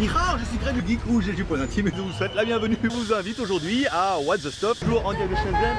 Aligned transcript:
Nihao, 0.00 0.38
je 0.38 0.46
suis 0.46 0.56
Greg 0.56 0.82
du 0.82 0.88
Geek 0.88 1.00
ou 1.10 1.20
j'ai 1.20 1.34
du 1.34 1.44
point 1.44 1.60
intime 1.60 1.88
et 1.88 1.92
je 1.94 2.00
vous 2.00 2.10
souhaite 2.12 2.34
la 2.34 2.46
bienvenue. 2.46 2.78
Je 2.82 2.88
vous 2.88 3.12
invite 3.12 3.38
aujourd'hui 3.38 3.86
à 3.92 4.18
What 4.18 4.38
the 4.38 4.50
Stop. 4.50 4.78
toujours 4.78 5.04
en 5.04 5.12
de 5.12 5.18
Shenzhen. 5.18 5.76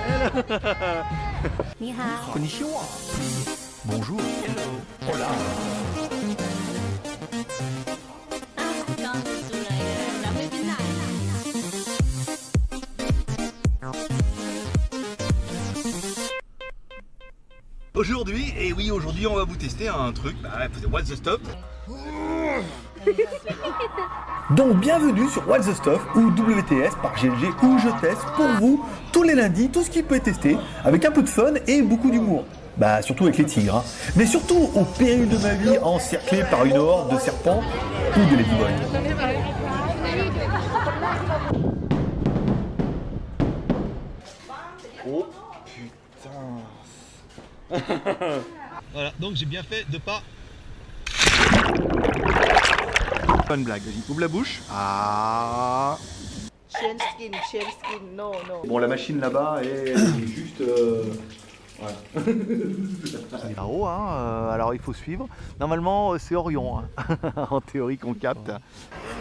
Elle. 1.82 1.96
Konnichiwa. 2.32 2.82
Bonjour. 3.86 4.22
Hola. 5.12 5.28
Aujourd'hui, 17.96 18.54
et 18.56 18.72
oui 18.72 18.92
aujourd'hui 18.92 19.26
on 19.26 19.36
va 19.36 19.46
vous 19.46 19.56
tester 19.56 19.88
un 19.88 20.12
truc, 20.12 20.36
bah, 20.44 20.68
what 20.92 21.02
the 21.02 21.16
stop 21.16 21.42
Donc 24.56 24.80
bienvenue 24.80 25.28
sur 25.30 25.48
What's 25.48 25.68
the 25.68 25.74
Stuff 25.74 26.02
ou 26.16 26.30
WTS 26.30 26.96
par 27.02 27.14
GLG 27.16 27.54
où 27.64 27.78
je 27.80 27.90
teste 28.02 28.22
pour 28.36 28.48
vous 28.60 28.86
tous 29.12 29.24
les 29.24 29.34
lundis 29.36 29.70
tout 29.70 29.82
ce 29.82 29.90
qui 29.90 30.04
peut 30.04 30.16
être 30.16 30.24
testé 30.24 30.58
avec 30.84 31.06
un 31.06 31.12
peu 31.12 31.24
de 31.24 31.30
fun 31.30 31.54
et 31.68 31.82
beaucoup 31.82 32.12
d'humour. 32.12 32.46
Bah 32.78 33.02
surtout 33.02 33.26
avec 33.26 33.38
les 33.38 33.46
tigres, 33.46 33.78
hein. 33.78 33.84
mais 34.16 34.26
surtout 34.26 34.70
au 34.76 34.84
péril 34.84 35.28
de 35.28 35.38
ma 35.38 35.54
vie 35.54 35.78
encerclé 35.80 36.44
par 36.50 36.66
une 36.66 36.78
horde 36.78 37.14
de 37.14 37.20
serpents 37.20 37.62
ou 38.16 38.20
de 38.32 38.38
ladyboys. 38.38 38.70
Oh 45.08 45.26
putain. 45.66 46.30
voilà, 48.94 49.12
donc 49.20 49.36
j'ai 49.36 49.46
bien 49.46 49.64
fait 49.64 49.86
de 49.90 49.98
pas. 49.98 50.22
Pas 53.52 53.58
une 53.58 53.66
blague, 53.66 53.82
vas-y, 53.82 54.10
ouvre 54.10 54.22
la 54.22 54.30
bouche. 54.30 54.62
Ah. 54.72 55.98
Skin, 56.70 56.96
skin, 57.50 57.68
no, 58.16 58.32
no. 58.48 58.66
Bon 58.66 58.78
la 58.78 58.88
machine 58.88 59.20
là-bas 59.20 59.60
est 59.62 59.94
juste... 60.26 60.62
euh, 60.62 61.04
Là-haut, 63.58 63.88
hein, 63.88 64.08
euh, 64.14 64.52
alors 64.52 64.74
il 64.74 64.80
faut 64.80 64.94
suivre. 64.94 65.28
Normalement, 65.60 66.14
euh, 66.14 66.18
c'est 66.18 66.34
Orion, 66.34 66.80
hein, 66.80 67.18
en 67.52 67.60
théorie 67.60 67.98
qu'on 67.98 68.14
capte. 68.14 68.50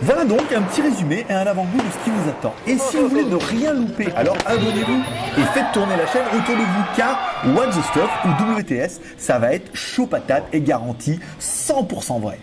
Voilà 0.02 0.24
donc 0.24 0.52
un 0.52 0.62
petit 0.62 0.82
résumé 0.82 1.26
et 1.28 1.32
un 1.32 1.48
avant-goût 1.48 1.78
de 1.78 1.90
ce 1.90 2.04
qui 2.04 2.10
vous 2.10 2.28
attend. 2.30 2.54
Et 2.68 2.78
si 2.78 2.98
vous 2.98 3.08
voulez 3.08 3.24
ne 3.24 3.34
rien 3.34 3.72
louper, 3.74 4.12
alors 4.14 4.36
abonnez-vous 4.46 5.02
et 5.38 5.44
faites 5.54 5.72
tourner 5.72 5.96
la 5.96 6.06
chaîne 6.06 6.26
autour 6.28 6.54
de 6.54 6.60
vous 6.60 6.84
car 6.96 7.18
What 7.46 7.70
the 7.70 7.82
Stuff 7.82 8.10
ou 8.24 8.60
WTS, 8.60 9.00
ça 9.18 9.40
va 9.40 9.54
être 9.54 9.74
chaud 9.74 10.06
patate 10.06 10.44
et 10.52 10.60
garanti 10.60 11.18
100% 11.40 12.20
vrai. 12.20 12.38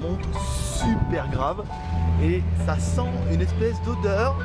Monte 0.00 0.24
super 0.34 1.28
grave 1.30 1.64
et 2.22 2.42
ça 2.66 2.78
sent 2.78 3.08
une 3.32 3.40
espèce 3.40 3.80
d'odeur. 3.82 4.36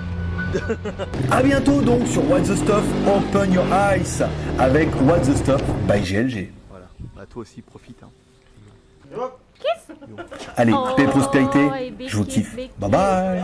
A 1.32 1.42
bientôt 1.44 1.82
donc 1.82 2.08
sur 2.08 2.30
What 2.30 2.42
the 2.42 2.56
Stuff 2.56 2.84
Open 3.08 3.52
Your 3.54 3.66
Eyes 3.74 4.24
avec 4.60 4.90
What 5.02 5.20
the 5.22 5.36
Stuff 5.36 5.62
by 5.88 6.00
GLG. 6.02 6.52
Voilà, 6.70 6.88
bah 7.16 7.26
toi 7.30 7.42
aussi 7.42 7.62
profite. 7.62 8.02
Hein. 8.04 8.10
Allez, 10.58 10.74
Oh, 10.76 10.88
paix 10.96 11.04
et 11.04 11.08
prospérité, 11.08 11.60
et 12.00 12.08
je 12.08 12.18
vous 12.18 12.26
kiss, 12.26 12.36
kiffe. 12.36 12.56
big 12.56 12.72
Bye 12.80 12.90
bye 12.90 13.44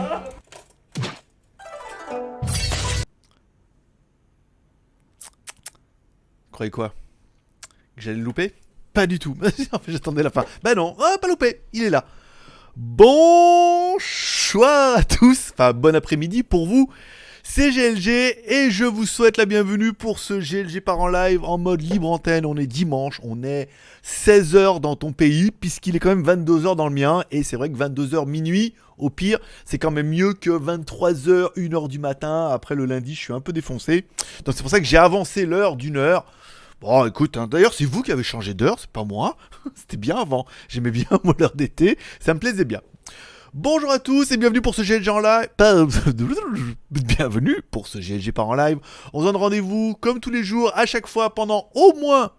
Croyez 6.52 6.70
quoi? 6.70 6.92
Que 7.96 8.02
j'allais 8.02 8.18
le 8.18 8.24
louper? 8.24 8.54
Pas 8.92 9.06
du 9.06 9.18
tout. 9.18 9.36
j'attendais 9.88 10.22
la 10.22 10.30
fin. 10.30 10.44
Bah 10.62 10.74
non, 10.74 10.96
ah, 11.00 11.16
pas 11.20 11.28
loupé, 11.28 11.62
il 11.72 11.84
est 11.84 11.90
là. 11.90 12.04
Bon 12.76 13.96
choix 13.98 14.96
à 14.96 15.02
tous, 15.02 15.50
enfin 15.52 15.72
bon 15.72 15.94
après-midi 15.94 16.42
pour 16.42 16.66
vous. 16.66 16.90
C'est 17.42 17.70
GLG 17.70 18.08
et 18.46 18.70
je 18.70 18.84
vous 18.84 19.06
souhaite 19.06 19.36
la 19.36 19.44
bienvenue 19.44 19.92
pour 19.92 20.18
ce 20.18 20.34
GLG 20.34 20.80
par 20.80 21.00
en 21.00 21.08
live 21.08 21.42
en 21.42 21.58
mode 21.58 21.82
libre 21.82 22.08
antenne. 22.08 22.46
On 22.46 22.56
est 22.56 22.66
dimanche, 22.66 23.20
on 23.24 23.42
est 23.42 23.68
16h 24.04 24.78
dans 24.80 24.94
ton 24.94 25.12
pays 25.12 25.50
puisqu'il 25.50 25.96
est 25.96 25.98
quand 25.98 26.14
même 26.14 26.24
22h 26.24 26.76
dans 26.76 26.88
le 26.88 26.94
mien 26.94 27.24
et 27.30 27.42
c'est 27.42 27.56
vrai 27.56 27.70
que 27.70 27.76
22h 27.76 28.28
minuit 28.28 28.74
au 28.98 29.10
pire, 29.10 29.38
c'est 29.64 29.78
quand 29.78 29.90
même 29.90 30.08
mieux 30.08 30.34
que 30.34 30.50
23h 30.50 31.54
1h 31.56 31.88
du 31.88 31.98
matin 31.98 32.48
après 32.52 32.74
le 32.74 32.84
lundi, 32.84 33.14
je 33.14 33.20
suis 33.20 33.32
un 33.32 33.40
peu 33.40 33.52
défoncé. 33.52 34.04
Donc 34.44 34.54
c'est 34.54 34.62
pour 34.62 34.70
ça 34.70 34.78
que 34.78 34.86
j'ai 34.86 34.98
avancé 34.98 35.46
l'heure 35.46 35.76
d'une 35.76 35.96
heure. 35.96 36.26
Bon, 36.80 37.04
écoute, 37.06 37.36
hein, 37.36 37.46
d'ailleurs, 37.46 37.74
c'est 37.74 37.84
vous 37.84 38.02
qui 38.02 38.10
avez 38.10 38.22
changé 38.22 38.54
d'heure, 38.54 38.78
c'est 38.78 38.90
pas 38.90 39.04
moi. 39.04 39.36
C'était 39.74 39.96
bien 39.98 40.16
avant. 40.16 40.46
J'aimais 40.68 40.90
bien 40.90 41.06
moi 41.24 41.34
l'heure 41.38 41.54
d'été, 41.54 41.98
ça 42.20 42.32
me 42.34 42.40
plaisait 42.40 42.64
bien. 42.64 42.80
Bonjour 43.52 43.90
à 43.90 43.98
tous 43.98 44.30
et 44.30 44.36
bienvenue 44.36 44.62
pour 44.62 44.74
ce 44.74 44.82
GLG 44.82 45.08
en 45.08 45.18
live. 45.18 45.48
Pas- 45.56 45.84
Bienvenue 46.90 47.56
pour 47.70 47.86
ce 47.88 47.98
GLG 47.98 48.32
par 48.32 48.48
en 48.48 48.54
live. 48.54 48.78
On 49.12 49.20
se 49.20 49.24
donne 49.26 49.36
rendez-vous 49.36 49.94
comme 50.00 50.20
tous 50.20 50.30
les 50.30 50.44
jours, 50.44 50.72
à 50.74 50.86
chaque 50.86 51.06
fois 51.08 51.34
pendant 51.34 51.68
au 51.74 51.92
moins 52.00 52.30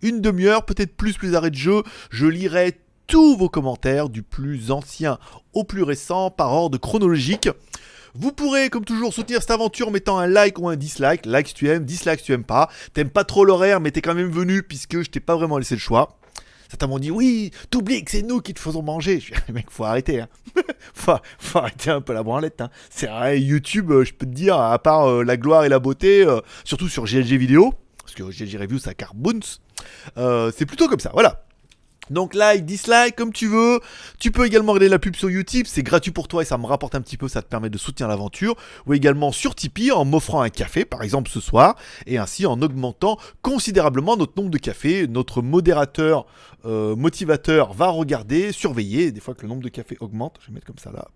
une 0.00 0.20
demi-heure, 0.22 0.64
peut-être 0.64 0.96
plus, 0.96 1.14
plus 1.14 1.34
arrêt 1.34 1.50
de 1.50 1.56
jeu. 1.56 1.82
Je 2.10 2.26
lirai 2.26 2.80
tous 3.06 3.36
vos 3.36 3.48
commentaires 3.48 4.08
du 4.08 4.22
plus 4.22 4.70
ancien 4.70 5.18
au 5.52 5.64
plus 5.64 5.82
récent 5.82 6.30
par 6.30 6.52
ordre 6.52 6.78
chronologique. 6.78 7.48
Vous 8.14 8.32
pourrez, 8.32 8.70
comme 8.70 8.84
toujours, 8.84 9.12
soutenir 9.14 9.40
cette 9.40 9.50
aventure 9.50 9.88
en 9.88 9.90
mettant 9.90 10.18
un 10.18 10.26
like 10.26 10.58
ou 10.58 10.68
un 10.68 10.76
dislike. 10.76 11.26
Like 11.26 11.48
si 11.48 11.54
tu 11.54 11.68
aimes, 11.68 11.84
dislike 11.84 12.20
si 12.20 12.26
tu 12.26 12.32
aimes 12.32 12.44
pas. 12.44 12.68
T'aimes 12.94 13.10
pas 13.10 13.24
trop 13.24 13.44
l'horaire, 13.44 13.80
mais 13.80 13.90
t'es 13.90 14.00
quand 14.00 14.14
même 14.14 14.30
venu 14.30 14.62
puisque 14.62 15.02
je 15.02 15.10
t'ai 15.10 15.20
pas 15.20 15.36
vraiment 15.36 15.58
laissé 15.58 15.74
le 15.74 15.80
choix. 15.80 16.18
Certains 16.68 16.86
m'ont 16.86 17.00
dit 17.00 17.10
oui, 17.10 17.50
t'oublies 17.70 18.04
que 18.04 18.12
c'est 18.12 18.22
nous 18.22 18.40
qui 18.40 18.54
te 18.54 18.60
faisons 18.60 18.82
manger. 18.82 19.18
Je 19.18 19.24
suis 19.26 19.34
mec, 19.52 19.66
faut 19.70 19.84
arrêter. 19.84 20.20
Hein. 20.20 20.28
faut, 20.94 21.58
arrêter 21.58 21.90
un 21.90 22.00
peu 22.00 22.12
la 22.12 22.22
branlette. 22.22 22.60
Hein. 22.60 22.70
C'est 22.90 23.08
vrai, 23.08 23.40
YouTube, 23.40 23.90
euh, 23.90 24.04
je 24.04 24.12
peux 24.12 24.26
te 24.26 24.32
dire, 24.32 24.56
à 24.58 24.78
part 24.78 25.08
euh, 25.08 25.24
la 25.24 25.36
gloire 25.36 25.64
et 25.64 25.68
la 25.68 25.80
beauté, 25.80 26.24
euh, 26.24 26.40
surtout 26.64 26.88
sur 26.88 27.06
GLG 27.06 27.36
vidéo, 27.36 27.74
parce 28.02 28.14
que 28.14 28.22
GLG 28.22 28.56
review 28.56 28.78
ça 28.78 28.94
carboons, 28.94 29.40
euh, 30.16 30.52
c'est 30.56 30.66
plutôt 30.66 30.88
comme 30.88 31.00
ça. 31.00 31.10
Voilà. 31.12 31.44
Donc 32.10 32.34
like, 32.34 32.64
dislike, 32.64 33.16
comme 33.16 33.32
tu 33.32 33.46
veux. 33.46 33.80
Tu 34.18 34.30
peux 34.30 34.44
également 34.44 34.72
regarder 34.72 34.88
la 34.88 34.98
pub 34.98 35.14
sur 35.16 35.30
YouTube, 35.30 35.66
c'est 35.68 35.82
gratuit 35.82 36.10
pour 36.10 36.28
toi 36.28 36.42
et 36.42 36.44
ça 36.44 36.58
me 36.58 36.66
rapporte 36.66 36.94
un 36.94 37.00
petit 37.00 37.16
peu, 37.16 37.28
ça 37.28 37.40
te 37.40 37.48
permet 37.48 37.70
de 37.70 37.78
soutenir 37.78 38.08
l'aventure. 38.08 38.56
Ou 38.86 38.94
également 38.94 39.32
sur 39.32 39.54
Tipeee 39.54 39.92
en 39.92 40.04
m'offrant 40.04 40.42
un 40.42 40.50
café, 40.50 40.84
par 40.84 41.02
exemple 41.02 41.30
ce 41.30 41.40
soir, 41.40 41.76
et 42.06 42.18
ainsi 42.18 42.46
en 42.46 42.60
augmentant 42.60 43.18
considérablement 43.42 44.16
notre 44.16 44.32
nombre 44.36 44.50
de 44.50 44.58
cafés. 44.58 45.06
Notre 45.06 45.40
modérateur, 45.40 46.26
euh, 46.64 46.96
motivateur 46.96 47.72
va 47.72 47.88
regarder, 47.88 48.52
surveiller, 48.52 49.12
des 49.12 49.20
fois 49.20 49.34
que 49.34 49.42
le 49.42 49.48
nombre 49.48 49.62
de 49.62 49.68
cafés 49.68 49.96
augmente. 50.00 50.38
Je 50.42 50.48
vais 50.48 50.54
mettre 50.54 50.66
comme 50.66 50.78
ça 50.78 50.90
là. 50.92 51.08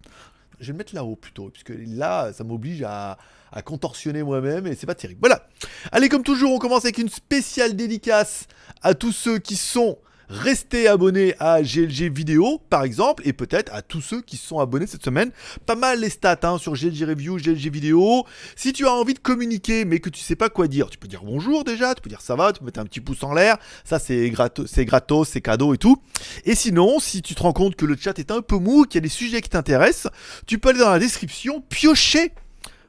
Je 0.60 0.66
vais 0.66 0.72
le 0.72 0.78
mettre 0.78 0.94
là-haut 0.94 1.16
plutôt, 1.16 1.50
puisque 1.50 1.72
là, 1.88 2.32
ça 2.32 2.44
m'oblige 2.44 2.82
à, 2.82 3.18
à 3.52 3.62
contorsionner 3.62 4.22
moi-même 4.22 4.66
et 4.66 4.74
c'est 4.76 4.86
pas 4.86 4.94
terrible. 4.94 5.18
Voilà. 5.20 5.48
Allez, 5.90 6.08
comme 6.08 6.22
toujours, 6.22 6.52
on 6.52 6.58
commence 6.58 6.84
avec 6.84 6.98
une 6.98 7.08
spéciale 7.08 7.74
dédicace 7.74 8.46
à 8.82 8.94
tous 8.94 9.12
ceux 9.12 9.38
qui 9.38 9.56
sont 9.56 9.98
restés 10.28 10.88
abonnés 10.88 11.34
à 11.38 11.62
GLG 11.62 12.10
vidéo, 12.12 12.60
par 12.70 12.84
exemple, 12.84 13.22
et 13.26 13.32
peut-être 13.32 13.72
à 13.74 13.82
tous 13.82 14.00
ceux 14.00 14.20
qui 14.20 14.36
se 14.36 14.46
sont 14.46 14.58
abonnés 14.58 14.86
cette 14.86 15.04
semaine. 15.04 15.30
Pas 15.66 15.74
mal 15.74 16.00
les 16.00 16.10
stats 16.10 16.38
hein, 16.42 16.58
sur 16.58 16.74
GLG 16.74 17.04
Review, 17.04 17.36
GLG 17.36 17.70
vidéo. 17.70 18.24
Si 18.56 18.72
tu 18.72 18.86
as 18.86 18.92
envie 18.92 19.14
de 19.14 19.18
communiquer, 19.18 19.84
mais 19.84 20.00
que 20.00 20.10
tu 20.10 20.20
sais 20.20 20.36
pas 20.36 20.48
quoi 20.48 20.68
dire, 20.68 20.90
tu 20.90 20.98
peux 20.98 21.08
dire 21.08 21.22
bonjour 21.24 21.64
déjà, 21.64 21.94
tu 21.94 22.02
peux 22.02 22.10
dire 22.10 22.20
ça 22.20 22.36
va, 22.36 22.52
tu 22.52 22.60
peux 22.60 22.66
mettre 22.66 22.80
un 22.80 22.86
petit 22.86 23.00
pouce 23.00 23.22
en 23.22 23.32
l'air. 23.32 23.56
Ça, 23.84 23.98
c'est 23.98 24.30
gratos, 24.30 24.70
c'est 24.70 24.84
gratos, 24.84 25.28
c'est 25.28 25.40
cadeau 25.40 25.74
et 25.74 25.78
tout. 25.78 26.00
Et 26.44 26.54
sinon, 26.54 26.98
si 27.00 27.22
tu 27.22 27.34
te 27.34 27.42
rends 27.42 27.52
compte 27.52 27.76
que 27.76 27.86
le 27.86 27.96
chat 27.96 28.18
est 28.18 28.30
un 28.30 28.42
peu 28.42 28.56
mou, 28.56 28.84
qu'il 28.84 28.96
y 28.96 28.98
a 28.98 29.02
des 29.02 29.08
sujets 29.08 29.40
qui 29.40 29.50
t'intéressent, 29.50 30.12
tu 30.46 30.58
peux 30.58 30.70
aller 30.70 30.80
dans 30.80 30.90
la 30.90 30.98
description, 30.98 31.60
piocher 31.68 32.32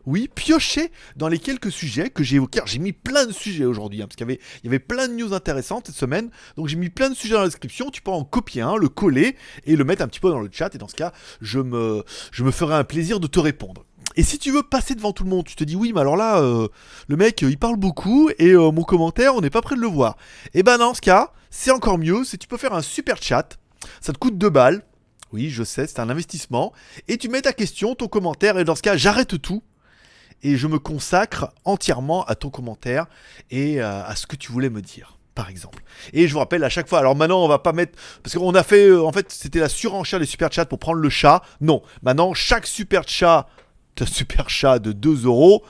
oui, 0.05 0.29
piocher 0.33 0.91
dans 1.15 1.27
les 1.27 1.39
quelques 1.39 1.71
sujets 1.71 2.09
que 2.09 2.23
j'ai 2.23 2.37
évoqués. 2.37 2.61
J'ai 2.65 2.79
mis 2.79 2.93
plein 2.93 3.25
de 3.25 3.31
sujets 3.31 3.65
aujourd'hui, 3.65 4.01
hein, 4.01 4.07
parce 4.07 4.15
qu'il 4.15 4.39
y 4.63 4.67
avait, 4.67 4.79
plein 4.79 5.07
de 5.07 5.13
news 5.13 5.33
intéressantes 5.33 5.87
cette 5.87 5.95
semaine. 5.95 6.29
Donc 6.57 6.67
j'ai 6.67 6.75
mis 6.75 6.89
plein 6.89 7.09
de 7.09 7.15
sujets 7.15 7.33
dans 7.33 7.41
la 7.41 7.47
description. 7.47 7.89
Tu 7.89 8.01
peux 8.01 8.11
en 8.11 8.23
copier 8.23 8.61
un, 8.61 8.75
le 8.75 8.89
coller 8.89 9.35
et 9.65 9.75
le 9.75 9.83
mettre 9.83 10.03
un 10.03 10.07
petit 10.07 10.19
peu 10.19 10.29
dans 10.29 10.39
le 10.39 10.49
chat. 10.51 10.73
Et 10.75 10.77
dans 10.77 10.87
ce 10.87 10.95
cas, 10.95 11.11
je 11.41 11.59
me, 11.59 12.03
je 12.31 12.49
ferai 12.51 12.75
un 12.75 12.83
plaisir 12.83 13.19
de 13.19 13.27
te 13.27 13.39
répondre. 13.39 13.85
Et 14.17 14.23
si 14.23 14.37
tu 14.37 14.51
veux 14.51 14.63
passer 14.63 14.95
devant 14.95 15.11
tout 15.11 15.23
le 15.23 15.29
monde, 15.29 15.45
tu 15.45 15.55
te 15.55 15.63
dis 15.63 15.75
oui, 15.75 15.91
mais 15.93 16.01
alors 16.01 16.15
là, 16.15 16.39
euh, 16.39 16.67
le 17.07 17.17
mec, 17.17 17.43
euh, 17.43 17.49
il 17.49 17.57
parle 17.57 17.75
beaucoup 17.75 18.29
et 18.37 18.51
euh, 18.51 18.71
mon 18.71 18.83
commentaire, 18.83 19.35
on 19.35 19.41
n'est 19.41 19.49
pas 19.49 19.61
prêt 19.61 19.75
de 19.75 19.81
le 19.81 19.87
voir. 19.87 20.15
Et 20.53 20.63
ben 20.63 20.77
dans 20.77 20.93
ce 20.93 21.01
cas, 21.01 21.33
c'est 21.49 21.71
encore 21.71 21.97
mieux, 21.97 22.23
c'est 22.23 22.37
tu 22.37 22.47
peux 22.47 22.57
faire 22.57 22.73
un 22.73 22.81
super 22.81 23.21
chat. 23.21 23.57
Ça 23.99 24.13
te 24.13 24.17
coûte 24.17 24.37
2 24.37 24.49
balles. 24.49 24.83
Oui, 25.33 25.49
je 25.49 25.63
sais, 25.63 25.85
c'est 25.85 25.99
un 25.99 26.09
investissement. 26.09 26.71
Et 27.09 27.17
tu 27.17 27.27
mets 27.27 27.41
ta 27.41 27.51
question, 27.51 27.93
ton 27.95 28.07
commentaire, 28.07 28.57
et 28.57 28.63
dans 28.63 28.75
ce 28.75 28.81
cas, 28.81 28.95
j'arrête 28.95 29.41
tout 29.41 29.63
et 30.43 30.57
je 30.57 30.67
me 30.67 30.79
consacre 30.79 31.51
entièrement 31.63 32.23
à 32.25 32.35
ton 32.35 32.49
commentaire 32.49 33.07
et 33.51 33.81
euh, 33.81 34.03
à 34.03 34.15
ce 34.15 34.27
que 34.27 34.35
tu 34.35 34.51
voulais 34.51 34.69
me 34.69 34.81
dire 34.81 35.17
par 35.35 35.49
exemple. 35.49 35.83
Et 36.13 36.27
je 36.27 36.33
vous 36.33 36.39
rappelle 36.39 36.63
à 36.63 36.69
chaque 36.69 36.87
fois, 36.87 36.99
alors 36.99 37.15
maintenant 37.15 37.43
on 37.43 37.47
va 37.47 37.59
pas 37.59 37.73
mettre, 37.73 37.99
parce 38.23 38.35
qu'on 38.35 38.55
a 38.55 38.63
fait, 38.63 38.87
euh, 38.87 39.03
en 39.03 39.11
fait 39.11 39.31
c'était 39.31 39.59
la 39.59 39.69
surenchère 39.69 40.19
des 40.19 40.25
super 40.25 40.51
chats 40.51 40.65
pour 40.65 40.79
prendre 40.79 40.99
le 40.99 41.09
chat. 41.09 41.41
Non, 41.59 41.83
maintenant 42.01 42.33
chaque 42.33 42.65
super 42.65 43.07
chat, 43.07 43.47
un 43.99 44.05
super 44.05 44.49
chat 44.49 44.79
de 44.79 44.93
2 44.93 45.25
euros 45.25 45.63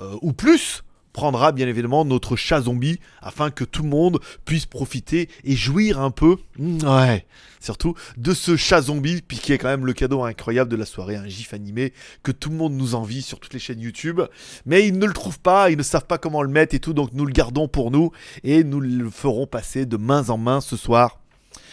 euh, 0.00 0.16
ou 0.20 0.32
plus 0.32 0.82
prendra 1.14 1.52
bien 1.52 1.66
évidemment 1.66 2.04
notre 2.04 2.36
chat 2.36 2.60
zombie 2.60 3.00
afin 3.22 3.50
que 3.50 3.64
tout 3.64 3.82
le 3.82 3.88
monde 3.88 4.20
puisse 4.44 4.66
profiter 4.66 5.30
et 5.44 5.56
jouir 5.56 6.00
un 6.00 6.10
peu, 6.10 6.36
mm, 6.58 6.82
ouais, 6.82 7.24
surtout 7.60 7.94
de 8.18 8.34
ce 8.34 8.56
chat 8.56 8.82
zombie, 8.82 9.22
puis 9.26 9.38
qui 9.38 9.54
est 9.54 9.58
quand 9.58 9.68
même 9.68 9.86
le 9.86 9.94
cadeau 9.94 10.22
incroyable 10.24 10.70
de 10.70 10.76
la 10.76 10.84
soirée, 10.84 11.16
un 11.16 11.26
gif 11.26 11.54
animé 11.54 11.94
que 12.22 12.32
tout 12.32 12.50
le 12.50 12.56
monde 12.56 12.74
nous 12.74 12.94
envie 12.94 13.22
sur 13.22 13.40
toutes 13.40 13.54
les 13.54 13.60
chaînes 13.60 13.80
YouTube. 13.80 14.20
Mais 14.66 14.86
ils 14.86 14.98
ne 14.98 15.06
le 15.06 15.12
trouvent 15.12 15.40
pas, 15.40 15.70
ils 15.70 15.78
ne 15.78 15.82
savent 15.82 16.06
pas 16.06 16.18
comment 16.18 16.42
le 16.42 16.48
mettre 16.48 16.74
et 16.74 16.80
tout, 16.80 16.92
donc 16.92 17.10
nous 17.14 17.24
le 17.24 17.32
gardons 17.32 17.68
pour 17.68 17.90
nous 17.90 18.10
et 18.42 18.64
nous 18.64 18.80
le 18.80 19.08
ferons 19.08 19.46
passer 19.46 19.86
de 19.86 19.96
main 19.96 20.28
en 20.28 20.36
main 20.36 20.60
ce 20.60 20.76
soir 20.76 21.20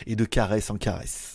et 0.06 0.16
de 0.16 0.24
caresse 0.24 0.70
en 0.70 0.78
caresse. 0.78 1.31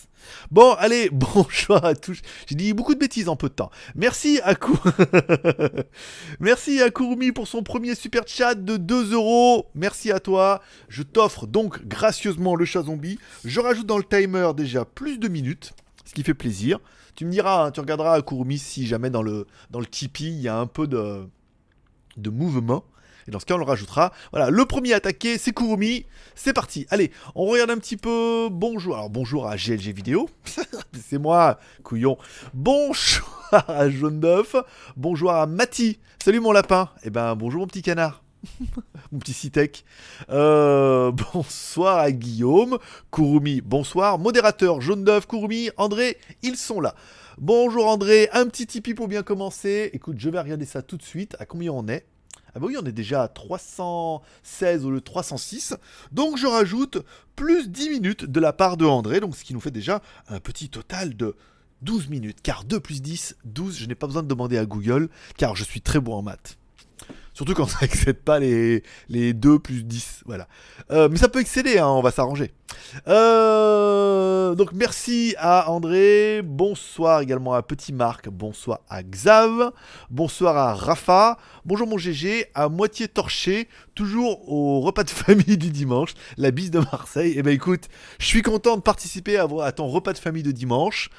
Bon, 0.51 0.73
allez, 0.73 1.09
bonjour 1.11 1.83
à 1.83 1.95
tous. 1.95 2.19
J'ai 2.47 2.55
dit 2.55 2.73
beaucoup 2.73 2.93
de 2.93 2.99
bêtises 2.99 3.29
en 3.29 3.35
peu 3.35 3.49
de 3.49 3.53
temps. 3.53 3.71
Merci 3.95 4.39
à 4.43 4.53
Kou- 4.55 4.77
Merci 6.39 6.81
à 6.81 6.89
Kurumi 6.89 7.31
pour 7.31 7.47
son 7.47 7.63
premier 7.63 7.95
super 7.95 8.23
chat 8.27 8.55
de 8.55 8.77
2 8.77 9.13
euros. 9.13 9.67
Merci 9.75 10.11
à 10.11 10.19
toi. 10.19 10.61
Je 10.89 11.03
t'offre 11.03 11.47
donc 11.47 11.85
gracieusement 11.85 12.55
le 12.55 12.65
chat 12.65 12.83
zombie. 12.83 13.19
Je 13.45 13.59
rajoute 13.59 13.85
dans 13.87 13.97
le 13.97 14.03
timer 14.03 14.51
déjà 14.55 14.85
plus 14.85 15.17
de 15.19 15.27
minutes, 15.27 15.73
ce 16.05 16.13
qui 16.13 16.23
fait 16.23 16.33
plaisir. 16.33 16.79
Tu 17.15 17.25
me 17.25 17.31
diras, 17.31 17.65
hein, 17.65 17.71
tu 17.71 17.79
regarderas 17.79 18.13
à 18.13 18.21
Kurumi 18.21 18.57
si 18.59 18.85
jamais 18.85 19.09
dans 19.09 19.23
le, 19.23 19.47
dans 19.71 19.79
le 19.79 19.87
Tipeee 19.87 20.27
il 20.27 20.39
y 20.41 20.47
a 20.47 20.57
un 20.57 20.67
peu 20.67 20.87
de, 20.87 21.27
de 22.17 22.29
mouvement. 22.29 22.83
Et 23.27 23.31
dans 23.31 23.39
ce 23.39 23.45
cas, 23.45 23.55
on 23.55 23.57
le 23.57 23.65
rajoutera. 23.65 24.13
Voilà, 24.31 24.49
le 24.49 24.65
premier 24.65 24.93
attaqué, 24.93 25.37
c'est 25.37 25.51
Kurumi. 25.51 26.05
C'est 26.35 26.53
parti. 26.53 26.87
Allez, 26.89 27.11
on 27.35 27.45
regarde 27.45 27.71
un 27.71 27.77
petit 27.77 27.97
peu. 27.97 28.47
Bonjour. 28.49 28.95
Alors, 28.95 29.09
bonjour 29.09 29.47
à 29.47 29.57
GLG 29.57 29.91
Vidéo. 29.93 30.29
c'est 31.09 31.17
moi, 31.17 31.59
couillon. 31.83 32.17
Bonjour 32.53 33.47
à 33.51 33.89
Jaune 33.89 34.21
d'œuf. 34.21 34.55
Bonjour 34.95 35.31
à 35.31 35.45
Mati. 35.45 35.99
Salut 36.23 36.39
mon 36.39 36.53
lapin. 36.53 36.89
Eh 37.03 37.09
ben, 37.09 37.35
bonjour 37.35 37.61
mon 37.61 37.67
petit 37.67 37.81
canard. 37.81 38.23
mon 39.11 39.19
petit 39.19 39.33
Citec. 39.33 39.83
Euh, 40.29 41.11
bonsoir 41.33 41.97
à 41.97 42.11
Guillaume. 42.11 42.77
Kurumi, 43.11 43.59
bonsoir. 43.59 44.19
Modérateur, 44.19 44.79
Jaune 44.79 45.03
d'œuf, 45.03 45.27
Kurumi, 45.27 45.69
André, 45.75 46.17
ils 46.43 46.55
sont 46.55 46.79
là. 46.79 46.95
Bonjour 47.37 47.87
André, 47.87 48.29
un 48.33 48.47
petit 48.47 48.65
Tipeee 48.65 48.93
pour 48.93 49.07
bien 49.07 49.21
commencer. 49.21 49.89
Écoute, 49.93 50.15
je 50.17 50.29
vais 50.29 50.39
regarder 50.39 50.65
ça 50.65 50.81
tout 50.81 50.97
de 50.97 51.03
suite. 51.03 51.35
À 51.39 51.45
combien 51.45 51.71
on 51.71 51.87
est 51.87 52.05
ah 52.57 52.59
bah 52.59 52.65
oui, 52.69 52.77
on 52.81 52.85
est 52.87 52.91
déjà 52.91 53.21
à 53.21 53.27
316 53.27 54.83
au 54.83 54.89
lieu 54.89 54.97
de 54.97 55.03
306. 55.03 55.75
Donc 56.11 56.37
je 56.37 56.47
rajoute 56.47 56.97
plus 57.35 57.69
10 57.69 57.91
minutes 57.91 58.25
de 58.25 58.39
la 58.39 58.51
part 58.51 58.77
de 58.77 58.85
André, 58.85 59.19
donc 59.19 59.35
ce 59.35 59.43
qui 59.43 59.53
nous 59.53 59.59
fait 59.59 59.69
déjà 59.69 60.01
un 60.27 60.39
petit 60.39 60.67
total 60.67 61.15
de 61.15 61.35
12 61.83 62.09
minutes. 62.09 62.41
Car 62.41 62.63
2 62.63 62.79
plus 62.79 63.03
10, 63.03 63.37
12, 63.45 63.77
je 63.77 63.85
n'ai 63.85 63.93
pas 63.93 64.07
besoin 64.07 64.23
de 64.23 64.27
demander 64.27 64.57
à 64.57 64.65
Google, 64.65 65.09
car 65.37 65.55
je 65.55 65.63
suis 65.63 65.81
très 65.81 65.99
bon 65.99 66.15
en 66.15 66.23
maths. 66.23 66.57
Surtout 67.37 67.53
quand 67.53 67.67
ça 67.67 67.77
n'excède 67.83 68.17
pas 68.17 68.39
les, 68.39 68.81
les 69.09 69.31
2 69.33 69.59
plus 69.59 69.83
10. 69.83 70.23
Voilà. 70.25 70.47
Euh, 70.89 71.07
mais 71.07 71.17
ça 71.17 71.29
peut 71.29 71.39
excéder, 71.39 71.77
hein, 71.77 71.87
on 71.87 72.01
va 72.01 72.09
s'arranger. 72.09 72.51
Euh, 73.07 74.55
donc 74.55 74.71
merci 74.73 75.35
à 75.37 75.69
André. 75.69 76.41
Bonsoir 76.43 77.21
également 77.21 77.53
à 77.53 77.61
Petit 77.61 77.93
Marc. 77.93 78.27
Bonsoir 78.29 78.79
à 78.89 79.03
Xav. 79.03 79.71
Bonsoir 80.09 80.57
à 80.57 80.73
Rafa. 80.73 81.37
Bonjour 81.63 81.87
mon 81.87 81.99
GG. 81.99 82.47
À 82.55 82.69
moitié 82.69 83.07
torché. 83.07 83.67
Toujours 83.93 84.51
au 84.51 84.81
repas 84.81 85.03
de 85.03 85.09
famille 85.11 85.57
du 85.57 85.69
dimanche. 85.69 86.15
La 86.37 86.49
bise 86.49 86.71
de 86.71 86.79
Marseille. 86.79 87.35
Eh 87.37 87.43
ben 87.43 87.53
écoute, 87.53 87.83
je 88.17 88.25
suis 88.25 88.41
content 88.41 88.77
de 88.77 88.81
participer 88.81 89.37
à, 89.37 89.47
à 89.61 89.71
ton 89.71 89.87
repas 89.87 90.13
de 90.13 90.17
famille 90.17 90.41
de 90.41 90.51
dimanche. 90.51 91.11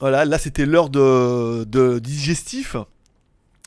Voilà, 0.00 0.24
là 0.24 0.38
c'était 0.38 0.64
l'heure 0.64 0.88
de, 0.88 1.64
de 1.64 1.98
digestif. 1.98 2.76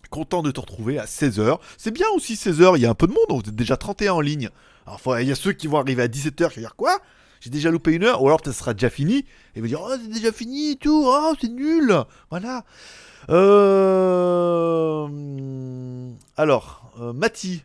Content 0.10 0.42
de 0.42 0.52
te 0.52 0.60
retrouver 0.60 1.00
à 1.00 1.06
16h. 1.06 1.60
C'est 1.78 1.92
bien 1.92 2.08
aussi 2.16 2.36
16h, 2.36 2.74
il 2.78 2.82
y 2.82 2.86
a 2.86 2.90
un 2.90 2.96
peu 2.96 3.08
de 3.08 3.14
monde, 3.14 3.26
on 3.30 3.40
est 3.40 3.52
déjà 3.52 3.78
31 3.78 4.14
en 4.14 4.22
ligne. 4.22 4.50
Alors 4.86 5.20
il 5.20 5.28
y 5.28 5.32
a 5.32 5.36
ceux 5.36 5.54
qui 5.54 5.68
vont 5.68 5.78
arriver 5.78 6.04
à 6.04 6.08
17h 6.08 6.50
qui 6.50 6.56
vont 6.56 6.62
dire 6.62 6.76
quoi? 6.76 7.00
J'ai 7.42 7.50
déjà 7.50 7.70
loupé 7.70 7.92
une 7.94 8.04
heure, 8.04 8.24
ou 8.24 8.28
alors 8.28 8.42
ce 8.44 8.52
sera 8.52 8.74
déjà 8.74 8.90
fini, 8.90 9.26
et 9.56 9.62
vont 9.62 9.68
dire 9.68 9.82
oh 9.84 9.94
c'est 10.02 10.10
déjà 10.10 10.32
fini 10.32 10.78
tout, 10.78 11.04
oh 11.06 11.34
c'est 11.40 11.50
nul 11.50 11.94
Voilà. 12.30 12.64
Euh... 13.30 15.08
Alors, 16.38 16.86
euh, 17.00 17.14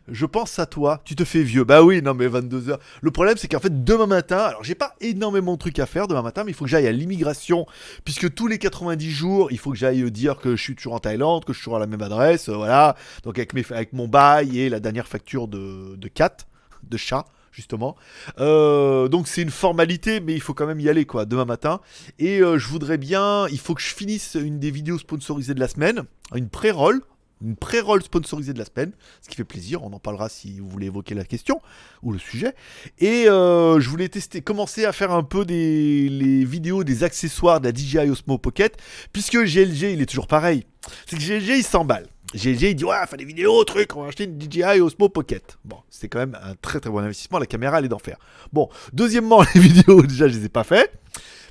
je 0.07 0.25
pense 0.25 0.59
à 0.59 0.65
toi, 0.65 1.01
tu 1.05 1.15
te 1.15 1.23
fais 1.23 1.43
vieux. 1.43 1.63
Bah 1.63 1.83
oui, 1.83 2.01
non 2.01 2.13
mais 2.13 2.27
22h. 2.27 2.77
Le 3.01 3.11
problème 3.11 3.37
c'est 3.37 3.47
qu'en 3.47 3.59
fait 3.59 3.83
demain 3.83 4.07
matin, 4.07 4.37
alors 4.37 4.63
j'ai 4.63 4.75
pas 4.75 4.95
énormément 5.01 5.53
de 5.53 5.59
trucs 5.59 5.79
à 5.79 5.85
faire 5.85 6.07
demain 6.07 6.21
matin, 6.21 6.43
mais 6.43 6.51
il 6.51 6.53
faut 6.53 6.65
que 6.65 6.69
j'aille 6.71 6.87
à 6.87 6.91
l'immigration, 6.91 7.65
puisque 8.03 8.33
tous 8.33 8.47
les 8.47 8.57
90 8.57 9.09
jours, 9.09 9.51
il 9.51 9.59
faut 9.59 9.71
que 9.71 9.77
j'aille 9.77 10.09
dire 10.11 10.37
que 10.37 10.55
je 10.55 10.61
suis 10.61 10.75
toujours 10.75 10.93
en 10.93 10.99
Thaïlande, 10.99 11.45
que 11.45 11.53
je 11.53 11.57
suis 11.57 11.65
toujours 11.65 11.77
à 11.77 11.79
la 11.79 11.87
même 11.87 12.01
adresse, 12.01 12.49
euh, 12.49 12.55
voilà. 12.55 12.95
Donc 13.23 13.37
avec, 13.37 13.53
mes, 13.53 13.63
avec 13.71 13.93
mon 13.93 14.07
bail 14.07 14.59
et 14.59 14.69
la 14.69 14.79
dernière 14.79 15.07
facture 15.07 15.47
de, 15.47 15.95
de 15.95 16.07
cat, 16.07 16.37
de 16.83 16.97
chat, 16.97 17.25
justement. 17.51 17.95
Euh, 18.39 19.07
donc 19.07 19.27
c'est 19.27 19.41
une 19.41 19.51
formalité, 19.51 20.19
mais 20.19 20.33
il 20.33 20.41
faut 20.41 20.53
quand 20.53 20.67
même 20.67 20.79
y 20.79 20.89
aller, 20.89 21.05
quoi, 21.05 21.25
demain 21.25 21.45
matin. 21.45 21.81
Et 22.19 22.39
euh, 22.39 22.57
je 22.57 22.67
voudrais 22.67 22.97
bien, 22.97 23.47
il 23.49 23.59
faut 23.59 23.75
que 23.75 23.81
je 23.81 23.93
finisse 23.93 24.35
une 24.35 24.59
des 24.59 24.71
vidéos 24.71 24.97
sponsorisées 24.97 25.53
de 25.53 25.59
la 25.59 25.67
semaine, 25.67 26.03
une 26.35 26.49
pré-roll. 26.49 27.01
Une 27.43 27.55
pré-roll 27.55 28.03
sponsorisée 28.03 28.53
de 28.53 28.59
la 28.59 28.65
semaine, 28.65 28.91
ce 29.19 29.27
qui 29.27 29.35
fait 29.35 29.43
plaisir, 29.43 29.81
on 29.81 29.91
en 29.93 29.99
parlera 29.99 30.29
si 30.29 30.59
vous 30.59 30.69
voulez 30.69 30.85
évoquer 30.85 31.15
la 31.15 31.23
question 31.23 31.59
ou 32.03 32.11
le 32.11 32.19
sujet. 32.19 32.53
Et 32.99 33.27
euh, 33.27 33.79
je 33.79 33.89
voulais 33.89 34.09
tester, 34.09 34.41
commencer 34.41 34.85
à 34.85 34.93
faire 34.93 35.09
un 35.11 35.23
peu 35.23 35.43
des 35.43 36.45
vidéos 36.45 36.83
des 36.83 37.03
accessoires 37.03 37.59
de 37.59 37.67
la 37.67 37.73
DJI 37.73 38.11
Osmo 38.11 38.37
Pocket, 38.37 38.77
puisque 39.11 39.37
GLG 39.37 39.91
il 39.91 40.01
est 40.03 40.05
toujours 40.05 40.27
pareil. 40.27 40.67
C'est 41.07 41.17
que 41.17 41.23
GLG 41.23 41.57
il 41.57 41.63
s'emballe. 41.63 42.10
GLG 42.33 42.61
il 42.69 42.75
dit 42.75 42.85
ouais, 42.85 42.95
fait 43.07 43.17
des 43.17 43.25
vidéos, 43.25 43.63
truc, 43.63 43.95
on 43.95 44.03
va 44.03 44.07
acheter 44.07 44.23
une 44.23 44.39
DJI 44.39 44.79
Osmo 44.79 45.09
Pocket. 45.09 45.57
Bon, 45.65 45.77
c'est 45.89 46.07
quand 46.07 46.19
même 46.19 46.37
un 46.41 46.55
très 46.55 46.79
très 46.79 46.89
bon 46.89 46.99
investissement, 46.99 47.39
la 47.39 47.45
caméra 47.45 47.79
elle 47.79 47.85
est 47.85 47.89
d'enfer. 47.89 48.17
Bon, 48.53 48.69
deuxièmement, 48.93 49.43
les 49.55 49.61
vidéos 49.61 50.01
déjà 50.03 50.27
je 50.27 50.37
les 50.37 50.45
ai 50.45 50.49
pas 50.49 50.63
fait. 50.63 50.91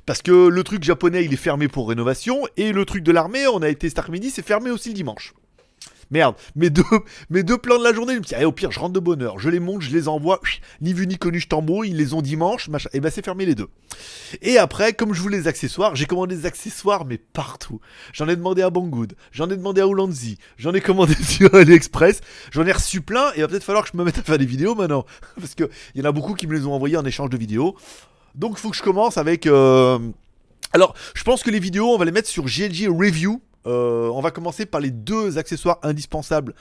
Parce 0.07 0.23
que 0.23 0.47
le 0.47 0.63
truc 0.63 0.83
japonais 0.83 1.23
il 1.23 1.33
est 1.33 1.37
fermé 1.37 1.67
pour 1.67 1.89
rénovation, 1.89 2.47
et 2.57 2.71
le 2.71 2.85
truc 2.85 3.03
de 3.03 3.11
l'armée, 3.11 3.47
on 3.47 3.61
a 3.61 3.69
été 3.69 3.87
cet 3.89 3.99
après-midi, 3.99 4.31
c'est 4.31 4.45
fermé 4.45 4.71
aussi 4.71 4.89
le 4.89 4.95
dimanche. 4.95 5.33
Merde, 6.11 6.35
mes 6.55 6.69
deux, 6.69 6.83
mes 7.29 7.41
deux 7.43 7.57
plans 7.57 7.79
de 7.79 7.83
la 7.83 7.93
journée, 7.93 8.13
je 8.13 8.19
me 8.19 8.23
dis, 8.23 8.35
allez, 8.35 8.45
au 8.45 8.51
pire, 8.51 8.71
je 8.71 8.79
rentre 8.79 8.93
de 8.93 8.99
bonne 8.99 9.21
heure, 9.21 9.39
je 9.39 9.49
les 9.49 9.59
monte, 9.59 9.81
je 9.81 9.91
les 9.91 10.07
envoie, 10.07 10.39
ni 10.81 10.93
vu 10.93 11.07
ni 11.07 11.17
connu, 11.17 11.39
je 11.39 11.47
t'embrouille, 11.47 11.89
ils 11.89 11.97
les 11.97 12.13
ont 12.13 12.21
dimanche, 12.21 12.67
machin, 12.67 12.89
et 12.93 12.99
ben 12.99 13.09
c'est 13.09 13.23
fermé 13.23 13.45
les 13.45 13.55
deux. 13.55 13.69
Et 14.41 14.57
après, 14.57 14.93
comme 14.93 15.13
je 15.13 15.21
voulais 15.21 15.37
les 15.37 15.47
accessoires, 15.47 15.95
j'ai 15.95 16.05
commandé 16.05 16.35
des 16.35 16.45
accessoires, 16.45 17.05
mais 17.05 17.17
partout. 17.17 17.79
J'en 18.13 18.27
ai 18.27 18.35
demandé 18.35 18.61
à 18.61 18.69
Banggood, 18.69 19.13
j'en 19.31 19.49
ai 19.49 19.55
demandé 19.55 19.81
à 19.81 19.87
Ulanzi, 19.87 20.37
j'en 20.57 20.73
ai 20.73 20.81
commandé 20.81 21.13
sur 21.23 21.55
AliExpress, 21.55 22.21
j'en 22.51 22.65
ai 22.65 22.71
reçu 22.71 23.01
plein, 23.01 23.29
et 23.31 23.37
il 23.37 23.41
va 23.41 23.47
peut-être 23.47 23.63
falloir 23.63 23.83
que 23.85 23.91
je 23.93 23.97
me 23.97 24.03
mette 24.03 24.17
à 24.17 24.23
faire 24.23 24.37
des 24.37 24.45
vidéos 24.45 24.75
maintenant, 24.75 25.05
parce 25.39 25.55
que 25.55 25.69
il 25.95 26.01
y 26.01 26.05
en 26.05 26.09
a 26.09 26.11
beaucoup 26.11 26.33
qui 26.33 26.45
me 26.45 26.53
les 26.53 26.65
ont 26.65 26.73
envoyés 26.73 26.97
en 26.97 27.05
échange 27.05 27.29
de 27.29 27.37
vidéos. 27.37 27.75
Donc, 28.35 28.57
faut 28.57 28.69
que 28.69 28.77
je 28.77 28.83
commence 28.83 29.17
avec. 29.17 29.45
euh, 29.47 29.99
Alors, 30.73 30.93
je 31.13 31.23
pense 31.23 31.43
que 31.43 31.49
les 31.51 31.59
vidéos, 31.59 31.87
on 31.93 31.97
va 31.97 32.05
les 32.05 32.11
mettre 32.11 32.29
sur 32.29 32.45
GLG 32.45 32.87
Review. 32.87 33.41
Euh, 33.67 34.09
on 34.09 34.21
va 34.21 34.31
commencer 34.31 34.65
par 34.65 34.81
les 34.81 34.91
deux 34.91 35.37
accessoires 35.37 35.79
indispensables. 35.83 36.53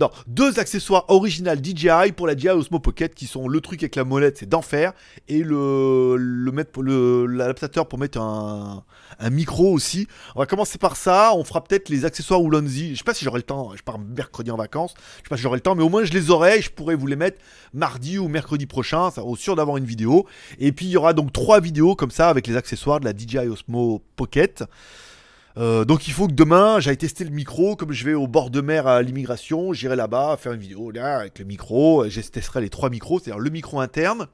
Non, 0.00 0.10
deux 0.26 0.58
accessoires 0.58 1.04
originales 1.08 1.62
DJI 1.62 2.12
pour 2.16 2.26
la 2.26 2.36
DJI 2.36 2.50
Osmo 2.50 2.78
Pocket 2.78 3.14
qui 3.14 3.26
sont 3.26 3.48
le 3.48 3.60
truc 3.60 3.82
avec 3.82 3.96
la 3.96 4.04
molette, 4.04 4.38
c'est 4.38 4.48
d'enfer, 4.48 4.92
et 5.28 5.42
le, 5.42 6.16
l'adaptateur 7.26 7.88
pour 7.88 7.98
mettre 7.98 8.18
un, 8.20 8.84
micro 9.30 9.72
aussi. 9.72 10.06
On 10.34 10.40
va 10.40 10.46
commencer 10.46 10.78
par 10.78 10.96
ça. 10.96 11.32
On 11.34 11.44
fera 11.44 11.62
peut-être 11.62 11.88
les 11.88 12.04
accessoires 12.04 12.40
Ulanzi. 12.40 12.92
Je 12.92 12.98
sais 12.98 13.04
pas 13.04 13.14
si 13.14 13.24
j'aurai 13.24 13.38
le 13.38 13.44
temps. 13.44 13.72
Je 13.76 13.82
pars 13.82 13.98
mercredi 13.98 14.50
en 14.50 14.56
vacances. 14.56 14.94
Je 15.18 15.22
sais 15.22 15.28
pas 15.28 15.36
si 15.36 15.42
j'aurai 15.42 15.56
le 15.56 15.62
temps, 15.62 15.74
mais 15.74 15.82
au 15.82 15.88
moins 15.88 16.04
je 16.04 16.12
les 16.12 16.30
aurai. 16.30 16.60
Je 16.60 16.70
pourrai 16.70 16.94
vous 16.94 17.06
les 17.06 17.16
mettre 17.16 17.38
mardi 17.72 18.18
ou 18.18 18.28
mercredi 18.28 18.66
prochain. 18.66 19.10
Ça 19.10 19.22
vaut 19.22 19.36
sûr 19.36 19.56
d'avoir 19.56 19.76
une 19.76 19.84
vidéo. 19.84 20.26
Et 20.58 20.72
puis 20.72 20.86
il 20.86 20.90
y 20.90 20.96
aura 20.96 21.12
donc 21.12 21.32
trois 21.32 21.60
vidéos 21.60 21.96
comme 21.96 22.10
ça 22.10 22.28
avec 22.28 22.46
les 22.46 22.56
accessoires 22.56 23.00
de 23.00 23.04
la 23.04 23.12
DJI 23.12 23.48
Osmo 23.48 24.02
Pocket. 24.16 24.64
Euh, 25.58 25.86
donc 25.86 26.06
il 26.06 26.12
faut 26.12 26.26
que 26.26 26.34
demain 26.34 26.80
j'aille 26.80 26.98
tester 26.98 27.24
le 27.24 27.30
micro 27.30 27.76
comme 27.76 27.90
je 27.90 28.04
vais 28.04 28.12
au 28.12 28.26
bord 28.26 28.50
de 28.50 28.60
mer 28.60 28.86
à 28.86 29.00
l'immigration, 29.00 29.72
j'irai 29.72 29.96
là-bas 29.96 30.36
faire 30.36 30.52
une 30.52 30.60
vidéo 30.60 30.90
là 30.90 31.20
avec 31.20 31.38
le 31.38 31.46
micro, 31.46 32.06
je 32.10 32.20
testerai 32.20 32.60
les 32.60 32.68
trois 32.68 32.90
micros, 32.90 33.20
c'est-à-dire 33.20 33.40
le 33.40 33.48
micro 33.48 33.80
interne, 33.80 34.26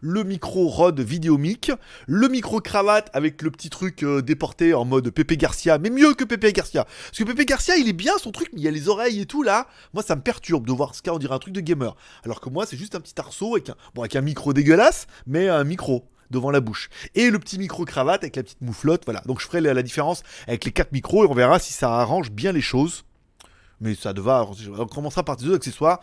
le 0.00 0.22
micro 0.22 0.68
Rode 0.68 1.00
Vidéomic, 1.00 1.72
le 2.06 2.28
micro 2.28 2.60
cravate 2.60 3.10
avec 3.12 3.42
le 3.42 3.50
petit 3.50 3.70
truc 3.70 4.04
euh, 4.04 4.22
déporté 4.22 4.72
en 4.72 4.84
mode 4.84 5.10
Pepe 5.10 5.32
Garcia, 5.32 5.78
mais 5.78 5.90
mieux 5.90 6.14
que 6.14 6.22
Pepe 6.22 6.52
Garcia. 6.54 6.84
Parce 6.84 7.18
que 7.18 7.24
Pepe 7.24 7.44
Garcia 7.44 7.76
il 7.76 7.88
est 7.88 7.92
bien 7.92 8.16
son 8.18 8.30
truc, 8.30 8.48
mais 8.52 8.60
il 8.60 8.64
y 8.64 8.68
a 8.68 8.70
les 8.70 8.88
oreilles 8.88 9.20
et 9.20 9.26
tout 9.26 9.42
là, 9.42 9.66
moi 9.94 10.04
ça 10.04 10.14
me 10.14 10.22
perturbe 10.22 10.64
de 10.64 10.72
voir 10.72 10.94
ce 10.94 11.02
cas 11.02 11.10
on 11.12 11.18
dirait 11.18 11.34
un 11.34 11.40
truc 11.40 11.54
de 11.54 11.60
gamer. 11.60 11.96
Alors 12.24 12.40
que 12.40 12.50
moi 12.50 12.66
c'est 12.66 12.76
juste 12.76 12.94
un 12.94 13.00
petit 13.00 13.18
arceau 13.18 13.56
avec 13.56 13.70
un, 13.70 13.74
bon, 13.96 14.02
avec 14.02 14.14
un 14.14 14.20
micro 14.20 14.52
dégueulasse, 14.52 15.08
mais 15.26 15.48
un 15.48 15.64
micro 15.64 16.04
devant 16.30 16.50
la 16.50 16.60
bouche. 16.60 16.90
Et 17.14 17.30
le 17.30 17.38
petit 17.38 17.58
micro 17.58 17.84
cravate 17.84 18.22
avec 18.22 18.36
la 18.36 18.42
petite 18.42 18.60
mouflotte, 18.60 19.02
voilà. 19.04 19.20
Donc 19.26 19.40
je 19.40 19.46
ferai 19.46 19.60
la, 19.60 19.82
différence 19.82 20.22
avec 20.46 20.64
les 20.64 20.72
quatre 20.72 20.92
micros 20.92 21.24
et 21.24 21.28
on 21.28 21.34
verra 21.34 21.58
si 21.58 21.72
ça 21.72 21.94
arrange 21.94 22.30
bien 22.30 22.52
les 22.52 22.60
choses. 22.60 23.04
Mais 23.80 23.94
ça 23.94 24.12
devra, 24.12 24.48
on 24.76 24.86
commencera 24.86 25.22
par 25.22 25.38
ces 25.38 25.46
deux 25.46 25.54
accessoires. 25.54 26.00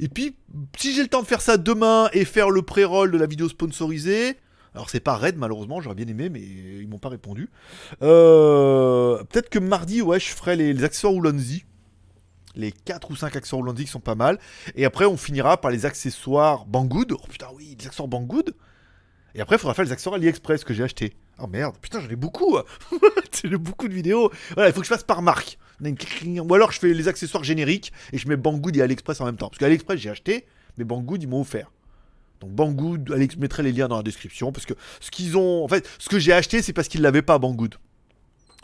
Et 0.00 0.08
puis, 0.08 0.36
si 0.76 0.92
j'ai 0.92 1.02
le 1.02 1.08
temps 1.08 1.22
de 1.22 1.26
faire 1.26 1.40
ça 1.40 1.56
demain 1.56 2.08
et 2.12 2.24
faire 2.24 2.50
le 2.50 2.62
pré-roll 2.62 3.12
de 3.12 3.18
la 3.18 3.26
vidéo 3.26 3.48
sponsorisée, 3.48 4.36
alors 4.74 4.90
c'est 4.90 4.98
pas 4.98 5.14
Red 5.14 5.36
malheureusement, 5.36 5.80
j'aurais 5.80 5.94
bien 5.94 6.08
aimé, 6.08 6.28
mais 6.28 6.40
ils 6.40 6.88
m'ont 6.88 6.98
pas 6.98 7.10
répondu. 7.10 7.50
Euh, 8.02 9.22
Peut-être 9.30 9.48
que 9.48 9.60
mardi, 9.60 10.02
ouais, 10.02 10.18
je 10.18 10.30
ferai 10.30 10.56
les, 10.56 10.72
les 10.72 10.82
accessoires 10.82 11.12
Ulanzi. 11.12 11.64
Les 12.56 12.70
4 12.70 13.10
ou 13.10 13.16
5 13.16 13.34
accessoires 13.34 13.62
Lundi 13.62 13.84
qui 13.84 13.90
sont 13.90 14.00
pas 14.00 14.14
mal. 14.14 14.38
Et 14.76 14.84
après, 14.84 15.06
on 15.06 15.16
finira 15.16 15.60
par 15.60 15.70
les 15.70 15.86
accessoires 15.86 16.66
Banggood. 16.66 17.12
Oh 17.12 17.26
putain, 17.28 17.48
oui, 17.54 17.76
les 17.78 17.86
accessoires 17.86 18.08
Banggood. 18.08 18.54
Et 19.34 19.40
après, 19.40 19.56
il 19.56 19.58
faudra 19.58 19.74
faire 19.74 19.84
les 19.84 19.92
accessoires 19.92 20.14
AliExpress 20.14 20.64
que 20.64 20.74
j'ai 20.74 20.84
acheté. 20.84 21.14
Oh 21.38 21.46
merde, 21.46 21.74
putain, 21.80 22.00
j'en 22.00 22.08
ai 22.08 22.16
beaucoup. 22.16 22.56
j'ai 23.42 23.56
beaucoup 23.56 23.88
de 23.88 23.94
vidéos. 23.94 24.30
Voilà, 24.54 24.68
il 24.70 24.72
faut 24.72 24.80
que 24.80 24.86
je 24.86 24.92
fasse 24.92 25.02
par 25.02 25.22
marque. 25.22 25.58
Ou 25.80 26.54
alors 26.54 26.70
je 26.70 26.78
fais 26.78 26.94
les 26.94 27.08
accessoires 27.08 27.42
génériques 27.42 27.92
et 28.12 28.18
je 28.18 28.28
mets 28.28 28.36
Banggood 28.36 28.76
et 28.76 28.82
AliExpress 28.82 29.20
en 29.20 29.24
même 29.24 29.36
temps. 29.36 29.48
Parce 29.48 29.58
qu'AliExpress, 29.58 29.98
j'ai 29.98 30.10
acheté, 30.10 30.46
mais 30.78 30.84
Banggood, 30.84 31.22
ils 31.22 31.28
m'ont 31.28 31.40
offert. 31.40 31.70
Donc 32.40 32.50
Banggood, 32.50 33.10
Alex 33.12 33.36
mettrai 33.36 33.62
les 33.62 33.72
liens 33.72 33.88
dans 33.88 33.96
la 33.96 34.02
description 34.02 34.52
parce 34.52 34.66
que 34.66 34.74
ce 35.00 35.10
qu'ils 35.10 35.36
ont, 35.36 35.64
en 35.64 35.68
fait, 35.68 35.88
ce 35.98 36.08
que 36.08 36.18
j'ai 36.18 36.32
acheté, 36.32 36.62
c'est 36.62 36.72
parce 36.72 36.88
qu'ils 36.88 37.00
l'avaient 37.00 37.22
pas 37.22 37.38
Banggood. 37.38 37.76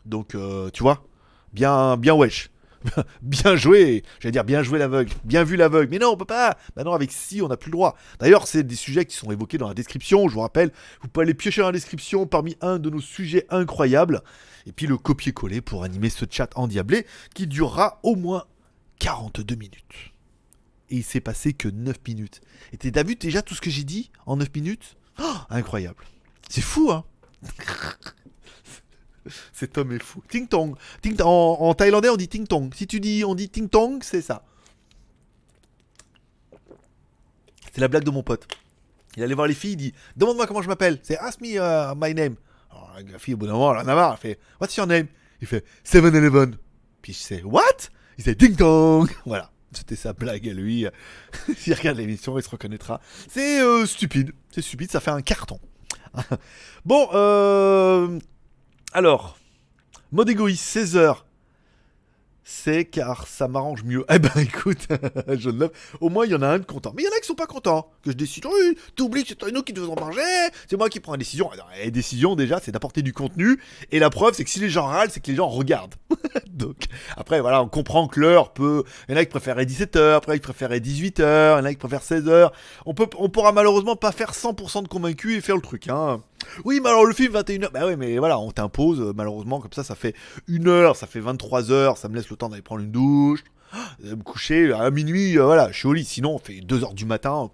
Donc, 0.04 0.34
euh, 0.34 0.70
tu 0.70 0.82
vois, 0.82 1.04
bien, 1.52 1.96
bien 1.96 2.14
wesh. 2.14 2.50
bien 3.22 3.56
joué, 3.56 4.02
j'allais 4.20 4.32
dire 4.32 4.44
bien 4.44 4.62
joué 4.62 4.78
l'aveugle, 4.78 5.12
bien 5.24 5.44
vu 5.44 5.56
l'aveugle, 5.56 5.90
mais 5.90 5.98
non, 5.98 6.12
on 6.12 6.16
peut 6.16 6.24
pas. 6.24 6.56
Maintenant, 6.76 6.94
avec 6.94 7.12
si, 7.12 7.42
on 7.42 7.48
n'a 7.48 7.56
plus 7.56 7.70
le 7.70 7.76
droit. 7.76 7.96
D'ailleurs, 8.18 8.46
c'est 8.46 8.62
des 8.62 8.74
sujets 8.74 9.04
qui 9.04 9.16
sont 9.16 9.30
évoqués 9.30 9.58
dans 9.58 9.68
la 9.68 9.74
description. 9.74 10.28
Je 10.28 10.34
vous 10.34 10.40
rappelle, 10.40 10.70
vous 11.02 11.08
pouvez 11.08 11.24
aller 11.24 11.34
piocher 11.34 11.60
dans 11.60 11.68
la 11.68 11.72
description 11.72 12.26
parmi 12.26 12.56
un 12.60 12.78
de 12.78 12.90
nos 12.90 13.00
sujets 13.00 13.46
incroyables, 13.50 14.22
et 14.66 14.72
puis 14.72 14.86
le 14.86 14.96
copier-coller 14.96 15.60
pour 15.60 15.84
animer 15.84 16.10
ce 16.10 16.24
chat 16.28 16.50
endiablé 16.56 17.06
qui 17.34 17.46
durera 17.46 18.00
au 18.02 18.16
moins 18.16 18.44
42 18.98 19.54
minutes. 19.54 20.12
Et 20.90 20.96
il 20.96 21.04
s'est 21.04 21.20
passé 21.20 21.52
que 21.52 21.68
9 21.68 21.96
minutes. 22.06 22.40
Et 22.72 22.76
t'as 22.76 23.02
vu 23.02 23.14
déjà 23.14 23.42
tout 23.42 23.54
ce 23.54 23.60
que 23.60 23.70
j'ai 23.70 23.84
dit 23.84 24.10
en 24.26 24.36
9 24.36 24.48
minutes? 24.54 24.96
Oh, 25.20 25.36
Incroyable. 25.50 26.04
C'est 26.48 26.62
fou, 26.62 26.90
hein? 26.90 27.04
Cet 29.52 29.78
homme 29.78 29.92
est 29.92 30.02
fou. 30.02 30.22
Ting 30.28 30.46
tong. 30.48 30.74
Ting 31.02 31.20
en, 31.22 31.56
en 31.60 31.74
thaïlandais, 31.74 32.08
on 32.08 32.16
dit 32.16 32.28
ting 32.28 32.46
tong. 32.46 32.72
Si 32.74 32.86
tu 32.86 33.00
dis, 33.00 33.24
on 33.24 33.34
dit 33.34 33.48
ting 33.48 33.68
tong, 33.68 34.02
c'est 34.02 34.22
ça. 34.22 34.42
C'est 37.72 37.80
la 37.80 37.88
blague 37.88 38.04
de 38.04 38.10
mon 38.10 38.22
pote. 38.22 38.46
Il 39.16 39.22
allait 39.22 39.34
voir 39.34 39.46
les 39.46 39.54
filles, 39.54 39.72
il 39.72 39.76
dit 39.76 39.94
Demande-moi 40.16 40.46
comment 40.46 40.62
je 40.62 40.68
m'appelle. 40.68 40.98
C'est 41.02 41.18
Ask 41.18 41.40
me 41.40 41.48
uh, 41.54 41.94
my 41.96 42.14
name. 42.14 42.36
Alors, 42.70 42.96
la 43.10 43.18
fille, 43.18 43.34
au 43.34 43.36
bout 43.36 43.46
d'un 43.46 43.52
moment, 43.52 43.72
elle 43.74 43.86
en 43.86 43.88
a 43.88 43.94
marre. 43.94 44.12
Elle 44.12 44.30
fait 44.34 44.38
What's 44.60 44.76
your 44.76 44.86
name? 44.86 45.06
Il 45.40 45.46
fait 45.46 45.64
7-Eleven. 45.84 46.56
Puis 47.02 47.12
je 47.12 47.18
sais 47.18 47.42
What? 47.42 47.88
Il 48.18 48.24
fait 48.24 48.34
Ting 48.34 48.56
tong. 48.56 49.08
Voilà. 49.26 49.50
C'était 49.72 49.96
sa 49.96 50.12
blague 50.12 50.48
à 50.48 50.52
lui. 50.52 50.86
S'il 51.56 51.74
regarde 51.74 51.98
l'émission, 51.98 52.36
il 52.38 52.42
se 52.42 52.50
reconnaîtra. 52.50 53.00
C'est 53.28 53.60
euh, 53.62 53.86
stupide. 53.86 54.32
C'est 54.50 54.62
stupide, 54.62 54.90
ça 54.90 54.98
fait 54.98 55.12
un 55.12 55.22
carton. 55.22 55.60
bon, 56.84 57.08
euh, 57.14 58.18
alors, 58.92 59.36
mode 60.10 60.30
égoïste, 60.30 60.64
16 60.64 60.96
heures. 60.96 61.24
C'est 62.52 62.84
car 62.84 63.28
ça 63.28 63.46
m'arrange 63.46 63.84
mieux. 63.84 64.04
Eh 64.10 64.18
ben 64.18 64.32
écoute, 64.36 64.88
je 65.28 65.50
love. 65.50 65.70
Au 66.00 66.08
moins 66.08 66.26
il 66.26 66.32
y 66.32 66.34
en 66.34 66.42
a 66.42 66.48
un 66.48 66.58
de 66.58 66.64
content. 66.64 66.92
Mais 66.96 67.04
il 67.04 67.06
y 67.06 67.08
en 67.08 67.16
a 67.16 67.20
qui 67.20 67.26
sont 67.28 67.36
pas 67.36 67.46
contents. 67.46 67.92
Que 68.02 68.10
je 68.10 68.16
décide, 68.16 68.44
oui, 68.46 68.76
t'oublies 68.96 69.22
que 69.22 69.28
c'est 69.28 69.34
toi 69.36 69.50
nous 69.52 69.62
qui 69.62 69.72
devons 69.72 69.94
manger. 69.94 70.20
C'est 70.68 70.76
moi 70.76 70.88
qui 70.88 70.98
prends 70.98 71.12
la 71.12 71.18
décision. 71.18 71.48
La 71.78 71.90
décision 71.90 72.34
déjà, 72.34 72.58
c'est 72.60 72.72
d'apporter 72.72 73.02
du 73.02 73.12
contenu. 73.12 73.60
Et 73.92 74.00
la 74.00 74.10
preuve, 74.10 74.34
c'est 74.34 74.42
que 74.42 74.50
si 74.50 74.58
les 74.58 74.68
gens 74.68 74.86
râlent, 74.86 75.10
c'est 75.12 75.20
que 75.20 75.30
les 75.30 75.36
gens 75.36 75.48
regardent. 75.48 75.94
Donc 76.48 76.86
après, 77.16 77.40
voilà, 77.40 77.62
on 77.62 77.68
comprend 77.68 78.08
que 78.08 78.18
l'heure 78.18 78.52
peut. 78.52 78.82
Il 79.08 79.12
y 79.12 79.14
en 79.14 79.20
a 79.20 79.24
qui 79.24 79.30
préféraient 79.30 79.64
17h, 79.64 80.14
après 80.14 80.34
qui 80.34 80.42
préféraient 80.42 80.80
18h, 80.80 81.54
il 81.54 81.58
y 81.58 81.62
en 81.62 81.64
a 81.64 81.70
qui 81.70 81.78
préfèrent 81.78 82.02
16h. 82.02 82.50
On, 82.84 82.94
peut, 82.94 83.06
on 83.16 83.28
pourra 83.28 83.52
malheureusement 83.52 83.94
pas 83.94 84.10
faire 84.10 84.32
100% 84.32 84.82
de 84.82 84.88
convaincus 84.88 85.38
et 85.38 85.40
faire 85.40 85.56
le 85.56 85.62
truc. 85.62 85.88
Hein. 85.88 86.20
Oui, 86.64 86.80
mais 86.82 86.88
alors 86.88 87.04
le 87.04 87.14
film 87.14 87.32
21h, 87.34 87.70
bah 87.70 87.80
oui, 87.86 87.96
mais 87.96 88.18
voilà, 88.18 88.38
on 88.38 88.50
t'impose, 88.50 89.00
euh, 89.00 89.12
malheureusement, 89.14 89.60
comme 89.60 89.72
ça, 89.72 89.84
ça 89.84 89.94
fait 89.94 90.14
une 90.48 90.68
heure, 90.68 90.96
ça 90.96 91.06
fait 91.06 91.20
23 91.20 91.70
heures, 91.70 91.96
ça 91.96 92.08
me 92.08 92.16
laisse 92.16 92.28
le 92.30 92.36
d'aller 92.48 92.62
prendre 92.62 92.82
une 92.82 92.90
douche, 92.90 93.44
me 94.02 94.22
coucher 94.22 94.72
à 94.72 94.90
minuit, 94.90 95.38
euh, 95.38 95.44
voilà, 95.44 95.70
je 95.72 95.78
suis 95.78 95.88
au 95.88 95.92
lit. 95.92 96.04
Sinon, 96.04 96.34
on 96.34 96.38
fait 96.38 96.60
2 96.60 96.84
heures 96.84 96.94
du 96.94 97.06
matin, 97.06 97.50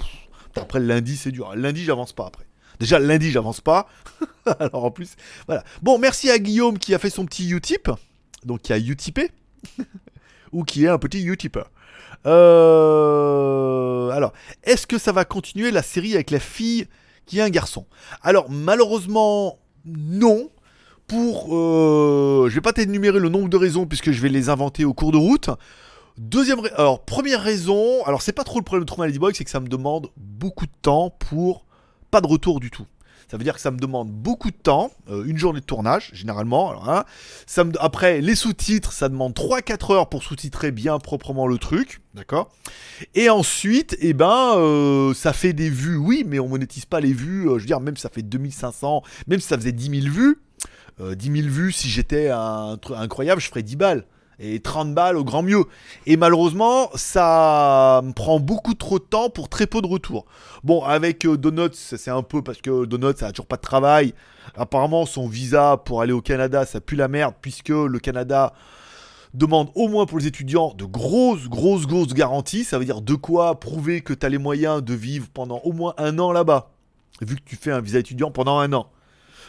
après 0.56 0.80
le 0.80 0.86
lundi, 0.86 1.16
c'est 1.16 1.32
dur. 1.32 1.54
Lundi, 1.54 1.84
j'avance 1.84 2.12
pas 2.12 2.26
après. 2.26 2.46
Déjà, 2.78 2.98
lundi, 2.98 3.30
j'avance 3.30 3.60
pas. 3.60 3.88
alors 4.58 4.84
en 4.84 4.90
plus, 4.90 5.16
voilà. 5.46 5.64
Bon, 5.82 5.98
merci 5.98 6.30
à 6.30 6.38
Guillaume 6.38 6.78
qui 6.78 6.94
a 6.94 6.98
fait 6.98 7.10
son 7.10 7.24
petit 7.26 7.48
Utip, 7.50 7.90
donc 8.44 8.62
qui 8.62 8.72
a 8.72 8.78
Utipé, 8.78 9.30
ou 10.52 10.64
qui 10.64 10.84
est 10.84 10.88
un 10.88 10.98
petit 10.98 11.24
Utipper. 11.24 11.64
Euh... 12.26 14.10
Alors, 14.10 14.32
est-ce 14.64 14.86
que 14.86 14.98
ça 14.98 15.12
va 15.12 15.24
continuer 15.24 15.70
la 15.70 15.82
série 15.82 16.14
avec 16.14 16.30
la 16.30 16.40
fille 16.40 16.86
qui 17.24 17.38
est 17.38 17.42
un 17.42 17.50
garçon? 17.50 17.86
Alors 18.22 18.50
malheureusement 18.50 19.58
non. 19.84 20.50
Pour, 21.06 21.54
euh, 21.54 22.48
je 22.48 22.54
vais 22.54 22.60
pas 22.60 22.72
t'énumérer 22.72 23.20
le 23.20 23.28
nombre 23.28 23.48
de 23.48 23.56
raisons 23.56 23.86
puisque 23.86 24.10
je 24.10 24.20
vais 24.20 24.28
les 24.28 24.48
inventer 24.48 24.84
au 24.84 24.92
cours 24.92 25.12
de 25.12 25.18
route. 25.18 25.50
Deuxième, 26.18 26.60
alors 26.76 27.04
première 27.04 27.42
raison, 27.42 28.02
alors 28.06 28.22
c'est 28.22 28.32
pas 28.32 28.44
trop 28.44 28.58
le 28.58 28.64
problème 28.64 28.86
de 28.86 28.92
un 28.92 29.06
Ladyboy, 29.06 29.34
c'est 29.34 29.44
que 29.44 29.50
ça 29.50 29.60
me 29.60 29.68
demande 29.68 30.08
beaucoup 30.16 30.64
de 30.66 30.72
temps 30.80 31.10
pour 31.10 31.66
pas 32.10 32.20
de 32.22 32.26
retour 32.26 32.58
du 32.58 32.70
tout. 32.70 32.86
Ça 33.30 33.36
veut 33.36 33.44
dire 33.44 33.54
que 33.54 33.60
ça 33.60 33.72
me 33.72 33.78
demande 33.78 34.10
beaucoup 34.10 34.50
de 34.50 34.56
temps, 34.56 34.92
euh, 35.10 35.24
une 35.24 35.36
journée 35.36 35.60
de 35.60 35.64
tournage 35.64 36.10
généralement. 36.14 36.70
Alors, 36.70 36.88
hein. 36.88 37.04
après 37.80 38.20
les 38.20 38.36
sous-titres, 38.36 38.92
ça 38.92 39.08
demande 39.08 39.34
3-4 39.34 39.92
heures 39.92 40.08
pour 40.08 40.22
sous-titrer 40.22 40.70
bien 40.70 40.98
proprement 40.98 41.48
le 41.48 41.58
truc, 41.58 42.00
d'accord 42.14 42.50
Et 43.14 43.28
ensuite, 43.28 43.96
eh 44.00 44.12
ben, 44.12 44.54
euh, 44.56 45.12
ça 45.12 45.32
fait 45.32 45.52
des 45.52 45.70
vues, 45.70 45.96
oui, 45.96 46.24
mais 46.26 46.38
on 46.38 46.48
monétise 46.48 46.84
pas 46.84 47.00
les 47.00 47.12
vues. 47.12 47.48
euh, 47.48 47.54
je 47.56 47.62
veux 47.62 47.66
dire, 47.66 47.80
même 47.80 47.96
si 47.96 48.02
ça 48.02 48.10
fait 48.10 48.22
2500, 48.22 49.02
même 49.26 49.40
si 49.40 49.48
ça 49.48 49.58
faisait 49.58 49.72
10 49.72 50.02
000 50.02 50.14
vues, 50.14 50.38
euh, 51.00 51.14
10 51.14 51.42
000 51.42 51.48
vues, 51.48 51.72
si 51.72 51.88
j'étais 51.88 52.30
un 52.30 52.78
incroyable, 52.94 53.40
je 53.40 53.48
ferais 53.48 53.62
10 53.62 53.76
balles. 53.76 54.04
Et 54.38 54.60
30 54.60 54.94
balles 54.94 55.16
au 55.16 55.24
grand 55.24 55.42
mieux. 55.42 55.64
Et 56.04 56.18
malheureusement, 56.18 56.90
ça 56.94 58.02
me 58.04 58.12
prend 58.12 58.38
beaucoup 58.38 58.74
trop 58.74 58.98
de 58.98 59.04
temps 59.04 59.30
pour 59.30 59.48
très 59.48 59.66
peu 59.66 59.80
de 59.80 59.86
retours. 59.86 60.26
Bon, 60.62 60.82
avec 60.82 61.24
euh, 61.24 61.38
Donuts, 61.38 61.70
c'est 61.72 62.10
un 62.10 62.22
peu 62.22 62.42
parce 62.42 62.60
que 62.60 62.84
Donuts, 62.84 63.16
ça 63.16 63.28
a 63.28 63.32
toujours 63.32 63.46
pas 63.46 63.56
de 63.56 63.62
travail. 63.62 64.12
Apparemment, 64.54 65.06
son 65.06 65.26
visa 65.26 65.78
pour 65.78 66.02
aller 66.02 66.12
au 66.12 66.20
Canada, 66.20 66.66
ça 66.66 66.82
pue 66.82 66.96
la 66.96 67.08
merde, 67.08 67.34
puisque 67.40 67.70
le 67.70 67.98
Canada 67.98 68.52
demande 69.32 69.70
au 69.74 69.88
moins 69.88 70.04
pour 70.04 70.18
les 70.18 70.26
étudiants 70.26 70.74
de 70.74 70.84
grosses, 70.84 71.48
grosses, 71.48 71.86
grosses 71.86 72.12
garanties. 72.12 72.64
Ça 72.64 72.78
veut 72.78 72.84
dire 72.84 73.00
de 73.00 73.14
quoi 73.14 73.58
prouver 73.58 74.02
que 74.02 74.12
tu 74.12 74.26
as 74.26 74.28
les 74.28 74.38
moyens 74.38 74.82
de 74.82 74.94
vivre 74.94 75.28
pendant 75.32 75.60
au 75.60 75.72
moins 75.72 75.94
un 75.96 76.18
an 76.18 76.32
là-bas. 76.32 76.70
Vu 77.22 77.36
que 77.36 77.42
tu 77.46 77.56
fais 77.56 77.70
un 77.70 77.80
visa 77.80 77.98
étudiant 77.98 78.30
pendant 78.30 78.58
un 78.58 78.72
an. 78.74 78.90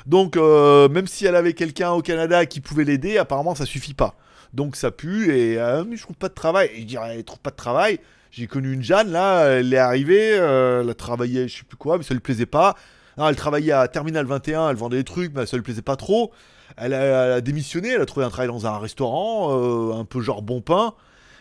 Donc, 0.06 0.38
euh, 0.38 0.89
même 0.89 1.08
si 1.08 1.25
elle 1.25 1.36
avait 1.36 1.54
quelqu'un 1.54 1.92
au 1.92 2.01
Canada 2.01 2.46
qui 2.46 2.62
pouvait 2.62 2.84
l'aider, 2.84 3.18
apparemment, 3.18 3.56
ça 3.56 3.66
suffit 3.66 3.94
pas. 3.94 4.16
Donc, 4.54 4.75
ça 4.75 4.92
pue 4.92 5.36
et 5.36 5.60
euh, 5.60 5.84
je 5.94 6.01
trouve 6.01 6.16
pas 6.16 6.30
de 6.30 6.34
travail. 6.34 6.70
Et 6.74 6.82
je 6.82 6.86
dirais, 6.86 7.16
elle 7.16 7.24
trouve 7.24 7.39
pas 7.39 7.51
de 7.51 7.56
travail. 7.56 8.00
J'ai 8.32 8.48
connu 8.48 8.74
une 8.74 8.84
Jeanne, 8.84 9.12
là, 9.12 9.46
elle 9.46 9.74
est 9.74 9.77
arrivée, 9.77 10.38
euh, 10.38 10.82
elle 10.82 10.89
a 10.89 10.94
travaillé, 10.94 11.48
je 11.48 11.60
sais 11.60 11.63
plus 11.63 11.77
quoi, 11.77 11.98
mais 11.98 12.04
ça 12.04 12.13
lui 12.13 12.22
plaisait 12.22 12.46
pas. 12.46 12.75
Non, 13.18 13.27
elle 13.30 13.36
travaillait 13.36 13.72
à 13.72 13.88
Terminal 13.88 14.25
21, 14.25 14.70
elle 14.70 14.75
vendait 14.75 14.98
des 14.98 15.04
trucs, 15.04 15.34
mais 15.34 15.46
ça 15.46 15.58
lui 15.58 15.63
plaisait 15.63 15.82
pas 15.82 15.96
trop. 15.96 16.32
Elle 16.75 16.94
a, 16.94 17.42
démissionné, 17.42 17.89
elle 17.89 18.01
a 18.01 18.06
trouvé 18.06 18.25
un 18.25 18.30
travail 18.30 18.50
dans 18.50 18.68
un 18.68 18.77
restaurant, 18.77 19.98
un 19.98 20.06
peu 20.06 20.22
genre 20.22 20.44
bon 20.44 20.62
pain. 20.62 20.94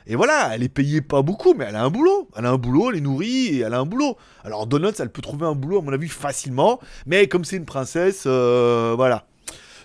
Et 0.06 0.14
voilà, 0.14 0.54
elle 0.54 0.62
est 0.62 0.68
payée 0.68 1.00
pas 1.00 1.22
beaucoup, 1.22 1.54
mais 1.54 1.64
elle 1.68 1.76
a 1.76 1.82
un 1.82 1.90
boulot. 1.90 2.28
Elle 2.36 2.46
a 2.46 2.50
un 2.50 2.58
boulot, 2.58 2.90
elle 2.90 2.98
est 2.98 3.00
nourrie 3.00 3.46
et 3.46 3.60
elle 3.60 3.74
a 3.74 3.80
un 3.80 3.86
boulot. 3.86 4.16
Alors 4.44 4.66
Donuts, 4.66 4.92
elle 4.98 5.10
peut 5.10 5.22
trouver 5.22 5.46
un 5.46 5.54
boulot, 5.54 5.78
à 5.78 5.82
mon 5.82 5.92
avis, 5.92 6.08
facilement. 6.08 6.78
Mais 7.06 7.26
comme 7.26 7.44
c'est 7.44 7.56
une 7.56 7.64
princesse, 7.64 8.24
euh, 8.26 8.94
voilà. 8.96 9.26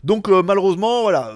Donc 0.04 0.30
euh, 0.30 0.42
malheureusement, 0.42 1.04
voilà. 1.04 1.36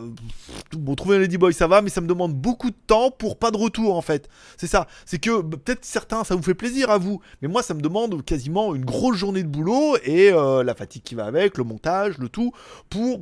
Bon, 0.73 0.95
trouver 0.95 1.17
un 1.17 1.19
Ladyboy, 1.19 1.53
ça 1.53 1.67
va, 1.67 1.81
mais 1.81 1.89
ça 1.89 2.01
me 2.01 2.07
demande 2.07 2.33
beaucoup 2.33 2.69
de 2.69 2.75
temps 2.87 3.11
pour 3.11 3.37
pas 3.37 3.51
de 3.51 3.57
retour, 3.57 3.95
en 3.95 4.01
fait. 4.01 4.29
C'est 4.57 4.67
ça. 4.67 4.87
C'est 5.05 5.19
que 5.19 5.41
bah, 5.41 5.57
peut-être 5.63 5.85
certains, 5.85 6.23
ça 6.23 6.35
vous 6.35 6.43
fait 6.43 6.53
plaisir 6.53 6.89
à 6.89 6.97
vous. 6.97 7.21
Mais 7.41 7.47
moi, 7.47 7.63
ça 7.63 7.73
me 7.73 7.81
demande 7.81 8.23
quasiment 8.23 8.75
une 8.75 8.85
grosse 8.85 9.17
journée 9.17 9.43
de 9.43 9.47
boulot 9.47 9.97
et 10.03 10.31
euh, 10.31 10.63
la 10.63 10.75
fatigue 10.75 11.03
qui 11.03 11.15
va 11.15 11.25
avec, 11.25 11.57
le 11.57 11.63
montage, 11.63 12.17
le 12.17 12.29
tout, 12.29 12.51
pour 12.89 13.21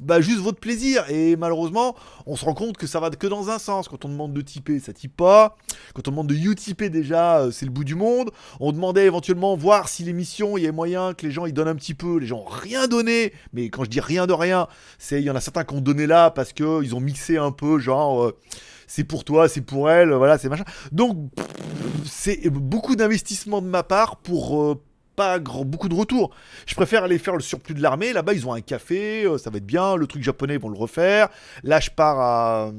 bah, 0.00 0.20
juste 0.20 0.40
votre 0.40 0.60
plaisir. 0.60 1.04
Et 1.10 1.36
malheureusement, 1.36 1.94
on 2.26 2.36
se 2.36 2.44
rend 2.44 2.54
compte 2.54 2.76
que 2.76 2.86
ça 2.86 3.00
va 3.00 3.10
que 3.10 3.26
dans 3.26 3.50
un 3.50 3.58
sens. 3.58 3.88
Quand 3.88 4.04
on 4.04 4.08
demande 4.08 4.32
de 4.32 4.40
typer, 4.40 4.78
ça 4.80 4.92
type 4.92 5.16
pas. 5.16 5.56
Quand 5.94 6.08
on 6.08 6.10
demande 6.10 6.28
de 6.28 6.34
you-typer 6.34 6.90
déjà, 6.90 7.40
euh, 7.40 7.50
c'est 7.50 7.66
le 7.66 7.72
bout 7.72 7.84
du 7.84 7.94
monde. 7.94 8.30
On 8.60 8.72
demandait 8.72 9.06
éventuellement 9.06 9.56
voir 9.56 9.88
si 9.88 10.04
l'émission, 10.04 10.56
il 10.58 10.64
y 10.64 10.66
a 10.66 10.72
moyen 10.72 11.14
que 11.14 11.26
les 11.26 11.32
gens 11.32 11.46
ils 11.46 11.54
donnent 11.54 11.68
un 11.68 11.76
petit 11.76 11.94
peu. 11.94 12.18
Les 12.18 12.26
gens 12.26 12.44
rien 12.44 12.86
donné. 12.88 13.32
Mais 13.52 13.70
quand 13.70 13.84
je 13.84 13.90
dis 13.90 14.00
rien 14.00 14.26
de 14.26 14.32
rien, 14.32 14.68
c'est 14.98 15.20
il 15.20 15.24
y 15.24 15.30
en 15.30 15.36
a 15.36 15.40
certains 15.40 15.64
qui 15.64 15.74
ont 15.74 15.80
donné 15.80 16.06
là 16.06 16.30
parce 16.30 16.52
que 16.52 16.82
ils 16.82 16.94
ont 16.94 17.00
mixé 17.00 17.36
un 17.36 17.52
peu, 17.52 17.78
genre. 17.78 18.24
euh, 18.24 18.38
c'est 18.88 19.04
pour 19.04 19.22
toi, 19.22 19.48
c'est 19.48 19.60
pour 19.60 19.90
elle, 19.90 20.12
voilà, 20.12 20.38
c'est 20.38 20.48
machin. 20.48 20.64
Donc, 20.90 21.16
c'est 22.04 22.48
beaucoup 22.48 22.96
d'investissement 22.96 23.60
de 23.60 23.66
ma 23.66 23.82
part 23.82 24.16
pour 24.16 24.62
euh, 24.62 24.82
pas 25.18 25.38
beaucoup 25.40 25.88
de 25.88 25.94
retours. 25.94 26.30
Je 26.64 26.74
préfère 26.76 27.02
aller 27.02 27.18
faire 27.18 27.34
le 27.34 27.42
surplus 27.42 27.74
de 27.74 27.82
l'armée. 27.82 28.12
Là-bas, 28.12 28.34
ils 28.34 28.46
ont 28.46 28.52
un 28.54 28.60
café, 28.60 29.24
euh, 29.24 29.36
ça 29.36 29.50
va 29.50 29.58
être 29.58 29.66
bien. 29.66 29.96
Le 29.96 30.06
truc 30.06 30.22
japonais, 30.22 30.54
ils 30.54 30.60
vont 30.60 30.68
le 30.68 30.78
refaire. 30.78 31.28
Là, 31.64 31.80
je 31.80 31.90
pars 31.90 32.20
à. 32.20 32.72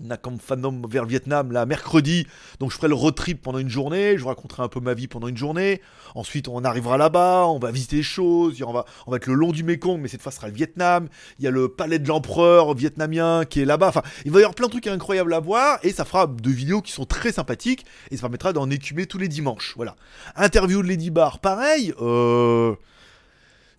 Nakam 0.00 0.38
Phanom 0.38 0.82
vers 0.88 1.04
Vietnam 1.04 1.52
là 1.52 1.66
mercredi. 1.66 2.26
Donc 2.60 2.70
je 2.70 2.76
ferai 2.76 2.88
le 2.88 2.94
road 2.94 3.14
trip 3.14 3.42
pendant 3.42 3.58
une 3.58 3.68
journée, 3.68 4.16
je 4.16 4.22
vous 4.22 4.28
raconterai 4.28 4.62
un 4.62 4.68
peu 4.68 4.80
ma 4.80 4.94
vie 4.94 5.08
pendant 5.08 5.28
une 5.28 5.36
journée. 5.36 5.80
Ensuite 6.14 6.48
on 6.48 6.64
arrivera 6.64 6.96
là-bas, 6.96 7.46
on 7.48 7.58
va 7.58 7.70
visiter 7.70 7.96
des 7.96 8.02
choses, 8.02 8.62
on 8.62 8.72
va, 8.72 8.84
on 9.06 9.10
va 9.10 9.16
être 9.16 9.26
le 9.26 9.34
long 9.34 9.52
du 9.52 9.64
Mekong, 9.64 10.00
mais 10.00 10.08
cette 10.08 10.22
fois 10.22 10.32
ce 10.32 10.36
sera 10.36 10.48
le 10.48 10.54
Vietnam. 10.54 11.08
Il 11.38 11.44
y 11.44 11.48
a 11.48 11.50
le 11.50 11.68
palais 11.68 11.98
de 11.98 12.08
l'empereur 12.08 12.74
vietnamien 12.74 13.44
qui 13.44 13.60
est 13.60 13.64
là-bas. 13.64 13.88
Enfin, 13.88 14.02
il 14.24 14.32
va 14.32 14.40
y 14.40 14.42
avoir 14.42 14.54
plein 14.54 14.66
de 14.66 14.72
trucs 14.72 14.86
incroyables 14.86 15.32
à 15.32 15.40
voir 15.40 15.78
et 15.82 15.92
ça 15.92 16.04
fera 16.04 16.26
deux 16.26 16.50
vidéos 16.50 16.82
qui 16.82 16.92
sont 16.92 17.04
très 17.04 17.32
sympathiques 17.32 17.84
et 18.10 18.16
ça 18.16 18.22
permettra 18.22 18.52
d'en 18.52 18.70
écumer 18.70 19.06
tous 19.06 19.18
les 19.18 19.28
dimanches. 19.28 19.74
Voilà. 19.76 19.96
Interview 20.36 20.82
de 20.82 20.88
Lady 20.88 21.10
Bar, 21.10 21.40
pareil. 21.40 21.92
Euh 22.00 22.74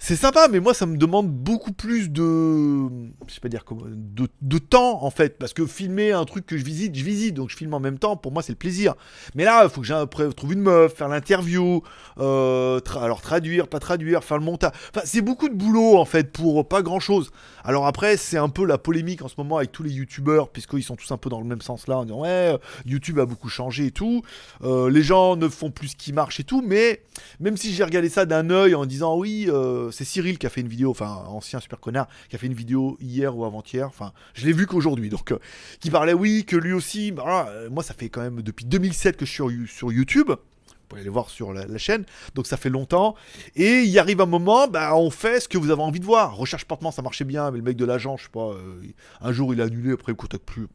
c'est 0.01 0.15
sympa, 0.15 0.47
mais 0.49 0.61
moi 0.61 0.73
ça 0.73 0.85
me 0.85 0.95
demande 0.95 1.29
beaucoup 1.29 1.73
plus 1.73 2.09
de, 2.09 2.87
je 3.27 3.33
sais 3.33 3.41
pas 3.41 3.49
dire 3.49 3.65
comment, 3.65 3.83
de, 3.85 4.29
de, 4.41 4.57
temps 4.57 5.03
en 5.03 5.11
fait, 5.11 5.37
parce 5.37 5.53
que 5.53 5.65
filmer 5.65 6.13
un 6.13 6.23
truc 6.23 6.45
que 6.45 6.57
je 6.57 6.63
visite, 6.63 6.95
je 6.95 7.03
visite, 7.03 7.35
donc 7.35 7.49
je 7.49 7.57
filme 7.57 7.73
en 7.73 7.81
même 7.81 7.99
temps. 7.99 8.15
Pour 8.15 8.31
moi 8.31 8.41
c'est 8.41 8.53
le 8.53 8.57
plaisir. 8.57 8.95
Mais 9.35 9.43
là, 9.43 9.65
il 9.65 9.69
faut 9.69 9.81
que 9.81 9.87
je 9.87 10.31
trouve 10.31 10.53
une 10.53 10.61
meuf, 10.61 10.95
faire 10.95 11.09
l'interview, 11.09 11.83
euh, 12.17 12.79
alors 12.95 13.19
traduire, 13.19 13.67
pas 13.67 13.79
traduire, 13.79 14.23
faire 14.23 14.37
le 14.37 14.45
montage. 14.45 14.71
Enfin, 14.95 15.01
c'est 15.03 15.21
beaucoup 15.21 15.49
de 15.49 15.53
boulot 15.53 15.97
en 15.97 16.05
fait 16.05 16.31
pour 16.31 16.65
pas 16.65 16.81
grand 16.81 17.01
chose. 17.01 17.31
Alors 17.65 17.85
après, 17.85 18.15
c'est 18.15 18.37
un 18.37 18.49
peu 18.49 18.65
la 18.65 18.77
polémique 18.77 19.21
en 19.21 19.27
ce 19.27 19.35
moment 19.37 19.57
avec 19.57 19.73
tous 19.73 19.83
les 19.83 19.91
youtubeurs, 19.91 20.47
puisqu'ils 20.47 20.83
sont 20.83 20.95
tous 20.95 21.11
un 21.11 21.17
peu 21.17 21.29
dans 21.29 21.41
le 21.41 21.45
même 21.45 21.61
sens 21.61 21.87
là, 21.87 21.97
en 21.97 22.05
disant 22.05 22.21
ouais, 22.21 22.57
YouTube 22.85 23.19
a 23.19 23.25
beaucoup 23.25 23.49
changé 23.49 23.87
et 23.87 23.91
tout. 23.91 24.21
Euh, 24.63 24.89
les 24.89 25.03
gens 25.03 25.35
ne 25.35 25.49
font 25.49 25.71
plus 25.71 25.89
ce 25.89 25.95
qui 25.97 26.13
marche 26.13 26.39
et 26.39 26.45
tout, 26.45 26.63
mais 26.65 27.03
même 27.41 27.57
si 27.57 27.73
j'ai 27.73 27.83
regardé 27.83 28.07
ça 28.07 28.25
d'un 28.25 28.49
œil 28.49 28.75
en 28.75 28.85
disant 28.85 29.17
oui. 29.17 29.47
Euh, 29.49 29.88
c'est 29.91 30.05
Cyril 30.05 30.37
qui 30.37 30.45
a 30.45 30.49
fait 30.49 30.61
une 30.61 30.67
vidéo, 30.67 30.91
enfin 30.91 31.23
ancien 31.27 31.59
super 31.59 31.79
connard, 31.79 32.07
qui 32.29 32.35
a 32.35 32.39
fait 32.39 32.47
une 32.47 32.53
vidéo 32.53 32.97
hier 32.99 33.35
ou 33.35 33.45
avant-hier, 33.45 33.87
enfin 33.87 34.13
je 34.33 34.45
l'ai 34.45 34.53
vu 34.53 34.67
qu'aujourd'hui, 34.67 35.09
donc 35.09 35.31
euh, 35.31 35.39
qui 35.79 35.89
parlait 35.89 36.13
oui 36.13 36.45
que 36.45 36.55
lui 36.55 36.73
aussi, 36.73 37.11
bah, 37.11 37.47
euh, 37.49 37.69
moi 37.69 37.83
ça 37.83 37.93
fait 37.93 38.09
quand 38.09 38.21
même 38.21 38.41
depuis 38.41 38.65
2007 38.65 39.17
que 39.17 39.25
je 39.25 39.31
suis 39.31 39.67
sur, 39.67 39.91
YouTube. 39.91 40.29
Vous 40.29 40.95
pouvez 40.95 41.01
aller 41.01 41.09
voir 41.09 41.29
sur 41.29 41.53
la, 41.53 41.77
chaîne, 41.77 42.03
donc 42.33 42.47
ça 42.47 42.57
fait 42.57 42.69
longtemps. 42.69 43.13
Et 43.55 43.81
il 43.81 43.99
arrive 43.99 44.21
un 44.21 44.25
moment, 44.25 44.67
bah, 44.67 44.95
on 44.95 45.11
fait 45.11 45.39
ce 45.39 45.47
que 45.47 45.59
vous 45.59 45.69
avez 45.69 45.83
envie 45.83 45.99
de 45.99 46.05
voir. 46.05 46.35
Recherche 46.35 46.65
portement, 46.65 46.91
ça 46.91 47.03
marchait 47.03 47.25
bien, 47.25 47.51
mais 47.51 47.57
le 47.57 47.63
mec 47.63 47.77
de 47.77 47.85
l'agent, 47.85 48.17
je 48.17 48.23
sais 48.23 48.29
pas, 48.31 48.53
euh, 48.53 48.81
un 49.21 49.31
jour 49.31 49.53
il 49.53 49.61
a 49.61 49.65
annulé, 49.65 49.91
après 49.91 50.13
il 50.13 50.15
contacte 50.15 50.45
plus. 50.45 50.67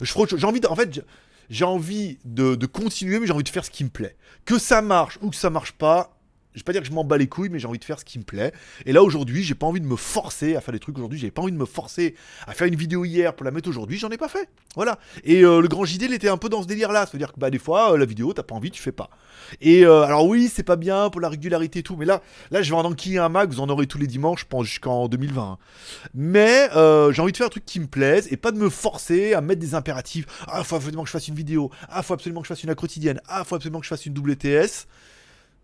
J'ai 0.00 0.46
envie, 0.46 0.60
de, 0.60 0.66
en 0.66 0.76
fait, 0.76 1.04
j'ai 1.50 1.66
envie 1.66 2.18
de, 2.24 2.54
de 2.54 2.66
continuer, 2.66 3.20
mais 3.20 3.26
j'ai 3.26 3.34
envie 3.34 3.44
de 3.44 3.50
faire 3.50 3.64
ce 3.64 3.70
qui 3.70 3.84
me 3.84 3.90
plaît. 3.90 4.16
Que 4.46 4.58
ça 4.58 4.80
marche 4.80 5.18
ou 5.20 5.28
que 5.28 5.36
ça 5.36 5.50
marche 5.50 5.72
pas, 5.72 6.19
je 6.54 6.60
vais 6.60 6.64
pas 6.64 6.72
dire 6.72 6.82
que 6.82 6.88
je 6.88 6.92
m'en 6.92 7.04
bats 7.04 7.16
les 7.16 7.28
couilles, 7.28 7.48
mais 7.48 7.58
j'ai 7.58 7.68
envie 7.68 7.78
de 7.78 7.84
faire 7.84 8.00
ce 8.00 8.04
qui 8.04 8.18
me 8.18 8.24
plaît. 8.24 8.52
Et 8.84 8.92
là 8.92 9.02
aujourd'hui, 9.02 9.44
j'ai 9.44 9.54
pas 9.54 9.66
envie 9.66 9.80
de 9.80 9.86
me 9.86 9.96
forcer 9.96 10.56
à 10.56 10.60
faire 10.60 10.72
des 10.72 10.80
trucs 10.80 10.96
aujourd'hui. 10.98 11.18
J'avais 11.18 11.30
pas 11.30 11.42
envie 11.42 11.52
de 11.52 11.56
me 11.56 11.64
forcer 11.64 12.14
à 12.46 12.54
faire 12.54 12.66
une 12.66 12.74
vidéo 12.74 13.04
hier 13.04 13.34
pour 13.34 13.44
la 13.44 13.52
mettre 13.52 13.68
aujourd'hui. 13.68 13.98
J'en 13.98 14.10
ai 14.10 14.16
pas 14.16 14.28
fait. 14.28 14.48
Voilà. 14.74 14.98
Et 15.24 15.44
euh, 15.44 15.60
le 15.60 15.68
grand 15.68 15.84
JD, 15.84 16.10
était 16.10 16.28
un 16.28 16.36
peu 16.36 16.48
dans 16.48 16.62
ce 16.62 16.66
délire-là. 16.66 17.06
C'est-à-dire 17.06 17.32
que 17.32 17.38
bah 17.38 17.50
des 17.50 17.58
fois, 17.58 17.92
euh, 17.92 17.98
la 17.98 18.04
vidéo, 18.04 18.32
t'as 18.32 18.42
pas 18.42 18.54
envie, 18.54 18.70
tu 18.70 18.82
fais 18.82 18.92
pas. 18.92 19.10
Et 19.60 19.84
euh, 19.84 20.02
alors 20.02 20.26
oui, 20.26 20.50
c'est 20.52 20.64
pas 20.64 20.76
bien 20.76 21.08
pour 21.10 21.20
la 21.20 21.28
régularité 21.28 21.80
et 21.80 21.82
tout, 21.82 21.96
mais 21.96 22.04
là, 22.04 22.20
là, 22.50 22.62
je 22.62 22.70
vais 22.70 22.76
en 22.76 22.84
enquiller 22.84 23.18
un 23.18 23.28
Mac. 23.28 23.48
Vous 23.50 23.60
en 23.60 23.68
aurez 23.68 23.86
tous 23.86 23.98
les 23.98 24.06
dimanches, 24.08 24.40
je 24.40 24.46
pense 24.46 24.66
jusqu'en 24.66 25.08
2020. 25.08 25.42
Hein. 25.42 25.58
Mais 26.14 26.68
j'ai 27.12 27.22
envie 27.22 27.32
de 27.32 27.36
faire 27.36 27.46
un 27.46 27.50
truc 27.50 27.64
qui 27.64 27.78
me 27.78 27.86
plaise 27.86 28.28
et 28.30 28.36
pas 28.36 28.50
de 28.50 28.58
me 28.58 28.68
forcer 28.68 29.34
à 29.34 29.40
mettre 29.40 29.60
des 29.60 29.74
impératifs. 29.74 30.26
Ah, 30.48 30.64
faut 30.64 30.76
absolument 30.76 31.02
que 31.02 31.08
je 31.08 31.12
fasse 31.12 31.28
une 31.28 31.34
vidéo. 31.34 31.70
Ah, 31.88 32.02
faut 32.02 32.14
absolument 32.14 32.40
que 32.40 32.48
je 32.48 32.54
fasse 32.54 32.64
une 32.64 32.74
quotidienne. 32.74 33.20
Ah, 33.28 33.44
faut 33.44 33.54
absolument 33.54 33.78
que 33.78 33.84
je 33.84 33.90
fasse 33.90 34.06
une 34.06 34.16
WTS. 34.18 34.86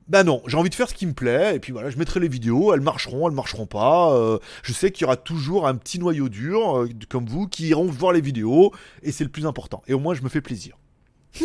Bah 0.08 0.22
non, 0.22 0.40
j'ai 0.46 0.56
envie 0.56 0.70
de 0.70 0.74
faire 0.74 0.88
ce 0.88 0.94
qui 0.94 1.04
me 1.04 1.14
plaît, 1.14 1.56
et 1.56 1.58
puis 1.58 1.72
voilà, 1.72 1.90
je 1.90 1.98
mettrai 1.98 2.20
les 2.20 2.28
vidéos, 2.28 2.72
elles 2.72 2.80
marcheront, 2.80 3.28
elles 3.28 3.34
marcheront 3.34 3.66
pas. 3.66 4.14
Euh, 4.14 4.38
je 4.62 4.72
sais 4.72 4.92
qu'il 4.92 5.02
y 5.02 5.04
aura 5.04 5.16
toujours 5.16 5.66
un 5.66 5.74
petit 5.74 5.98
noyau 5.98 6.28
dur, 6.28 6.78
euh, 6.78 6.88
comme 7.08 7.26
vous, 7.26 7.48
qui 7.48 7.68
iront 7.68 7.86
voir 7.86 8.12
les 8.12 8.20
vidéos, 8.20 8.72
et 9.02 9.10
c'est 9.10 9.24
le 9.24 9.30
plus 9.30 9.46
important. 9.46 9.82
Et 9.88 9.94
au 9.94 9.98
moins, 9.98 10.14
je 10.14 10.22
me 10.22 10.28
fais 10.28 10.40
plaisir. 10.40 10.78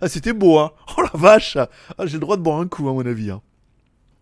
ah, 0.00 0.08
c'était 0.08 0.32
beau, 0.32 0.58
hein 0.58 0.72
Oh 0.98 1.02
la 1.02 1.10
vache 1.14 1.56
ah, 1.56 2.06
J'ai 2.06 2.14
le 2.14 2.20
droit 2.20 2.36
de 2.36 2.42
boire 2.42 2.58
un 2.58 2.66
coup, 2.66 2.88
à 2.88 2.92
mon 2.92 3.06
avis. 3.06 3.30
Hein. 3.30 3.42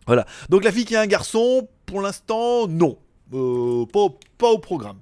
Voilà. 0.07 0.27
Donc 0.51 0.65
la 0.65 0.73
fille 0.73 0.85
qui 0.85 0.95
a 0.95 1.01
un 1.01 1.07
garçon, 1.07 1.67
pour 1.87 2.03
l'instant, 2.03 2.69
non. 2.69 2.99
Euh, 3.33 3.87
pas, 3.87 4.51
au 4.51 4.59
programme. 4.59 5.01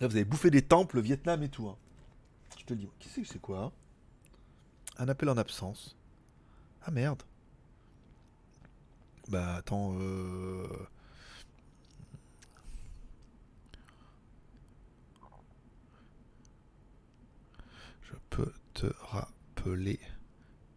Là, 0.00 0.08
vous 0.08 0.16
avez 0.16 0.24
bouffé 0.24 0.50
des 0.50 0.62
temples, 0.62 0.96
le 0.96 1.02
Vietnam 1.02 1.44
et 1.44 1.48
tout. 1.48 1.68
Hein. 1.68 1.76
Je 2.58 2.64
te 2.64 2.72
le 2.72 2.80
dis. 2.80 2.88
Qu'est-ce 2.98 3.20
que 3.20 3.26
c'est 3.26 3.40
quoi 3.40 3.58
hein? 3.58 3.72
Un 5.02 5.08
appel 5.08 5.28
en 5.28 5.36
absence. 5.36 5.96
Ah 6.84 6.92
merde. 6.92 7.22
Bah 9.28 9.56
attends. 9.56 9.94
Euh... 9.98 10.66
Je 18.02 18.14
peux 18.30 18.52
te 18.74 18.86
rappeler 19.00 19.98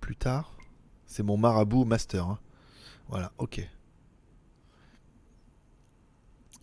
plus 0.02 0.16
tard. 0.16 0.58
C'est 1.06 1.24
mon 1.24 1.38
marabout 1.38 1.86
master. 1.86 2.26
Hein. 2.28 2.40
Voilà, 3.08 3.32
ok. 3.38 3.62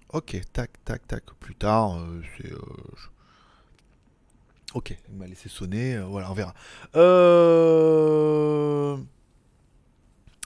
Ok, 0.08 0.40
tac, 0.52 0.84
tac, 0.84 1.06
tac. 1.06 1.24
Plus 1.38 1.54
tard, 1.54 1.96
euh, 1.96 2.22
c'est. 2.36 2.52
Euh, 2.52 2.58
Ok, 4.74 4.96
il 5.10 5.16
m'a 5.18 5.26
laissé 5.26 5.48
sonner, 5.50 5.96
euh, 5.96 6.04
voilà, 6.04 6.30
on 6.30 6.34
verra. 6.34 6.54
Euh, 6.96 8.16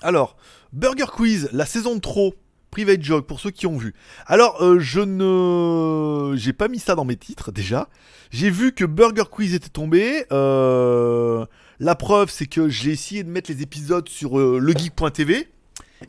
alors, 0.03 0.37
Burger 0.73 1.07
Quiz, 1.13 1.49
la 1.53 1.67
saison 1.67 1.95
de 1.95 2.01
trop. 2.01 2.35
Private 2.73 3.01
Joke 3.03 3.27
pour 3.27 3.41
ceux 3.41 3.53
qui 3.53 3.67
ont 3.67 3.79
vu. 3.79 3.95
Alors, 4.27 4.63
euh, 4.63 4.79
je 4.81 5.01
ne. 5.01 6.37
J'ai 6.37 6.53
pas 6.53 6.69
mis 6.69 6.79
ça 6.79 6.95
dans 6.95 7.07
mes 7.07 7.17
titres 7.17 7.51
déjà. 7.51 7.89
J'ai 8.31 8.51
vu 8.51 8.73
que 8.73 8.85
Burger 8.85 9.23
Quiz 9.31 9.55
était 9.55 9.71
tombé. 9.71 10.27
La 10.31 11.95
preuve, 11.95 12.29
c'est 12.29 12.47
que 12.47 12.69
j'ai 12.69 12.91
essayé 12.91 13.23
de 13.23 13.31
mettre 13.31 13.51
les 13.51 13.63
épisodes 13.63 14.07
sur 14.09 14.37
legeek.tv. 14.39 15.49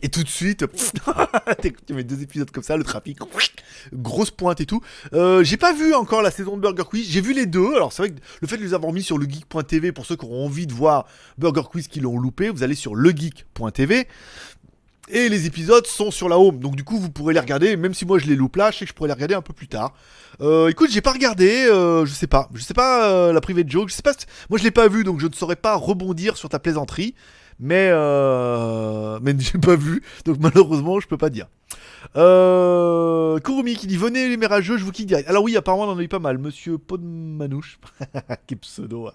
Et 0.01 0.09
tout 0.09 0.23
de 0.23 0.27
suite, 0.27 0.65
tu 1.87 1.93
mets 1.93 2.03
deux 2.03 2.21
épisodes 2.21 2.51
comme 2.51 2.63
ça, 2.63 2.75
le 2.75 2.83
trafic, 2.83 3.19
grosse 3.93 4.31
pointe 4.31 4.59
et 4.59 4.65
tout. 4.65 4.81
Euh, 5.13 5.43
j'ai 5.43 5.57
pas 5.57 5.73
vu 5.73 5.93
encore 5.93 6.21
la 6.21 6.31
saison 6.31 6.57
de 6.57 6.61
Burger 6.61 6.83
Quiz, 6.83 7.09
j'ai 7.09 7.21
vu 7.21 7.33
les 7.33 7.45
deux. 7.45 7.73
Alors 7.75 7.93
c'est 7.93 8.03
vrai 8.03 8.11
que 8.11 8.19
le 8.41 8.47
fait 8.47 8.57
de 8.57 8.63
les 8.63 8.73
avoir 8.73 8.91
mis 8.91 9.03
sur 9.03 9.17
legeek.tv, 9.17 9.91
pour 9.91 10.05
ceux 10.05 10.15
qui 10.15 10.25
auront 10.25 10.45
envie 10.45 10.67
de 10.67 10.73
voir 10.73 11.05
Burger 11.37 11.63
Quiz 11.69 11.87
qui 11.87 11.99
l'ont 11.99 12.19
loupé, 12.19 12.49
vous 12.49 12.63
allez 12.63 12.75
sur 12.75 12.95
legeek.tv. 12.95 14.07
Et 15.09 15.29
les 15.29 15.45
épisodes 15.45 15.87
sont 15.87 16.11
sur 16.11 16.27
la 16.27 16.37
home, 16.37 16.59
donc 16.59 16.75
du 16.75 16.83
coup 16.83 16.99
vous 16.99 17.09
pourrez 17.09 17.33
les 17.33 17.39
regarder, 17.39 17.77
même 17.77 17.93
si 17.93 18.05
moi 18.05 18.19
je 18.19 18.25
les 18.25 18.35
loupe 18.35 18.57
là, 18.57 18.71
je 18.71 18.79
sais 18.79 18.85
que 18.85 18.89
je 18.89 18.93
pourrais 18.93 19.07
les 19.07 19.13
regarder 19.13 19.35
un 19.35 19.41
peu 19.41 19.53
plus 19.53 19.69
tard. 19.69 19.93
Euh, 20.41 20.67
écoute, 20.67 20.89
j'ai 20.91 20.99
pas 20.99 21.13
regardé, 21.13 21.65
euh, 21.65 22.05
je 22.05 22.13
sais 22.13 22.27
pas, 22.27 22.49
je 22.53 22.61
sais 22.61 22.73
pas 22.73 23.09
euh, 23.09 23.31
la 23.31 23.39
private 23.39 23.69
joke, 23.69 23.87
je 23.87 23.93
sais 23.93 24.01
pas, 24.01 24.11
moi 24.49 24.59
je 24.59 24.65
l'ai 24.65 24.71
pas 24.71 24.89
vu, 24.89 25.05
donc 25.05 25.21
je 25.21 25.27
ne 25.27 25.33
saurais 25.33 25.55
pas 25.55 25.75
rebondir 25.75 26.35
sur 26.35 26.49
ta 26.49 26.59
plaisanterie 26.59 27.15
mais 27.59 27.89
euh, 27.91 29.19
mais 29.21 29.35
j'ai 29.39 29.59
pas 29.59 29.75
vu, 29.75 30.03
donc 30.25 30.37
malheureusement 30.39 30.99
je 30.99 31.07
peux 31.07 31.17
pas 31.17 31.29
dire. 31.29 31.47
Euh, 32.15 33.39
Kurumi 33.39 33.75
qui 33.75 33.87
dit 33.87 33.97
venez 33.97 34.29
les 34.29 34.37
mérageux, 34.37 34.77
je 34.77 34.85
vous 34.85 34.91
kick 34.91 35.07
direct. 35.07 35.27
Alors 35.27 35.43
oui, 35.43 35.57
apparemment 35.57 35.85
on 35.85 35.95
en 35.95 35.97
a 35.97 36.03
eu 36.03 36.07
pas 36.07 36.19
mal. 36.19 36.37
Monsieur 36.37 36.77
Podmanouche, 36.77 37.79
qui 38.47 38.55
pseudo, 38.55 39.09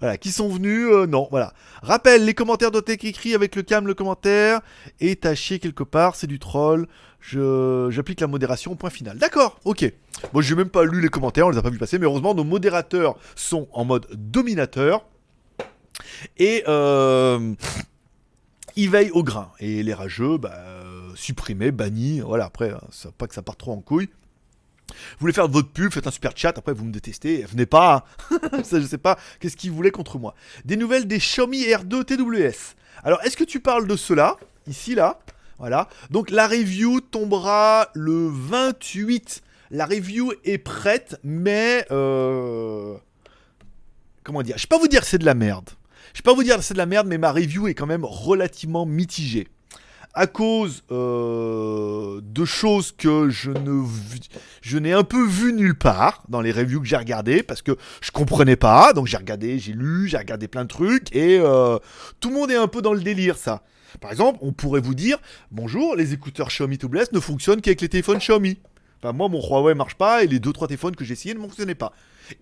voilà, 0.00 0.16
qui 0.16 0.30
sont 0.30 0.48
venus. 0.48 0.86
Euh, 0.90 1.06
non, 1.06 1.28
voilà. 1.30 1.52
Rappel, 1.82 2.24
les 2.24 2.34
commentaires 2.34 2.70
doivent 2.70 2.84
être 2.86 3.04
écrits 3.04 3.34
avec 3.34 3.56
le 3.56 3.62
cam, 3.62 3.86
le 3.86 3.94
commentaire 3.94 4.60
est 5.00 5.22
taché 5.22 5.58
quelque 5.58 5.82
part, 5.82 6.14
c'est 6.14 6.26
du 6.26 6.38
troll. 6.38 6.86
Je 7.20 7.88
j'applique 7.90 8.20
la 8.20 8.28
modération. 8.28 8.76
Point 8.76 8.90
final. 8.90 9.18
D'accord, 9.18 9.58
ok. 9.64 9.92
Bon, 10.32 10.40
j'ai 10.40 10.54
même 10.54 10.70
pas 10.70 10.84
lu 10.84 11.00
les 11.00 11.08
commentaires, 11.08 11.46
on 11.46 11.50
les 11.50 11.58
a 11.58 11.62
pas 11.62 11.70
vu 11.70 11.78
passer, 11.78 11.98
mais 11.98 12.06
heureusement 12.06 12.34
nos 12.34 12.44
modérateurs 12.44 13.16
sont 13.34 13.68
en 13.72 13.84
mode 13.84 14.06
dominateur. 14.14 15.04
Et 16.38 16.64
euh, 16.68 17.54
il 18.78 18.90
veille 18.90 19.10
au 19.10 19.22
grain. 19.22 19.52
Et 19.58 19.82
les 19.82 19.92
rageux, 19.92 20.38
bah, 20.38 20.56
supprimés, 21.14 21.72
bannis. 21.72 22.20
Voilà, 22.20 22.46
après, 22.46 22.70
hein, 22.70 22.80
pas 23.18 23.26
que 23.26 23.34
ça 23.34 23.42
parte 23.42 23.58
trop 23.58 23.72
en 23.72 23.80
couille. 23.80 24.08
Vous 24.88 25.20
voulez 25.20 25.32
faire 25.32 25.48
votre 25.48 25.68
pub, 25.68 25.92
faites 25.92 26.06
un 26.06 26.10
super 26.10 26.32
chat, 26.34 26.56
après 26.56 26.72
vous 26.72 26.84
me 26.84 26.92
détestez, 26.92 27.42
venez 27.42 27.66
pas. 27.66 28.06
Hein. 28.30 28.62
ça, 28.64 28.80
je 28.80 28.86
sais 28.86 28.98
pas 28.98 29.18
qu'est-ce 29.38 29.56
qu'ils 29.56 29.72
voulaient 29.72 29.90
contre 29.90 30.18
moi. 30.18 30.34
Des 30.64 30.76
nouvelles 30.76 31.06
des 31.06 31.18
Xiaomi 31.18 31.64
R2 31.64 32.04
TWS. 32.04 32.74
Alors, 33.04 33.20
est-ce 33.22 33.36
que 33.36 33.44
tu 33.44 33.60
parles 33.60 33.86
de 33.86 33.96
cela 33.96 34.36
Ici, 34.66 34.94
là? 34.94 35.20
Voilà. 35.58 35.88
Donc, 36.10 36.30
la 36.30 36.46
review 36.46 37.00
tombera 37.00 37.88
le 37.94 38.28
28. 38.30 39.42
La 39.70 39.86
review 39.86 40.32
est 40.44 40.58
prête, 40.58 41.18
mais. 41.22 41.84
Euh... 41.90 42.96
Comment 44.22 44.42
dire? 44.42 44.56
Je 44.56 44.62
vais 44.62 44.68
pas 44.68 44.78
vous 44.78 44.88
dire 44.88 45.00
que 45.00 45.06
c'est 45.06 45.18
de 45.18 45.26
la 45.26 45.34
merde. 45.34 45.70
Je 46.14 46.18
vais 46.18 46.24
pas 46.24 46.34
vous 46.34 46.42
dire 46.42 46.56
que 46.56 46.62
c'est 46.62 46.74
de 46.74 46.78
la 46.78 46.86
merde, 46.86 47.06
mais 47.06 47.18
ma 47.18 47.32
review 47.32 47.68
est 47.68 47.74
quand 47.74 47.86
même 47.86 48.04
relativement 48.04 48.86
mitigée. 48.86 49.48
À 50.14 50.26
cause 50.26 50.82
euh, 50.90 52.20
de 52.22 52.44
choses 52.44 52.92
que 52.92 53.28
je 53.30 54.78
n'ai 54.78 54.92
un 54.92 55.04
peu 55.04 55.24
vu 55.24 55.52
nulle 55.52 55.76
part 55.76 56.22
dans 56.28 56.40
les 56.40 56.50
reviews 56.50 56.80
que 56.80 56.86
j'ai 56.86 56.96
regardées 56.96 57.42
parce 57.42 57.62
que 57.62 57.76
je 58.00 58.10
comprenais 58.10 58.56
pas 58.56 58.92
donc 58.94 59.06
j'ai 59.06 59.18
regardé 59.18 59.58
j'ai 59.58 59.74
lu 59.74 60.08
j'ai 60.08 60.16
regardé 60.16 60.48
plein 60.48 60.64
de 60.64 60.68
trucs 60.68 61.14
et 61.14 61.38
euh, 61.38 61.78
tout 62.20 62.30
le 62.30 62.34
monde 62.34 62.50
est 62.50 62.56
un 62.56 62.66
peu 62.66 62.82
dans 62.82 62.94
le 62.94 63.00
délire 63.00 63.36
ça 63.36 63.62
par 64.00 64.10
exemple 64.10 64.38
on 64.40 64.52
pourrait 64.52 64.80
vous 64.80 64.94
dire 64.94 65.18
bonjour 65.52 65.94
les 65.94 66.14
écouteurs 66.14 66.48
Xiaomi 66.48 66.78
Tubeless 66.78 67.12
ne 67.12 67.20
fonctionnent 67.20 67.60
qu'avec 67.60 67.82
les 67.82 67.88
téléphones 67.90 68.18
Xiaomi 68.18 68.58
Enfin, 69.00 69.12
moi, 69.12 69.28
mon 69.28 69.40
Huawei 69.40 69.74
marche 69.74 69.94
pas 69.94 70.24
et 70.24 70.26
les 70.26 70.40
2-3 70.40 70.66
téléphones 70.66 70.96
que 70.96 71.04
j'ai 71.04 71.12
essayés 71.12 71.34
ne 71.34 71.40
fonctionnaient 71.40 71.74
pas. 71.74 71.92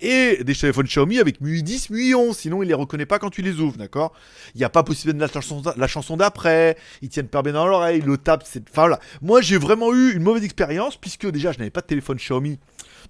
Et 0.00 0.42
des 0.44 0.54
téléphones 0.54 0.86
Xiaomi 0.86 1.18
avec 1.18 1.40
MUI 1.40 1.62
10, 1.62 1.90
MUI 1.90 2.14
11, 2.14 2.36
sinon 2.36 2.62
il 2.62 2.68
les 2.68 2.74
reconnaît 2.74 3.06
pas 3.06 3.18
quand 3.18 3.30
tu 3.30 3.42
les 3.42 3.60
ouvres, 3.60 3.76
d'accord? 3.76 4.12
Il 4.54 4.58
n'y 4.58 4.64
a 4.64 4.68
pas 4.68 4.82
possibilité 4.82 5.16
de 5.16 5.22
la 5.22 5.32
chanson, 5.32 5.62
la 5.76 5.86
chanson 5.86 6.16
d'après, 6.16 6.76
ils 7.02 7.08
tiennent 7.08 7.28
pas 7.28 7.42
bien 7.42 7.52
dans 7.52 7.66
l'oreille, 7.66 8.00
le 8.00 8.18
tap. 8.18 8.42
Enfin 8.42 8.60
voilà. 8.74 9.00
Moi 9.22 9.40
j'ai 9.40 9.58
vraiment 9.58 9.92
eu 9.92 10.14
une 10.14 10.22
mauvaise 10.22 10.44
expérience 10.44 10.96
puisque 10.96 11.30
déjà 11.30 11.52
je 11.52 11.58
n'avais 11.58 11.70
pas 11.70 11.80
de 11.80 11.86
téléphone 11.86 12.16
Xiaomi. 12.16 12.58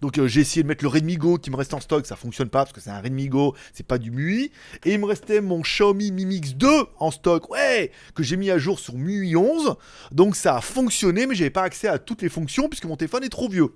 Donc 0.00 0.18
euh, 0.18 0.28
j'ai 0.28 0.40
essayé 0.40 0.62
de 0.62 0.68
mettre 0.68 0.84
le 0.84 0.88
Redmi 0.88 1.16
Go 1.16 1.38
qui 1.38 1.50
me 1.50 1.56
reste 1.56 1.74
en 1.74 1.80
stock, 1.80 2.06
ça 2.06 2.16
fonctionne 2.16 2.48
pas 2.48 2.60
parce 2.60 2.72
que 2.72 2.80
c'est 2.80 2.90
un 2.90 3.00
Redmi 3.00 3.28
Go, 3.28 3.54
c'est 3.72 3.86
pas 3.86 3.98
du 3.98 4.10
MUI. 4.10 4.50
Et 4.84 4.94
il 4.94 5.00
me 5.00 5.06
restait 5.06 5.40
mon 5.40 5.60
Xiaomi 5.60 6.12
Mi 6.12 6.26
Mix 6.26 6.54
2 6.54 6.68
en 6.98 7.10
stock, 7.10 7.50
ouais, 7.50 7.90
que 8.14 8.22
j'ai 8.22 8.36
mis 8.36 8.50
à 8.50 8.58
jour 8.58 8.78
sur 8.78 8.94
MUI 8.94 9.36
11. 9.36 9.76
Donc 10.12 10.36
ça 10.36 10.56
a 10.56 10.60
fonctionné, 10.60 11.26
mais 11.26 11.34
j'avais 11.34 11.50
pas 11.50 11.62
accès 11.62 11.88
à 11.88 11.98
toutes 11.98 12.22
les 12.22 12.28
fonctions 12.28 12.68
puisque 12.68 12.84
mon 12.84 12.96
téléphone 12.96 13.24
est 13.24 13.28
trop 13.28 13.48
vieux. 13.48 13.72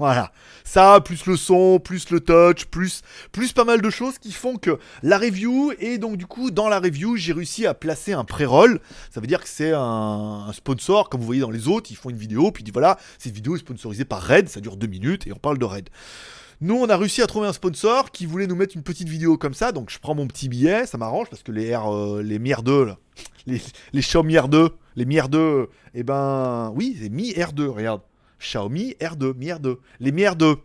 Voilà, 0.00 0.32
ça, 0.64 1.00
plus 1.04 1.24
le 1.26 1.36
son, 1.36 1.78
plus 1.78 2.10
le 2.10 2.18
touch, 2.18 2.64
plus, 2.64 3.02
plus 3.30 3.52
pas 3.52 3.62
mal 3.62 3.80
de 3.80 3.90
choses 3.90 4.18
qui 4.18 4.32
font 4.32 4.56
que 4.56 4.80
la 5.04 5.18
review, 5.18 5.72
et 5.78 5.98
donc 5.98 6.16
du 6.16 6.26
coup, 6.26 6.50
dans 6.50 6.68
la 6.68 6.80
review, 6.80 7.16
j'ai 7.16 7.32
réussi 7.32 7.64
à 7.64 7.74
placer 7.74 8.12
un 8.12 8.24
pré-roll. 8.24 8.80
Ça 9.12 9.20
veut 9.20 9.28
dire 9.28 9.40
que 9.40 9.48
c'est 9.48 9.72
un, 9.72 10.50
sponsor, 10.52 11.08
comme 11.08 11.20
vous 11.20 11.26
voyez 11.26 11.42
dans 11.42 11.50
les 11.50 11.68
autres, 11.68 11.92
ils 11.92 11.96
font 11.96 12.10
une 12.10 12.16
vidéo, 12.16 12.50
puis 12.50 12.62
ils 12.62 12.64
disent 12.64 12.72
voilà, 12.72 12.98
cette 13.18 13.32
vidéo 13.32 13.54
est 13.54 13.60
sponsorisée 13.60 14.04
par 14.04 14.26
Red, 14.26 14.48
ça 14.48 14.60
dure 14.60 14.76
deux 14.76 14.88
minutes, 14.88 15.28
et 15.28 15.32
on 15.32 15.38
parle 15.38 15.58
de 15.58 15.64
Red. 15.64 15.88
Nous, 16.60 16.74
on 16.74 16.88
a 16.88 16.96
réussi 16.96 17.22
à 17.22 17.26
trouver 17.28 17.46
un 17.46 17.52
sponsor 17.52 18.10
qui 18.10 18.26
voulait 18.26 18.48
nous 18.48 18.56
mettre 18.56 18.76
une 18.76 18.82
petite 18.82 19.08
vidéo 19.08 19.38
comme 19.38 19.54
ça, 19.54 19.70
donc 19.70 19.90
je 19.90 20.00
prends 20.00 20.16
mon 20.16 20.26
petit 20.26 20.48
billet, 20.48 20.86
ça 20.86 20.98
m'arrange, 20.98 21.28
parce 21.30 21.44
que 21.44 21.52
les 21.52 21.72
R, 21.72 21.94
euh, 21.94 22.20
les 22.20 22.40
mierdeux, 22.40 22.84
là, 22.84 22.98
les, 23.46 23.62
les 23.92 24.00
Xiaomi 24.00 24.34
R2, 24.34 24.70
les 24.96 25.04
mierdeux, 25.04 25.68
eh 25.94 26.02
ben, 26.02 26.72
oui, 26.74 26.96
c'est 27.00 27.10
Mi 27.10 27.30
R2, 27.30 27.66
regarde. 27.68 28.00
Xiaomi 28.40 28.94
R2, 29.00 29.34
Mi 29.36 29.46
R2. 29.46 29.76
Les 30.00 30.12
Mi 30.12 30.22
R2. 30.22 30.56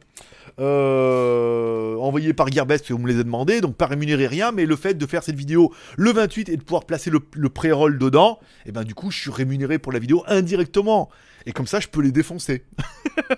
Euh, 0.60 1.96
envoyés 1.96 2.34
par 2.34 2.52
Gearbest, 2.52 2.84
parce 2.84 2.92
vous 2.92 2.98
me 2.98 3.08
les 3.08 3.14
avez 3.14 3.24
demandé, 3.24 3.62
donc 3.62 3.78
pas 3.78 3.86
rémunéré 3.86 4.28
rien, 4.28 4.52
mais 4.52 4.66
le 4.66 4.76
fait 4.76 4.94
de 4.94 5.06
faire 5.06 5.24
cette 5.24 5.38
vidéo 5.38 5.74
le 5.96 6.12
28 6.12 6.50
et 6.50 6.58
de 6.58 6.62
pouvoir 6.62 6.86
placer 6.86 7.10
le, 7.10 7.50
pré-roll 7.50 7.98
dedans, 7.98 8.40
et 8.66 8.74
ben 8.74 8.84
du 8.84 8.94
coup 8.94 9.10
je 9.10 9.20
suis 9.20 9.32
rémunéré 9.32 9.80
pour 9.80 9.94
la 9.94 10.00
vidéo 10.00 10.24
indirectement. 10.28 11.10
Et 11.46 11.54
comme 11.54 11.68
ça 11.68 11.80
je 11.80 11.88
peux 11.88 12.02
les 12.02 12.12
défoncer. 12.12 12.66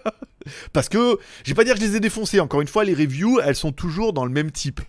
parce 0.73 0.89
que, 0.89 1.19
je 1.43 1.51
vais 1.51 1.55
pas 1.55 1.63
dire 1.63 1.75
que 1.75 1.81
je 1.81 1.85
les 1.85 1.95
ai 1.95 1.99
défoncés, 1.99 2.39
encore 2.39 2.61
une 2.61 2.67
fois, 2.67 2.85
les 2.85 2.95
reviews, 2.95 3.39
elles 3.39 3.55
sont 3.55 3.71
toujours 3.71 4.13
dans 4.13 4.25
le 4.25 4.31
même 4.31 4.49
type. 4.49 4.81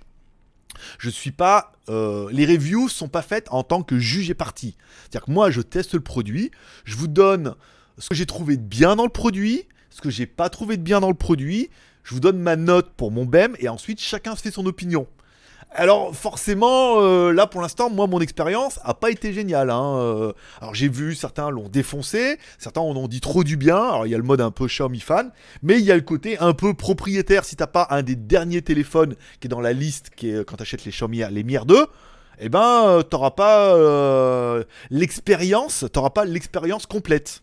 Je 0.98 1.11
suis 1.11 1.33
pas. 1.33 1.72
euh, 1.90 2.28
les 2.33 2.46
reviews 2.46 2.88
sont 2.88 3.09
pas 3.09 3.22
faites 3.22 3.48
en 3.50 3.62
tant 3.62 3.83
que 3.83 3.98
juge 3.98 4.31
et 4.31 4.35
partie. 4.35 4.76
C'est-à-dire 5.02 5.26
que 5.26 5.31
moi, 5.31 5.50
je 5.50 5.61
teste 5.61 5.94
le 5.94 6.00
produit, 6.00 6.50
je 6.85 6.96
vous 6.96 7.09
donne 7.09 7.55
ce 7.98 8.09
que 8.09 8.14
j'ai 8.14 8.26
trouvé 8.26 8.57
de 8.57 8.62
bien 8.62 8.96
dans 8.96 9.05
le 9.05 9.11
produit, 9.11 9.66
ce 9.90 10.00
que 10.00 10.11
j'ai 10.11 10.26
pas 10.26 10.48
trouvé 10.48 10.76
de 10.76 10.83
bien 10.83 11.00
dans 11.00 11.09
le 11.09 11.14
produit, 11.14 11.70
je 12.02 12.14
vous 12.14 12.20
donne 12.20 12.38
ma 12.38 12.57
note 12.57 12.90
pour 12.96 13.11
mon 13.11 13.24
BEM, 13.24 13.55
et 13.59 13.68
ensuite 13.68 14.00
chacun 14.00 14.35
se 14.37 14.42
fait 14.42 14.50
son 14.50 14.66
opinion. 14.66 15.07
Alors 15.74 16.14
forcément, 16.14 17.00
euh, 17.00 17.33
là 17.33 17.46
pour 17.46 17.62
l'instant, 17.62 17.88
moi 17.88 18.07
mon 18.07 18.20
expérience 18.20 18.78
a 18.85 18.92
pas 18.92 19.11
été 19.11 19.33
géniale. 19.33 19.70
hein, 19.70 19.96
euh. 19.96 20.33
alors 20.61 20.74
j'ai 20.74 20.88
vu 20.88 21.14
certains 21.14 21.48
l'ont 21.48 21.70
défoncé, 21.70 22.38
certains 22.59 22.83
en 22.83 22.94
ont 22.94 23.09
dit 23.09 23.22
trop 23.22 23.42
du 23.42 23.57
bien. 23.57 23.78
Alors 23.78 24.07
il 24.07 24.11
y 24.11 24.14
a 24.14 24.18
le 24.18 24.24
mode 24.24 24.42
un 24.42 24.50
peu 24.50 24.66
Xiaomi 24.66 25.00
fan, 25.00 25.33
mais 25.62 25.78
il 25.78 25.85
y 25.85 25.90
a 25.90 25.94
le 25.94 26.02
côté 26.02 26.38
un 26.40 26.52
peu 26.52 26.74
propriétaire. 26.74 27.46
Si 27.46 27.57
t'as 27.57 27.66
pas 27.66 27.87
un 27.88 28.02
des 28.02 28.16
derniers 28.16 28.61
téléphones 28.61 29.14
qui 29.40 29.46
est 29.46 29.48
dans 29.48 29.62
la 29.62 29.72
liste, 29.72 30.11
qui 30.14 30.33
quand 30.46 30.57
t'achètes 30.57 30.85
les 30.85 30.90
Xiaomi, 30.90 31.22
les 31.31 31.42
Mi 31.42 31.57
2, 31.64 31.87
eh 32.40 32.48
ben 32.50 32.85
euh, 32.88 33.02
t'auras 33.02 33.31
pas 33.31 33.74
l'expérience, 34.90 35.87
t'auras 35.90 36.11
pas 36.11 36.26
l'expérience 36.26 36.85
complète. 36.85 37.42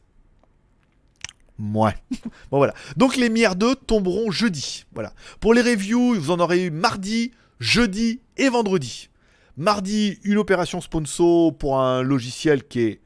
Ouais. 1.60 1.93
bon 2.52 2.58
voilà. 2.58 2.74
Donc 2.95 3.15
les 3.17 3.30
Mi 3.30 3.43
2 3.56 3.76
tomberont 3.76 4.32
jeudi. 4.32 4.86
Voilà. 4.93 5.13
Pour 5.39 5.54
les 5.54 5.62
reviews, 5.62 6.15
vous 6.15 6.32
en 6.32 6.39
aurez 6.39 6.65
eu 6.65 6.72
mardi, 6.72 7.32
jeudi 7.60 8.22
et 8.38 8.50
vendredi. 8.50 9.10
Mardi, 9.58 10.19
une 10.24 10.38
opération 10.38 10.80
sponsor 10.80 11.56
pour 11.58 11.80
un 11.80 12.02
logiciel 12.02 12.63
qui 12.63 12.82
est 12.82 13.02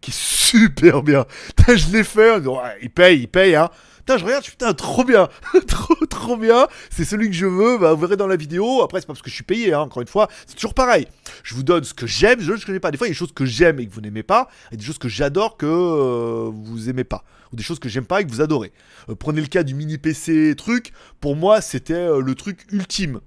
qui 0.00 0.10
est 0.10 0.18
super 0.18 1.02
bien. 1.02 1.24
Je 1.68 1.92
l'ai 1.92 2.04
fait. 2.04 2.42
il 2.82 2.90
paye, 2.90 3.20
il 3.20 3.28
paye, 3.28 3.54
hein. 3.54 3.70
Putain, 4.06 4.18
je 4.18 4.24
regarde, 4.24 4.44
putain, 4.44 4.72
trop 4.72 5.02
bien, 5.02 5.28
trop, 5.66 6.06
trop 6.06 6.36
bien. 6.36 6.68
C'est 6.90 7.04
celui 7.04 7.26
que 7.26 7.34
je 7.34 7.44
veux. 7.44 7.76
Bah, 7.76 7.92
vous 7.92 8.00
verrez 8.00 8.16
dans 8.16 8.28
la 8.28 8.36
vidéo. 8.36 8.82
Après, 8.82 9.00
c'est 9.00 9.06
pas 9.08 9.14
parce 9.14 9.22
que 9.22 9.30
je 9.30 9.34
suis 9.34 9.42
payé, 9.42 9.74
hein. 9.74 9.80
Encore 9.80 10.00
une 10.00 10.06
fois, 10.06 10.28
c'est 10.46 10.54
toujours 10.54 10.74
pareil. 10.74 11.08
Je 11.42 11.56
vous 11.56 11.64
donne 11.64 11.82
ce 11.82 11.92
que 11.92 12.06
j'aime, 12.06 12.40
je 12.40 12.46
donne 12.46 12.58
ce 12.58 12.64
que 12.64 12.70
j'aime 12.70 12.80
pas. 12.80 12.92
Des 12.92 12.98
fois, 12.98 13.08
il 13.08 13.10
y 13.10 13.12
a 13.12 13.14
des 13.14 13.18
choses 13.18 13.32
que 13.32 13.44
j'aime 13.44 13.80
et 13.80 13.86
que 13.88 13.92
vous 13.92 14.00
n'aimez 14.00 14.22
pas, 14.22 14.48
et 14.70 14.76
des 14.76 14.84
choses 14.84 14.98
que 14.98 15.08
j'adore 15.08 15.56
que 15.56 15.66
euh, 15.66 16.52
vous 16.54 16.88
aimez 16.88 17.02
pas, 17.02 17.24
ou 17.52 17.56
des 17.56 17.64
choses 17.64 17.80
que 17.80 17.88
j'aime 17.88 18.06
pas 18.06 18.20
et 18.20 18.24
que 18.24 18.30
vous 18.30 18.40
adorez. 18.40 18.70
Euh, 19.08 19.16
prenez 19.16 19.40
le 19.40 19.48
cas 19.48 19.64
du 19.64 19.74
mini 19.74 19.98
PC 19.98 20.54
truc. 20.56 20.92
Pour 21.20 21.34
moi, 21.34 21.60
c'était 21.60 21.94
euh, 21.94 22.20
le 22.20 22.36
truc 22.36 22.64
ultime. 22.70 23.18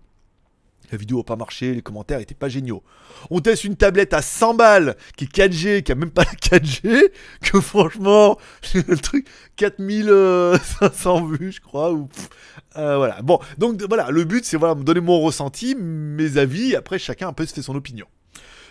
La 0.92 0.98
vidéo 0.98 1.18
n'a 1.18 1.24
pas 1.24 1.36
marché, 1.36 1.74
les 1.74 1.82
commentaires 1.82 2.20
étaient 2.20 2.36
pas 2.36 2.50
géniaux. 2.50 2.84
On 3.30 3.40
teste 3.40 3.64
une 3.64 3.76
tablette 3.76 4.14
à 4.14 4.22
100 4.22 4.56
balles 4.56 4.96
qui 5.16 5.26
est 5.26 5.36
4G, 5.36 5.84
qui 5.84 5.92
a 5.92 5.96
même 5.96 6.12
pas 6.12 6.24
la 6.24 6.60
4G, 6.60 7.12
que 7.42 7.62
franchement, 7.62 8.38
le 8.74 8.98
truc 8.98 9.28
4500 9.58 11.26
vues, 11.32 11.52
je 11.52 11.62
crois. 11.62 11.92
Ou, 11.92 12.10
euh, 12.78 12.98
voilà. 12.98 13.22
Bon, 13.22 13.40
donc 13.58 13.82
voilà, 13.88 14.10
le 14.10 14.24
but 14.24 14.46
c'est 14.46 14.58
voilà, 14.58 14.76
me 14.76 14.84
donner 14.84 15.02
mon 15.02 15.20
ressenti, 15.22 15.76
mes 15.76 16.38
avis, 16.38 16.76
après 16.76 17.00
chacun 17.00 17.28
un 17.28 17.34
peu 17.34 17.46
se 17.46 17.54
fait 17.54 17.62
son 17.62 17.76
opinion. 17.76 18.06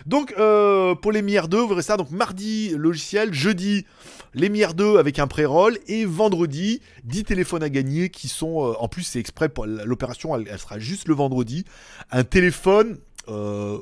Donc 0.05 0.33
euh, 0.37 0.95
pour 0.95 1.11
les 1.11 1.21
MIR 1.21 1.47
2, 1.47 1.57
vous 1.59 1.67
verrez 1.69 1.81
ça. 1.81 1.97
Donc 1.97 2.11
mardi, 2.11 2.69
logiciel, 2.75 3.33
jeudi, 3.33 3.85
les 4.33 4.49
MIR 4.49 4.73
2 4.73 4.97
avec 4.97 5.19
un 5.19 5.27
pré-roll, 5.27 5.77
et 5.87 6.05
vendredi, 6.05 6.81
10 7.03 7.23
téléphones 7.25 7.63
à 7.63 7.69
gagner 7.69 8.09
qui 8.09 8.27
sont. 8.27 8.65
euh, 8.65 8.73
en 8.79 8.87
plus, 8.87 9.03
c'est 9.03 9.19
exprès 9.19 9.49
pour 9.49 9.65
l'opération, 9.65 10.35
elle, 10.35 10.59
sera 10.59 10.79
juste 10.79 11.07
le 11.07 11.15
vendredi. 11.15 11.65
Un 12.11 12.23
téléphone 12.23 12.97
euh, 13.27 13.77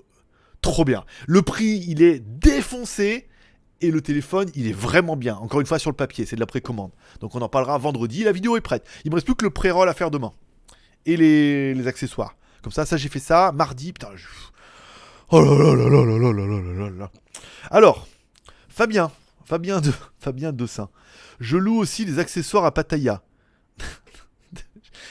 trop 0.62 0.86
bien. 0.86 1.04
Le 1.28 1.42
prix, 1.42 1.84
il 1.88 2.02
est 2.02 2.20
défoncé. 2.20 3.28
Et 3.80 3.92
le 3.92 4.02
téléphone, 4.02 4.50
il 4.56 4.68
est 4.68 4.74
vraiment 4.74 5.16
bien. 5.16 5.36
Encore 5.36 5.60
une 5.60 5.68
fois, 5.68 5.78
sur 5.78 5.92
le 5.92 5.96
papier, 5.96 6.26
c'est 6.26 6.36
de 6.36 6.40
la 6.40 6.48
précommande. 6.48 6.90
Donc 7.20 7.36
on 7.36 7.42
en 7.42 7.48
parlera 7.50 7.78
vendredi. 7.78 8.24
La 8.24 8.32
vidéo 8.32 8.58
est 8.58 8.62
prête. 8.62 8.84
Il 9.06 9.12
me 9.12 9.16
reste 9.16 9.28
plus 9.28 9.36
que 9.36 9.46
le 9.46 9.52
pré-roll 9.52 9.88
à 9.88 9.94
faire 9.94 10.10
demain. 10.10 10.34
Et 11.06 11.16
les, 11.16 11.88
accessoires. 11.88 12.36
Comme 12.64 12.72
ça, 12.72 12.88
ça 12.88 12.98
j'ai 12.98 13.08
fait 13.08 13.20
ça. 13.20 13.52
Mardi, 13.54 13.94
putain. 13.94 14.10
Oh 15.30 15.42
là 15.42 15.76
là 15.76 15.90
là 15.90 16.06
là 16.06 16.32
là 16.32 16.90
là. 16.90 17.12
Alors, 17.70 18.08
Fabien, 18.70 19.12
Fabien 19.44 19.82
de 19.82 19.92
Fabien 20.20 20.54
Dossin. 20.54 20.90
Je 21.42 21.58
loue 21.58 21.78
aussi 21.78 22.06
des 22.06 22.20
accessoires 22.20 22.64
à 22.64 22.74
Pattaya. 22.74 23.22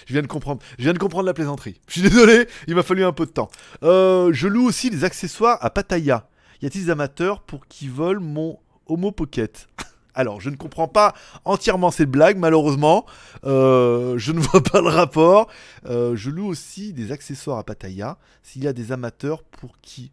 je 0.06 0.12
viens 0.14 0.22
de 0.22 0.26
comprendre. 0.26 0.62
Je 0.78 0.84
viens 0.84 0.94
de 0.94 0.98
comprendre 0.98 1.26
la 1.26 1.34
plaisanterie. 1.34 1.80
Je 1.86 2.00
suis 2.00 2.02
désolé, 2.02 2.48
il 2.66 2.74
m'a 2.74 2.82
fallu 2.82 3.04
un 3.04 3.12
peu 3.12 3.26
de 3.26 3.30
temps. 3.30 3.50
Euh, 3.82 4.32
je 4.32 4.48
loue 4.48 4.64
aussi 4.64 4.88
des 4.88 5.04
accessoires 5.04 5.58
à 5.60 5.68
Pattaya. 5.68 6.28
Y 6.62 6.66
a-t-il 6.66 6.84
des 6.86 6.90
amateurs 6.90 7.42
pour 7.42 7.66
qui 7.66 7.88
volent 7.88 8.22
mon 8.22 8.58
Homo 8.86 9.12
Pocket 9.12 9.68
Alors, 10.16 10.40
je 10.40 10.48
ne 10.50 10.56
comprends 10.56 10.88
pas 10.88 11.14
entièrement 11.44 11.90
cette 11.90 12.10
blague, 12.10 12.38
malheureusement. 12.38 13.04
Euh, 13.44 14.16
je 14.18 14.32
ne 14.32 14.40
vois 14.48 14.62
pas 14.62 14.80
le 14.80 14.88
rapport. 14.88 15.48
Euh, 15.84 16.16
je 16.16 16.30
loue 16.30 16.46
aussi 16.46 16.92
des 16.94 17.12
accessoires 17.12 17.58
à 17.58 17.64
Pattaya. 17.64 18.16
S'il 18.42 18.64
y 18.64 18.68
a 18.68 18.72
des 18.72 18.90
amateurs 18.92 19.44
pour 19.44 19.78
qui, 19.82 20.10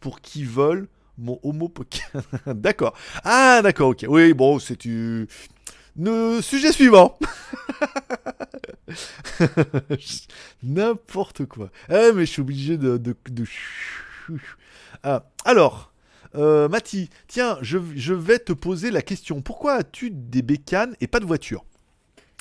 pour 0.00 0.20
qui 0.20 0.44
volent 0.44 0.86
mon 1.18 1.38
Homo 1.42 1.68
Pocket. 1.68 2.02
d'accord. 2.46 2.94
Ah, 3.24 3.60
d'accord, 3.62 3.88
ok. 3.90 4.06
Oui, 4.08 4.32
bon, 4.32 4.58
c'est 4.58 4.80
du. 4.80 5.26
Ne... 5.96 6.40
Sujet 6.40 6.70
suivant. 6.72 7.18
N'importe 10.62 11.46
quoi. 11.46 11.70
Eh, 11.88 12.12
mais 12.14 12.24
je 12.26 12.30
suis 12.30 12.42
obligé 12.42 12.76
de- 12.78 13.00
Ah, 15.02 15.24
alors, 15.44 15.89
euh, 16.34 16.68
tiens, 17.28 17.58
je, 17.62 17.78
vais 18.14 18.38
te 18.38 18.52
poser 18.52 18.90
la 18.90 19.02
question. 19.02 19.42
Pourquoi 19.42 19.74
as-tu 19.74 20.10
des 20.10 20.42
bécanes 20.42 20.94
et 21.00 21.06
pas 21.06 21.20
de 21.20 21.26
voiture? 21.26 21.64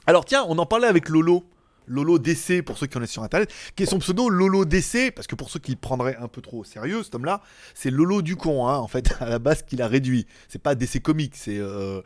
Alors, 0.08 0.26
tiens, 0.26 0.46
on 0.48 0.58
en 0.58 0.66
parlait 0.66 0.88
avec 0.88 1.10
Lolo. 1.10 1.46
Lolo 1.90 2.20
DC, 2.20 2.62
pour 2.64 2.78
ceux 2.78 2.88
qui 2.88 2.98
en 2.98 3.02
est 3.02 3.08
sur 3.08 3.24
internet, 3.24 3.52
qui 3.76 3.84
est 3.84 3.86
son 3.88 4.00
pseudo 4.00 4.30
Lolo 4.30 4.64
DC, 4.64 5.12
parce 5.14 5.28
que 5.28 5.36
pour 5.36 5.50
ceux 5.50 5.60
qui 5.60 5.72
le 5.72 5.78
prendraient 5.78 6.16
un 6.18 6.28
peu 6.28 6.42
trop 6.42 6.60
au 6.60 6.64
sérieux, 6.64 7.04
cet 7.04 7.16
homme-là, 7.16 7.42
c'est 7.74 7.90
Lolo 7.90 8.22
du 8.22 8.36
con, 8.36 8.68
hein, 8.68 8.78
en 8.78 8.88
fait, 8.88 9.16
à 9.20 9.28
la 9.28 9.40
base 9.40 9.64
qu'il 9.64 9.82
a 9.82 9.88
réduit. 9.88 10.28
C'est 10.48 10.62
pas 10.62 10.76
DC 10.76 11.02
Comics, 11.02 11.34
c'est. 11.36 11.58
euh, 11.58 12.02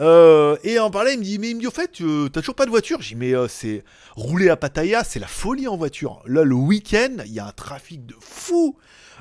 euh, 0.00 0.56
et 0.64 0.78
en 0.78 0.90
parlait, 0.90 1.14
il 1.14 1.20
me 1.20 1.24
dit, 1.24 1.38
mais 1.38 1.50
il 1.50 1.56
me 1.56 1.60
dit, 1.60 1.66
au 1.66 1.70
fait, 1.70 2.00
euh, 2.00 2.28
t'as 2.28 2.40
toujours 2.40 2.56
pas 2.56 2.66
de 2.66 2.70
voiture? 2.70 3.00
J'ai 3.00 3.14
dit, 3.14 3.20
mais 3.20 3.34
euh, 3.34 3.48
c'est. 3.48 3.84
Rouler 4.16 4.50
à 4.50 4.56
Pattaya, 4.56 5.04
c'est 5.04 5.20
la 5.20 5.28
folie 5.28 5.68
en 5.68 5.76
voiture. 5.76 6.22
Là, 6.26 6.42
le 6.42 6.54
week-end, 6.56 7.18
il 7.24 7.32
y 7.32 7.38
a 7.38 7.46
un 7.46 7.52
trafic 7.52 8.04
de 8.04 8.16
fou. 8.20 8.76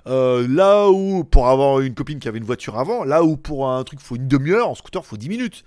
Euh, 0.08 0.48
là 0.48 0.90
où, 0.90 1.24
pour 1.24 1.50
avoir 1.50 1.80
une 1.82 1.94
copine 1.94 2.20
qui 2.20 2.28
avait 2.28 2.38
une 2.38 2.46
voiture 2.46 2.78
avant, 2.78 3.04
là 3.04 3.24
où 3.24 3.38
pour 3.38 3.70
un 3.70 3.84
truc, 3.84 4.00
faut 4.00 4.16
une 4.16 4.28
demi-heure, 4.28 4.70
en 4.70 4.76
scooter, 4.76 5.06
faut 5.06 5.18
10 5.18 5.30
minutes. 5.30 5.64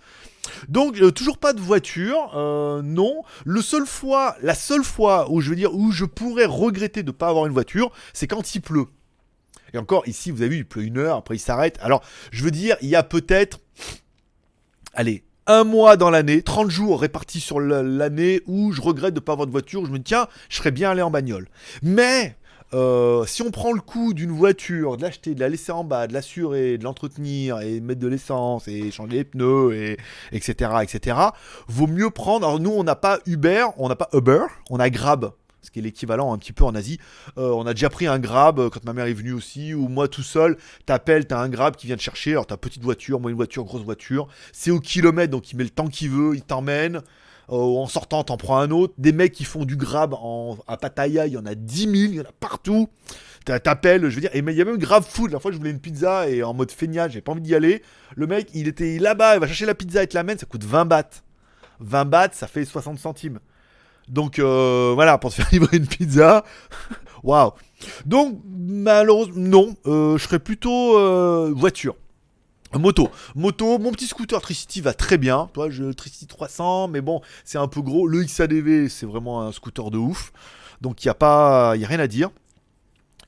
Donc, 0.68 1.00
euh, 1.00 1.10
toujours 1.10 1.38
pas 1.38 1.52
de 1.52 1.60
voiture, 1.60 2.32
euh, 2.34 2.82
non. 2.82 3.22
Le 3.44 3.62
seul 3.62 3.84
la 4.42 4.54
seule 4.54 4.84
fois 4.84 5.30
où 5.30 5.40
je 5.40 5.50
veux 5.50 5.56
dire, 5.56 5.74
où 5.74 5.92
je 5.92 6.04
pourrais 6.04 6.46
regretter 6.46 7.02
de 7.02 7.10
pas 7.10 7.28
avoir 7.28 7.46
une 7.46 7.52
voiture, 7.52 7.92
c'est 8.12 8.26
quand 8.26 8.54
il 8.54 8.60
pleut. 8.60 8.86
Et 9.74 9.78
encore, 9.78 10.06
ici, 10.06 10.30
vous 10.30 10.42
avez 10.42 10.50
vu, 10.50 10.56
il 10.58 10.66
pleut 10.66 10.82
une 10.82 10.98
heure, 10.98 11.16
après 11.16 11.36
il 11.36 11.40
s'arrête. 11.40 11.78
Alors, 11.80 12.02
je 12.30 12.44
veux 12.44 12.50
dire, 12.50 12.76
il 12.82 12.88
y 12.88 12.96
a 12.96 13.02
peut-être, 13.02 13.60
allez, 14.92 15.24
un 15.46 15.64
mois 15.64 15.96
dans 15.96 16.10
l'année, 16.10 16.42
30 16.42 16.70
jours 16.70 17.00
répartis 17.00 17.40
sur 17.40 17.58
l'année 17.58 18.42
où 18.46 18.72
je 18.72 18.80
regrette 18.80 19.14
de 19.14 19.20
pas 19.20 19.32
avoir 19.32 19.46
de 19.46 19.52
voiture, 19.52 19.82
où 19.82 19.86
je 19.86 19.90
me 19.90 19.98
dis 19.98 20.04
tiens, 20.04 20.28
je 20.48 20.56
serais 20.56 20.70
bien 20.70 20.90
allé 20.90 21.02
en 21.02 21.10
bagnole. 21.10 21.48
Mais 21.82 22.36
euh, 22.74 23.24
si 23.26 23.42
on 23.42 23.50
prend 23.50 23.72
le 23.72 23.80
coup 23.80 24.14
d'une 24.14 24.30
voiture, 24.30 24.96
de 24.96 25.02
l'acheter, 25.02 25.34
de 25.34 25.40
la 25.40 25.48
laisser 25.48 25.72
en 25.72 25.84
bas, 25.84 26.06
de 26.06 26.12
l'assurer, 26.12 26.78
de 26.78 26.84
l'entretenir 26.84 27.60
et 27.60 27.80
mettre 27.80 28.00
de 28.00 28.08
l'essence 28.08 28.66
et 28.68 28.90
changer 28.90 29.18
les 29.18 29.24
pneus 29.24 29.74
et 29.74 29.98
etc 30.32 30.70
etc, 30.82 31.16
vaut 31.68 31.86
mieux 31.86 32.10
prendre. 32.10 32.46
Alors 32.46 32.60
nous 32.60 32.70
on 32.70 32.84
n'a 32.84 32.96
pas 32.96 33.18
Uber, 33.26 33.66
on 33.76 33.88
n'a 33.88 33.96
pas 33.96 34.08
Uber, 34.12 34.44
on 34.70 34.80
a 34.80 34.90
Grab. 34.90 35.32
Ce 35.60 35.70
qui 35.70 35.78
est 35.78 35.82
l'équivalent 35.82 36.32
un 36.32 36.38
petit 36.38 36.52
peu 36.52 36.64
en 36.64 36.74
Asie. 36.74 36.98
Euh, 37.38 37.50
on 37.50 37.66
a 37.66 37.72
déjà 37.72 37.88
pris 37.88 38.08
un 38.08 38.18
grab 38.18 38.58
euh, 38.58 38.68
quand 38.68 38.84
ma 38.84 38.92
mère 38.92 39.06
est 39.06 39.12
venue 39.12 39.32
aussi, 39.32 39.74
ou 39.74 39.86
moi 39.86 40.08
tout 40.08 40.24
seul, 40.24 40.56
t'appelles, 40.86 41.28
t'as 41.28 41.38
un 41.38 41.48
grab 41.48 41.76
qui 41.76 41.86
vient 41.86 41.96
te 41.96 42.02
chercher. 42.02 42.32
Alors 42.32 42.46
t'as 42.46 42.56
petite 42.56 42.82
voiture, 42.82 43.20
moyenne 43.20 43.36
voiture, 43.36 43.62
grosse 43.62 43.82
voiture. 43.82 44.26
C'est 44.52 44.72
au 44.72 44.80
kilomètre, 44.80 45.30
donc 45.30 45.52
il 45.52 45.56
met 45.56 45.62
le 45.62 45.70
temps 45.70 45.86
qu'il 45.86 46.10
veut, 46.10 46.34
il 46.34 46.42
t'emmène. 46.42 47.02
Euh, 47.50 47.54
en 47.56 47.86
sortant, 47.86 48.22
t'en 48.24 48.36
prends 48.36 48.58
un 48.58 48.70
autre. 48.70 48.94
Des 48.98 49.12
mecs 49.12 49.32
qui 49.32 49.44
font 49.44 49.64
du 49.64 49.76
grab 49.76 50.14
en, 50.14 50.56
à 50.68 50.76
Pattaya, 50.76 51.26
il 51.26 51.32
y 51.34 51.36
en 51.36 51.44
a 51.46 51.54
10 51.54 51.80
000, 51.82 51.92
il 51.94 52.14
y 52.14 52.20
en 52.20 52.24
a 52.24 52.32
partout. 52.40 52.88
T'a- 53.44 53.58
T'appelles, 53.58 54.08
je 54.08 54.14
veux 54.14 54.20
dire, 54.20 54.30
et 54.32 54.38
il 54.38 54.50
y 54.54 54.60
a 54.62 54.64
même 54.64 54.78
Grab 54.78 55.02
Food. 55.02 55.32
La 55.32 55.40
fois, 55.40 55.50
je 55.50 55.56
voulais 55.56 55.70
une 55.70 55.80
pizza 55.80 56.28
et 56.28 56.42
en 56.44 56.54
mode 56.54 56.70
feignant, 56.70 57.08
j'ai 57.10 57.20
pas 57.20 57.32
envie 57.32 57.40
d'y 57.42 57.54
aller. 57.54 57.82
Le 58.14 58.26
mec, 58.28 58.48
il 58.54 58.68
était 58.68 58.98
là-bas, 58.98 59.34
il 59.34 59.40
va 59.40 59.46
chercher 59.48 59.66
la 59.66 59.74
pizza 59.74 60.02
et 60.02 60.06
te 60.06 60.14
l'amène, 60.14 60.38
ça 60.38 60.46
coûte 60.46 60.62
20 60.64 60.84
bahts. 60.84 61.22
20 61.80 62.04
bahts, 62.04 62.28
ça 62.32 62.46
fait 62.46 62.64
60 62.64 62.98
centimes. 63.00 63.40
Donc 64.08 64.38
euh, 64.38 64.92
voilà, 64.94 65.18
pour 65.18 65.30
te 65.30 65.36
faire 65.36 65.48
livrer 65.52 65.76
une 65.76 65.86
pizza, 65.86 66.44
waouh. 67.24 67.50
Donc 68.06 68.40
malheureusement, 68.46 69.34
non, 69.36 69.74
euh, 69.86 70.16
je 70.18 70.22
serais 70.24 70.38
plutôt 70.38 70.96
euh, 70.98 71.52
voiture. 71.54 71.96
Moto, 72.78 73.10
moto, 73.34 73.78
mon 73.78 73.92
petit 73.92 74.06
scooter 74.06 74.40
Tricity 74.40 74.80
va 74.80 74.94
très 74.94 75.18
bien. 75.18 75.50
Toi, 75.52 75.68
je 75.70 75.92
Tricity 75.92 76.26
300, 76.26 76.88
mais 76.88 77.00
bon, 77.00 77.20
c'est 77.44 77.58
un 77.58 77.68
peu 77.68 77.82
gros. 77.82 78.06
Le 78.06 78.22
XADV, 78.24 78.88
c'est 78.88 79.06
vraiment 79.06 79.42
un 79.42 79.52
scooter 79.52 79.90
de 79.90 79.98
ouf. 79.98 80.32
Donc 80.80 81.04
il 81.04 81.06
y 81.06 81.10
a 81.10 81.14
pas, 81.14 81.76
y 81.76 81.84
a 81.84 81.88
rien 81.88 82.00
à 82.00 82.06
dire. 82.06 82.30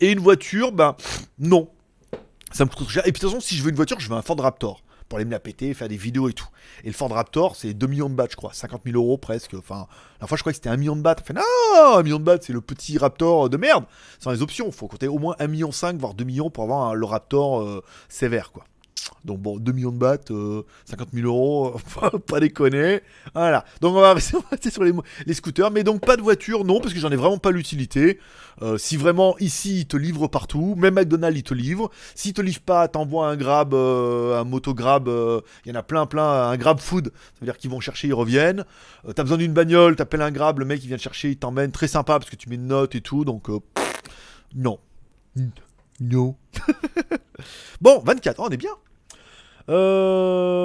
Et 0.00 0.11
une 0.11 0.18
voiture, 0.18 0.72
ben 0.72 0.96
non, 1.38 1.68
ça 2.50 2.64
me 2.64 2.70
coûte 2.70 2.88
cher. 2.88 3.07
Et 3.07 3.12
puis 3.12 3.20
de 3.20 3.26
toute 3.26 3.30
façon, 3.30 3.40
si 3.40 3.57
je 3.57 3.62
veux 3.62 3.70
une 3.70 3.76
voiture, 3.76 4.00
je 4.00 4.09
veux 4.09 4.16
un 4.16 4.22
Ford 4.22 4.38
Raptor 4.38 4.83
pour 5.09 5.18
aller 5.18 5.26
me 5.26 5.30
la 5.30 5.40
péter, 5.40 5.74
faire 5.74 5.88
des 5.88 5.96
vidéos 5.96 6.28
et 6.28 6.33
tout. 6.33 6.48
Et 6.83 6.87
le 6.87 6.92
Ford 6.94 7.11
Raptor, 7.11 7.57
c'est 7.57 7.74
2 7.74 7.87
millions 7.87 8.09
de 8.09 8.14
bahts, 8.14 8.28
je 8.30 8.37
crois, 8.37 8.52
50 8.52 8.83
000 8.87 8.96
euros 8.96 9.18
presque. 9.18 9.54
Enfin, 9.54 9.87
la 10.20 10.26
fois, 10.26 10.37
je 10.37 10.42
croyais 10.42 10.54
que 10.54 10.57
c'était 10.57 10.70
1 10.70 10.76
million 10.78 10.96
de 10.96 11.02
bahts. 11.02 11.16
Enfin, 11.20 11.35
non, 11.35 11.98
1 11.98 12.02
million 12.02 12.18
de 12.18 12.24
bahts, 12.24 12.38
c'est 12.40 12.54
le 12.54 12.62
petit 12.62 12.96
Raptor 12.96 13.50
de 13.50 13.57
merde. 13.57 13.85
Sans 14.18 14.30
les 14.30 14.40
options, 14.40 14.72
faut 14.72 14.88
compter 14.88 15.07
au 15.07 15.18
moins 15.18 15.37
1,5 15.38 15.48
million, 15.48 15.70
voire 15.98 16.14
2 16.14 16.24
millions 16.24 16.50
pour 16.50 16.64
avoir 16.64 16.94
le 16.94 17.04
Raptor 17.04 17.61
euh, 17.61 17.83
sévère, 18.09 18.50
quoi. 18.50 18.64
Donc 19.25 19.41
bon, 19.41 19.59
2 19.59 19.73
millions 19.73 19.93
de 19.93 19.99
bahts, 19.99 20.31
euh, 20.31 20.63
50 20.87 21.09
000 21.13 21.27
euros, 21.27 21.77
faut 21.87 22.19
pas 22.19 22.41
déconner. 22.41 23.01
Voilà. 23.35 23.65
Donc 23.81 23.97
on 23.97 24.01
va 24.01 24.15
rester, 24.15 24.71
sur 24.71 24.85
les, 24.85 25.35
scooters, 25.35 25.71
mais 25.71 25.83
donc 25.83 26.05
pas 26.05 26.17
de 26.17 26.23
voiture, 26.23 26.65
non, 26.65 26.81
parce 26.81 26.93
que 26.93 27.01
j'en 27.01 27.11
ai 27.11 27.17
vraiment 27.17 27.39
pas 27.39 27.51
l'utilité. 27.51 28.19
Euh, 28.63 28.79
si 28.79 28.97
vraiment 28.97 29.37
ici 29.39 29.81
ils 29.81 29.87
te 29.87 29.97
livrent 29.97 30.29
partout, 30.29 30.75
même 30.77 30.95
McDonald's 30.95 31.39
ils 31.39 31.43
te 31.43 31.55
livrent. 31.55 31.91
S'ils 32.15 32.35
te 32.35 32.43
livrent 32.43 32.61
pas, 32.61 32.87
t'envoies 32.89 33.27
un 33.27 33.37
grab, 33.37 33.75
euh, 33.75 34.41
un 34.41 34.45
moto 34.45 34.75
grab, 34.75 35.09
euh, 35.09 35.41
il 35.65 35.73
y 35.73 35.73
en 35.73 35.79
a 35.79 35.83
plein 35.83 36.07
plein, 36.07 36.51
un 36.51 36.57
grab 36.57 36.79
food, 36.79 37.07
ça 37.07 37.41
veut 37.41 37.47
dire 37.47 37.57
qu'ils 37.57 37.71
vont 37.71 37.81
chercher, 37.81 38.09
ils 38.09 38.15
reviennent. 38.15 38.65
Euh, 39.09 39.13
T'as 39.13 39.23
besoin 39.23 39.39
d'une 39.39 39.53
bagnole, 39.53 39.97
t'appelles 39.97 40.23
un 40.23 40.31
grab, 40.31 40.59
le 40.59 40.65
mec 40.65 40.83
il 40.85 40.89
vient 40.89 40.97
te 40.97 41.03
chercher, 41.03 41.31
il 41.31 41.37
t'emmène, 41.37 41.73
très 41.73 41.89
sympa 41.89 42.19
parce 42.19 42.31
que 42.31 42.37
tu 42.37 42.49
mets 42.49 42.57
une 42.57 42.67
note 42.67 42.95
et 42.95 43.01
tout, 43.01 43.25
donc 43.25 43.51
euh, 43.51 43.59
pff, 43.75 44.03
non. 44.55 44.79
Non. 46.01 46.37
bon, 47.81 48.01
24, 48.05 48.39
oh, 48.39 48.47
on 48.49 48.51
est 48.51 48.57
bien. 48.57 48.71
Euh... 49.68 50.64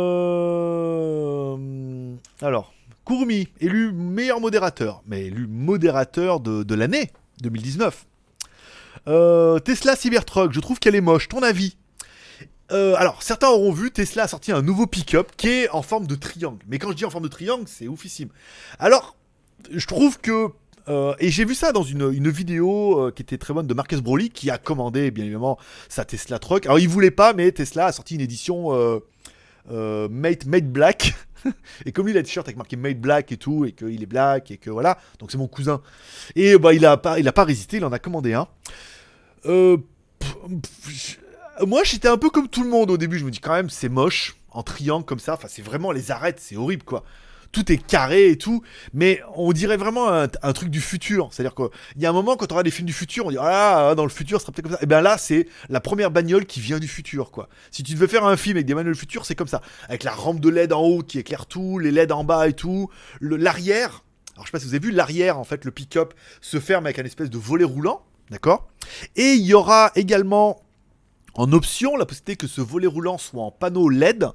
Alors, 2.41 2.73
Kurumi, 3.05 3.47
élu 3.59 3.91
meilleur 3.91 4.39
modérateur, 4.39 5.01
mais 5.05 5.25
élu 5.25 5.47
modérateur 5.47 6.39
de, 6.39 6.63
de 6.63 6.75
l'année 6.75 7.11
2019. 7.41 8.05
Euh, 9.07 9.59
Tesla 9.59 9.95
Cybertruck, 9.95 10.53
je 10.53 10.59
trouve 10.59 10.79
qu'elle 10.79 10.95
est 10.95 11.01
moche. 11.01 11.27
Ton 11.27 11.41
avis? 11.43 11.77
Euh, 12.71 12.93
alors, 12.97 13.23
certains 13.23 13.49
auront 13.49 13.71
vu, 13.71 13.91
Tesla 13.91 14.23
a 14.23 14.27
sorti 14.27 14.51
un 14.51 14.61
nouveau 14.61 14.85
pick-up 14.85 15.31
qui 15.37 15.49
est 15.49 15.69
en 15.69 15.81
forme 15.81 16.05
de 16.07 16.15
triangle. 16.15 16.63
Mais 16.67 16.77
quand 16.77 16.91
je 16.91 16.95
dis 16.95 17.05
en 17.05 17.09
forme 17.09 17.23
de 17.23 17.29
triangle, 17.29 17.65
c'est 17.67 17.87
oufissime. 17.87 18.29
Alors, 18.77 19.15
je 19.71 19.85
trouve 19.87 20.19
que. 20.19 20.49
Euh, 20.89 21.13
et 21.19 21.29
j'ai 21.29 21.45
vu 21.45 21.53
ça 21.53 21.71
dans 21.71 21.83
une, 21.83 22.29
vidéo 22.29 22.99
euh, 22.99 23.11
qui 23.11 23.21
était 23.21 23.37
très 23.37 23.53
bonne 23.53 23.67
de 23.67 23.73
Marcus 23.73 23.99
Broly 23.99 24.29
qui 24.29 24.49
a 24.49 24.57
commandé 24.57 25.11
bien 25.11 25.23
évidemment 25.23 25.59
sa 25.87 26.03
Tesla 26.05 26.39
Truck. 26.39 26.65
Alors 26.65 26.79
il 26.79 26.89
voulait 26.89 27.11
pas, 27.11 27.33
mais 27.33 27.51
Tesla 27.51 27.87
a 27.87 27.91
sorti 27.91 28.15
une 28.15 28.21
édition 28.21 28.73
euh, 28.73 28.99
euh, 29.71 30.07
made, 30.09 30.47
made 30.47 30.71
black. 30.71 31.13
et 31.85 31.91
comme 31.91 32.09
il 32.09 32.17
a 32.17 32.21
un 32.21 32.23
t-shirt 32.23 32.47
avec 32.47 32.57
marqué 32.57 32.75
made 32.75 32.99
black 32.99 33.31
et 33.31 33.37
tout, 33.37 33.65
et 33.65 33.71
qu'il 33.71 34.01
est 34.01 34.07
black, 34.07 34.51
et 34.51 34.57
que 34.57 34.69
voilà, 34.69 34.97
donc 35.19 35.31
c'est 35.31 35.37
mon 35.37 35.47
cousin. 35.47 35.81
Et 36.35 36.57
bah 36.57 36.73
il 36.73 36.85
a 36.85 36.97
pas, 36.97 37.19
il 37.19 37.27
a 37.27 37.33
pas 37.33 37.43
résisté, 37.43 37.77
il 37.77 37.85
en 37.85 37.91
a 37.91 37.99
commandé 37.99 38.33
un. 38.33 38.47
Moi 41.65 41.83
j'étais 41.83 42.07
un 42.07 42.17
peu 42.17 42.29
comme 42.29 42.47
tout 42.47 42.63
le 42.63 42.69
monde 42.69 42.89
au 42.89 42.97
début, 42.97 43.19
je 43.19 43.25
me 43.25 43.31
dis 43.31 43.39
quand 43.39 43.53
même 43.53 43.69
c'est 43.69 43.89
moche, 43.89 44.37
en 44.49 44.63
triangle 44.63 45.05
comme 45.05 45.19
ça, 45.19 45.33
enfin 45.33 45.47
c'est 45.49 45.61
vraiment 45.61 45.91
les 45.91 46.09
arêtes, 46.09 46.39
c'est 46.39 46.55
horrible 46.55 46.83
quoi. 46.83 47.03
Tout 47.51 47.71
est 47.71 47.77
carré 47.77 48.29
et 48.29 48.37
tout, 48.37 48.61
mais 48.93 49.21
on 49.35 49.51
dirait 49.53 49.77
vraiment 49.77 50.07
un, 50.09 50.53
truc 50.53 50.69
du 50.69 50.81
futur. 50.81 51.29
C'est-à-dire 51.31 51.55
qu'il 51.55 52.01
y 52.01 52.05
a 52.05 52.09
un 52.09 52.13
moment, 52.13 52.35
quand 52.35 52.51
on 52.51 52.55
regarde 52.55 52.65
des 52.65 52.71
films 52.71 52.85
du 52.85 52.93
futur, 52.93 53.25
on 53.25 53.31
dit 53.31 53.37
Ah, 53.39 53.93
dans 53.95 54.03
le 54.03 54.09
futur, 54.09 54.39
ça 54.39 54.45
sera 54.45 54.53
peut-être 54.53 54.65
comme 54.65 54.75
ça. 54.75 54.83
Et 54.83 54.85
bien 54.85 55.01
là, 55.01 55.17
c'est 55.17 55.47
la 55.67 55.79
première 55.79 56.11
bagnole 56.11 56.45
qui 56.45 56.59
vient 56.59 56.79
du 56.79 56.87
futur, 56.87 57.31
quoi. 57.31 57.49
Si 57.71 57.81
tu 57.81 57.93
devais 57.93 58.07
faire 58.07 58.25
un 58.25 58.37
film 58.37 58.57
avec 58.57 58.67
des 58.67 58.75
bagnoles 58.75 58.93
du 58.93 58.99
futur, 58.99 59.25
c'est 59.25 59.35
comme 59.35 59.47
ça. 59.47 59.61
Avec 59.87 60.03
la 60.03 60.11
rampe 60.11 60.39
de 60.39 60.49
LED 60.49 60.73
en 60.73 60.81
haut 60.81 61.01
qui 61.01 61.17
éclaire 61.17 61.47
tout, 61.47 61.79
les 61.79 61.91
LED 61.91 62.11
en 62.11 62.23
bas 62.23 62.47
et 62.47 62.53
tout. 62.53 62.89
L'arrière, 63.19 64.03
alors 64.35 64.45
je 64.45 64.51
sais 64.51 64.51
pas 64.51 64.59
si 64.59 64.67
vous 64.67 64.75
avez 64.75 64.85
vu, 64.85 64.91
l'arrière, 64.91 65.39
en 65.39 65.43
fait, 65.43 65.65
le 65.65 65.71
pick-up 65.71 66.13
se 66.41 66.59
ferme 66.59 66.85
avec 66.85 66.99
un 66.99 67.03
espèce 67.03 67.29
de 67.29 67.37
volet 67.37 67.65
roulant, 67.65 68.03
d'accord? 68.29 68.67
Et 69.15 69.33
il 69.33 69.45
y 69.45 69.53
aura 69.53 69.91
également 69.95 70.61
en 71.35 71.51
option 71.51 71.95
la 71.95 72.05
possibilité 72.05 72.35
que 72.35 72.47
ce 72.47 72.61
volet 72.61 72.87
roulant 72.87 73.17
soit 73.17 73.43
en 73.43 73.51
panneau 73.51 73.89
LED. 73.89 74.27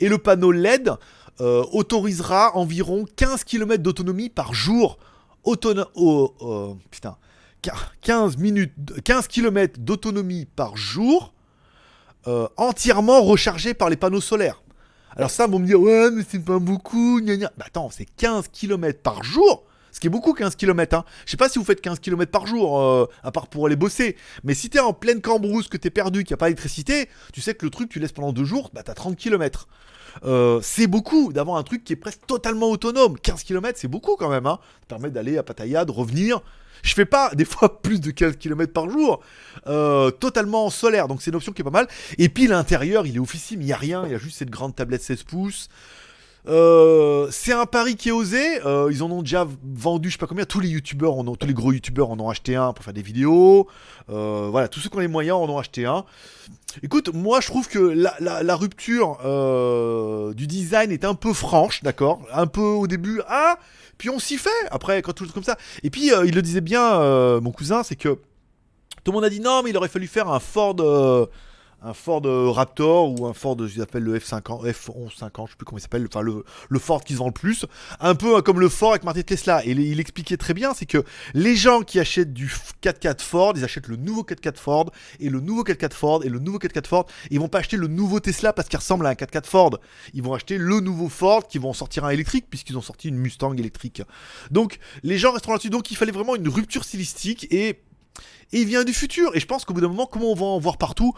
Et 0.00 0.08
le 0.08 0.18
panneau 0.18 0.52
LED 0.52 0.92
euh, 1.40 1.64
autorisera 1.72 2.56
environ 2.56 3.04
15 3.16 3.44
km 3.44 3.82
d'autonomie 3.82 4.28
par 4.28 4.54
jour. 4.54 4.98
Autono- 5.44 5.86
oh, 5.94 6.34
oh, 6.40 6.76
putain. 6.90 7.16
Quin- 7.62 7.72
15 8.02 8.36
minutes, 8.38 8.72
15 9.04 9.28
km 9.28 9.78
d'autonomie 9.80 10.46
par 10.46 10.76
jour, 10.76 11.32
euh, 12.26 12.46
entièrement 12.56 13.22
rechargé 13.22 13.74
par 13.74 13.88
les 13.90 13.96
panneaux 13.96 14.20
solaires. 14.20 14.62
Alors 15.16 15.30
ça, 15.30 15.46
vont 15.46 15.58
me 15.58 15.66
dire, 15.66 15.80
ouais, 15.80 16.10
mais 16.10 16.22
c'est 16.28 16.38
pas 16.44 16.58
beaucoup, 16.58 17.20
gna 17.20 17.36
gna. 17.36 17.52
Bah 17.58 17.64
attends, 17.66 17.90
c'est 17.90 18.06
15 18.16 18.48
km 18.48 19.00
par 19.02 19.22
jour, 19.22 19.64
ce 19.90 20.00
qui 20.00 20.06
est 20.06 20.10
beaucoup 20.10 20.32
15 20.32 20.56
km. 20.56 20.96
Hein. 20.96 21.04
Je 21.26 21.32
sais 21.32 21.36
pas 21.36 21.48
si 21.48 21.58
vous 21.58 21.64
faites 21.64 21.80
15 21.80 21.98
km 22.00 22.30
par 22.32 22.46
jour, 22.46 22.80
euh, 22.80 23.06
à 23.22 23.30
part 23.30 23.46
pour 23.48 23.66
aller 23.66 23.76
bosser. 23.76 24.16
Mais 24.42 24.54
si 24.54 24.70
t'es 24.70 24.78
en 24.80 24.92
pleine 24.92 25.20
cambrousse, 25.20 25.68
que 25.68 25.76
t'es 25.76 25.90
perdu, 25.90 26.24
qu'il 26.24 26.32
n'y 26.32 26.38
a 26.38 26.38
pas 26.38 26.46
d'électricité, 26.46 27.08
tu 27.32 27.40
sais 27.42 27.54
que 27.54 27.64
le 27.66 27.70
truc, 27.70 27.90
tu 27.90 27.98
laisses 27.98 28.12
pendant 28.12 28.32
deux 28.32 28.44
jours, 28.44 28.70
bah 28.72 28.82
t'as 28.82 28.94
30 28.94 29.16
km. 29.16 29.68
Euh, 30.24 30.60
c'est 30.62 30.86
beaucoup 30.86 31.32
d'avoir 31.32 31.56
un 31.56 31.62
truc 31.62 31.84
qui 31.84 31.92
est 31.92 31.96
presque 31.96 32.26
totalement 32.26 32.70
autonome. 32.70 33.18
15 33.18 33.42
km, 33.44 33.78
c'est 33.78 33.88
beaucoup 33.88 34.16
quand 34.16 34.28
même. 34.28 34.46
Hein. 34.46 34.58
Permet 34.88 35.10
d'aller 35.10 35.38
à 35.38 35.42
Pattaya, 35.42 35.84
de 35.84 35.92
revenir. 35.92 36.40
Je 36.82 36.94
fais 36.94 37.04
pas 37.04 37.30
des 37.34 37.44
fois 37.44 37.80
plus 37.80 38.00
de 38.00 38.10
15 38.10 38.36
km 38.36 38.72
par 38.72 38.90
jour. 38.90 39.20
Euh, 39.66 40.10
totalement 40.10 40.70
solaire, 40.70 41.08
donc 41.08 41.22
c'est 41.22 41.30
une 41.30 41.36
option 41.36 41.52
qui 41.52 41.62
est 41.62 41.64
pas 41.64 41.70
mal. 41.70 41.88
Et 42.18 42.28
puis 42.28 42.46
l'intérieur, 42.46 43.06
il 43.06 43.16
est 43.16 43.20
officime, 43.20 43.62
il 43.62 43.68
y 43.68 43.72
a 43.72 43.76
rien, 43.76 44.04
il 44.06 44.12
y 44.12 44.14
a 44.14 44.18
juste 44.18 44.38
cette 44.38 44.50
grande 44.50 44.74
tablette 44.74 45.02
16 45.02 45.22
pouces. 45.24 45.68
Euh, 46.48 47.28
c'est 47.30 47.52
un 47.52 47.66
pari 47.66 47.96
qui 47.96 48.08
est 48.08 48.12
osé. 48.12 48.64
Euh, 48.66 48.88
ils 48.90 49.02
en 49.02 49.10
ont 49.10 49.22
déjà 49.22 49.46
vendu, 49.62 50.08
je 50.08 50.14
sais 50.14 50.18
pas 50.18 50.26
combien. 50.26 50.44
Tous 50.44 50.60
les 50.60 50.68
youtubeurs, 50.68 51.16
tous 51.38 51.46
les 51.46 51.54
gros 51.54 51.72
youtubeurs 51.72 52.10
en 52.10 52.18
ont 52.18 52.28
acheté 52.28 52.56
un 52.56 52.72
pour 52.72 52.84
faire 52.84 52.94
des 52.94 53.02
vidéos. 53.02 53.68
Euh, 54.10 54.48
voilà, 54.50 54.68
tous 54.68 54.80
ceux 54.80 54.88
qui 54.88 54.96
ont 54.96 55.00
les 55.00 55.08
moyens 55.08 55.36
en 55.36 55.48
ont 55.48 55.58
acheté 55.58 55.86
un. 55.86 56.04
Écoute, 56.82 57.12
moi 57.12 57.40
je 57.40 57.46
trouve 57.46 57.68
que 57.68 57.78
la, 57.78 58.56
rupture 58.56 59.18
du 60.34 60.46
design 60.46 60.90
est 60.90 61.04
un 61.04 61.14
peu 61.14 61.32
franche, 61.32 61.82
d'accord? 61.82 62.22
Un 62.32 62.46
peu 62.46 62.60
au 62.60 62.86
début, 62.86 63.20
ah, 63.28 63.58
puis 63.98 64.10
on 64.10 64.18
s'y 64.18 64.38
fait. 64.38 64.50
Après, 64.70 65.02
quand 65.02 65.12
tout 65.12 65.28
comme 65.32 65.44
ça. 65.44 65.56
Et 65.82 65.90
puis 65.90 66.10
il 66.24 66.34
le 66.34 66.42
disait 66.42 66.60
bien, 66.60 67.40
mon 67.40 67.52
cousin, 67.52 67.82
c'est 67.82 67.96
que 67.96 68.18
tout 69.04 69.10
le 69.10 69.12
monde 69.12 69.24
a 69.24 69.30
dit 69.30 69.40
non, 69.40 69.62
mais 69.62 69.70
il 69.70 69.76
aurait 69.76 69.88
fallu 69.88 70.06
faire 70.06 70.28
un 70.28 70.40
Ford, 70.40 70.76
un 71.84 71.94
Ford 71.94 72.22
euh, 72.24 72.50
Raptor 72.50 73.10
ou 73.10 73.26
un 73.26 73.32
Ford, 73.32 73.56
je 73.66 73.78
l'appelle 73.78 74.04
le 74.04 74.18
F50, 74.18 74.70
F1150, 74.70 75.46
je 75.46 75.50
sais 75.50 75.56
plus 75.56 75.64
comment 75.64 75.78
il 75.78 75.82
s'appelle, 75.82 76.06
enfin 76.08 76.22
le, 76.22 76.44
le 76.68 76.78
Ford 76.78 77.02
qui 77.02 77.14
se 77.14 77.18
vend 77.18 77.26
le 77.26 77.32
plus, 77.32 77.66
un 78.00 78.14
peu 78.14 78.36
euh, 78.36 78.42
comme 78.42 78.60
le 78.60 78.68
Ford 78.68 78.90
avec 78.90 79.04
Martin 79.04 79.22
Tesla. 79.22 79.64
Et 79.64 79.70
il, 79.70 79.80
il 79.80 80.00
expliquait 80.00 80.36
très 80.36 80.54
bien, 80.54 80.74
c'est 80.74 80.86
que 80.86 81.04
les 81.34 81.56
gens 81.56 81.82
qui 81.82 81.98
achètent 81.98 82.32
du 82.32 82.52
4x4 82.82 83.20
Ford, 83.20 83.54
ils 83.56 83.64
achètent 83.64 83.88
le 83.88 83.96
nouveau 83.96 84.22
4x4 84.22 84.56
Ford 84.56 84.90
et 85.18 85.28
le 85.28 85.40
nouveau 85.40 85.64
4x4 85.64 85.92
Ford 85.92 86.24
et 86.24 86.28
le 86.28 86.38
nouveau 86.38 86.58
4x4 86.58 86.86
Ford. 86.86 87.06
Ils 87.30 87.40
vont 87.40 87.48
pas 87.48 87.58
acheter 87.58 87.76
le 87.76 87.88
nouveau 87.88 88.20
Tesla 88.20 88.52
parce 88.52 88.68
qu'il 88.68 88.78
ressemble 88.78 89.06
à 89.06 89.10
un 89.10 89.14
4x4 89.14 89.46
Ford. 89.46 89.78
Ils 90.14 90.22
vont 90.22 90.34
acheter 90.34 90.58
le 90.58 90.80
nouveau 90.80 91.08
Ford 91.08 91.46
qui 91.46 91.58
vont 91.58 91.72
sortir 91.72 92.04
un 92.04 92.10
électrique 92.10 92.46
puisqu'ils 92.48 92.76
ont 92.78 92.82
sorti 92.82 93.08
une 93.08 93.16
Mustang 93.16 93.54
électrique. 93.54 94.02
Donc 94.50 94.78
les 95.02 95.18
gens 95.18 95.32
resteront 95.32 95.52
là-dessus. 95.52 95.70
Donc 95.70 95.90
il 95.90 95.96
fallait 95.96 96.12
vraiment 96.12 96.36
une 96.36 96.48
rupture 96.48 96.84
stylistique 96.84 97.46
et 97.50 97.80
et 98.52 98.60
il 98.60 98.66
vient 98.66 98.84
du 98.84 98.92
futur. 98.92 99.34
Et 99.34 99.40
je 99.40 99.46
pense 99.46 99.64
qu'au 99.64 99.74
bout 99.74 99.80
d'un 99.80 99.88
moment, 99.88 100.06
comment 100.06 100.32
on 100.32 100.34
va 100.34 100.46
en 100.46 100.58
voir 100.58 100.78
partout? 100.78 101.14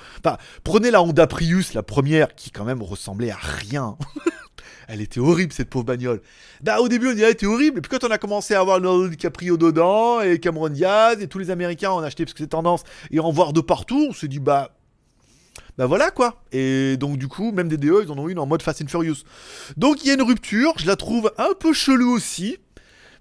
Prenez 0.63 0.91
la 0.91 1.03
Honda 1.03 1.27
Prius, 1.27 1.75
la 1.75 1.83
première, 1.83 2.35
qui 2.35 2.51
quand 2.51 2.65
même 2.65 2.83
ressemblait 2.83 3.31
à 3.31 3.39
rien. 3.39 3.97
Elle 4.89 5.01
était 5.01 5.21
horrible 5.21 5.53
cette 5.53 5.71
pauvre 5.71 5.85
bagnole. 5.85 6.21
Bah 6.63 6.81
au 6.81 6.89
début 6.89 7.09
on 7.09 7.15
dirait 7.15 7.29
elle 7.29 7.33
était 7.33 7.47
horrible, 7.47 7.79
et 7.79 7.81
puis 7.81 7.91
quand 7.91 8.07
on 8.07 8.11
a 8.11 8.19
commencé 8.19 8.55
à 8.55 8.61
avoir 8.61 8.79
Leonardo 8.79 9.09
DiCaprio 9.09 9.57
dedans, 9.57 10.21
et 10.21 10.39
Cameron 10.39 10.69
Diaz, 10.69 11.23
et 11.23 11.27
tous 11.27 11.39
les 11.39 11.51
Américains 11.51 11.91
en 11.91 12.03
acheté 12.03 12.25
parce 12.25 12.35
que 12.35 12.43
c'est 12.43 12.51
tendance, 12.51 12.85
et 13.11 13.21
en 13.21 13.31
voir 13.31 13.53
de 13.53 13.61
partout, 13.61 14.09
on 14.11 14.13
s'est 14.13 14.29
dit 14.29 14.41
bah... 14.41 14.77
Bah 15.77 15.87
voilà 15.87 16.11
quoi. 16.11 16.43
Et 16.53 16.97
donc 16.97 17.17
du 17.17 17.27
coup, 17.27 17.51
même 17.51 17.69
des 17.69 17.77
DE, 17.77 18.03
ils 18.05 18.11
en 18.11 18.19
ont 18.19 18.29
une 18.29 18.39
en 18.39 18.47
mode 18.47 18.63
Fast 18.63 18.83
and 18.83 18.89
Furious. 18.89 19.25
Donc 19.77 20.05
il 20.05 20.09
y 20.09 20.11
a 20.11 20.15
une 20.15 20.23
rupture, 20.23 20.75
je 20.79 20.87
la 20.87 20.97
trouve 20.97 21.33
un 21.37 21.55
peu 21.59 21.73
chelou 21.73 22.11
aussi. 22.11 22.59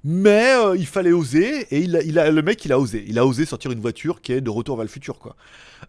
Mais 0.05 0.53
euh, 0.55 0.75
il 0.75 0.85
fallait 0.85 1.13
oser, 1.13 1.65
et 1.71 1.79
il 1.79 2.19
a, 2.19 2.29
le 2.29 2.41
mec, 2.41 2.65
il 2.65 2.73
a 2.73 2.79
osé. 2.79 3.05
Il 3.07 3.17
a 3.17 3.25
osé 3.25 3.45
sortir 3.45 3.71
une 3.71 3.79
voiture 3.79 4.21
qui 4.21 4.33
est 4.33 4.41
de 4.41 4.49
retour 4.49 4.75
vers 4.75 4.83
le 4.83 4.89
futur, 4.89 5.17
quoi. 5.17 5.37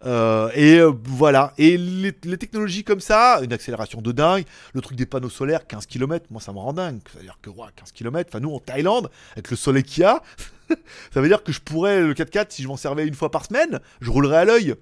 Euh, 0.05 0.49
et 0.53 0.79
euh, 0.79 0.93
voilà. 1.03 1.53
Et 1.57 1.77
les, 1.77 2.13
technologies 2.13 2.85
comme 2.85 3.01
ça, 3.01 3.39
une 3.43 3.51
accélération 3.51 4.01
de 4.01 4.11
dingue, 4.13 4.45
le 4.73 4.79
truc 4.79 4.97
des 4.97 5.05
panneaux 5.05 5.29
solaires, 5.29 5.67
15 5.67 5.85
km, 5.85 6.27
moi 6.29 6.39
ça 6.39 6.53
me 6.53 6.59
rend 6.59 6.71
dingue. 6.71 6.99
C'est-à-dire 7.11 7.37
que, 7.41 7.49
ouais, 7.49 7.67
15 7.75 7.91
km, 7.91 8.29
enfin 8.31 8.39
nous 8.39 8.53
en 8.53 8.59
Thaïlande, 8.59 9.09
avec 9.33 9.49
le 9.49 9.57
soleil 9.57 9.83
qu'il 9.83 10.03
y 10.03 10.05
a, 10.05 10.21
ça 11.13 11.21
veut 11.21 11.27
dire 11.27 11.43
que 11.43 11.51
je 11.51 11.59
pourrais, 11.59 12.01
le 12.01 12.13
4x4, 12.13 12.47
si 12.49 12.63
je 12.63 12.67
m'en 12.69 12.77
servais 12.77 13.05
une 13.05 13.15
fois 13.15 13.31
par 13.31 13.45
semaine, 13.45 13.79
je 13.99 14.11
roulerais 14.11 14.37
à 14.37 14.45
l'œil. 14.45 14.75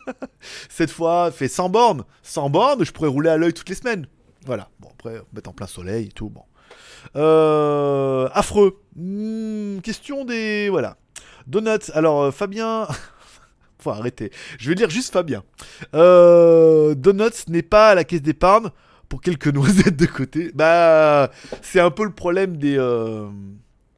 Cette 0.70 0.90
fois, 0.90 1.30
fait 1.30 1.48
100 1.48 1.68
bornes. 1.68 2.04
100 2.22 2.50
bornes, 2.50 2.84
je 2.84 2.92
pourrais 2.92 3.08
rouler 3.08 3.30
à 3.30 3.36
l'œil 3.36 3.52
toutes 3.52 3.68
les 3.68 3.74
semaines. 3.74 4.06
Voilà. 4.46 4.70
Bon, 4.80 4.88
après, 4.92 5.22
mettre 5.34 5.50
en 5.50 5.52
plein 5.52 5.66
soleil 5.66 6.06
et 6.06 6.12
tout, 6.12 6.30
bon. 6.30 6.42
Euh, 7.16 8.28
affreux. 8.32 8.80
Hmm, 8.96 9.78
question 9.80 10.24
des. 10.24 10.68
Voilà. 10.68 10.96
Donuts. 11.46 11.90
Alors, 11.94 12.22
euh, 12.24 12.30
Fabien. 12.30 12.86
Faut 13.78 13.90
arrêter. 13.90 14.30
Je 14.58 14.70
vais 14.70 14.74
lire 14.74 14.88
juste 14.90 15.12
Fabien. 15.12 15.42
Euh, 15.94 16.94
Donuts 16.94 17.44
n'est 17.48 17.62
pas 17.62 17.90
à 17.90 17.94
la 17.94 18.04
caisse 18.04 18.22
d'épargne 18.22 18.68
pour 19.08 19.20
quelques 19.20 19.48
noisettes 19.54 19.96
de 19.96 20.06
côté. 20.06 20.50
Bah, 20.54 21.30
c'est 21.62 21.80
un 21.80 21.90
peu 21.90 22.04
le 22.04 22.12
problème 22.12 22.56
des. 22.56 22.76
euh, 22.78 23.26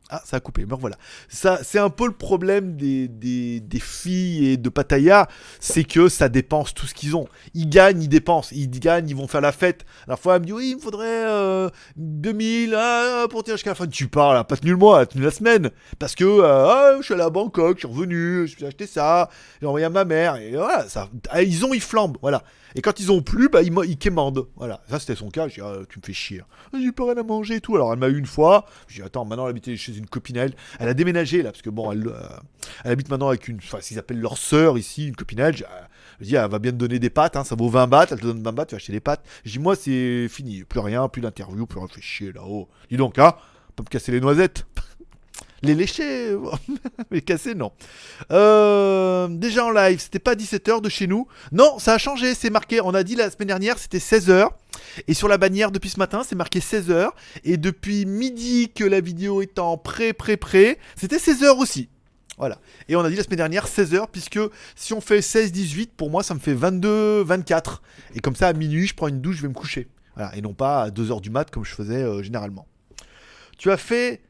Ah, 0.08 0.22
ça 0.24 0.36
a 0.36 0.40
coupé, 0.40 0.64
me 0.64 0.72
revoilà. 0.72 0.96
Ça, 1.28 1.58
c'est 1.64 1.80
un 1.80 1.90
peu 1.90 2.06
le 2.06 2.12
problème 2.12 2.76
des, 2.76 3.08
des, 3.08 3.58
des 3.58 3.80
filles 3.80 4.50
et 4.50 4.56
de 4.56 4.68
Pattaya, 4.68 5.26
c'est 5.58 5.82
que 5.82 6.08
ça 6.08 6.28
dépense 6.28 6.74
tout 6.74 6.86
ce 6.86 6.94
qu'ils 6.94 7.16
ont. 7.16 7.26
Ils 7.54 7.68
gagnent, 7.68 8.00
ils 8.00 8.08
dépensent. 8.08 8.54
Ils 8.54 8.70
gagnent, 8.70 9.08
ils 9.08 9.16
vont 9.16 9.26
faire 9.26 9.40
la 9.40 9.50
fête. 9.50 9.84
La 10.06 10.16
fois, 10.16 10.36
elle 10.36 10.42
me 10.42 10.46
dit 10.46 10.52
oui, 10.52 10.68
il 10.70 10.76
me 10.76 10.80
faudrait 10.80 11.06
euh, 11.08 11.70
2000 11.96 12.76
ah, 12.78 13.26
pour 13.28 13.42
tenir 13.42 13.56
jusqu'à 13.56 13.70
la 13.70 13.74
fin. 13.74 13.88
Tu 13.88 14.06
parles, 14.06 14.44
pas 14.46 14.56
tenu 14.56 14.70
le 14.70 14.76
mois, 14.76 15.06
tenu 15.06 15.24
la 15.24 15.32
semaine. 15.32 15.70
Parce 15.98 16.14
que 16.14 16.24
euh, 16.24 16.68
ah, 16.68 16.94
je 16.98 17.04
suis 17.04 17.14
allé 17.14 17.24
à 17.24 17.30
Bangkok, 17.30 17.78
je 17.78 17.86
suis 17.86 17.92
revenu, 17.92 18.46
je 18.46 18.54
suis 18.54 18.64
acheté 18.64 18.86
ça, 18.86 19.28
j'ai 19.60 19.66
envoyé 19.66 19.86
à 19.86 19.90
ma 19.90 20.04
mère. 20.04 20.36
Et 20.36 20.52
voilà, 20.52 20.88
ça, 20.88 21.08
ah, 21.30 21.42
ils 21.42 21.64
ont, 21.64 21.74
ils 21.74 21.80
flambent. 21.80 22.18
Voilà. 22.22 22.44
Et 22.76 22.82
quand 22.82 23.00
ils 23.00 23.10
ont 23.10 23.22
plus, 23.22 23.48
bah, 23.48 23.62
ils, 23.62 23.72
ils 23.86 23.96
quémandent. 23.96 24.46
Voilà. 24.54 24.82
Ça, 24.88 25.00
c'était 25.00 25.14
son 25.14 25.30
cas. 25.30 25.48
J'ai 25.48 25.62
dit, 25.62 25.66
ah, 25.66 25.78
tu 25.88 25.98
me 25.98 26.04
fais 26.04 26.12
chier. 26.12 26.42
Ah, 26.72 26.76
J'ai 26.80 26.92
pas 26.92 27.04
rien 27.04 27.16
à 27.16 27.22
manger 27.22 27.56
et 27.56 27.60
tout. 27.60 27.74
Alors, 27.74 27.90
elle 27.92 27.98
m'a 27.98 28.08
eu 28.08 28.18
une 28.18 28.26
fois. 28.26 28.66
J'ai 28.86 29.00
dit, 29.00 29.06
attends, 29.06 29.24
maintenant, 29.24 29.44
elle 29.44 29.50
habitait 29.50 29.76
chez 29.76 29.96
une 29.96 30.06
copine 30.06 30.36
elle. 30.36 30.54
Elle 30.78 30.88
a 30.88 30.94
déménagé, 30.94 31.42
là, 31.42 31.52
parce 31.52 31.62
que 31.62 31.70
bon, 31.70 31.90
elle, 31.90 32.06
euh, 32.06 32.20
elle 32.84 32.92
habite 32.92 33.08
maintenant 33.08 33.28
avec 33.28 33.48
une. 33.48 33.56
Enfin, 33.56 33.78
s'ils 33.80 33.98
appellent 33.98 34.20
leur 34.20 34.36
sœur 34.36 34.76
ici, 34.76 35.08
une 35.08 35.16
copine 35.16 35.40
à 35.40 35.48
elle. 35.48 35.56
Je 36.20 36.24
dis, 36.24 36.34
elle 36.36 36.50
va 36.50 36.58
bien 36.58 36.70
te 36.70 36.76
donner 36.76 36.98
des 36.98 37.10
pâtes, 37.10 37.36
hein, 37.36 37.44
ça 37.44 37.54
vaut 37.54 37.68
20 37.68 37.86
bahts, 37.86 38.06
elle 38.10 38.20
te 38.20 38.26
donne 38.26 38.42
20 38.42 38.52
bahts, 38.52 38.66
tu 38.66 38.74
vas 38.74 38.76
acheter 38.76 38.92
des 38.92 39.00
pâtes. 39.00 39.24
Je 39.44 39.52
dis, 39.52 39.58
moi, 39.58 39.74
c'est 39.74 40.28
fini, 40.28 40.64
plus 40.64 40.80
rien, 40.80 41.08
plus 41.08 41.22
d'interview, 41.22 41.66
plus 41.66 41.78
rien, 41.78 41.88
fait 41.88 42.00
chier 42.02 42.32
là-haut. 42.32 42.68
Dis 42.90 42.96
donc, 42.98 43.18
hein, 43.18 43.34
pas 43.74 43.82
me 43.82 43.88
casser 43.88 44.12
les 44.12 44.20
noisettes. 44.20 44.66
Les 45.62 45.74
lécher, 45.74 46.36
les 47.10 47.22
casser, 47.22 47.54
non. 47.54 47.72
Euh, 48.30 49.28
déjà 49.28 49.64
en 49.64 49.70
live, 49.70 50.00
c'était 50.00 50.18
pas 50.18 50.34
17h 50.34 50.80
de 50.80 50.88
chez 50.88 51.06
nous. 51.06 51.26
Non, 51.52 51.78
ça 51.78 51.94
a 51.94 51.98
changé, 51.98 52.34
c'est 52.34 52.50
marqué, 52.50 52.80
on 52.80 52.94
a 52.94 53.02
dit 53.02 53.14
la 53.14 53.30
semaine 53.30 53.48
dernière, 53.48 53.78
c'était 53.78 53.98
16h. 53.98 54.48
Et 55.08 55.14
sur 55.14 55.28
la 55.28 55.38
bannière, 55.38 55.70
depuis 55.70 55.90
ce 55.90 55.98
matin, 55.98 56.22
c'est 56.26 56.36
marqué 56.36 56.60
16h. 56.60 57.08
Et 57.44 57.56
depuis 57.56 58.04
midi 58.06 58.70
que 58.74 58.84
la 58.84 59.00
vidéo 59.00 59.42
est 59.42 59.58
en 59.58 59.76
pré, 59.78 60.12
pré, 60.12 60.36
pré, 60.36 60.78
c'était 60.96 61.16
16h 61.16 61.58
aussi. 61.58 61.88
Voilà. 62.38 62.58
Et 62.88 62.96
on 62.96 63.00
a 63.00 63.08
dit 63.08 63.16
la 63.16 63.22
semaine 63.22 63.38
dernière 63.38 63.66
16h, 63.66 64.08
puisque 64.12 64.38
si 64.74 64.92
on 64.92 65.00
fait 65.00 65.20
16-18, 65.20 65.90
pour 65.96 66.10
moi, 66.10 66.22
ça 66.22 66.34
me 66.34 66.38
fait 66.38 66.54
22-24. 66.54 67.78
Et 68.14 68.20
comme 68.20 68.36
ça, 68.36 68.48
à 68.48 68.52
minuit, 68.52 68.86
je 68.86 68.94
prends 68.94 69.08
une 69.08 69.20
douche, 69.20 69.36
je 69.36 69.42
vais 69.42 69.48
me 69.48 69.54
coucher. 69.54 69.88
Voilà. 70.14 70.36
Et 70.36 70.42
non 70.42 70.52
pas 70.52 70.82
à 70.82 70.90
2h 70.90 71.20
du 71.20 71.30
mat, 71.30 71.50
comme 71.50 71.64
je 71.64 71.74
faisais 71.74 72.02
euh, 72.02 72.22
généralement. 72.22 72.66
Tu 73.58 73.70
as 73.70 73.78
fait 73.78 74.20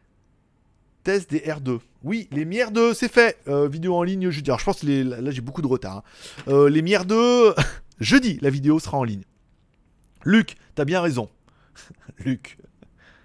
test 1.07 1.31
des 1.31 1.38
R2. 1.38 1.79
Oui, 2.03 2.29
les 2.33 2.45
Mi 2.45 2.57
R2, 2.57 2.92
c'est 2.95 3.11
fait. 3.11 3.38
Euh, 3.49 3.69
vidéo 3.69 3.95
en 3.97 4.03
ligne 4.03 4.29
jeudi. 4.31 4.51
Alors, 4.51 4.59
je 4.61 4.64
pense 4.64 4.81
que 4.81 4.87
les- 4.87 5.05
là, 5.05 5.31
j'ai 5.31 5.40
beaucoup 5.40 5.62
de 5.62 5.66
retard. 5.69 5.99
hein. 5.99 6.03
Euh, 6.49 6.69
les 6.69 6.83
Mi 6.83 6.92
R2, 6.92 7.55
jeudi, 8.01 8.38
la 8.42 8.51
vidéo 8.51 8.79
sera 8.81 8.99
en 8.99 9.05
ligne. 9.05 9.23
Luc, 10.25 10.57
t'as 10.75 10.85
bien 10.85 11.01
raison. 11.01 11.29
Luc, 12.19 12.59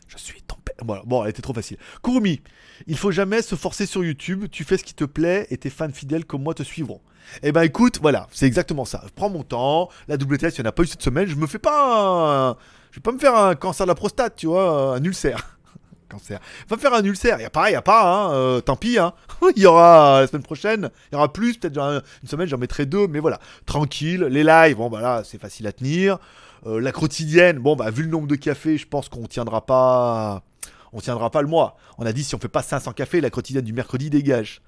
je 0.08 0.18
suis 0.18 0.42
ton 0.44 0.58
père. 0.64 0.76
Bon, 1.06 1.24
elle 1.24 1.30
était 1.32 1.42
trop 1.42 1.54
facile. 1.54 1.78
Kurumi, 2.04 2.42
il 2.88 2.98
faut 2.98 3.12
jamais 3.12 3.42
se 3.42 3.56
forcer 3.56 3.86
sur 3.86 4.04
YouTube. 4.04 4.46
Tu 4.52 4.64
fais 4.64 4.78
ce 4.78 4.84
qui 4.84 4.94
te 4.94 5.04
plaît 5.06 5.48
et 5.50 5.58
tes 5.58 5.70
fans 5.70 5.92
fidèles 5.92 6.26
comme 6.26 6.44
moi 6.44 6.54
te 6.54 6.64
suivront. 6.64 7.02
Eh 7.44 7.52
ben 7.52 7.62
écoute, 7.64 8.00
voilà, 8.02 8.28
c'est 8.32 8.46
exactement 8.48 8.86
ça. 8.86 9.04
Prends 9.16 9.30
mon 9.30 9.44
temps. 9.44 9.90
La 10.08 10.16
WTS, 10.16 10.58
il 10.58 10.62
n'y 10.62 10.68
en 10.68 10.70
a 10.70 10.72
pas 10.72 10.84
eu 10.84 10.88
cette 10.88 11.02
semaine. 11.04 11.28
Je 11.28 11.36
me 11.36 11.48
fais 11.48 11.60
pas 11.60 12.52
un... 12.52 12.58
Je 12.92 12.98
vais 12.98 13.02
pas 13.02 13.12
me 13.12 13.20
faire 13.20 13.36
un 13.36 13.56
cancer 13.56 13.86
de 13.86 13.90
la 13.92 13.96
prostate, 13.96 14.36
tu 14.36 14.48
vois, 14.48 14.96
un 14.98 15.04
ulcère. 15.04 15.58
Cancer. 16.12 16.40
Va 16.70 16.78
faire 16.78 16.94
un 16.94 17.04
ulcère. 17.04 17.40
Il 17.40 17.44
y 17.44 17.46
a 17.46 17.50
pareil, 17.50 17.72
il 17.72 17.76
y 17.76 17.78
a 17.78 17.82
pas, 17.82 18.04
hein. 18.04 18.34
euh, 18.34 18.62
tant 18.62 18.76
pis, 18.76 19.00
hein. 19.00 19.14
il 19.56 19.62
y 19.62 19.66
aura 19.66 20.22
la 20.22 20.28
semaine 20.28 20.44
prochaine. 20.44 20.90
Il 21.12 21.16
y 21.16 21.18
aura 21.18 21.32
plus, 21.32 21.58
peut-être 21.58 21.78
une 21.78 22.30
semaine, 22.30 22.48
j'en 22.48 22.58
mettrai 22.58 22.86
deux, 22.86 23.08
mais 23.08 23.20
voilà. 23.20 23.40
Tranquille. 23.66 24.22
Les 24.30 24.44
lives, 24.44 24.78
bon, 24.78 24.90
bah 24.90 25.02
là, 25.02 25.24
c'est 25.24 25.40
facile 25.40 25.68
à 25.68 25.72
tenir. 25.72 26.20
Euh, 26.68 26.80
la 26.80 26.92
quotidienne, 26.92 27.58
bon, 27.58 27.76
bah, 27.76 27.90
vu 27.90 28.04
le 28.04 28.10
nombre 28.10 28.28
de 28.28 28.36
cafés, 28.36 28.78
je 28.78 28.88
pense 28.88 29.10
qu'on 29.10 29.26
tiendra 29.26 29.66
pas. 29.66 30.44
On 30.94 31.00
tiendra 31.00 31.30
pas 31.32 31.42
le 31.42 31.48
mois. 31.48 31.78
On 31.98 32.06
a 32.06 32.12
dit 32.12 32.24
si 32.24 32.36
on 32.36 32.40
fait 32.40 32.50
pas 32.50 32.62
500 32.62 32.92
cafés, 32.94 33.22
la 33.22 33.30
quotidienne 33.30 33.64
du 33.64 33.74
mercredi 33.74 34.10
dégage. 34.10 34.62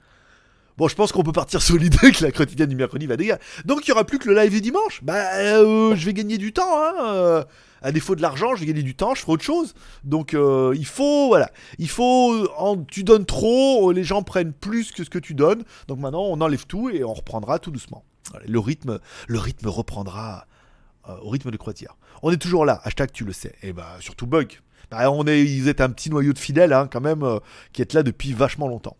Bon, 0.77 0.87
je 0.87 0.95
pense 0.95 1.11
qu'on 1.11 1.21
peut 1.21 1.31
partir 1.31 1.61
sur 1.61 1.77
l'idée 1.77 2.11
que 2.11 2.23
la 2.23 2.31
quotidienne 2.31 2.69
du 2.69 2.75
mercredi 2.75 3.05
va 3.05 3.15
dégager. 3.15 3.39
Donc, 3.65 3.85
il 3.85 3.89
y 3.89 3.91
aura 3.91 4.05
plus 4.05 4.17
que 4.17 4.27
le 4.27 4.35
live 4.35 4.51
du 4.51 4.61
dimanche. 4.61 5.03
Bah, 5.03 5.35
euh, 5.35 5.95
je 5.95 6.05
vais 6.05 6.13
gagner 6.13 6.39
du 6.39 6.51
temps, 6.51 6.81
hein. 6.81 6.93
euh, 7.01 7.43
à 7.83 7.91
défaut 7.91 8.15
de 8.15 8.23
l'argent, 8.23 8.55
je 8.55 8.61
vais 8.61 8.65
gagner 8.65 8.81
du 8.81 8.95
temps, 8.95 9.13
je 9.13 9.21
ferai 9.21 9.33
autre 9.33 9.43
chose. 9.43 9.75
Donc, 10.03 10.33
euh, 10.33 10.73
il 10.75 10.87
faut, 10.87 11.27
voilà, 11.27 11.51
il 11.77 11.89
faut, 11.89 12.47
tu 12.89 13.03
donnes 13.03 13.25
trop, 13.25 13.91
les 13.91 14.03
gens 14.03 14.23
prennent 14.23 14.53
plus 14.53 14.91
que 14.91 15.03
ce 15.03 15.11
que 15.11 15.19
tu 15.19 15.35
donnes. 15.35 15.63
Donc 15.87 15.99
maintenant, 15.99 16.23
on 16.23 16.41
enlève 16.41 16.65
tout 16.65 16.89
et 16.89 17.03
on 17.03 17.13
reprendra 17.13 17.59
tout 17.59 17.71
doucement. 17.71 18.03
Le 18.47 18.57
rythme, 18.57 18.99
le 19.27 19.39
rythme 19.39 19.67
reprendra 19.67 20.47
au 21.21 21.29
rythme 21.29 21.51
de 21.51 21.57
croisière. 21.57 21.97
On 22.23 22.31
est 22.31 22.37
toujours 22.37 22.65
là, 22.65 22.81
hashtag 22.83 23.11
tu 23.11 23.25
le 23.25 23.33
sais. 23.33 23.53
Et 23.61 23.73
bah, 23.73 23.97
surtout 23.99 24.25
Bug. 24.25 24.59
Bah, 24.89 25.11
on 25.11 25.27
est, 25.27 25.43
ils 25.43 25.67
êtes 25.67 25.81
un 25.81 25.89
petit 25.89 26.09
noyau 26.09 26.33
de 26.33 26.39
fidèles, 26.39 26.71
hein, 26.71 26.87
quand 26.89 27.01
même, 27.01 27.39
qui 27.73 27.81
êtes 27.81 27.93
là 27.93 28.01
depuis 28.01 28.31
vachement 28.31 28.67
longtemps. 28.69 28.95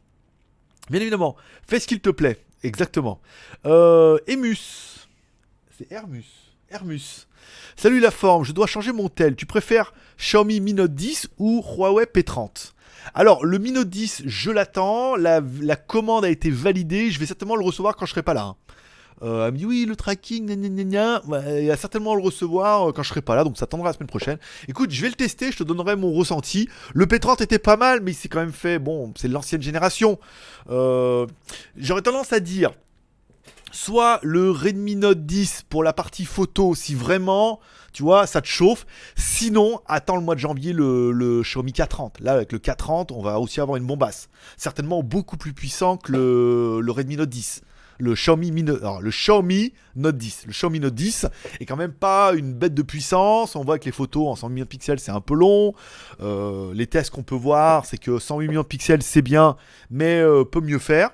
Bien 0.89 0.99
évidemment, 1.01 1.35
fais 1.67 1.79
ce 1.79 1.87
qu'il 1.87 2.01
te 2.01 2.09
plaît, 2.09 2.39
exactement. 2.63 3.21
Euh, 3.65 4.17
Emus. 4.27 5.07
C'est 5.77 5.91
Hermus. 5.91 6.25
Hermus. 6.69 7.27
Salut 7.75 7.99
la 7.99 8.11
forme, 8.11 8.43
je 8.43 8.51
dois 8.51 8.67
changer 8.67 8.91
mon 8.91 9.09
tel. 9.09 9.35
Tu 9.35 9.45
préfères 9.45 9.93
Xiaomi 10.17 10.59
Mi 10.59 10.73
Note 10.73 10.93
10 10.93 11.29
ou 11.37 11.63
Huawei 11.77 12.05
P30 12.05 12.71
Alors, 13.13 13.45
le 13.45 13.57
Mi 13.57 13.71
Note 13.71 13.89
10, 13.89 14.23
je 14.25 14.51
l'attends. 14.51 15.15
La, 15.15 15.41
commande 15.75 16.25
a 16.25 16.29
été 16.29 16.49
validée. 16.49 17.11
Je 17.11 17.19
vais 17.19 17.25
certainement 17.25 17.55
le 17.55 17.63
recevoir 17.65 17.95
quand 17.95 18.05
je 18.05 18.11
serai 18.11 18.23
pas 18.23 18.33
là. 18.33 18.43
hein. 18.43 18.55
Euh, 19.21 19.47
elle 19.47 19.53
me 19.53 19.57
dit 19.57 19.65
oui, 19.65 19.85
le 19.85 19.95
tracking, 19.95 20.47
gna 20.47 20.55
gna 20.55 20.83
gna. 20.83 21.25
Ouais, 21.25 21.63
il 21.63 21.67
va 21.67 21.77
certainement 21.77 22.15
le 22.15 22.21
recevoir 22.21 22.89
euh, 22.89 22.91
quand 22.91 23.03
je 23.03 23.09
serai 23.09 23.21
pas 23.21 23.35
là, 23.35 23.43
donc 23.43 23.57
ça 23.57 23.63
attendra 23.63 23.87
la 23.89 23.93
semaine 23.93 24.07
prochaine. 24.07 24.37
Écoute, 24.67 24.91
je 24.91 25.01
vais 25.01 25.09
le 25.09 25.15
tester, 25.15 25.51
je 25.51 25.57
te 25.57 25.63
donnerai 25.63 25.95
mon 25.95 26.11
ressenti. 26.13 26.67
Le 26.93 27.05
P30 27.05 27.43
était 27.43 27.59
pas 27.59 27.77
mal, 27.77 28.01
mais 28.01 28.11
il 28.11 28.15
s'est 28.15 28.29
quand 28.29 28.39
même 28.39 28.51
fait, 28.51 28.79
bon, 28.79 29.13
c'est 29.15 29.27
de 29.27 29.33
l'ancienne 29.33 29.61
génération. 29.61 30.19
Euh, 30.69 31.27
J'aurais 31.77 32.01
tendance 32.01 32.33
à 32.33 32.39
dire, 32.39 32.71
soit 33.71 34.19
le 34.23 34.51
Redmi 34.51 34.95
Note 34.95 35.25
10 35.25 35.63
pour 35.69 35.83
la 35.83 35.93
partie 35.93 36.25
photo, 36.25 36.75
si 36.75 36.95
vraiment, 36.95 37.59
tu 37.91 38.03
vois, 38.03 38.27
ça 38.27 38.41
te 38.41 38.47
chauffe. 38.47 38.85
Sinon, 39.15 39.79
attends 39.87 40.15
le 40.15 40.21
mois 40.21 40.35
de 40.35 40.39
janvier 40.39 40.73
le, 40.73 41.11
le 41.11 41.41
Xiaomi 41.41 41.71
K30. 41.71 42.21
Là, 42.21 42.33
avec 42.33 42.51
le 42.51 42.59
K30, 42.59 43.13
on 43.13 43.21
va 43.21 43.39
aussi 43.39 43.61
avoir 43.61 43.77
une 43.77 43.85
bombasse. 43.85 44.29
Certainement 44.57 45.03
beaucoup 45.03 45.37
plus 45.37 45.53
puissant 45.53 45.97
que 45.97 46.11
le, 46.11 46.81
le 46.81 46.91
Redmi 46.91 47.17
Note 47.17 47.29
10 47.29 47.61
le 47.99 48.13
Xiaomi, 48.13 48.51
Mi 48.51 48.63
Note- 48.63 48.81
alors, 48.81 49.01
le 49.01 49.09
Xiaomi 49.09 49.73
Note 49.95 50.17
10. 50.17 50.43
Le 50.47 50.51
Xiaomi 50.51 50.79
Note 50.79 50.95
10 50.95 51.27
est 51.59 51.65
quand 51.65 51.75
même 51.75 51.93
pas 51.93 52.33
une 52.33 52.53
bête 52.53 52.73
de 52.73 52.81
puissance. 52.81 53.55
On 53.55 53.63
voit 53.63 53.79
que 53.79 53.85
les 53.85 53.91
photos 53.91 54.27
en 54.27 54.35
100 54.35 54.49
millions 54.49 54.63
de 54.65 54.69
pixels, 54.69 54.99
c'est 54.99 55.11
un 55.11 55.21
peu 55.21 55.35
long. 55.35 55.73
Euh, 56.21 56.73
les 56.73 56.87
tests 56.87 57.11
qu'on 57.11 57.23
peut 57.23 57.35
voir, 57.35 57.85
c'est 57.85 57.97
que 57.97 58.19
108 58.19 58.47
millions 58.47 58.61
de 58.61 58.67
pixels, 58.67 59.03
c'est 59.03 59.21
bien, 59.21 59.55
mais 59.89 60.19
euh, 60.19 60.43
peut 60.43 60.61
mieux 60.61 60.79
faire. 60.79 61.11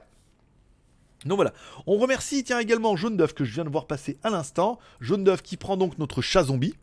Donc 1.25 1.35
voilà. 1.35 1.53
On 1.85 1.97
remercie, 1.97 2.43
tiens, 2.43 2.59
également 2.59 2.95
Jaune 2.95 3.17
d'œuf 3.17 3.33
que 3.33 3.43
je 3.43 3.53
viens 3.53 3.65
de 3.65 3.69
voir 3.69 3.87
passer 3.87 4.17
à 4.23 4.29
l'instant. 4.29 4.79
Jaune 5.01 5.23
d'œuf 5.23 5.41
qui 5.41 5.57
prend 5.57 5.75
donc 5.77 5.97
notre 5.97 6.21
chat 6.21 6.43
zombie. 6.45 6.75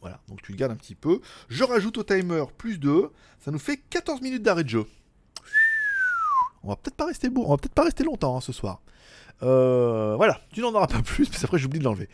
Voilà, 0.00 0.20
donc 0.28 0.40
tu 0.42 0.52
le 0.52 0.58
gardes 0.58 0.70
un 0.70 0.76
petit 0.76 0.94
peu. 0.94 1.20
Je 1.48 1.64
rajoute 1.64 1.98
au 1.98 2.04
timer 2.04 2.44
plus 2.56 2.78
2. 2.78 3.10
Ça 3.40 3.50
nous 3.50 3.58
fait 3.58 3.78
14 3.90 4.20
minutes 4.22 4.44
d'arrêt 4.44 4.62
de 4.62 4.68
jeu. 4.68 4.86
On 6.62 6.68
va 6.68 6.76
peut-être 6.76 6.96
pas 6.96 7.06
rester 7.06 7.28
beau, 7.30 7.44
on 7.46 7.50
va 7.50 7.56
peut-être 7.56 7.74
pas 7.74 7.84
rester 7.84 8.04
longtemps 8.04 8.36
hein, 8.36 8.40
ce 8.40 8.52
soir. 8.52 8.80
Euh, 9.42 10.14
voilà, 10.16 10.40
tu 10.52 10.60
n'en 10.60 10.74
auras 10.74 10.88
pas 10.88 11.00
plus, 11.02 11.28
parce 11.28 11.40
qu'après 11.42 11.58
j'oublie 11.58 11.78
de 11.78 11.84
l'enlever. 11.84 12.08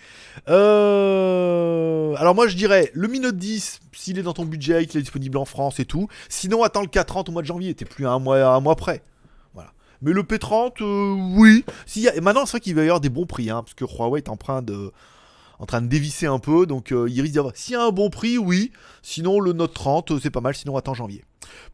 Euh, 0.49 2.15
alors 2.17 2.35
moi 2.35 2.47
je 2.49 2.57
dirais 2.57 2.91
le 2.95 3.09
Mi 3.09 3.21
Note 3.21 3.37
10, 3.37 3.81
s'il 3.93 4.19
est 4.19 4.23
dans 4.23 4.33
ton 4.35 4.45
budget, 4.45 4.87
qu'il 4.87 4.99
est 5.01 5.03
disponible 5.03 5.39
en 5.39 5.45
France 5.45 5.81
et 5.81 5.85
tout. 5.85 6.09
Sinon 6.29 6.63
attends 6.63 6.83
le 6.83 6.87
430 6.89 7.29
au 7.29 7.33
mois 7.33 7.43
de 7.43 7.47
janvier, 7.47 7.75
t'es 7.75 7.85
plus 7.85 8.07
à 8.07 8.11
un 8.13 8.19
mois, 8.19 8.45
un 8.45 8.61
mois 8.61 8.77
près. 8.77 9.03
Voilà. 9.55 9.73
Mais 10.03 10.13
le 10.13 10.23
P30, 10.23 10.83
euh, 10.83 11.15
oui. 11.37 11.65
S'il 11.87 12.03
y 12.03 12.09
a- 12.09 12.15
et 12.17 12.21
maintenant 12.21 12.45
c'est 12.47 12.53
vrai 12.53 12.61
qu'il 12.61 12.75
va 12.75 12.83
y 12.83 12.85
avoir 12.85 13.01
des 13.01 13.09
bons 13.11 13.27
prix, 13.27 13.51
hein, 13.51 13.63
parce 13.63 13.75
que 13.75 13.85
Huawei 13.85 14.19
est 14.21 14.29
en 14.29 14.37
train 14.37 14.61
de, 14.63 14.93
en 15.59 15.67
train 15.67 15.81
de 15.81 15.87
dévisser 15.87 16.27
un 16.27 16.39
peu, 16.39 16.67
donc 16.67 16.93
euh, 16.93 17.07
il 17.09 17.21
risque 17.21 17.33
d'y 17.33 17.39
avoir. 17.39 17.57
S'il 17.57 17.73
y 17.73 17.77
a 17.77 17.83
un 17.85 17.91
bon 17.91 18.11
prix, 18.11 18.37
oui. 18.39 18.71
Sinon 19.03 19.41
le 19.41 19.53
Note 19.53 19.73
30, 19.75 20.11
euh, 20.11 20.19
c'est 20.23 20.31
pas 20.31 20.41
mal, 20.41 20.55
sinon 20.55 20.77
attends 20.77 20.95
janvier. 20.95 21.25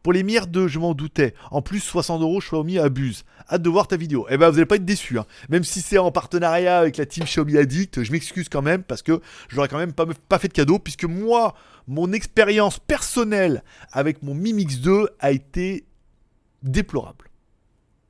Pour 0.03 0.13
les 0.13 0.23
mires 0.23 0.47
2, 0.47 0.67
je 0.67 0.79
m'en 0.79 0.93
doutais. 0.93 1.33
En 1.51 1.61
plus, 1.61 1.79
60 1.79 2.21
euros, 2.21 2.39
Xiaomi 2.39 2.79
abuse. 2.79 3.23
Hâte 3.51 3.61
de 3.61 3.69
voir 3.69 3.87
ta 3.87 3.97
vidéo. 3.97 4.25
Eh 4.29 4.37
ben, 4.37 4.49
vous 4.49 4.57
allez 4.57 4.65
pas 4.65 4.75
être 4.75 4.85
déçus. 4.85 5.19
hein. 5.19 5.25
Même 5.49 5.63
si 5.63 5.81
c'est 5.81 5.97
en 5.97 6.11
partenariat 6.11 6.79
avec 6.79 6.97
la 6.97 7.05
team 7.05 7.25
Xiaomi 7.25 7.57
Addict, 7.57 8.03
je 8.03 8.11
m'excuse 8.11 8.49
quand 8.49 8.61
même 8.61 8.83
parce 8.83 9.01
que 9.01 9.21
je 9.49 9.55
l'aurais 9.55 9.67
quand 9.67 9.77
même 9.77 9.93
pas, 9.93 10.05
pas 10.29 10.39
fait 10.39 10.47
de 10.47 10.53
cadeau 10.53 10.79
puisque 10.79 11.05
moi, 11.05 11.53
mon 11.87 12.11
expérience 12.13 12.79
personnelle 12.79 13.63
avec 13.91 14.23
mon 14.23 14.33
Mi 14.33 14.53
Mix 14.53 14.79
2 14.79 15.09
a 15.19 15.31
été 15.31 15.85
déplorable. 16.63 17.29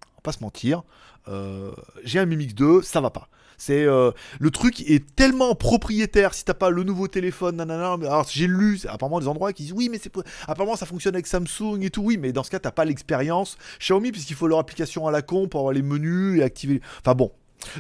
On 0.04 0.16
va 0.18 0.22
pas 0.24 0.32
se 0.32 0.42
mentir. 0.44 0.84
Euh, 1.28 1.72
J'ai 2.04 2.20
un 2.20 2.26
Mi 2.26 2.36
Mix 2.36 2.54
2, 2.56 2.82
ça 2.82 3.02
va 3.02 3.10
pas. 3.10 3.30
C'est 3.64 3.86
euh, 3.86 4.10
le 4.40 4.50
truc 4.50 4.82
est 4.90 5.06
tellement 5.16 5.54
propriétaire 5.54 6.34
si 6.34 6.44
t'as 6.44 6.56
pas 6.56 6.72
le 6.72 6.82
nouveau 6.82 7.08
téléphone, 7.08 7.58
nanana. 7.58 7.94
Alors 7.94 8.26
j'ai 8.28 8.48
lu 8.48 8.80
apparemment 8.90 9.20
des 9.20 9.28
endroits 9.28 9.54
qui 9.54 9.62
disent 9.62 9.74
oui 9.74 9.88
mais 9.88 10.00
c'est 10.02 10.12
apparemment 10.48 10.76
ça 10.76 10.88
fonctionne 10.88 11.14
avec 11.14 11.28
Samsung 11.28 11.80
et 11.84 11.92
tout 11.92 12.02
oui 12.02 12.18
mais 12.18 12.32
dans 12.32 12.42
ce 12.42 12.50
cas 12.50 12.58
t'as 12.58 12.72
pas 12.72 12.86
l'expérience 12.86 13.60
Xiaomi 13.80 14.12
puisqu'il 14.12 14.36
faut 14.36 14.48
leur 14.48 14.58
application 14.58 15.06
à 15.06 15.12
la 15.12 15.22
con 15.22 15.48
pour 15.48 15.60
avoir 15.60 15.74
les 15.74 15.84
menus 15.84 16.40
et 16.40 16.44
activer. 16.44 16.82
Enfin 17.02 17.14
bon. 17.14 17.34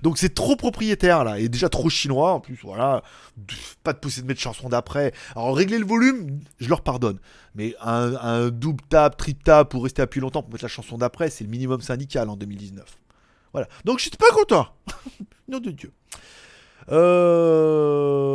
Donc 0.04 0.20
c'est 0.20 0.36
trop 0.36 0.56
propriétaire 0.56 1.24
là 1.24 1.40
et 1.40 1.50
déjà 1.50 1.68
trop 1.68 1.90
chinois 1.90 2.34
en 2.34 2.40
plus 2.40 2.60
voilà 2.62 3.02
pas 3.82 3.94
de 3.94 3.98
possibilité 3.98 4.22
de 4.22 4.28
mettre 4.28 4.42
chanson 4.42 4.70
d'après 4.70 5.12
alors 5.36 5.58
régler 5.58 5.80
le 5.80 5.86
volume 5.88 6.42
je 6.60 6.70
leur 6.70 6.82
pardonne 6.82 7.18
mais 7.56 7.74
un, 7.82 8.14
un 8.22 8.50
double 8.50 8.84
tap 8.88 9.18
triple 9.18 9.42
tap 9.42 9.72
pour 9.72 9.86
rester 9.86 10.04
appuyé 10.04 10.22
longtemps 10.22 10.44
pour 10.44 10.52
mettre 10.52 10.66
la 10.66 10.70
chanson 10.70 11.00
d'après 11.00 11.32
c'est 11.32 11.44
le 11.44 11.50
minimum 11.50 11.82
syndical 11.82 12.30
en 12.30 12.36
2019 12.36 12.86
voilà 13.54 13.68
donc 13.86 14.00
je 14.00 14.04
suis 14.04 14.12
pas 14.12 14.32
content 14.34 14.68
nom 15.52 15.60
de 15.60 15.70
Dieu. 15.72 15.92
Euh, 16.90 18.32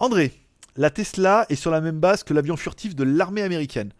André, 0.00 0.32
la 0.76 0.90
Tesla 0.90 1.46
est 1.48 1.54
sur 1.54 1.70
la 1.70 1.80
même 1.80 2.00
base 2.00 2.24
que 2.24 2.34
l'avion 2.34 2.56
furtif 2.56 2.96
de 2.96 3.04
l'armée 3.04 3.42
américaine. 3.42 3.92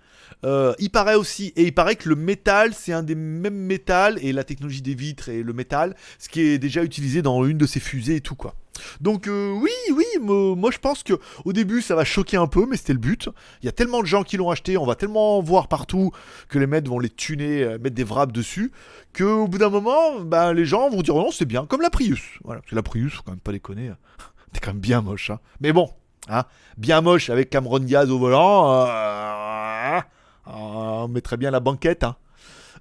Euh, 0.45 0.75
il 0.79 0.91
paraît 0.91 1.15
aussi, 1.15 1.53
et 1.57 1.65
il 1.65 1.75
paraît 1.75 1.97
que 1.97 2.09
le 2.09 2.17
métal, 2.17 2.75
c'est 2.75 2.93
un 2.93 3.03
des 3.03 3.15
mêmes 3.15 3.55
métals, 3.55 4.19
et 4.23 4.33
la 4.33 4.45
technologie 4.45 4.83
des 4.83 4.95
vitres 4.95 5.29
et 5.29 5.43
le 5.43 5.53
métal, 5.53 5.95
ce 6.19 6.29
qui 6.29 6.41
est 6.41 6.59
déjà 6.59 6.83
utilisé 6.83 7.23
dans 7.23 7.45
une 7.45 7.59
de 7.59 7.67
ces 7.67 7.81
fusées 7.81 8.17
et 8.17 8.21
tout 8.21 8.35
quoi. 8.35 8.55
Donc 9.01 9.27
euh, 9.29 9.53
oui, 9.53 9.71
oui, 9.95 10.05
mo- 10.21 10.55
moi 10.57 10.71
je 10.71 10.79
pense 10.79 11.03
que 11.03 11.15
au 11.45 11.53
début 11.53 11.83
ça 11.83 11.95
va 11.95 12.05
choquer 12.05 12.37
un 12.37 12.47
peu, 12.47 12.67
mais 12.69 12.77
c'était 12.77 12.93
le 12.93 12.99
but. 12.99 13.29
Il 13.63 13.67
y 13.67 13.69
a 13.69 13.73
tellement 13.73 14.01
de 14.01 14.07
gens 14.07 14.23
qui 14.23 14.37
l'ont 14.37 14.51
acheté, 14.51 14.77
on 14.77 14.87
va 14.87 14.95
tellement 14.95 15.39
en 15.39 15.43
voir 15.43 15.69
partout 15.69 16.11
que 16.49 16.59
les 16.59 16.67
mecs 16.67 16.89
vont 16.89 16.99
les 16.99 17.11
tuner, 17.11 17.63
euh, 17.65 17.79
mettre 17.79 17.95
des 17.95 18.05
wraps 18.05 18.33
dessus, 18.33 18.73
que 19.13 19.25
au 19.25 19.47
bout 19.49 19.59
d'un 19.59 19.71
moment, 19.71 20.21
ben, 20.21 20.53
les 20.53 20.65
gens 20.65 20.89
vont 20.91 21.03
dire 21.03 21.17
oh 21.17 21.23
non 21.23 21.31
c'est 21.31 21.45
bien, 21.45 21.67
comme 21.67 21.83
la 21.83 21.91
Prius. 21.91 22.23
Voilà, 22.45 22.61
parce 22.61 22.71
que 22.71 22.77
la 22.77 22.83
Prius, 22.83 23.13
faut 23.15 23.23
quand 23.23 23.33
même 23.33 23.41
pas 23.41 23.53
déconner, 23.53 23.91
t'es 24.53 24.61
quand 24.61 24.71
même 24.73 24.81
bien 24.81 25.01
moche. 25.03 25.31
Hein. 25.31 25.39
Mais 25.61 25.73
bon, 25.73 25.91
hein, 26.29 26.45
bien 26.79 27.01
moche 27.01 27.31
avec 27.31 27.51
Cameron 27.51 27.81
Diaz 27.81 28.11
au 28.11 28.19
volant, 28.19 28.87
euh, 28.87 30.01
on 30.47 31.09
mettrait 31.09 31.37
bien 31.37 31.51
la 31.51 31.61
banquette. 31.61 32.05
Hein. 32.05 32.17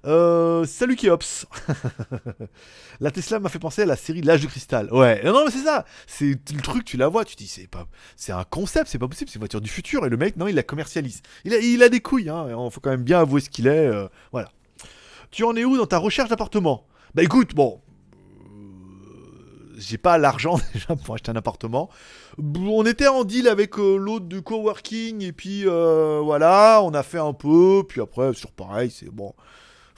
Euh, 0.04 0.64
salut 0.64 0.96
Kiops. 0.96 1.46
la 3.00 3.10
Tesla 3.12 3.38
m'a 3.38 3.48
fait 3.48 3.60
penser 3.60 3.82
à 3.82 3.86
la 3.86 3.94
série 3.96 4.20
L'âge 4.20 4.42
de 4.42 4.46
cristal. 4.48 4.92
Ouais, 4.92 5.22
non, 5.24 5.32
non, 5.32 5.44
mais 5.44 5.50
c'est 5.52 5.62
ça. 5.62 5.84
C'est 6.06 6.36
le 6.52 6.60
truc, 6.60 6.84
tu 6.84 6.96
la 6.96 7.08
vois, 7.08 7.24
tu 7.24 7.36
dis 7.36 7.46
c'est 7.46 7.68
pas, 7.68 7.86
c'est 8.16 8.32
un 8.32 8.44
concept, 8.44 8.88
c'est 8.88 8.98
pas 8.98 9.06
possible, 9.06 9.30
c'est 9.30 9.36
une 9.36 9.42
voiture 9.42 9.60
du 9.60 9.70
futur. 9.70 10.04
Et 10.04 10.08
le 10.08 10.16
mec, 10.16 10.36
non, 10.36 10.48
il 10.48 10.54
la 10.56 10.64
commercialise. 10.64 11.22
Il 11.44 11.54
a, 11.82 11.84
a 11.84 11.88
des 11.88 12.00
couilles, 12.00 12.28
hein. 12.30 12.48
Faut 12.70 12.80
quand 12.80 12.90
même 12.90 13.04
bien 13.04 13.20
avouer 13.20 13.40
ce 13.40 13.48
qu'il 13.50 13.66
est. 13.68 13.86
euh, 13.86 14.08
voilà. 14.32 14.50
Tu 15.30 15.44
en 15.44 15.54
es 15.54 15.64
où 15.64 15.76
dans 15.76 15.86
ta 15.86 15.98
recherche 15.98 16.28
d'appartement? 16.30 16.86
Bah 17.14 17.22
écoute, 17.22 17.54
bon, 17.54 17.80
euh, 18.44 19.74
j'ai 19.78 19.98
pas 19.98 20.18
l'argent 20.18 20.58
déjà 20.74 20.96
pour 20.96 21.14
acheter 21.14 21.30
un 21.30 21.36
appartement. 21.36 21.88
On 22.38 22.84
était 22.86 23.06
en 23.08 23.24
deal 23.24 23.46
avec 23.46 23.78
euh, 23.78 23.96
l'autre 23.96 24.26
du 24.26 24.42
coworking 24.42 25.22
et 25.22 25.32
puis 25.32 25.62
euh, 25.66 26.20
voilà, 26.24 26.80
on 26.82 26.92
a 26.92 27.02
fait 27.02 27.18
un 27.18 27.32
peu, 27.34 27.84
puis 27.88 28.00
après 28.00 28.32
sur 28.34 28.50
pareil, 28.50 28.90
c'est 28.90 29.10
bon. 29.10 29.32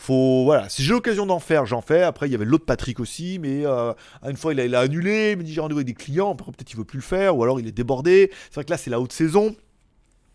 Voilà, 0.07 0.69
si 0.69 0.83
j'ai 0.83 0.93
l'occasion 0.93 1.27
d'en 1.27 1.39
faire, 1.39 1.67
j'en 1.67 1.81
fais. 1.81 2.03
Après, 2.03 2.29
il 2.29 2.33
y 2.33 2.35
avait 2.35 2.45
l'autre 2.45 2.65
Patrick 2.65 3.01
aussi, 3.01 3.39
mais 3.39 3.65
euh, 3.65 3.93
une 4.29 4.37
fois 4.37 4.53
il 4.53 4.75
a, 4.75 4.81
annulé, 4.81 5.33
il 5.33 5.39
me 5.39 5.43
dit 5.43 5.53
j'ai 5.53 5.61
rendez-vous 5.61 5.79
avec 5.79 5.87
des 5.87 5.95
clients, 5.95 6.35
peut-être 6.35 6.71
il 6.71 6.77
veut 6.77 6.85
plus 6.85 6.99
le 6.99 7.03
faire, 7.03 7.37
ou 7.37 7.43
alors 7.43 7.61
il 7.61 7.67
est 7.67 7.73
débordé. 7.73 8.31
C'est 8.45 8.55
vrai 8.55 8.65
que 8.65 8.71
là 8.71 8.77
c'est 8.77 8.91
la 8.91 9.01
haute 9.01 9.13
saison. 9.13 9.55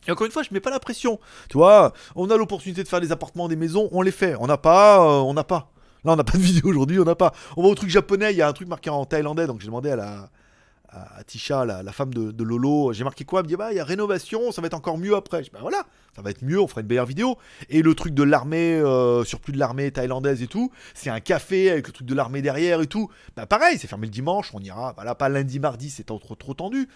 Et 0.07 0.11
encore 0.11 0.25
une 0.25 0.31
fois, 0.31 0.43
je 0.43 0.49
mets 0.51 0.61
pas 0.61 0.69
la 0.69 0.79
pression. 0.79 1.19
Tu 1.49 1.57
vois, 1.57 1.93
on 2.15 2.29
a 2.29 2.37
l'opportunité 2.37 2.83
de 2.83 2.87
faire 2.87 3.01
des 3.01 3.11
appartements, 3.11 3.47
des 3.47 3.57
maisons, 3.57 3.89
on 3.91 4.01
les 4.01 4.11
fait. 4.11 4.35
On 4.39 4.47
n'a 4.47 4.57
pas, 4.57 5.01
euh, 5.01 5.19
on 5.21 5.33
n'a 5.33 5.43
pas. 5.43 5.71
Là, 6.05 6.13
on 6.13 6.15
n'a 6.15 6.23
pas 6.23 6.37
de 6.37 6.43
vidéo 6.43 6.69
aujourd'hui, 6.69 6.99
on 6.99 7.05
n'a 7.05 7.15
pas. 7.15 7.33
On 7.57 7.63
va 7.63 7.69
au 7.69 7.75
truc 7.75 7.89
japonais, 7.89 8.31
il 8.33 8.37
y 8.37 8.41
a 8.41 8.47
un 8.47 8.53
truc 8.53 8.67
marqué 8.67 8.89
en 8.89 9.05
thaïlandais, 9.05 9.47
donc 9.47 9.59
j'ai 9.59 9.67
demandé 9.67 9.89
à 9.89 9.95
la 9.95 10.29
à 10.91 11.23
Tisha, 11.23 11.65
la, 11.65 11.91
femme 11.91 12.13
de, 12.13 12.31
de 12.31 12.43
Lolo, 12.43 12.93
j'ai 12.93 13.03
marqué 13.03 13.23
quoi? 13.23 13.39
Elle 13.39 13.45
me 13.45 13.49
dit 13.49 13.55
bah 13.55 13.71
il 13.71 13.77
y 13.77 13.79
a 13.79 13.83
rénovation, 13.83 14.51
ça 14.51 14.61
va 14.61 14.67
être 14.67 14.73
encore 14.73 14.97
mieux 14.97 15.15
après. 15.15 15.39
Je 15.39 15.43
dis 15.45 15.51
bah 15.53 15.59
voilà, 15.61 15.83
ça 16.15 16.21
va 16.21 16.31
être 16.31 16.41
mieux, 16.41 16.59
on 16.59 16.67
fera 16.67 16.81
une 16.81 16.87
meilleure 16.87 17.05
vidéo. 17.05 17.37
Et 17.69 17.81
le 17.81 17.93
truc 17.93 18.13
de 18.13 18.23
l'armée, 18.23 18.73
euh, 18.73 19.23
surplus 19.23 19.53
de 19.53 19.59
l'armée 19.59 19.91
thaïlandaise 19.91 20.41
et 20.41 20.47
tout, 20.47 20.71
c'est 20.93 21.09
un 21.09 21.19
café 21.19 21.69
avec 21.69 21.87
le 21.87 21.93
truc 21.93 22.07
de 22.07 22.15
l'armée 22.15 22.41
derrière 22.41 22.81
et 22.81 22.87
tout. 22.87 23.09
Bah 23.35 23.45
pareil, 23.45 23.77
c'est 23.77 23.87
fermé 23.87 24.07
le 24.07 24.11
dimanche, 24.11 24.51
on 24.53 24.59
ira. 24.59 24.93
Voilà, 24.95 25.15
pas 25.15 25.29
lundi, 25.29 25.59
mardi, 25.59 25.89
c'est 25.89 26.05
trop 26.05 26.19
tendu. 26.53 26.87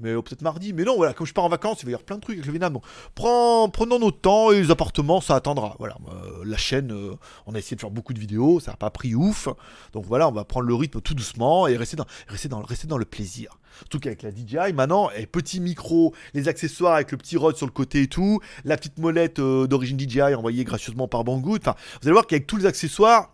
Mais 0.00 0.10
euh, 0.10 0.22
peut-être 0.22 0.42
mardi. 0.42 0.72
Mais 0.72 0.84
non, 0.84 0.96
voilà, 0.96 1.12
comme 1.12 1.26
je 1.26 1.32
pars 1.32 1.44
en 1.44 1.48
vacances, 1.48 1.82
il 1.82 1.86
va 1.86 1.92
y 1.92 1.94
avoir 1.94 2.04
plein 2.04 2.16
de 2.16 2.20
trucs 2.20 2.36
avec 2.36 2.46
le 2.46 2.52
Vietnam. 2.52 2.74
Donc, 2.74 2.84
prends, 3.14 3.68
prenons 3.68 3.98
notre 3.98 4.20
temps 4.20 4.50
et 4.50 4.60
les 4.60 4.70
appartements, 4.70 5.20
ça 5.20 5.36
attendra. 5.36 5.76
Voilà, 5.78 5.96
euh, 6.08 6.42
la 6.44 6.56
chaîne, 6.56 6.92
euh, 6.92 7.14
on 7.46 7.54
a 7.54 7.58
essayé 7.58 7.76
de 7.76 7.80
faire 7.80 7.90
beaucoup 7.90 8.12
de 8.12 8.18
vidéos, 8.18 8.60
ça 8.60 8.72
n'a 8.72 8.76
pas 8.76 8.90
pris 8.90 9.14
ouf. 9.14 9.48
Donc 9.92 10.04
voilà, 10.06 10.28
on 10.28 10.32
va 10.32 10.44
prendre 10.44 10.66
le 10.66 10.74
rythme 10.74 11.00
tout 11.00 11.14
doucement 11.14 11.66
et 11.66 11.76
rester 11.76 11.96
dans, 11.96 12.06
rester 12.28 12.48
dans, 12.48 12.62
rester 12.62 12.86
dans 12.86 12.98
le 12.98 13.04
plaisir. 13.04 13.58
Surtout 13.78 13.98
qu'avec 13.98 14.22
la 14.22 14.30
DJI, 14.30 14.72
maintenant, 14.72 15.10
et 15.10 15.26
petit 15.26 15.58
micro, 15.58 16.14
les 16.32 16.46
accessoires 16.46 16.94
avec 16.94 17.10
le 17.10 17.18
petit 17.18 17.36
rod 17.36 17.56
sur 17.56 17.66
le 17.66 17.72
côté 17.72 18.02
et 18.02 18.06
tout, 18.06 18.40
la 18.64 18.76
petite 18.76 18.98
molette 18.98 19.40
d'origine 19.40 19.98
DJI 19.98 20.34
envoyée 20.34 20.62
gracieusement 20.62 21.08
par 21.08 21.24
Banggood. 21.24 21.60
Enfin, 21.60 21.74
vous 22.00 22.08
allez 22.08 22.12
voir 22.12 22.26
qu'avec 22.28 22.46
tous 22.46 22.56
les 22.56 22.66
accessoires, 22.66 23.33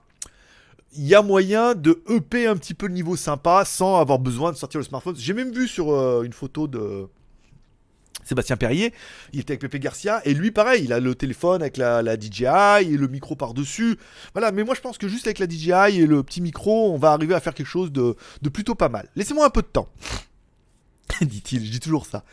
il 0.92 1.06
y 1.06 1.14
a 1.14 1.22
moyen 1.22 1.74
de 1.74 2.02
EP 2.08 2.46
un 2.46 2.56
petit 2.56 2.74
peu 2.74 2.86
le 2.86 2.94
niveau 2.94 3.16
sympa 3.16 3.64
sans 3.64 4.00
avoir 4.00 4.18
besoin 4.18 4.52
de 4.52 4.56
sortir 4.56 4.78
le 4.78 4.84
smartphone. 4.84 5.16
J'ai 5.16 5.34
même 5.34 5.52
vu 5.52 5.68
sur 5.68 5.92
euh, 5.92 6.22
une 6.24 6.32
photo 6.32 6.66
de 6.66 7.08
Sébastien 8.24 8.56
Perrier, 8.56 8.92
il 9.32 9.40
était 9.40 9.52
avec 9.52 9.60
Pepe 9.60 9.80
Garcia, 9.80 10.20
et 10.24 10.34
lui 10.34 10.50
pareil, 10.50 10.84
il 10.84 10.92
a 10.92 11.00
le 11.00 11.14
téléphone 11.14 11.62
avec 11.62 11.76
la, 11.76 12.02
DJI 12.18 12.92
et 12.92 12.96
le 12.96 13.08
micro 13.08 13.34
par-dessus. 13.34 13.98
Voilà, 14.34 14.52
mais 14.52 14.62
moi 14.62 14.74
je 14.74 14.80
pense 14.80 14.98
que 14.98 15.08
juste 15.08 15.26
avec 15.26 15.38
la 15.38 15.48
DJI 15.48 16.00
et 16.00 16.06
le 16.06 16.22
petit 16.22 16.40
micro, 16.40 16.92
on 16.92 16.98
va 16.98 17.12
arriver 17.12 17.34
à 17.34 17.40
faire 17.40 17.54
quelque 17.54 17.66
chose 17.66 17.90
de, 17.92 18.16
de 18.42 18.48
plutôt 18.48 18.74
pas 18.74 18.88
mal. 18.88 19.08
Laissez-moi 19.16 19.46
un 19.46 19.50
peu 19.50 19.62
de 19.62 19.66
temps. 19.66 19.88
Dit-il, 21.22 21.64
je 21.64 21.70
dis 21.70 21.80
toujours 21.80 22.06
ça. 22.06 22.24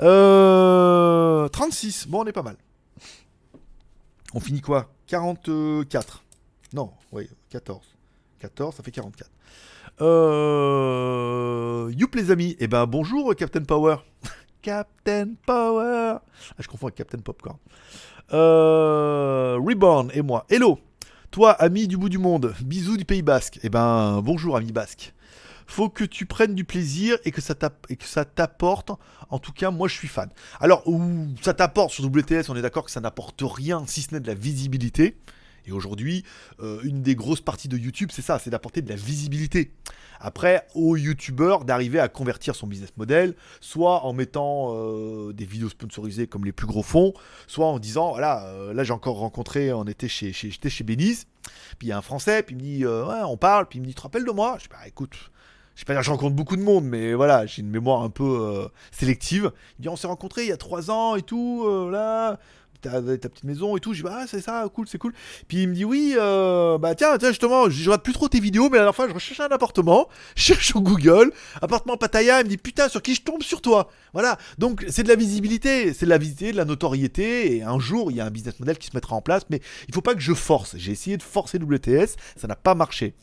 Euh, 0.00 1.48
36, 1.48 2.08
bon 2.08 2.22
on 2.22 2.26
est 2.26 2.32
pas 2.32 2.42
mal. 2.42 2.56
On 4.34 4.40
finit 4.40 4.60
quoi? 4.60 4.92
44. 5.06 6.22
Non, 6.74 6.92
oui, 7.12 7.28
14. 7.50 7.95
14, 8.38 8.74
ça 8.74 8.82
fait 8.82 8.90
44. 8.90 9.30
Euh... 10.00 11.92
Youp 11.96 12.14
les 12.14 12.30
amis, 12.30 12.56
eh 12.58 12.66
ben 12.66 12.86
bonjour 12.86 13.34
Captain 13.34 13.62
Power. 13.62 13.96
Captain 14.62 15.28
Power. 15.46 16.18
Ah, 16.18 16.22
je 16.58 16.68
confonds 16.68 16.86
avec 16.86 16.96
Captain 16.96 17.18
Popcorn. 17.18 17.58
Euh... 18.32 19.58
Reborn 19.60 20.10
et 20.12 20.22
moi. 20.22 20.44
Hello. 20.50 20.78
Toi, 21.30 21.52
ami 21.52 21.88
du 21.88 21.96
bout 21.96 22.08
du 22.08 22.18
monde, 22.18 22.54
bisous 22.62 22.96
du 22.96 23.04
Pays 23.04 23.22
Basque. 23.22 23.58
Eh 23.62 23.68
ben 23.68 24.20
bonjour 24.22 24.56
ami 24.56 24.72
basque. 24.72 25.12
Faut 25.66 25.88
que 25.88 26.04
tu 26.04 26.26
prennes 26.26 26.54
du 26.54 26.64
plaisir 26.64 27.18
et 27.24 27.32
que 27.32 27.40
ça 27.40 27.54
t'apporte. 28.24 28.92
En 29.30 29.38
tout 29.38 29.52
cas, 29.52 29.70
moi 29.70 29.88
je 29.88 29.94
suis 29.94 30.08
fan. 30.08 30.30
Alors, 30.60 30.84
ça 31.42 31.54
t'apporte 31.54 31.90
sur 31.90 32.04
WTS, 32.04 32.48
on 32.48 32.56
est 32.56 32.62
d'accord 32.62 32.84
que 32.84 32.90
ça 32.90 33.00
n'apporte 33.00 33.42
rien 33.42 33.84
si 33.86 34.02
ce 34.02 34.14
n'est 34.14 34.20
de 34.20 34.28
la 34.28 34.34
visibilité. 34.34 35.16
Et 35.66 35.72
aujourd'hui, 35.72 36.24
euh, 36.60 36.80
une 36.84 37.02
des 37.02 37.14
grosses 37.14 37.40
parties 37.40 37.68
de 37.68 37.76
YouTube, 37.76 38.10
c'est 38.12 38.22
ça, 38.22 38.38
c'est 38.38 38.50
d'apporter 38.50 38.82
de 38.82 38.88
la 38.88 38.96
visibilité. 38.96 39.72
Après, 40.20 40.66
aux 40.74 40.96
YouTubeurs 40.96 41.64
d'arriver 41.64 41.98
à 41.98 42.08
convertir 42.08 42.54
son 42.54 42.66
business 42.66 42.90
model, 42.96 43.34
soit 43.60 44.04
en 44.04 44.12
mettant 44.12 44.74
euh, 44.74 45.32
des 45.32 45.44
vidéos 45.44 45.68
sponsorisées 45.68 46.26
comme 46.26 46.44
les 46.44 46.52
plus 46.52 46.66
gros 46.66 46.82
fonds, 46.82 47.12
soit 47.46 47.66
en 47.66 47.78
disant, 47.78 48.10
voilà, 48.10 48.46
euh, 48.46 48.72
là 48.72 48.84
j'ai 48.84 48.92
encore 48.92 49.18
rencontré, 49.18 49.72
on 49.72 49.84
était 49.84 50.08
chez, 50.08 50.32
chez, 50.32 50.50
j'étais 50.50 50.70
chez 50.70 50.84
Beniz, 50.84 51.26
puis 51.78 51.88
il 51.88 51.90
y 51.90 51.92
a 51.92 51.98
un 51.98 52.02
Français, 52.02 52.42
puis 52.42 52.54
il 52.54 52.58
me 52.58 52.62
dit, 52.62 52.86
ouais, 52.86 53.22
on 53.26 53.36
parle, 53.36 53.66
puis 53.66 53.78
il 53.78 53.82
me 53.82 53.86
dit, 53.86 53.92
tu 53.92 53.98
te 53.98 54.02
rappelles 54.02 54.24
de 54.24 54.30
moi? 54.30 54.56
Je 54.58 54.64
dis, 54.64 54.68
bah 54.70 54.86
écoute, 54.86 55.14
je 55.74 55.80
sais 55.80 55.84
pas 55.84 55.92
dire 55.92 56.02
je 56.02 56.10
rencontre 56.10 56.34
beaucoup 56.34 56.56
de 56.56 56.62
monde, 56.62 56.84
mais 56.86 57.12
voilà, 57.12 57.44
j'ai 57.44 57.60
une 57.60 57.68
mémoire 57.68 58.02
un 58.02 58.08
peu 58.08 58.70
sélective. 58.92 59.52
Il 59.78 59.82
dit, 59.82 59.88
on 59.90 59.96
s'est 59.96 60.06
rencontrés 60.06 60.44
il 60.44 60.48
y 60.48 60.52
a 60.52 60.56
trois 60.56 60.90
ans 60.90 61.16
et 61.16 61.22
tout, 61.22 61.68
là, 61.90 62.38
ta, 62.80 63.00
ta 63.00 63.28
petite 63.28 63.44
maison 63.44 63.76
et 63.76 63.80
tout. 63.80 63.92
Je 63.92 63.98
dis, 63.98 64.02
bah, 64.02 64.24
c'est 64.26 64.40
ça, 64.40 64.66
cool, 64.72 64.86
c'est 64.88 64.98
cool. 64.98 65.12
Puis 65.48 65.62
il 65.62 65.68
me 65.68 65.74
dit, 65.74 65.84
oui, 65.84 66.14
euh, 66.16 66.78
bah 66.78 66.94
tiens, 66.94 67.16
tiens, 67.18 67.28
justement, 67.28 67.68
je 67.70 67.84
regarde 67.84 68.02
plus 68.02 68.12
trop 68.12 68.28
tes 68.28 68.40
vidéos, 68.40 68.68
mais 68.70 68.78
à 68.78 68.84
la 68.84 68.92
fois, 68.92 69.08
je 69.08 69.14
recherche 69.14 69.40
un 69.40 69.48
appartement, 69.48 70.08
je 70.36 70.42
cherche 70.42 70.66
sur 70.66 70.80
Google, 70.80 71.32
appartement 71.60 71.96
Pattaya, 71.96 72.40
il 72.40 72.44
me 72.44 72.50
dit, 72.50 72.56
putain, 72.56 72.88
sur 72.88 73.02
qui 73.02 73.14
je 73.14 73.22
tombe 73.22 73.42
sur 73.42 73.60
toi? 73.60 73.90
Voilà, 74.12 74.38
donc 74.58 74.84
c'est 74.88 75.02
de 75.02 75.08
la 75.08 75.16
visibilité, 75.16 75.92
c'est 75.92 76.06
de 76.06 76.10
la 76.10 76.18
visibilité, 76.18 76.52
de 76.52 76.56
la 76.56 76.64
notoriété, 76.64 77.56
et 77.56 77.62
un 77.62 77.78
jour, 77.78 78.10
il 78.10 78.16
y 78.16 78.20
a 78.20 78.26
un 78.26 78.30
business 78.30 78.58
model 78.60 78.78
qui 78.78 78.88
se 78.88 78.96
mettra 78.96 79.14
en 79.14 79.20
place, 79.20 79.42
mais 79.50 79.60
il 79.88 79.94
faut 79.94 80.00
pas 80.00 80.14
que 80.14 80.20
je 80.20 80.32
force. 80.32 80.76
J'ai 80.78 80.92
essayé 80.92 81.16
de 81.16 81.22
forcer 81.22 81.58
WTS, 81.58 82.16
ça 82.36 82.46
n'a 82.46 82.56
pas 82.56 82.74
marché. 82.74 83.14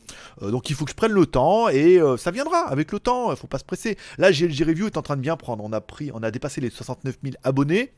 Euh, 0.42 0.50
donc 0.50 0.70
il 0.70 0.76
faut 0.76 0.84
que 0.84 0.90
je 0.90 0.96
prenne 0.96 1.12
le 1.12 1.26
temps, 1.26 1.68
et 1.68 1.98
euh, 2.00 2.16
ça 2.16 2.30
viendra 2.30 2.60
avec 2.68 2.92
le 2.92 3.00
temps, 3.00 3.32
il 3.32 3.36
faut 3.36 3.46
pas 3.46 3.58
se 3.58 3.64
presser. 3.64 3.96
Là, 4.18 4.30
GLG 4.30 4.64
Review 4.64 4.86
est 4.86 4.96
en 4.96 5.02
train 5.02 5.16
de 5.16 5.20
bien 5.20 5.36
prendre, 5.36 5.64
on 5.64 5.72
a, 5.72 5.80
pris, 5.80 6.10
on 6.14 6.22
a 6.22 6.30
dépassé 6.30 6.60
les 6.60 6.70
69 6.70 7.16
000 7.22 7.34
abonnés. 7.42 7.92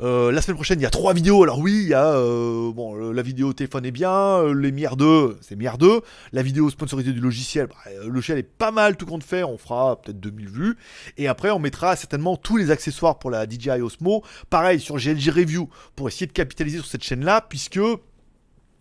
Euh, 0.00 0.30
la 0.30 0.42
semaine 0.42 0.56
prochaine, 0.56 0.78
il 0.78 0.82
y 0.82 0.86
a 0.86 0.90
trois 0.90 1.14
vidéos. 1.14 1.42
Alors 1.42 1.58
oui, 1.58 1.80
il 1.82 1.88
y 1.88 1.94
a 1.94 2.12
euh, 2.14 3.12
la 3.12 3.22
vidéo 3.22 3.52
téléphone 3.52 3.86
est 3.86 3.90
bien, 3.90 4.10
euh, 4.10 4.52
les 4.52 4.72
Mières 4.72 4.96
2, 4.96 5.38
c'est 5.40 5.56
Mières 5.56 5.78
2. 5.78 6.00
La 6.32 6.42
vidéo 6.42 6.68
sponsorisée 6.70 7.12
du 7.12 7.20
logiciel, 7.20 7.66
bah, 7.66 7.90
le 8.04 8.10
logiciel 8.10 8.38
est 8.38 8.42
pas 8.42 8.70
mal 8.70 8.96
tout 8.96 9.06
compte 9.06 9.24
fait, 9.24 9.42
on 9.42 9.58
fera 9.58 10.00
peut-être 10.00 10.20
2000 10.20 10.48
vues. 10.48 10.76
Et 11.16 11.28
après, 11.28 11.50
on 11.50 11.58
mettra 11.58 11.96
certainement 11.96 12.36
tous 12.36 12.56
les 12.56 12.70
accessoires 12.70 13.18
pour 13.18 13.30
la 13.30 13.46
DJI 13.48 13.80
Osmo. 13.80 14.22
Pareil 14.50 14.80
sur 14.80 14.96
GLG 14.96 15.30
Review 15.30 15.68
pour 15.94 16.08
essayer 16.08 16.26
de 16.26 16.32
capitaliser 16.32 16.78
sur 16.78 16.86
cette 16.86 17.04
chaîne-là, 17.04 17.40
puisque 17.48 17.80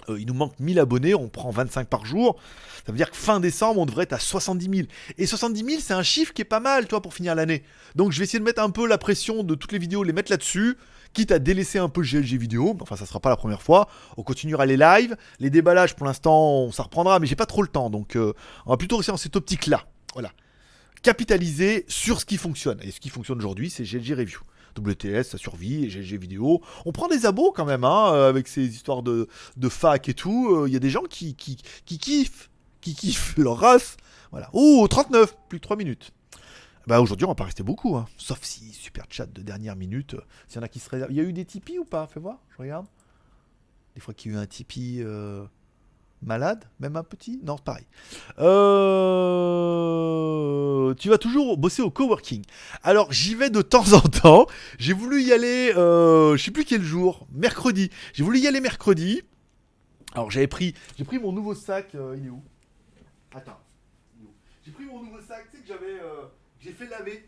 il 0.08 0.28
nous 0.28 0.36
manque 0.36 0.60
1000 0.60 0.80
abonnés, 0.80 1.16
on 1.16 1.30
prend 1.30 1.50
25 1.50 1.88
par 1.88 2.06
jour. 2.06 2.38
Ça 2.86 2.92
veut 2.92 2.98
dire 2.98 3.10
que 3.10 3.18
fin 3.18 3.40
décembre, 3.40 3.80
on 3.80 3.86
devrait 3.88 4.04
être 4.04 4.14
à 4.14 4.20
70 4.20 4.78
000. 4.78 4.88
Et 5.18 5.26
70 5.26 5.66
000, 5.66 5.82
c'est 5.82 5.94
un 5.94 6.04
chiffre 6.04 6.34
qui 6.34 6.44
est 6.44 6.46
pas 6.46 6.60
mal, 6.60 6.88
toi, 6.88 7.02
pour 7.02 7.14
finir 7.14 7.34
l'année. 7.34 7.64
Donc 7.96 8.12
je 8.12 8.20
vais 8.20 8.26
essayer 8.26 8.38
de 8.38 8.44
mettre 8.44 8.62
un 8.62 8.70
peu 8.70 8.88
la 8.88 9.00
pression 9.00 9.44
de 9.44 9.56
toutes 9.56 9.72
les 9.72 9.80
vidéos, 9.80 10.04
les 10.04 10.14
mettre 10.14 10.32
là-dessus, 10.32 10.78
quitte 11.16 11.32
à 11.32 11.40
délaisser 11.40 11.80
un 11.80 11.90
peu 11.90 12.02
GLG 12.02 12.38
vidéo. 12.38 12.78
Enfin, 12.82 12.96
ça 12.96 13.08
sera 13.08 13.20
pas 13.20 13.30
la 13.30 13.38
première 13.38 13.64
fois. 13.64 13.88
On 14.18 14.24
continuera 14.24 14.68
les 14.68 14.78
lives. 14.78 15.16
Les 15.40 15.50
déballages, 15.50 15.96
pour 15.96 16.06
l'instant, 16.06 16.72
ça 16.72 16.84
reprendra, 16.84 17.20
mais 17.20 17.26
j'ai 17.26 17.36
pas 17.36 17.48
trop 17.48 17.64
le 17.64 17.68
temps. 17.68 17.90
Donc 17.90 18.16
euh, 18.16 18.34
on 18.68 18.70
va 18.72 18.78
plutôt 18.78 18.98
rester 18.98 19.12
dans 19.12 19.18
cette 19.18 19.36
optique-là. 19.36 19.86
Voilà. 20.14 20.32
Capitaliser 21.02 21.86
sur 21.88 22.20
ce 22.20 22.26
qui 22.26 22.38
fonctionne. 22.38 22.80
Et 22.84 22.92
ce 22.92 23.00
qui 23.00 23.10
fonctionne 23.10 23.38
aujourd'hui, 23.38 23.70
c'est 23.72 23.84
GLG 23.84 24.14
Review. 24.14 24.40
WTS, 24.78 25.24
ça 25.24 25.38
survit, 25.38 25.88
GLG 25.88 26.20
vidéo. 26.20 26.62
On 26.86 26.92
prend 26.92 27.08
des 27.08 27.26
abos 27.26 27.54
quand 27.54 27.64
même, 27.64 27.86
hein, 27.86 28.14
euh, 28.14 28.30
avec 28.30 28.50
ces 28.50 28.66
histoires 28.66 29.04
de, 29.04 29.30
de 29.56 29.70
fac 29.70 30.10
et 30.10 30.14
tout. 30.14 30.54
Euh, 30.54 30.68
Il 30.68 30.74
y 30.74 30.76
a 30.76 30.80
des 30.80 30.90
gens 30.90 31.04
qui, 31.04 31.34
qui, 31.36 31.58
qui 31.86 31.98
kiffent, 31.98 32.50
qui 32.82 32.94
kiffent 32.94 33.38
leur 33.38 33.58
race. 33.58 33.96
Voilà. 34.32 34.50
Oh, 34.52 34.86
39, 34.90 35.34
plus 35.48 35.60
de 35.60 35.64
3 35.64 35.78
minutes. 35.78 36.12
Bah 36.88 37.02
aujourd'hui, 37.02 37.26
on 37.26 37.30
va 37.30 37.36
pas 37.36 37.46
rester 37.46 37.64
beaucoup, 37.64 37.96
hein. 37.96 38.06
sauf 38.18 38.44
si 38.44 38.72
super 38.72 39.06
chat 39.10 39.26
de 39.26 39.42
dernière 39.42 39.76
minute. 39.76 40.14
euh, 40.14 40.22
S'il 40.48 40.58
y 40.58 40.60
en 40.60 40.64
a 40.64 40.68
qui 40.68 40.80
se 40.80 40.88
réservent. 40.90 41.12
Il 41.12 41.18
y 41.18 41.20
a 41.20 41.24
eu 41.24 41.34
des 41.34 41.44
Tipeee 41.46 41.80
ou 41.80 41.86
pas? 41.86 42.06
Fais 42.08 42.20
voir, 42.20 42.38
je 42.52 42.58
regarde. 42.62 42.86
Des 43.96 44.02
fois 44.02 44.14
qu'il 44.14 44.32
y 44.32 44.36
a 44.36 44.38
eu 44.38 44.42
un 44.42 44.46
Tipeee 44.46 45.02
euh, 45.02 45.44
malade, 46.22 46.66
même 46.80 46.96
un 46.96 47.04
petit? 47.04 47.40
Non, 47.44 47.58
pareil. 47.58 47.86
Euh, 49.66 50.94
Tu 50.96 51.10
vas 51.10 51.18
toujours 51.18 51.58
bosser 51.58 51.82
au 51.82 51.90
coworking. 51.90 52.44
Alors 52.84 53.12
j'y 53.12 53.34
vais 53.34 53.50
de 53.50 53.64
temps 53.64 53.94
en 53.94 54.02
temps. 54.02 54.46
J'ai 54.78 54.94
voulu 54.94 55.24
y 55.24 55.34
aller, 55.34 55.72
je 55.74 56.38
sais 56.38 56.52
plus 56.52 56.66
quel 56.66 56.84
jour, 56.84 57.26
mercredi. 57.32 57.90
J'ai 58.14 58.24
voulu 58.24 58.38
y 58.40 58.48
aller 58.48 58.62
mercredi. 58.62 59.24
Alors 60.14 60.30
j'avais 60.30 60.48
pris, 60.48 60.76
j'ai 60.98 61.04
pris 61.04 61.18
mon 61.20 61.32
nouveau 61.32 61.56
sac. 61.56 61.88
il 61.94 62.28
est 62.28 62.30
où? 62.30 62.44
Attends. 63.34 63.58
J'ai 64.64 64.72
pris 64.72 64.86
mon 64.86 65.02
nouveau 65.04 65.20
sac, 65.22 65.46
tu 65.52 65.58
sais 65.58 65.64
que 65.64 65.68
j'avais, 65.68 66.00
j'ai 66.66 66.72
fait 66.72 66.88
laver, 66.88 67.24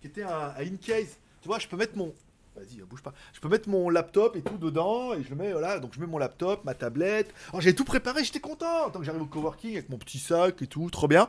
qui 0.00 0.06
était 0.06 0.22
un, 0.22 0.54
un 0.56 0.60
in-case. 0.60 1.18
Tu 1.42 1.48
vois, 1.48 1.58
je 1.58 1.66
peux 1.66 1.76
mettre 1.76 1.96
mon, 1.96 2.14
Vas-y, 2.58 2.80
bouge 2.82 3.02
pas. 3.02 3.12
Je 3.34 3.38
peux 3.40 3.48
mettre 3.48 3.68
mon 3.68 3.88
laptop 3.88 4.34
et 4.34 4.40
tout 4.42 4.58
dedans 4.58 5.14
et 5.14 5.22
je 5.22 5.32
mets, 5.34 5.52
voilà. 5.52 5.78
Donc 5.78 5.92
je 5.94 6.00
mets 6.00 6.08
mon 6.08 6.18
laptop, 6.18 6.64
ma 6.64 6.74
tablette. 6.74 7.32
Alors 7.50 7.60
j'ai 7.60 7.72
tout 7.72 7.84
préparé, 7.84 8.24
j'étais 8.24 8.40
content. 8.40 8.90
Tant 8.92 8.98
que 8.98 9.04
j'arrive 9.04 9.22
au 9.22 9.26
coworking 9.26 9.74
avec 9.74 9.88
mon 9.90 9.96
petit 9.98 10.18
sac 10.18 10.60
et 10.60 10.66
tout, 10.66 10.90
trop 10.90 11.06
bien. 11.06 11.28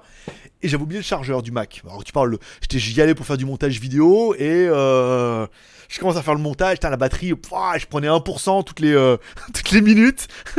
Et 0.63 0.67
j'avais 0.67 0.81
oublié 0.81 0.99
le 0.99 1.05
chargeur 1.05 1.43
du 1.43 1.51
Mac. 1.51 1.81
Alors 1.85 2.03
tu 2.03 2.11
parles, 2.11 2.31
le- 2.31 2.39
j'étais 2.61 2.79
j'y 2.79 2.99
allais 2.99 3.13
pour 3.13 3.27
faire 3.27 3.37
du 3.37 3.45
montage 3.45 3.79
vidéo 3.79 4.33
et 4.35 4.67
euh, 4.67 5.45
je 5.87 5.99
commence 5.99 6.17
à 6.17 6.23
faire 6.23 6.33
le 6.35 6.41
montage. 6.41 6.77
La 6.81 6.97
batterie, 6.97 7.35
pouah, 7.35 7.77
je 7.77 7.85
prenais 7.85 8.07
1% 8.07 8.63
toutes 8.63 8.79
les, 8.79 8.93
euh, 8.93 9.17
toutes 9.53 9.69
les 9.71 9.81
minutes. 9.81 10.27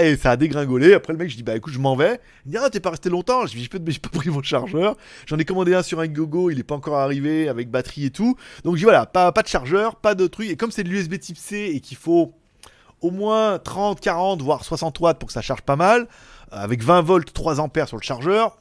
Et 0.00 0.16
ça 0.16 0.32
a 0.32 0.36
dégringolé. 0.36 0.94
Après, 0.94 1.12
le 1.12 1.18
mec, 1.18 1.30
je 1.30 1.36
dis, 1.36 1.42
bah 1.44 1.54
écoute, 1.56 1.72
je 1.72 1.78
m'en 1.78 1.94
vais. 1.94 2.20
Il 2.44 2.48
me 2.48 2.52
dit, 2.52 2.58
ah, 2.62 2.68
t'es 2.70 2.80
pas 2.80 2.90
resté 2.90 3.08
longtemps. 3.10 3.46
Je 3.46 3.52
dis, 3.56 3.62
j'ai 3.62 3.68
pas, 3.68 3.78
j'ai 3.86 3.98
pas 4.00 4.08
pris 4.08 4.28
mon 4.30 4.42
chargeur. 4.42 4.96
J'en 5.26 5.38
ai 5.38 5.44
commandé 5.44 5.74
un 5.74 5.82
sur 5.82 6.00
un 6.00 6.06
gogo, 6.08 6.50
il 6.50 6.58
est 6.58 6.64
pas 6.64 6.74
encore 6.74 6.96
arrivé 6.96 7.48
avec 7.48 7.70
batterie 7.70 8.06
et 8.06 8.10
tout. 8.10 8.36
Donc, 8.64 8.74
je 8.74 8.78
dis, 8.78 8.84
voilà, 8.84 9.06
pas, 9.06 9.27
pas 9.32 9.42
de 9.42 9.48
chargeur, 9.48 9.96
pas 9.96 10.14
de 10.14 10.26
truc. 10.26 10.48
Et 10.48 10.56
comme 10.56 10.70
c'est 10.70 10.84
de 10.84 10.88
l'USB 10.88 11.18
type 11.18 11.38
C 11.38 11.70
et 11.74 11.80
qu'il 11.80 11.96
faut 11.96 12.32
au 13.00 13.10
moins 13.10 13.58
30, 13.58 14.00
40, 14.00 14.42
voire 14.42 14.64
60 14.64 14.98
watts 15.00 15.18
pour 15.18 15.28
que 15.28 15.32
ça 15.32 15.40
charge 15.42 15.62
pas 15.62 15.76
mal, 15.76 16.08
avec 16.50 16.82
20 16.82 17.02
volts, 17.02 17.32
3 17.32 17.60
ampères 17.60 17.86
sur 17.86 17.96
le 17.96 18.02
chargeur, 18.02 18.56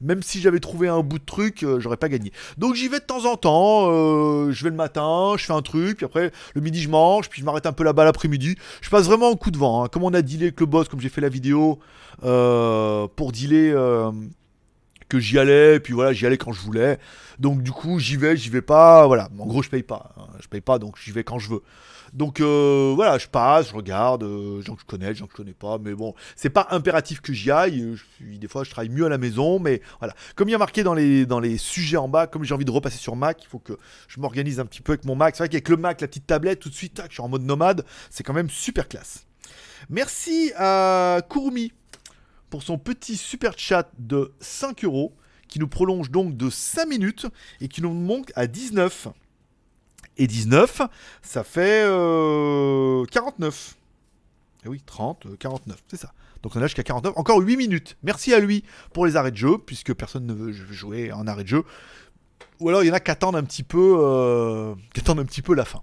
même 0.00 0.22
si 0.22 0.40
j'avais 0.40 0.60
trouvé 0.60 0.88
un 0.88 1.00
bout 1.00 1.18
de 1.18 1.24
truc, 1.24 1.62
euh, 1.62 1.80
j'aurais 1.80 1.96
pas 1.96 2.08
gagné. 2.08 2.32
Donc 2.58 2.74
j'y 2.74 2.88
vais 2.88 2.98
de 3.00 3.04
temps 3.04 3.24
en 3.24 3.36
temps, 3.36 3.88
euh, 3.90 4.50
je 4.52 4.64
vais 4.64 4.70
le 4.70 4.76
matin, 4.76 5.34
je 5.36 5.44
fais 5.44 5.52
un 5.52 5.62
truc, 5.62 5.96
puis 5.96 6.06
après 6.06 6.32
le 6.54 6.60
midi 6.60 6.80
je 6.80 6.88
mange, 6.88 7.28
puis 7.28 7.40
je 7.40 7.46
m'arrête 7.46 7.66
un 7.66 7.72
peu 7.72 7.84
là-bas 7.84 8.04
l'après-midi. 8.04 8.56
Je 8.80 8.90
passe 8.90 9.06
vraiment 9.06 9.30
en 9.30 9.36
coup 9.36 9.50
de 9.50 9.58
vent. 9.58 9.84
hein. 9.84 9.88
Comme 9.88 10.02
on 10.04 10.12
a 10.14 10.22
dealé 10.22 10.46
avec 10.46 10.60
le 10.60 10.66
boss, 10.66 10.88
comme 10.88 11.00
j'ai 11.00 11.08
fait 11.08 11.20
la 11.20 11.28
vidéo 11.28 11.78
euh, 12.24 13.06
pour 13.16 13.32
dealer 13.32 13.72
euh, 13.74 14.10
que 15.12 15.20
j'y 15.20 15.38
allais, 15.38 15.78
puis 15.78 15.92
voilà, 15.92 16.14
j'y 16.14 16.24
allais 16.24 16.38
quand 16.38 16.52
je 16.52 16.62
voulais. 16.62 16.98
Donc 17.38 17.62
du 17.62 17.70
coup 17.70 17.98
j'y 17.98 18.16
vais, 18.16 18.34
j'y 18.34 18.48
vais 18.48 18.62
pas, 18.62 19.06
voilà. 19.06 19.28
En 19.38 19.46
gros 19.46 19.62
je 19.62 19.68
paye 19.68 19.82
pas, 19.82 20.14
hein. 20.16 20.26
je 20.40 20.48
paye 20.48 20.62
pas, 20.62 20.78
donc 20.78 20.96
j'y 20.98 21.12
vais 21.12 21.22
quand 21.22 21.38
je 21.38 21.50
veux. 21.50 21.62
Donc 22.14 22.40
euh, 22.40 22.92
voilà, 22.94 23.18
je 23.18 23.26
passe, 23.26 23.68
je 23.68 23.74
regarde, 23.74 24.22
euh, 24.22 24.62
que 24.62 24.80
je 24.80 24.86
connais, 24.86 25.14
gens 25.14 25.26
je 25.30 25.36
connais 25.36 25.52
pas, 25.52 25.76
mais 25.78 25.94
bon, 25.94 26.14
c'est 26.34 26.48
pas 26.48 26.66
impératif 26.70 27.20
que 27.20 27.34
j'y 27.34 27.50
aille. 27.50 27.82
euh, 27.82 27.94
Je 27.94 28.04
suis, 28.16 28.38
des 28.38 28.48
fois, 28.48 28.64
je 28.64 28.70
travaille 28.70 28.88
mieux 28.88 29.04
à 29.04 29.10
la 29.10 29.18
maison, 29.18 29.58
mais 29.58 29.82
voilà. 29.98 30.14
Comme 30.34 30.48
il 30.48 30.52
y 30.52 30.54
a 30.54 30.58
marqué 30.58 30.82
dans 30.82 30.94
les, 30.94 31.26
dans 31.26 31.40
les 31.40 31.58
sujets 31.58 31.98
en 31.98 32.08
bas, 32.08 32.26
comme 32.26 32.44
j'ai 32.44 32.54
envie 32.54 32.64
de 32.64 32.70
repasser 32.70 32.98
sur 32.98 33.16
Mac, 33.16 33.42
il 33.42 33.48
faut 33.48 33.58
que 33.58 33.78
je 34.08 34.18
m'organise 34.18 34.60
un 34.60 34.66
petit 34.66 34.80
peu 34.80 34.92
avec 34.92 35.04
mon 35.04 35.14
Mac. 35.14 35.36
C'est 35.36 35.42
vrai 35.42 35.48
qu'avec 35.50 35.68
le 35.68 35.76
Mac, 35.76 36.00
la 36.00 36.08
petite 36.08 36.26
tablette, 36.26 36.60
tout 36.60 36.70
de 36.70 36.74
suite, 36.74 36.94
tac, 36.94 37.06
je 37.08 37.14
suis 37.14 37.22
en 37.22 37.28
mode 37.28 37.44
nomade, 37.44 37.84
c'est 38.10 38.22
quand 38.22 38.34
même 38.34 38.50
super 38.50 38.88
classe. 38.88 39.26
Merci 39.88 40.52
à 40.56 41.20
Kurumi 41.28 41.72
pour 42.52 42.62
son 42.62 42.76
petit 42.76 43.16
super 43.16 43.54
chat 43.56 43.90
de 43.98 44.30
5 44.40 44.84
euros, 44.84 45.14
qui 45.48 45.58
nous 45.58 45.68
prolonge 45.68 46.10
donc 46.10 46.36
de 46.36 46.50
5 46.50 46.86
minutes 46.86 47.26
et 47.62 47.68
qui 47.68 47.80
nous 47.80 47.94
monte 47.94 48.30
à 48.36 48.46
19 48.46 49.08
et 50.18 50.26
19, 50.26 50.82
ça 51.22 51.44
fait 51.44 51.82
euh, 51.86 53.06
49. 53.06 53.74
Eh 54.66 54.68
oui, 54.68 54.82
30, 54.84 55.24
euh, 55.24 55.36
49, 55.38 55.82
c'est 55.88 55.96
ça. 55.96 56.12
Donc 56.42 56.54
on 56.54 56.60
a 56.60 56.66
jusqu'à 56.66 56.82
49, 56.82 57.14
encore 57.16 57.38
8 57.38 57.56
minutes. 57.56 57.96
Merci 58.02 58.34
à 58.34 58.38
lui 58.38 58.64
pour 58.92 59.06
les 59.06 59.16
arrêts 59.16 59.30
de 59.30 59.36
jeu, 59.38 59.56
puisque 59.56 59.94
personne 59.94 60.26
ne 60.26 60.34
veut 60.34 60.52
jouer 60.52 61.10
en 61.10 61.26
arrêt 61.26 61.44
de 61.44 61.48
jeu. 61.48 61.64
Ou 62.60 62.68
alors 62.68 62.84
il 62.84 62.88
y 62.88 62.90
en 62.90 62.94
a 62.94 63.00
qui 63.00 63.10
attendent 63.10 63.36
un 63.36 63.44
petit 63.44 63.62
peu, 63.62 63.96
euh, 63.98 64.74
qui 64.92 65.00
attendent 65.00 65.20
un 65.20 65.24
petit 65.24 65.40
peu 65.40 65.54
la 65.54 65.64
fin. 65.64 65.80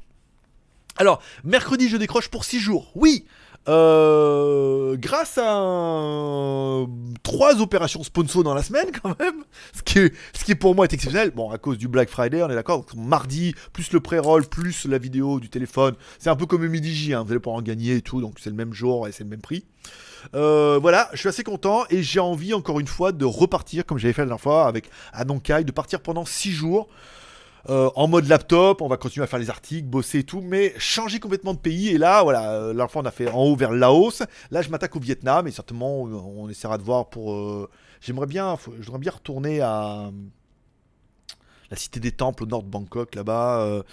Alors, 0.97 1.19
mercredi, 1.43 1.89
je 1.89 1.97
décroche 1.97 2.27
pour 2.27 2.45
6 2.45 2.59
jours. 2.59 2.91
Oui, 2.93 3.25
euh, 3.67 4.95
grâce 4.97 5.37
à 5.37 5.51
un- 5.53 6.87
trois 7.23 7.61
opérations 7.61 8.03
sponsor 8.03 8.43
dans 8.43 8.53
la 8.53 8.63
semaine 8.63 8.87
quand 9.03 9.19
même, 9.19 9.43
ce 9.75 9.81
qui, 9.83 10.11
ce 10.33 10.43
qui 10.43 10.55
pour 10.55 10.75
moi 10.75 10.85
est 10.85 10.93
exceptionnel. 10.93 11.31
Bon, 11.31 11.51
à 11.51 11.57
cause 11.57 11.77
du 11.77 11.87
Black 11.87 12.09
Friday, 12.09 12.41
on 12.41 12.49
est 12.49 12.55
d'accord. 12.55 12.85
Mardi, 12.95 13.53
plus 13.73 13.91
le 13.91 13.99
pré-roll, 13.99 14.45
plus 14.45 14.85
la 14.85 14.97
vidéo 14.97 15.39
du 15.39 15.49
téléphone. 15.49 15.95
C'est 16.19 16.29
un 16.29 16.35
peu 16.35 16.45
comme 16.45 16.61
le 16.63 16.69
midi 16.69 16.93
J, 16.93 17.13
hein, 17.13 17.23
vous 17.23 17.31
allez 17.31 17.39
pouvoir 17.39 17.57
en 17.59 17.61
gagner 17.61 17.95
et 17.95 18.01
tout, 18.01 18.21
donc 18.21 18.35
c'est 18.39 18.49
le 18.49 18.55
même 18.55 18.73
jour 18.73 19.07
et 19.07 19.11
c'est 19.11 19.23
le 19.23 19.29
même 19.29 19.41
prix. 19.41 19.65
Euh, 20.35 20.79
voilà, 20.81 21.09
je 21.13 21.17
suis 21.19 21.29
assez 21.29 21.43
content 21.43 21.83
et 21.89 22.03
j'ai 22.03 22.19
envie 22.19 22.53
encore 22.53 22.79
une 22.79 22.87
fois 22.87 23.11
de 23.11 23.25
repartir 23.25 23.85
comme 23.85 23.97
j'avais 23.97 24.13
fait 24.13 24.21
la 24.21 24.27
dernière 24.27 24.41
fois 24.41 24.67
avec 24.67 24.89
Anonkai, 25.13 25.63
de 25.63 25.71
partir 25.71 26.01
pendant 26.01 26.25
6 26.25 26.51
jours. 26.51 26.87
Euh, 27.69 27.89
en 27.95 28.07
mode 28.07 28.27
laptop, 28.27 28.81
on 28.81 28.87
va 28.87 28.97
continuer 28.97 29.23
à 29.23 29.27
faire 29.27 29.39
les 29.39 29.49
articles, 29.49 29.87
bosser 29.87 30.19
et 30.19 30.23
tout, 30.23 30.41
mais 30.41 30.73
changer 30.77 31.19
complètement 31.19 31.53
de 31.53 31.59
pays. 31.59 31.89
Et 31.89 31.97
là, 31.97 32.23
voilà, 32.23 32.53
euh, 32.53 32.73
la 32.73 32.87
fois 32.87 33.01
on 33.01 33.05
a 33.05 33.11
fait 33.11 33.29
en 33.29 33.43
haut 33.43 33.55
vers 33.55 33.71
le 33.71 33.77
Laos. 33.77 34.23
Là, 34.51 34.61
je 34.61 34.69
m'attaque 34.69 34.95
au 34.95 34.99
Vietnam 34.99 35.47
et 35.47 35.51
certainement 35.51 36.07
euh, 36.07 36.13
on 36.13 36.49
essaiera 36.49 36.77
de 36.77 36.83
voir 36.83 37.09
pour. 37.09 37.67
J'aimerais 38.01 38.27
bien 38.27 38.55
retourner 39.11 39.59
à 39.61 40.09
la 41.71 41.77
cité 41.77 41.99
des 41.99 42.11
temples 42.11 42.43
au 42.43 42.45
nord 42.47 42.63
de 42.63 42.69
Bangkok 42.69 43.15
là-bas. 43.15 43.61
euh, 43.61 43.83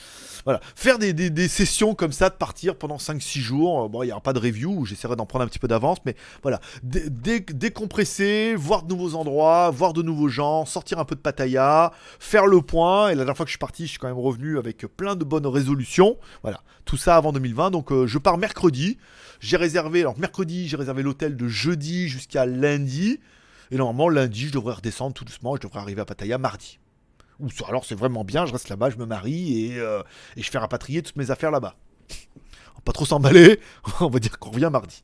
voilà, 0.45 0.61
faire 0.75 0.99
des, 0.99 1.49
sessions 1.49 1.95
comme 1.95 2.13
ça, 2.13 2.31
de 2.31 2.35
partir 2.35 2.77
pendant 2.77 2.97
5-6 2.97 3.41
jours. 3.41 3.85
Euh, 3.85 3.89
Bon, 3.89 4.03
il 4.03 4.07
n'y 4.07 4.13
aura 4.13 4.21
pas 4.21 4.33
de 4.33 4.39
review, 4.39 4.85
j'essaierai 4.85 5.17
d'en 5.17 5.27
prendre 5.27 5.45
un 5.45 5.49
petit 5.49 5.59
peu 5.59 5.69
d'avance, 5.69 5.99
mais 6.05 6.17
voilà, 6.43 6.61
dé- 6.83 7.09
dé- 7.11 7.41
décompresser, 7.41 8.55
voir 8.57 8.83
de 8.83 8.89
nouveaux 8.95 9.15
endroits, 9.15 9.71
voir 9.71 9.93
de 9.93 10.03
nouveaux 10.03 10.29
gens, 10.29 10.65
sortir 10.65 10.99
un 10.99 11.05
peu 11.05 11.15
de 11.15 11.21
Pattaya, 11.21 11.93
faire 12.19 12.47
le 12.47 12.61
point. 12.63 13.09
Et 13.09 13.13
la 13.15 13.19
dernière 13.19 13.37
fois 13.37 13.45
que 13.45 13.51
je 13.51 13.55
suis 13.55 13.59
parti, 13.59 13.85
je 13.87 13.91
suis 13.91 13.99
quand 13.99 14.09
même 14.09 14.19
revenu 14.19 14.59
avec 14.59 14.79
plein 14.97 15.15
de 15.17 15.25
bonnes 15.25 15.47
résolutions. 15.47 16.17
Voilà, 16.43 16.63
tout 16.85 16.97
ça 16.97 17.17
avant 17.17 17.33
2020. 17.33 17.71
Donc 17.71 17.93
euh, 17.93 18.07
je 18.07 18.19
pars 18.19 18.39
mercredi. 18.39 18.99
J'ai 19.41 19.57
réservé, 19.59 20.01
alors 20.01 20.19
mercredi, 20.19 20.67
j'ai 20.69 20.77
réservé 20.77 21.03
l'hôtel 21.03 21.37
de 21.37 21.47
jeudi 21.49 22.09
jusqu'à 22.09 22.47
lundi. 22.47 23.21
Et 23.71 23.77
normalement, 23.77 24.09
lundi, 24.09 24.47
je 24.49 24.53
devrais 24.53 24.75
redescendre 24.75 25.13
tout 25.13 25.25
doucement. 25.25 25.57
Je 25.57 25.61
devrais 25.63 25.81
arriver 25.81 26.01
à 26.01 26.05
Pattaya 26.05 26.39
mardi. 26.39 26.79
Alors 27.69 27.85
c'est 27.85 27.95
vraiment 27.95 28.25
bien, 28.25 28.47
je 28.47 28.53
reste 28.53 28.69
là-bas, 28.69 28.91
je 28.91 28.97
me 28.97 29.07
marie 29.07 29.67
et, 29.67 29.79
euh, 29.79 30.03
je 30.37 30.49
fais 30.51 30.59
rapatrier 30.59 31.03
toutes 31.03 31.17
mes 31.17 31.31
affaires 31.31 31.51
là-bas. 31.51 31.77
On 32.11 32.15
va 32.77 32.81
pas 32.85 32.93
trop 32.93 33.05
s'emballer, 33.05 33.61
on 34.01 34.09
va 34.09 34.19
dire 34.19 34.39
qu'on 34.39 34.51
revient 34.51 34.71
mardi. 34.73 35.03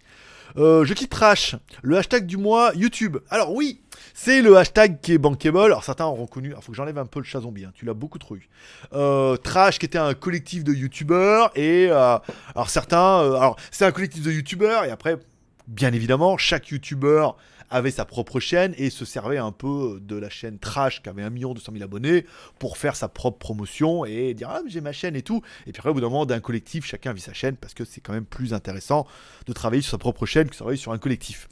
Euh, 0.59 0.85
je 0.85 0.93
quitte 0.93 1.11
Trash, 1.11 1.57
le 1.83 1.97
hashtag 1.97 2.27
du 2.27 2.37
mois 2.37 2.73
YouTube. 2.75 3.17
Alors 3.31 3.55
oui, 3.55 3.81
c'est 4.13 4.43
le 4.43 4.57
hashtag 4.59 5.01
qui 5.01 5.13
est 5.13 5.19
bankable. 5.19 5.59
Alors 5.59 5.83
certains 5.83 6.05
auront 6.05 6.27
connu. 6.27 6.53
Il 6.55 6.63
faut 6.63 6.73
que 6.73 6.77
j'enlève 6.77 6.99
un 6.99 7.07
peu 7.07 7.21
le 7.21 7.25
chat 7.25 7.41
zombie. 7.41 7.65
hein, 7.65 7.73
Tu 7.75 7.87
l'as 7.87 7.95
beaucoup 7.95 8.19
trop 8.19 8.37
eu. 8.37 8.49
Euh, 8.93 9.37
Trash 9.37 9.79
qui 9.79 9.87
était 9.87 9.97
un 9.99 10.13
collectif 10.13 10.63
de 10.63 10.75
youtubeurs 10.75 11.51
et 11.55 11.89
alors 11.91 12.69
certains. 12.69 13.21
alors 13.35 13.57
c'est 13.71 13.87
un 13.87 13.93
collectif 13.93 14.23
de 14.23 14.31
youtubeurs 14.31 14.85
et 14.85 14.91
après, 14.91 15.17
bien 15.69 15.93
évidemment, 15.93 16.37
chaque 16.37 16.69
youtubeur 16.69 17.37
avait 17.73 17.91
sa 17.91 18.05
propre 18.05 18.39
chaîne 18.39 18.75
et 18.77 18.91
se 18.91 19.05
servait 19.05 19.39
un 19.39 19.51
peu 19.51 19.99
de 20.01 20.17
la 20.17 20.29
chaîne 20.29 20.59
Trash 20.59 21.03
qui 21.03 21.09
avait 21.09 21.23
1 21.23 21.31
million 21.31 21.55
200 21.55 21.73
000 21.73 21.85
abonnés 21.85 22.27
pour 22.59 22.77
faire 22.77 22.95
sa 22.95 23.09
propre 23.09 23.39
promotion 23.39 24.05
et 24.05 24.35
dire 24.35 24.51
ah 24.51 24.61
j'ai 24.67 24.81
ma 24.81 24.93
chaîne 24.93 25.17
et 25.17 25.23
tout. 25.23 25.43
Et 25.67 25.73
puis 25.73 25.81
après 25.81 25.91
au 25.91 25.95
bout 25.95 26.01
d'un 26.01 26.09
moment 26.09 26.27
d'un 26.27 26.41
collectif, 26.41 26.85
chacun 26.85 27.13
vit 27.13 27.21
sa 27.21 27.33
chaîne 27.33 27.57
parce 27.57 27.75
que 27.75 27.85
c'est 27.85 28.01
quand 28.01 28.13
même 28.13 28.27
plus 28.27 28.53
intéressant 28.55 29.07
de 29.47 29.53
travailler 29.53 29.83
sur 29.83 29.93
sa 29.93 29.99
propre 29.99 30.27
chaîne 30.27 30.47
que 30.47 30.53
de 30.53 30.57
travailler 30.57 30.79
sur 30.79 30.93
un 30.93 30.99
collectif. 30.99 31.49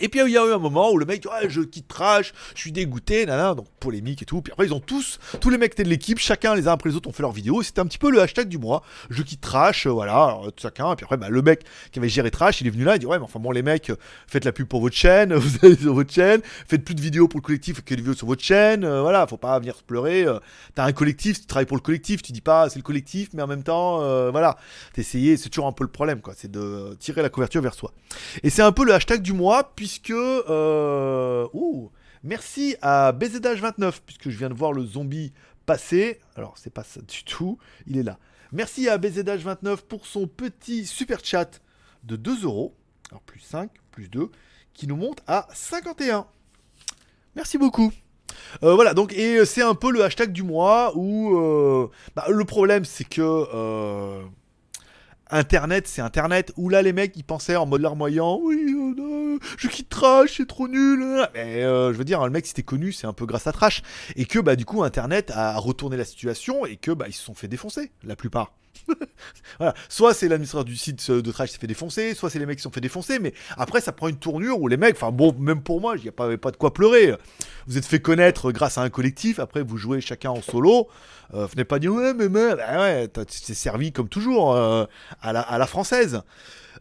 Et 0.00 0.08
puis 0.08 0.20
il 0.20 0.30
y 0.30 0.38
a 0.38 0.44
eu 0.46 0.52
un 0.52 0.58
moment 0.58 0.90
où 0.90 0.98
le 0.98 1.06
mec 1.06 1.24
ouais, 1.24 1.48
je 1.48 1.60
quitte 1.60 1.88
Trash, 1.88 2.32
je 2.54 2.60
suis 2.60 2.72
dégoûté, 2.72 3.26
nanana, 3.26 3.54
donc 3.54 3.66
polémique 3.80 4.22
et 4.22 4.24
tout. 4.24 4.42
Puis 4.42 4.52
après 4.52 4.66
ils 4.66 4.74
ont 4.74 4.80
tous, 4.80 5.18
tous 5.40 5.50
les 5.50 5.58
mecs 5.58 5.72
étaient 5.72 5.84
de 5.84 5.88
l'équipe, 5.88 6.18
chacun 6.18 6.54
les 6.54 6.66
uns 6.68 6.72
après 6.72 6.90
les 6.90 6.96
autres 6.96 7.08
ont 7.08 7.12
fait 7.12 7.22
leur 7.22 7.32
vidéo. 7.32 7.62
C'était 7.62 7.80
un 7.80 7.86
petit 7.86 7.98
peu 7.98 8.10
le 8.10 8.20
hashtag 8.20 8.48
du 8.48 8.58
mois. 8.58 8.82
Je 9.10 9.22
quitte 9.22 9.40
Trash, 9.40 9.86
euh, 9.86 9.90
voilà, 9.90 10.12
alors, 10.14 10.50
chacun. 10.60 10.92
Et 10.92 10.96
puis 10.96 11.04
après 11.04 11.16
bah, 11.16 11.28
le 11.28 11.42
mec 11.42 11.64
qui 11.92 11.98
avait 11.98 12.08
géré 12.08 12.30
Trash, 12.30 12.60
il 12.60 12.66
est 12.66 12.70
venu 12.70 12.84
là, 12.84 12.96
il 12.96 12.98
dit 12.98 13.06
ouais 13.06 13.18
mais 13.18 13.24
enfin 13.24 13.38
bon 13.40 13.50
les 13.52 13.62
mecs, 13.62 13.90
euh, 13.90 13.96
faites 14.26 14.44
la 14.44 14.52
pub 14.52 14.66
pour 14.66 14.80
votre 14.80 14.96
chaîne, 14.96 15.32
vous 15.34 15.58
allez 15.64 15.76
sur 15.76 15.94
votre 15.94 16.12
chaîne, 16.12 16.40
faites 16.66 16.84
plus 16.84 16.94
de 16.94 17.00
vidéos 17.00 17.28
pour 17.28 17.38
le 17.40 17.44
collectif 17.44 17.80
que 17.82 17.90
des 17.94 17.96
vidéos 17.96 18.14
sur 18.14 18.26
votre 18.26 18.42
chaîne, 18.42 18.84
euh, 18.84 19.00
voilà, 19.02 19.26
faut 19.26 19.36
pas 19.36 19.58
venir 19.58 19.76
pleurer. 19.86 20.24
euh, 20.24 20.38
T'as 20.74 20.84
un 20.84 20.92
collectif, 20.92 21.40
tu 21.40 21.46
travailles 21.46 21.66
pour 21.66 21.76
le 21.76 21.82
collectif, 21.82 22.22
tu 22.22 22.32
dis 22.32 22.40
pas 22.40 22.68
c'est 22.68 22.78
le 22.78 22.82
collectif, 22.82 23.28
mais 23.32 23.42
en 23.42 23.46
même 23.46 23.62
temps, 23.62 24.02
euh, 24.02 24.30
voilà, 24.30 24.56
t'essayes, 24.92 25.38
c'est 25.38 25.48
toujours 25.50 25.66
un 25.66 25.72
peu 25.72 25.84
le 25.84 25.90
problème 25.90 26.20
quoi, 26.20 26.34
c'est 26.36 26.50
de 26.50 26.96
tirer 26.98 27.22
la 27.22 27.28
couverture 27.28 27.62
vers 27.62 27.74
soi. 27.74 27.92
Et 28.42 28.50
c'est 28.50 28.62
un 28.62 28.72
peu 28.72 28.84
le 28.84 28.92
hashtag 28.94 29.22
du 29.22 29.32
mois, 29.32 29.72
puisque. 29.84 30.12
Euh... 30.12 31.46
ouh, 31.52 31.90
merci 32.22 32.74
à 32.80 33.12
BZH29, 33.12 33.96
puisque 34.06 34.30
je 34.30 34.38
viens 34.38 34.48
de 34.48 34.54
voir 34.54 34.72
le 34.72 34.82
zombie 34.82 35.34
passer. 35.66 36.20
Alors, 36.36 36.56
c'est 36.56 36.72
pas 36.72 36.84
ça 36.84 37.02
du 37.02 37.22
tout, 37.24 37.58
il 37.86 37.98
est 37.98 38.02
là. 38.02 38.18
Merci 38.50 38.88
à 38.88 38.96
BZH29 38.96 39.82
pour 39.82 40.06
son 40.06 40.26
petit 40.26 40.86
super 40.86 41.22
chat 41.22 41.60
de 42.02 42.16
2 42.16 42.44
euros. 42.44 42.74
Alors, 43.10 43.20
plus 43.20 43.40
5, 43.40 43.70
plus 43.90 44.08
2, 44.08 44.30
qui 44.72 44.86
nous 44.86 44.96
monte 44.96 45.18
à 45.26 45.48
51. 45.52 46.28
Merci 47.36 47.58
beaucoup. 47.58 47.92
Euh, 48.62 48.74
voilà, 48.74 48.94
donc, 48.94 49.12
et 49.12 49.44
c'est 49.44 49.62
un 49.62 49.74
peu 49.74 49.92
le 49.92 50.02
hashtag 50.02 50.32
du 50.32 50.44
mois 50.44 50.96
où. 50.96 51.36
euh, 51.36 51.90
bah, 52.16 52.24
le 52.30 52.44
problème, 52.46 52.86
c'est 52.86 53.04
que. 53.04 54.24
Internet, 55.30 55.88
c'est 55.88 56.02
Internet, 56.02 56.52
où 56.56 56.68
là 56.68 56.82
les 56.82 56.92
mecs 56.92 57.16
ils 57.16 57.24
pensaient 57.24 57.56
en 57.56 57.66
mode 57.66 57.80
larmoyant, 57.80 58.38
oui, 58.42 58.56
euh, 58.68 58.94
non, 58.94 59.23
je 59.56 59.68
quitte 59.68 59.88
Trash, 59.88 60.36
c'est 60.36 60.46
trop 60.46 60.68
nul. 60.68 61.26
Euh, 61.36 61.92
je 61.92 61.98
veux 61.98 62.04
dire, 62.04 62.24
le 62.24 62.30
mec 62.30 62.46
c'était 62.46 62.62
connu, 62.62 62.92
c'est 62.92 63.06
un 63.06 63.12
peu 63.12 63.26
grâce 63.26 63.46
à 63.46 63.52
Trash, 63.52 63.82
et 64.16 64.24
que 64.24 64.38
bah 64.38 64.56
du 64.56 64.64
coup 64.64 64.82
Internet 64.82 65.30
a 65.34 65.56
retourné 65.56 65.96
la 65.96 66.04
situation 66.04 66.66
et 66.66 66.76
que 66.76 66.90
bah 66.90 67.06
ils 67.08 67.12
se 67.12 67.22
sont 67.22 67.34
fait 67.34 67.48
défoncer, 67.48 67.90
la 68.02 68.16
plupart. 68.16 68.52
voilà. 69.58 69.74
Soit 69.88 70.14
c'est 70.14 70.28
l'administrateur 70.28 70.64
du 70.64 70.76
site 70.76 71.04
euh, 71.10 71.22
de 71.22 71.30
Trash 71.30 71.48
qui 71.48 71.54
s'est 71.54 71.60
fait 71.60 71.66
défoncer, 71.66 72.14
soit 72.14 72.30
c'est 72.30 72.38
les 72.38 72.46
mecs 72.46 72.56
qui 72.56 72.62
se 72.62 72.68
sont 72.68 72.72
fait 72.72 72.80
défoncer, 72.80 73.18
mais 73.18 73.32
après 73.56 73.80
ça 73.80 73.92
prend 73.92 74.08
une 74.08 74.18
tournure 74.18 74.60
où 74.60 74.68
les 74.68 74.76
mecs, 74.76 74.96
enfin 74.96 75.12
bon, 75.12 75.34
même 75.38 75.62
pour 75.62 75.80
moi, 75.80 75.94
il 75.96 76.02
n'y 76.02 76.08
a 76.08 76.12
pas, 76.12 76.28
de 76.28 76.56
quoi 76.56 76.72
pleurer. 76.72 77.14
Vous 77.66 77.78
êtes 77.78 77.86
fait 77.86 78.00
connaître 78.00 78.52
grâce 78.52 78.78
à 78.78 78.82
un 78.82 78.90
collectif, 78.90 79.38
après 79.38 79.62
vous 79.62 79.76
jouez 79.76 80.00
chacun 80.00 80.30
en 80.30 80.42
solo. 80.42 80.88
Euh, 81.32 81.46
venez 81.46 81.64
pas 81.64 81.78
dire 81.78 81.92
ouais, 81.92 82.14
mais, 82.14 82.28
bah 82.28 82.56
ouais, 82.56 83.08
t'es 83.08 83.54
servi 83.54 83.92
comme 83.92 84.08
toujours 84.08 84.56
à 84.56 84.88
la 85.32 85.66
française. 85.66 86.22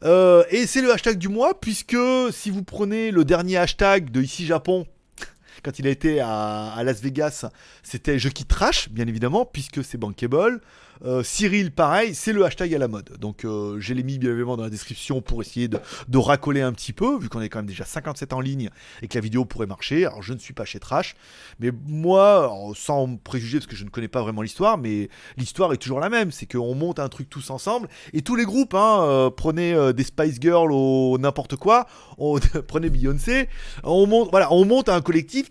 Euh, 0.04 0.44
et 0.50 0.68
c'est 0.68 0.82
le 0.82 0.92
hashtag 0.92 1.18
du 1.18 1.30
mois, 1.30 1.60
puisque 1.60 1.98
si 2.32 2.50
vous 2.50 2.64
prenez 2.64 3.12
le 3.12 3.24
dernier 3.24 3.58
hashtag 3.58 4.12
de 4.12 4.22
Ici 4.22 4.46
Japon, 4.46 4.86
quand 5.64 5.80
il 5.80 5.88
a 5.88 5.90
été 5.90 6.20
à, 6.20 6.74
à 6.74 6.84
Las 6.84 7.02
Vegas, 7.02 7.46
c'était 7.84 8.20
Je 8.20 8.30
quitte 8.30 8.50
Trash, 8.50 8.90
bien 8.90 9.08
évidemment, 9.08 9.46
puisque 9.46 9.84
c'est 9.84 9.98
bankable. 9.98 10.62
Euh, 11.04 11.24
Cyril, 11.24 11.72
pareil, 11.72 12.16
c'est 12.16 12.34
le 12.34 12.46
hashtag 12.46 12.74
à 12.74 12.78
la 12.78 12.88
mode. 12.88 13.18
Donc 13.20 13.46
euh, 13.46 13.78
je 13.80 13.94
l'ai 13.94 14.04
mis 14.04 14.18
bien 14.20 14.32
évidemment 14.32 14.58
dans 14.58 14.64
la 14.64 14.70
description 14.70 15.22
pour 15.22 15.42
essayer 15.42 15.68
de, 15.68 15.80
de 16.08 16.18
racoler 16.18 16.62
un 16.62 16.72
petit 16.72 16.94
peu, 16.94 17.18
vu 17.18 17.30
qu'on 17.30 17.42
est 17.42 17.50
quand 17.50 17.60
même 17.60 17.66
déjà 17.66 17.86
57 17.86 18.34
en 18.34 18.40
ligne 18.40 18.70
et 19.02 19.08
que 19.08 19.16
la 19.16 19.22
vidéo 19.22 19.46
pourrait 19.46 19.68
marcher. 19.68 20.06
Alors 20.06 20.22
je 20.22 20.34
ne 20.34 20.40
suis 20.40 20.54
pas 20.54 20.66
chez 20.66 20.80
Trash, 20.80 21.16
mais 21.60 21.72
moi, 21.86 22.54
sans 22.76 23.18
préjuger 23.18 23.60
parce 23.60 23.68
que 23.68 23.76
je 23.76 23.84
ne 23.84 23.90
connais 23.90 24.08
pas 24.08 24.22
vraiment 24.22 24.42
l'histoire, 24.42 24.78
mais 24.78 25.10
l'histoire 25.38 25.74
est 25.74 25.78
toujours 25.78 26.00
la 26.00 26.10
même. 26.10 26.32
C'est 26.32 26.46
qu'on 26.46 26.76
monte 26.76 27.00
un 27.00 27.10
truc 27.10 27.30
tous 27.30 27.50
ensemble 27.50 27.90
et 28.14 28.22
tous 28.22 28.36
les 28.36 28.46
groupes, 28.46 28.74
hein, 28.74 29.02
euh, 29.02 29.30
prenez 29.30 29.74
euh, 29.74 29.94
des 29.94 30.04
Spice 30.04 30.38
Girls 30.40 30.72
au 30.72 31.18
n'importe 31.18 31.56
quoi, 31.56 31.88
on, 32.18 32.40
prenez 32.68 32.90
Beyoncé, 32.90 33.50
on 33.84 34.08
monte, 34.08 34.30
voilà, 34.32 34.52
on 34.54 34.66
monte 34.66 34.90
un 34.90 35.02
collectif, 35.02 35.50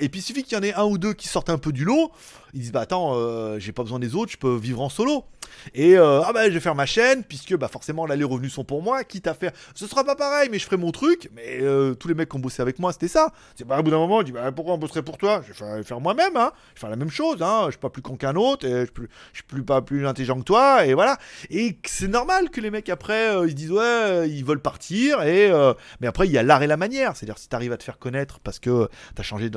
et 0.00 0.08
puis 0.08 0.20
il 0.20 0.22
suffit 0.22 0.42
qu'il 0.42 0.56
y 0.56 0.60
en 0.60 0.62
ait 0.62 0.74
un 0.74 0.84
ou 0.84 0.98
deux 0.98 1.14
qui 1.14 1.28
sortent 1.28 1.50
un 1.50 1.58
peu 1.58 1.72
du 1.72 1.84
lot. 1.84 2.12
Ils 2.54 2.60
disent 2.60 2.72
bah 2.72 2.80
attends, 2.80 3.12
euh, 3.14 3.58
j'ai 3.58 3.72
pas 3.72 3.82
besoin 3.82 3.98
des 3.98 4.14
autres, 4.14 4.32
je 4.32 4.38
peux 4.38 4.56
vivre 4.56 4.80
en 4.80 4.88
solo. 4.88 5.24
Et 5.74 5.96
euh, 5.96 6.20
ah 6.24 6.32
bah 6.32 6.48
je 6.48 6.54
vais 6.54 6.60
faire 6.60 6.74
ma 6.74 6.86
chaîne 6.86 7.24
puisque 7.24 7.56
bah 7.56 7.68
forcément 7.68 8.06
là 8.06 8.16
les 8.16 8.24
revenus 8.24 8.52
sont 8.52 8.64
pour 8.64 8.82
moi, 8.82 9.04
quitte 9.04 9.26
à 9.26 9.34
faire. 9.34 9.52
Ce 9.74 9.86
sera 9.86 10.04
pas 10.04 10.14
pareil, 10.14 10.48
mais 10.50 10.58
je 10.58 10.64
ferai 10.64 10.76
mon 10.76 10.92
truc. 10.92 11.30
Mais 11.34 11.58
euh, 11.60 11.94
tous 11.94 12.08
les 12.08 12.14
mecs 12.14 12.28
qui 12.28 12.36
ont 12.36 12.40
bossé 12.40 12.62
avec 12.62 12.78
moi 12.78 12.92
c'était 12.92 13.08
ça. 13.08 13.32
C'est 13.56 13.66
bah 13.66 13.78
au 13.78 13.82
bout 13.82 13.90
d'un 13.90 13.98
moment, 13.98 14.20
je 14.20 14.26
dis 14.26 14.32
bah 14.32 14.52
pourquoi 14.52 14.74
on 14.74 14.78
bosserait 14.78 15.02
pour 15.02 15.18
toi? 15.18 15.42
Je 15.46 15.64
vais 15.64 15.82
faire, 15.82 16.00
moi-même, 16.00 16.36
hein. 16.36 16.52
Je 16.68 16.74
vais 16.74 16.80
faire 16.80 16.90
la 16.90 16.96
même 16.96 17.10
chose, 17.10 17.42
hein. 17.42 17.64
Je 17.66 17.72
suis 17.72 17.80
pas 17.80 17.90
plus 17.90 18.02
con 18.02 18.16
qu'un 18.16 18.36
autre, 18.36 18.66
je 18.66 18.84
suis 18.84 18.92
plus, 18.92 19.08
suis 19.32 19.42
plus 19.42 19.62
pas 19.62 19.82
plus 19.82 20.06
intelligent 20.06 20.38
que 20.38 20.44
toi, 20.44 20.86
et 20.86 20.94
voilà. 20.94 21.18
Et 21.50 21.78
c'est 21.84 22.08
normal 22.08 22.50
que 22.50 22.60
les 22.60 22.70
mecs 22.70 22.88
après 22.88 23.34
ils 23.44 23.50
se 23.50 23.54
disent 23.54 23.72
ouais 23.72 24.28
ils 24.28 24.44
veulent 24.44 24.62
partir 24.62 25.22
et 25.22 25.50
mais 26.00 26.06
après 26.06 26.26
il 26.26 26.32
y 26.32 26.38
a 26.38 26.42
l'art 26.42 26.62
et 26.62 26.66
la 26.66 26.76
manière. 26.76 27.16
C'est-à-dire 27.16 27.38
si 27.38 27.48
t'arrives 27.48 27.72
à 27.72 27.76
te 27.76 27.84
faire 27.84 27.98
connaître 27.98 28.40
parce 28.40 28.58
que 28.58 28.88
t'as 29.14 29.22
chanté 29.22 29.50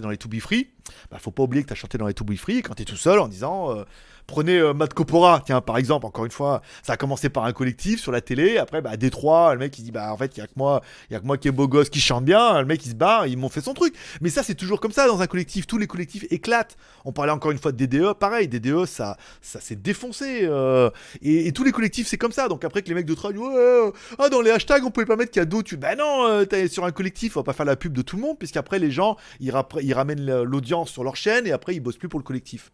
dans 0.00 0.10
les 0.10 0.18
To 0.18 0.28
Be 0.28 0.38
Free, 0.38 0.70
bah 1.10 1.18
faut 1.18 1.30
pas 1.30 1.42
oublier 1.42 1.62
que 1.64 1.68
t'as 1.68 1.74
chanté 1.74 1.98
dans 1.98 2.06
les 2.06 2.14
To 2.14 2.24
Be 2.24 2.36
Quand 2.62 2.74
t'es 2.74 2.84
tout 2.84 2.96
seul 2.96 3.18
en 3.18 3.28
disant 3.28 3.76
euh, 3.76 3.84
Prenez 4.28 4.58
euh, 4.58 4.74
Matt 4.74 4.92
Copora, 4.92 5.42
tiens, 5.44 5.62
par 5.62 5.78
exemple, 5.78 6.04
encore 6.04 6.26
une 6.26 6.30
fois, 6.30 6.60
ça 6.82 6.92
a 6.92 6.96
commencé 6.98 7.30
par 7.30 7.46
un 7.46 7.54
collectif 7.54 7.98
sur 7.98 8.12
la 8.12 8.20
télé. 8.20 8.58
Après, 8.58 8.82
bah, 8.82 8.90
à 8.90 8.98
Détroit, 8.98 9.54
le 9.54 9.58
mec 9.58 9.78
il 9.78 9.84
dit 9.84 9.90
Bah, 9.90 10.12
en 10.12 10.18
fait, 10.18 10.36
il 10.36 10.40
y 10.40 10.42
a 10.42 10.46
que 10.46 10.52
moi, 10.54 10.82
y 11.10 11.14
a 11.14 11.18
que 11.20 11.24
moi 11.24 11.38
qui 11.38 11.48
est 11.48 11.50
beau 11.50 11.66
gosse 11.66 11.88
qui 11.88 11.98
chante 11.98 12.26
bien. 12.26 12.60
Le 12.60 12.66
mec 12.66 12.84
il 12.84 12.90
se 12.90 12.94
barre, 12.94 13.26
ils 13.26 13.38
m'ont 13.38 13.48
fait 13.48 13.62
son 13.62 13.72
truc. 13.72 13.94
Mais 14.20 14.28
ça, 14.28 14.42
c'est 14.42 14.54
toujours 14.54 14.80
comme 14.80 14.92
ça 14.92 15.06
dans 15.06 15.22
un 15.22 15.26
collectif. 15.26 15.66
Tous 15.66 15.78
les 15.78 15.86
collectifs 15.86 16.26
éclatent. 16.30 16.76
On 17.06 17.12
parlait 17.12 17.32
encore 17.32 17.52
une 17.52 17.58
fois 17.58 17.72
de 17.72 17.82
DDE, 17.86 18.12
pareil, 18.12 18.48
DDE, 18.48 18.84
ça, 18.84 19.16
ça 19.40 19.60
s'est 19.60 19.76
défoncé. 19.76 20.40
euh, 20.42 20.90
et, 21.22 21.50
tous 21.52 21.64
les 21.64 21.72
collectifs, 21.72 22.06
c'est 22.06 22.18
comme 22.18 22.32
ça. 22.32 22.48
Donc 22.48 22.66
après 22.66 22.82
que 22.82 22.88
les 22.90 22.94
mecs 22.94 23.06
de 23.06 23.14
travail, 23.14 23.38
ouais, 23.38 23.56
euh, 23.56 23.90
ah, 24.18 24.28
dans 24.28 24.42
les 24.42 24.50
hashtags, 24.50 24.84
on 24.84 24.90
pouvait 24.90 25.06
pas 25.06 25.16
mettre 25.16 25.32
cadeau. 25.32 25.62
Tu, 25.62 25.78
bah 25.78 25.96
non, 25.96 26.26
euh, 26.28 26.44
t'es 26.44 26.68
sur 26.68 26.84
un 26.84 26.92
collectif, 26.92 27.38
on 27.38 27.40
va 27.40 27.44
pas 27.44 27.54
faire 27.54 27.64
la 27.64 27.76
pub 27.76 27.94
de 27.94 28.02
tout 28.02 28.16
le 28.16 28.22
monde, 28.22 28.38
puisqu'après 28.38 28.78
les 28.78 28.90
gens, 28.90 29.16
ils, 29.40 29.54
ils 29.80 29.94
ramènent 29.94 30.20
la- 30.20 30.42
l'audience 30.42 30.90
sur 30.90 31.02
leur 31.02 31.16
chaîne 31.16 31.46
et 31.46 31.52
après 31.52 31.74
ils 31.74 31.80
bossent 31.80 31.96
plus 31.96 32.10
pour 32.10 32.20
le 32.20 32.24
collectif. 32.24 32.72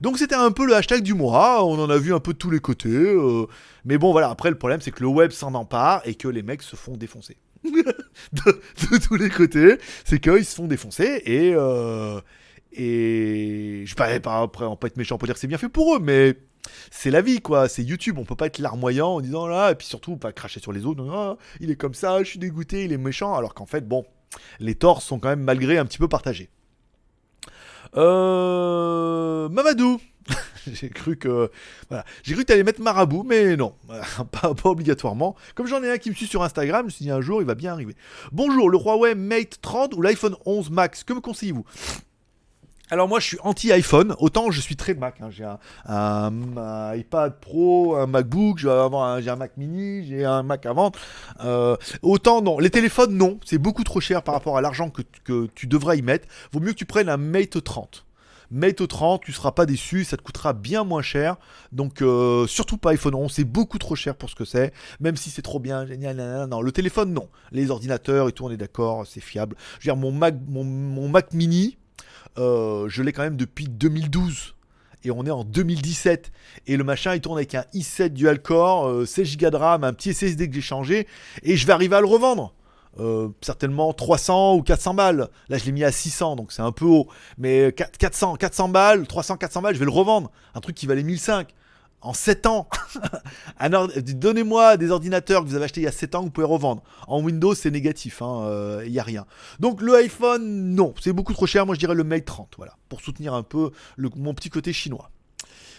Donc 0.00 0.18
c'était 0.18 0.34
un 0.34 0.50
peu 0.50 0.66
le 0.66 0.74
hashtag 0.74 1.02
du 1.02 1.14
mois, 1.14 1.64
on 1.64 1.78
en 1.78 1.90
a 1.90 1.98
vu 1.98 2.14
un 2.14 2.20
peu 2.20 2.32
de 2.32 2.38
tous 2.38 2.50
les 2.50 2.60
côtés. 2.60 2.88
euh, 2.88 3.46
mais 3.84 3.98
bon 3.98 4.12
voilà, 4.12 4.30
après 4.30 4.50
le 4.50 4.58
problème 4.58 4.80
c'est 4.80 4.90
que 4.90 5.00
le 5.00 5.08
web 5.08 5.30
s'en 5.30 5.54
empare 5.54 6.02
et 6.04 6.14
que 6.14 6.28
les 6.28 6.42
mecs 6.42 6.62
se 6.62 6.76
font 6.76 6.96
défoncer. 6.96 7.36
de, 7.64 8.98
tous 9.06 9.16
les 9.16 9.28
côtés, 9.28 9.78
c'est 10.04 10.18
qu'ils 10.20 10.44
se 10.44 10.54
font 10.54 10.66
défoncer 10.66 11.22
et... 11.24 11.52
euh, 11.54 12.20
et 12.72 13.82
je 13.84 13.96
vais 13.96 14.20
pas, 14.20 14.42
après, 14.42 14.64
on 14.64 14.76
peut 14.76 14.86
être 14.86 14.96
méchant 14.96 15.18
pour 15.18 15.26
dire 15.26 15.34
que 15.34 15.40
c'est 15.40 15.48
bien 15.48 15.58
fait 15.58 15.68
pour 15.68 15.96
eux, 15.96 15.98
mais 15.98 16.36
c'est 16.90 17.10
la 17.10 17.20
vie 17.20 17.40
quoi, 17.40 17.68
c'est 17.68 17.82
YouTube, 17.82 18.16
on 18.18 18.24
peut 18.24 18.36
pas 18.36 18.46
être 18.46 18.58
larmoyant 18.58 19.08
en 19.08 19.20
disant 19.20 19.46
là, 19.46 19.72
et 19.72 19.74
puis 19.74 19.86
surtout 19.88 20.16
pas 20.16 20.32
cracher 20.32 20.60
sur 20.60 20.72
les 20.72 20.86
autres, 20.86 21.36
il 21.60 21.70
est 21.70 21.76
comme 21.76 21.94
ça, 21.94 22.22
je 22.22 22.28
suis 22.28 22.38
dégoûté, 22.38 22.84
il 22.84 22.92
est 22.92 22.98
méchant, 22.98 23.34
alors 23.34 23.54
qu'en 23.54 23.66
fait, 23.66 23.86
bon, 23.86 24.04
les 24.60 24.74
torts 24.74 25.02
sont 25.02 25.18
quand 25.18 25.28
même 25.28 25.42
malgré 25.42 25.78
un 25.78 25.84
petit 25.84 25.98
peu 25.98 26.08
partagés. 26.08 26.50
Euh... 27.96 29.48
Mamadou 29.48 30.00
J'ai 30.72 30.90
cru 30.90 31.16
que 31.16 31.50
voilà. 31.88 32.04
j'ai 32.22 32.34
cru 32.34 32.42
que 32.42 32.48
t'allais 32.48 32.62
mettre 32.62 32.80
marabout, 32.80 33.24
mais 33.24 33.56
non, 33.56 33.74
pas, 34.30 34.52
obligatoirement. 34.64 35.34
Comme 35.54 35.66
j'en 35.66 35.82
ai 35.82 35.90
un 35.90 35.98
qui 35.98 36.10
me 36.10 36.14
suit 36.14 36.26
sur 36.26 36.42
Instagram, 36.42 36.82
je 36.82 36.84
me 36.84 36.90
suis 36.90 37.04
dit 37.04 37.10
un 37.10 37.20
jour 37.20 37.40
il 37.40 37.46
va 37.46 37.54
bien 37.54 37.72
arriver. 37.72 37.96
Bonjour, 38.32 38.70
le 38.70 38.78
Huawei 38.78 39.14
Mate 39.14 39.60
30 39.60 39.94
ou 39.94 40.02
l'iPhone 40.02 40.36
11 40.44 40.70
Max, 40.70 41.04
que 41.04 41.14
me 41.14 41.20
conseillez-vous? 41.20 41.64
Alors 42.90 43.06
moi 43.06 43.20
je 43.20 43.26
suis 43.26 43.38
anti-iPhone, 43.42 44.16
autant 44.18 44.50
je 44.50 44.60
suis 44.60 44.74
très 44.74 44.94
Mac. 44.94 45.20
hein. 45.20 45.30
J'ai 45.30 45.46
un, 45.86 46.94
iPad 46.96 47.38
Pro, 47.40 47.94
un 47.96 48.06
MacBook, 48.06 48.58
j'ai 48.58 48.68
un, 48.68 49.36
Mac 49.36 49.56
Mini, 49.56 50.04
j'ai 50.04 50.24
un 50.24 50.42
Mac 50.42 50.66
à 50.66 50.72
vendre. 50.72 50.98
Euh, 51.44 51.76
autant 52.02 52.42
non, 52.42 52.58
les 52.58 52.70
téléphones 52.70 53.16
non, 53.16 53.38
c'est 53.44 53.58
beaucoup 53.58 53.84
trop 53.84 54.00
cher 54.00 54.22
par 54.22 54.34
rapport 54.34 54.58
à 54.58 54.60
l'argent 54.60 54.90
que, 54.90 55.46
tu 55.54 55.66
devrais 55.68 55.98
y 55.98 56.02
mettre. 56.02 56.26
Vaut 56.52 56.58
mieux 56.58 56.72
que 56.72 56.78
tu 56.78 56.84
prennes 56.84 57.08
un 57.08 57.16
Mate 57.16 57.62
30. 57.62 58.06
Mate 58.50 58.88
30, 58.88 59.22
tu 59.22 59.32
seras 59.32 59.52
pas 59.52 59.64
déçu, 59.64 60.02
ça 60.02 60.16
te 60.16 60.22
coûtera 60.22 60.52
bien 60.52 60.82
moins 60.82 61.02
cher. 61.02 61.36
Donc 61.70 62.02
euh, 62.02 62.48
surtout 62.48 62.76
pas 62.76 62.90
iPhone 62.90 63.14
11, 63.14 63.30
c'est 63.32 63.44
beaucoup 63.44 63.78
trop 63.78 63.94
cher 63.94 64.16
pour 64.16 64.28
ce 64.28 64.34
que 64.34 64.44
c'est. 64.44 64.72
Même 64.98 65.14
si 65.14 65.30
c'est 65.30 65.42
trop 65.42 65.60
bien, 65.60 65.86
génial, 65.86 66.16
nanana, 66.16 66.48
non. 66.48 66.60
Le 66.60 66.72
téléphone 66.72 67.12
non. 67.12 67.28
Les 67.52 67.70
ordinateurs 67.70 68.28
et 68.28 68.32
tout, 68.32 68.44
on 68.46 68.50
est 68.50 68.56
d'accord, 68.56 69.06
c'est 69.06 69.20
fiable. 69.20 69.54
Je 69.78 69.88
veux 69.88 69.94
dire 69.94 69.96
mon 69.96 70.10
Mac, 70.10 70.34
mon 70.48 71.08
Mac 71.08 71.32
Mini. 71.32 71.76
Euh, 72.40 72.88
je 72.88 73.02
l'ai 73.02 73.12
quand 73.12 73.22
même 73.22 73.36
depuis 73.36 73.66
2012. 73.68 74.54
Et 75.04 75.10
on 75.10 75.24
est 75.24 75.30
en 75.30 75.44
2017. 75.44 76.30
Et 76.66 76.76
le 76.76 76.84
machin, 76.84 77.14
il 77.14 77.20
tourne 77.20 77.38
avec 77.38 77.54
un 77.54 77.64
i7 77.74 78.08
dual-core, 78.10 78.88
euh, 78.88 79.06
16 79.06 79.36
Go 79.38 79.50
de 79.50 79.56
RAM, 79.56 79.84
un 79.84 79.92
petit 79.92 80.12
SSD 80.12 80.48
que 80.48 80.54
j'ai 80.54 80.60
changé. 80.60 81.06
Et 81.42 81.56
je 81.56 81.66
vais 81.66 81.72
arriver 81.72 81.96
à 81.96 82.00
le 82.00 82.06
revendre. 82.06 82.54
Euh, 82.98 83.28
certainement 83.40 83.92
300 83.92 84.56
ou 84.56 84.62
400 84.62 84.94
balles. 84.94 85.28
Là, 85.48 85.58
je 85.58 85.64
l'ai 85.64 85.72
mis 85.72 85.84
à 85.84 85.92
600, 85.92 86.36
donc 86.36 86.52
c'est 86.52 86.62
un 86.62 86.72
peu 86.72 86.84
haut. 86.84 87.06
Mais 87.38 87.68
4- 87.68 87.96
400, 87.98 88.36
400 88.36 88.68
balles, 88.68 89.06
300, 89.06 89.36
400 89.36 89.62
balles, 89.62 89.74
je 89.74 89.78
vais 89.78 89.84
le 89.84 89.90
revendre. 89.90 90.30
Un 90.54 90.60
truc 90.60 90.74
qui 90.74 90.86
valait 90.86 91.04
1005 91.04 91.54
en 92.02 92.12
7 92.12 92.46
ans. 92.46 92.68
Donnez-moi 93.96 94.76
des 94.76 94.90
ordinateurs 94.90 95.42
que 95.42 95.48
vous 95.48 95.54
avez 95.54 95.64
achetés 95.64 95.80
il 95.80 95.84
y 95.84 95.88
a 95.88 95.92
7 95.92 96.14
ans 96.14 96.20
que 96.20 96.24
vous 96.26 96.30
pouvez 96.30 96.46
revendre. 96.46 96.82
En 97.06 97.22
Windows, 97.22 97.54
c'est 97.54 97.70
négatif, 97.70 98.22
hein, 98.22 98.42
euh, 98.44 98.84
il 98.86 98.98
a 98.98 99.02
rien. 99.02 99.26
Donc 99.58 99.82
le 99.82 99.94
iPhone, 99.94 100.74
non, 100.74 100.94
c'est 101.00 101.12
beaucoup 101.12 101.34
trop 101.34 101.46
cher. 101.46 101.66
Moi, 101.66 101.74
je 101.74 101.80
dirais 101.80 101.94
le 101.94 102.04
Mate 102.04 102.24
30, 102.24 102.54
voilà, 102.56 102.76
pour 102.88 103.00
soutenir 103.00 103.34
un 103.34 103.42
peu 103.42 103.70
mon 104.16 104.34
petit 104.34 104.50
côté 104.50 104.72
chinois. 104.72 105.10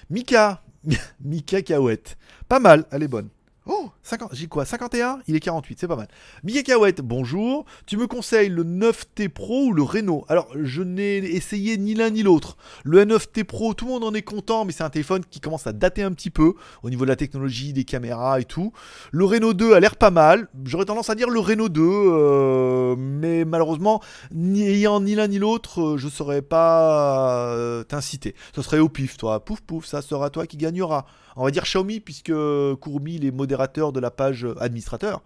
Mika, 0.10 0.64
Mika 1.22 1.62
Kaouette, 1.62 2.18
pas 2.48 2.60
mal, 2.60 2.86
elle 2.92 3.04
est 3.04 3.08
bonne. 3.08 3.30
Oh, 3.68 3.92
50, 4.02 4.32
j'ai 4.34 4.48
quoi 4.48 4.66
51 4.66 5.20
Il 5.28 5.36
est 5.36 5.40
48, 5.40 5.80
c'est 5.80 5.88
pas 5.88 5.96
mal. 5.96 6.08
Mika 6.44 6.64
Kaouette, 6.64 7.02
bonjour. 7.02 7.66
Tu 7.86 7.96
me 7.96 8.08
conseilles 8.08 8.50
le 8.50 8.64
9T 8.64 9.30
Pro 9.30 9.66
ou 9.66 9.72
le 9.72 9.84
Renault 9.84 10.26
Alors, 10.30 10.48
je 10.60 10.82
n'ai 10.82 11.18
essayé 11.18 11.78
ni 11.78 11.94
l'un 11.94 12.10
ni 12.10 12.24
l'autre. 12.24 12.58
Le 12.84 13.06
9T 13.06 13.44
Pro, 13.44 13.76
tout 13.76 13.86
le 13.86 13.92
monde 13.92 14.04
en 14.04 14.16
est 14.16 14.24
content, 14.24 14.66
mais 14.66 14.72
c'est 14.72 14.84
un 14.84 14.90
téléphone 14.90 15.22
qui 15.30 15.40
commence 15.40 15.68
à 15.68 15.74
dater 15.74 16.02
un 16.02 16.12
petit 16.12 16.32
peu 16.32 16.56
au 16.82 16.90
niveau 16.90 17.06
de 17.06 17.10
la 17.10 17.16
technologie, 17.16 17.72
des 17.72 17.84
caméras 17.84 18.40
et 18.40 18.46
tout. 18.46 18.74
Le 19.12 19.26
Renault 19.26 19.54
2 19.54 19.74
a 19.74 19.80
l'air 19.80 19.96
pas 19.96 20.10
mal. 20.10 20.48
J'aurais 20.66 20.86
tendance 20.86 21.12
à 21.12 21.16
dire 21.16 21.30
le 21.30 21.40
Renault 21.40 21.70
2, 21.70 21.82
euh, 21.84 22.96
mais 22.98 23.46
malheureusement, 23.46 24.02
ni 24.32 24.64
ayant 24.64 25.00
ni 25.02 25.14
l'un 25.14 25.28
ni 25.28 25.38
l'autre, 25.38 25.82
euh, 25.82 25.98
je 25.98 26.08
ne 26.08 26.12
saurais 26.12 26.42
pas 26.42 27.54
euh, 27.54 27.84
t'inciter. 27.84 28.34
Ce 28.56 28.64
serait 28.64 28.80
au 28.80 28.90
pif, 28.90 29.18
toi. 29.18 29.46
Pouf, 29.46 29.62
pouf, 29.62 29.86
ça 29.86 30.02
sera 30.02 30.32
toi 30.32 30.48
qui 30.48 30.58
gagnera. 30.58 31.06
On 31.36 31.44
va 31.44 31.52
dire 31.52 31.64
Xiaomi, 31.64 32.00
puisque 32.00 32.30
il 32.30 33.26
est 33.26 33.32
modérateur 33.32 33.92
de 33.92 34.00
la 34.00 34.12
page 34.12 34.48
administrateur, 34.60 35.22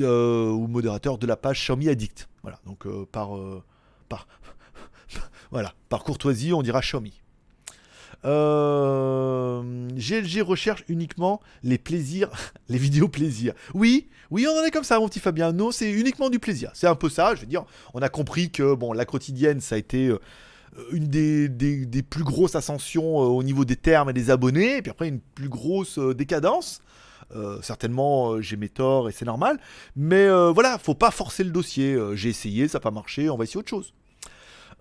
euh, 0.00 0.50
ou 0.50 0.66
modérateur 0.66 1.18
de 1.18 1.26
la 1.26 1.36
page 1.36 1.60
Xiaomi 1.60 1.88
Addict. 1.88 2.28
Voilà, 2.42 2.58
donc 2.66 2.86
euh, 2.86 3.06
par, 3.10 3.36
euh, 3.36 3.62
par, 4.08 4.26
voilà, 5.50 5.72
par 5.88 6.04
courtoisie, 6.04 6.52
on 6.52 6.62
dira 6.62 6.80
Xiaomi. 6.80 7.20
Euh, 8.24 9.62
GLG 9.94 10.42
recherche 10.42 10.84
uniquement 10.88 11.40
les 11.62 11.78
plaisirs, 11.78 12.30
les 12.68 12.78
vidéos 12.78 13.08
plaisirs. 13.08 13.54
Oui, 13.74 14.08
oui, 14.30 14.46
on 14.48 14.58
en 14.58 14.64
est 14.64 14.70
comme 14.70 14.84
ça, 14.84 14.98
mon 14.98 15.08
petit 15.08 15.20
Fabien. 15.20 15.52
Non, 15.52 15.70
c'est 15.70 15.90
uniquement 15.90 16.30
du 16.30 16.38
plaisir. 16.38 16.70
C'est 16.74 16.88
un 16.88 16.94
peu 16.94 17.08
ça. 17.08 17.34
Je 17.34 17.42
veux 17.42 17.46
dire, 17.46 17.64
on 17.94 18.00
a 18.00 18.08
compris 18.08 18.50
que 18.50 18.74
bon, 18.74 18.92
la 18.92 19.04
quotidienne, 19.04 19.60
ça 19.60 19.76
a 19.76 19.78
été 19.78 20.12
une 20.92 21.06
des, 21.06 22.02
plus 22.02 22.24
grosses 22.24 22.54
ascensions 22.54 23.22
euh, 23.22 23.26
au 23.26 23.42
niveau 23.42 23.64
des 23.64 23.76
termes 23.76 24.10
et 24.10 24.12
des 24.12 24.30
abonnés, 24.30 24.78
et 24.78 24.82
puis 24.82 24.90
après 24.90 25.08
une 25.08 25.20
plus 25.20 25.48
grosse 25.48 25.98
euh, 25.98 26.14
décadence. 26.14 26.80
Euh, 27.34 27.60
certainement, 27.60 28.32
euh, 28.32 28.40
j'ai 28.40 28.56
mes 28.56 28.68
torts 28.68 29.08
et 29.08 29.12
c'est 29.12 29.24
normal. 29.24 29.58
Mais 29.96 30.26
euh, 30.26 30.52
voilà, 30.52 30.78
faut 30.78 30.94
pas 30.94 31.10
forcer 31.10 31.42
le 31.42 31.50
dossier. 31.50 31.94
Euh, 31.94 32.14
j'ai 32.14 32.28
essayé, 32.28 32.68
ça 32.68 32.78
n'a 32.78 32.82
pas 32.82 32.90
marché, 32.90 33.28
on 33.30 33.36
va 33.36 33.44
essayer 33.44 33.58
autre 33.58 33.68
chose. 33.68 33.92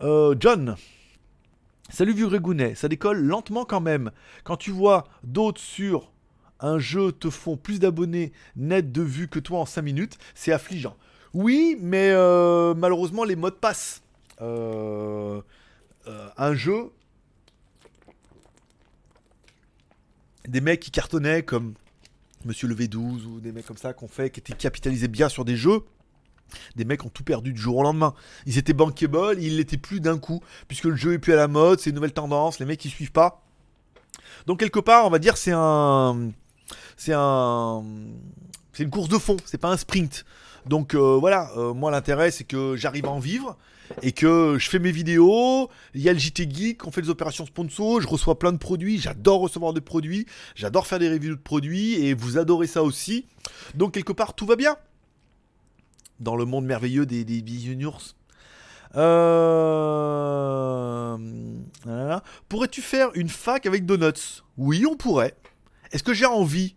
Euh, 0.02 0.36
John. 0.39 0.76
Salut 1.89 2.14
vieux 2.14 2.28
Grégounet, 2.28 2.74
ça 2.74 2.88
décolle 2.88 3.20
lentement 3.20 3.64
quand 3.64 3.80
même. 3.80 4.10
Quand 4.43 4.58
tu 4.58 4.72
vois 4.72 5.04
d'autres 5.24 5.62
sur 5.62 6.12
un 6.60 6.80
jeu 6.80 7.12
te 7.12 7.30
font 7.30 7.58
plus 7.58 7.80
d'abonnés 7.80 8.34
net 8.56 8.91
de 8.91 9.04
vues 9.04 9.28
que 9.28 9.38
toi 9.38 9.60
en 9.60 9.66
5 9.68 9.84
minutes, 9.84 10.18
c'est 10.34 10.52
affligeant. 10.52 10.98
Oui, 11.36 11.78
mais 11.80 12.10
euh, 12.12 12.74
malheureusement 12.74 13.24
les 13.24 13.36
modes 13.36 13.60
passent. 13.60 14.02
Euh, 14.41 15.41
euh, 16.08 16.30
un 16.38 16.53
jeu, 16.53 16.91
des 20.47 20.62
mecs 20.62 20.80
qui 20.80 20.91
cartonnaient 20.91 21.43
comme 21.43 21.74
Monsieur 22.45 22.68
le 22.68 22.76
V12 22.76 23.26
ou 23.26 23.39
des 23.39 23.51
mecs 23.51 23.66
comme 23.66 23.78
ça 23.78 23.93
qu'on 23.93 24.08
fait, 24.08 24.30
qui 24.30 24.39
étaient 24.39 24.53
capitalisés 24.53 25.08
bien 25.08 25.30
sur 25.30 25.45
des 25.45 25.58
jeux. 25.58 25.82
Des 26.76 26.86
mecs 26.86 27.03
ont 27.03 27.10
tout 27.10 27.24
perdu 27.24 27.53
du 27.53 27.60
jour 27.60 27.78
au 27.78 27.84
lendemain. 27.84 28.14
Ils 28.45 28.60
étaient 28.60 28.74
bankable, 28.74 29.38
ils 29.39 29.58
l'étaient 29.58 29.78
plus 29.78 29.99
d'un 29.99 30.20
coup, 30.20 30.41
puisque 30.68 30.86
le 30.86 30.95
jeu 30.95 31.14
est 31.14 31.20
plus 31.20 31.34
à 31.34 31.38
la 31.38 31.47
mode, 31.47 31.80
c'est 31.80 31.89
une 31.89 31.95
nouvelle 31.95 32.14
tendance, 32.14 32.60
les 32.60 32.66
mecs 32.66 32.86
ils 32.86 32.91
suivent 32.91 33.12
pas. 33.12 33.43
Donc 34.45 34.60
quelque 34.60 34.80
part, 34.80 35.08
on 35.08 35.10
va 35.10 35.18
dire 35.18 35.38
c'est 35.38 35.53
un, 35.53 36.30
c'est 36.97 37.14
un, 37.16 37.84
c'est 38.74 38.84
une 38.84 38.91
course 38.91 39.10
de 39.10 39.18
fond, 39.18 39.38
c'est 39.45 39.58
pas 39.58 39.72
un 39.72 39.78
sprint. 39.78 40.24
Donc 40.68 40.93
euh, 40.93 41.18
voilà, 41.20 41.49
euh, 41.58 41.74
moi 41.74 41.89
l'intérêt 41.89 42.30
c'est 42.30 42.43
que 42.43 42.76
j'arrive 42.76 43.06
à 43.06 43.10
en 43.10 43.20
vivre 43.20 43.58
et 44.01 44.11
que 44.11 44.57
je 44.59 44.69
fais 44.69 44.79
mes 44.79 44.91
vidéos. 44.91 45.69
Il 45.93 46.01
y 46.01 46.09
a 46.09 46.13
le 46.13 46.19
JT 46.19 46.49
Geek, 46.49 46.86
on 46.86 46.91
fait 46.91 47.01
des 47.01 47.09
opérations 47.09 47.45
sponsor, 47.45 48.01
je 48.01 48.07
reçois 48.07 48.39
plein 48.39 48.51
de 48.51 48.57
produits, 48.57 48.99
j'adore 48.99 49.41
recevoir 49.41 49.73
des 49.73 49.81
produits, 49.81 50.25
j'adore 50.55 50.88
faire 50.88 50.99
des 50.99 51.09
reviews 51.09 51.36
de 51.36 51.41
produits 51.41 52.05
et 52.05 52.13
vous 52.13 52.38
adorez 52.38 52.67
ça 52.67 52.83
aussi. 52.83 53.27
Donc 53.73 53.93
quelque 53.93 54.13
part 54.13 54.33
tout 54.33 54.45
va 54.45 54.55
bien 54.55 54.77
dans 56.19 56.36
le 56.36 56.45
monde 56.45 56.65
merveilleux 56.65 57.05
des, 57.05 57.23
des. 57.23 57.43
Euh... 58.95 61.17
Pourrais-tu 62.47 62.81
faire 62.81 63.09
une 63.15 63.29
fac 63.29 63.65
avec 63.65 63.86
donuts? 63.86 64.43
Oui, 64.57 64.86
on 64.86 64.95
pourrait. 64.95 65.36
Est-ce 65.91 66.03
que 66.03 66.13
j'ai 66.13 66.25
envie? 66.25 66.75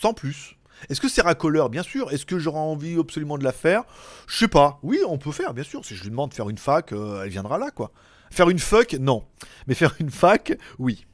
Sans 0.00 0.14
plus. 0.14 0.56
Est-ce 0.88 1.00
que 1.00 1.08
c'est 1.08 1.22
racoleur? 1.22 1.70
Bien 1.70 1.82
sûr. 1.82 2.12
Est-ce 2.12 2.26
que 2.26 2.38
j'aurai 2.38 2.58
envie 2.58 2.98
absolument 2.98 3.38
de 3.38 3.44
la 3.44 3.52
faire? 3.52 3.84
Je 4.26 4.36
sais 4.36 4.48
pas. 4.48 4.78
Oui, 4.82 4.98
on 5.06 5.18
peut 5.18 5.32
faire, 5.32 5.54
bien 5.54 5.64
sûr. 5.64 5.84
Si 5.84 5.94
je 5.94 6.02
lui 6.02 6.10
demande 6.10 6.30
de 6.30 6.34
faire 6.34 6.48
une 6.48 6.58
fac, 6.58 6.92
euh, 6.92 7.22
elle 7.22 7.30
viendra 7.30 7.58
là, 7.58 7.70
quoi. 7.70 7.92
Faire 8.30 8.48
une 8.48 8.58
fuck 8.58 8.94
Non. 8.94 9.24
Mais 9.66 9.74
faire 9.74 9.94
une 10.00 10.10
fac, 10.10 10.56
oui. 10.78 11.06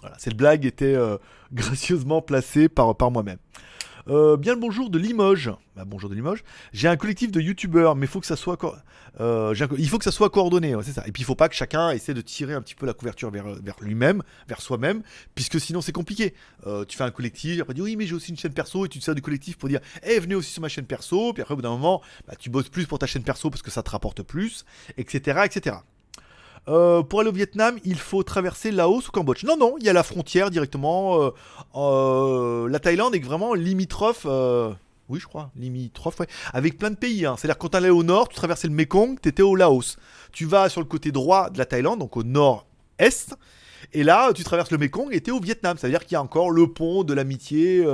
Voilà, 0.00 0.16
cette 0.18 0.36
blague 0.36 0.64
était 0.64 0.94
euh, 0.94 1.18
gracieusement 1.52 2.22
placée 2.22 2.68
par 2.68 2.94
moi-même. 3.10 3.38
Euh, 4.08 4.36
bien 4.36 4.54
le 4.54 4.60
bonjour 4.60 4.90
de 4.90 4.98
Limoges. 4.98 5.50
Bah, 5.76 5.84
bonjour 5.86 6.10
de 6.10 6.14
Limoges. 6.14 6.42
J'ai 6.72 6.88
un 6.88 6.96
collectif 6.96 7.30
de 7.30 7.40
youtubeurs, 7.40 7.94
mais 7.94 8.04
euh, 8.04 8.08
il 9.78 9.88
faut 9.88 9.98
que 9.98 10.04
ça 10.04 10.10
soit 10.10 10.30
coordonné, 10.30 10.74
c'est 10.82 10.92
ça. 10.92 11.06
Et 11.06 11.12
puis 11.12 11.22
il 11.22 11.24
faut 11.24 11.34
pas 11.34 11.48
que 11.48 11.54
chacun 11.54 11.90
essaie 11.90 12.14
de 12.14 12.20
tirer 12.20 12.54
un 12.54 12.62
petit 12.62 12.74
peu 12.74 12.86
la 12.86 12.94
couverture 12.94 13.30
vers, 13.30 13.46
vers 13.62 13.76
lui-même, 13.80 14.22
vers 14.48 14.60
soi-même, 14.60 15.02
puisque 15.34 15.60
sinon 15.60 15.80
c'est 15.80 15.92
compliqué. 15.92 16.34
Euh, 16.66 16.84
tu 16.84 16.96
fais 16.96 17.04
un 17.04 17.10
collectif, 17.10 17.60
après 17.60 17.74
tu 17.74 17.80
dis 17.80 17.82
oui 17.82 17.96
mais 17.96 18.06
j'ai 18.06 18.14
aussi 18.14 18.30
une 18.30 18.36
chaîne 18.36 18.54
perso, 18.54 18.86
et 18.86 18.88
tu 18.88 18.98
te 18.98 19.04
sers 19.04 19.14
du 19.14 19.22
collectif 19.22 19.56
pour 19.56 19.68
dire 19.68 19.80
eh 20.02 20.18
venez 20.18 20.34
aussi 20.34 20.52
sur 20.52 20.62
ma 20.62 20.68
chaîne 20.68 20.86
perso, 20.86 21.32
puis 21.32 21.42
après 21.42 21.54
au 21.54 21.56
bout 21.56 21.62
d'un 21.62 21.70
moment 21.70 22.02
bah, 22.26 22.34
tu 22.38 22.50
bosses 22.50 22.68
plus 22.68 22.86
pour 22.86 22.98
ta 22.98 23.06
chaîne 23.06 23.22
perso 23.22 23.50
parce 23.50 23.62
que 23.62 23.70
ça 23.70 23.82
te 23.82 23.90
rapporte 23.90 24.22
plus, 24.22 24.64
etc. 24.96 25.42
etc. 25.44 25.76
Euh, 26.68 27.02
pour 27.02 27.20
aller 27.20 27.28
au 27.28 27.32
Vietnam, 27.32 27.78
il 27.84 27.98
faut 27.98 28.22
traverser 28.22 28.70
Laos 28.70 29.08
ou 29.08 29.10
Cambodge. 29.10 29.44
Non, 29.44 29.56
non, 29.56 29.74
il 29.78 29.84
y 29.84 29.88
a 29.88 29.92
la 29.92 30.02
frontière 30.02 30.50
directement. 30.50 31.20
euh, 31.20 31.30
euh, 31.74 32.68
la 32.68 32.78
Thaïlande 32.78 33.14
est 33.14 33.20
vraiment 33.20 33.54
limitrophe. 33.54 34.26
oui, 35.08 35.18
je 35.18 35.26
crois, 35.26 35.50
limitrophe, 35.56 36.20
ouais, 36.20 36.28
avec 36.52 36.78
plein 36.78 36.90
de 36.90 36.96
pays. 36.96 37.26
hein. 37.26 37.34
C'est-à-dire, 37.36 37.58
quand 37.58 37.70
tu 37.70 37.76
allais 37.76 37.90
au 37.90 38.04
nord, 38.04 38.28
tu 38.28 38.36
traversais 38.36 38.68
le 38.68 38.74
Mekong, 38.74 39.18
tu 39.20 39.28
étais 39.28 39.42
au 39.42 39.56
Laos. 39.56 39.96
Tu 40.30 40.46
vas 40.46 40.68
sur 40.68 40.80
le 40.80 40.86
côté 40.86 41.10
droit 41.10 41.50
de 41.50 41.58
la 41.58 41.66
Thaïlande, 41.66 41.98
donc 41.98 42.16
au 42.16 42.22
nord-est, 42.22 43.34
et 43.92 44.04
là, 44.04 44.32
tu 44.32 44.44
traverses 44.44 44.70
le 44.70 44.78
Mekong 44.78 45.08
et 45.12 45.20
tu 45.20 45.30
es 45.30 45.32
au 45.32 45.40
Vietnam. 45.40 45.76
Ça 45.76 45.88
veut 45.88 45.92
dire 45.92 46.04
qu'il 46.06 46.12
y 46.12 46.16
a 46.16 46.22
encore 46.22 46.50
le 46.50 46.68
pont 46.68 47.02
de 47.02 47.12
l'amitié 47.12 47.84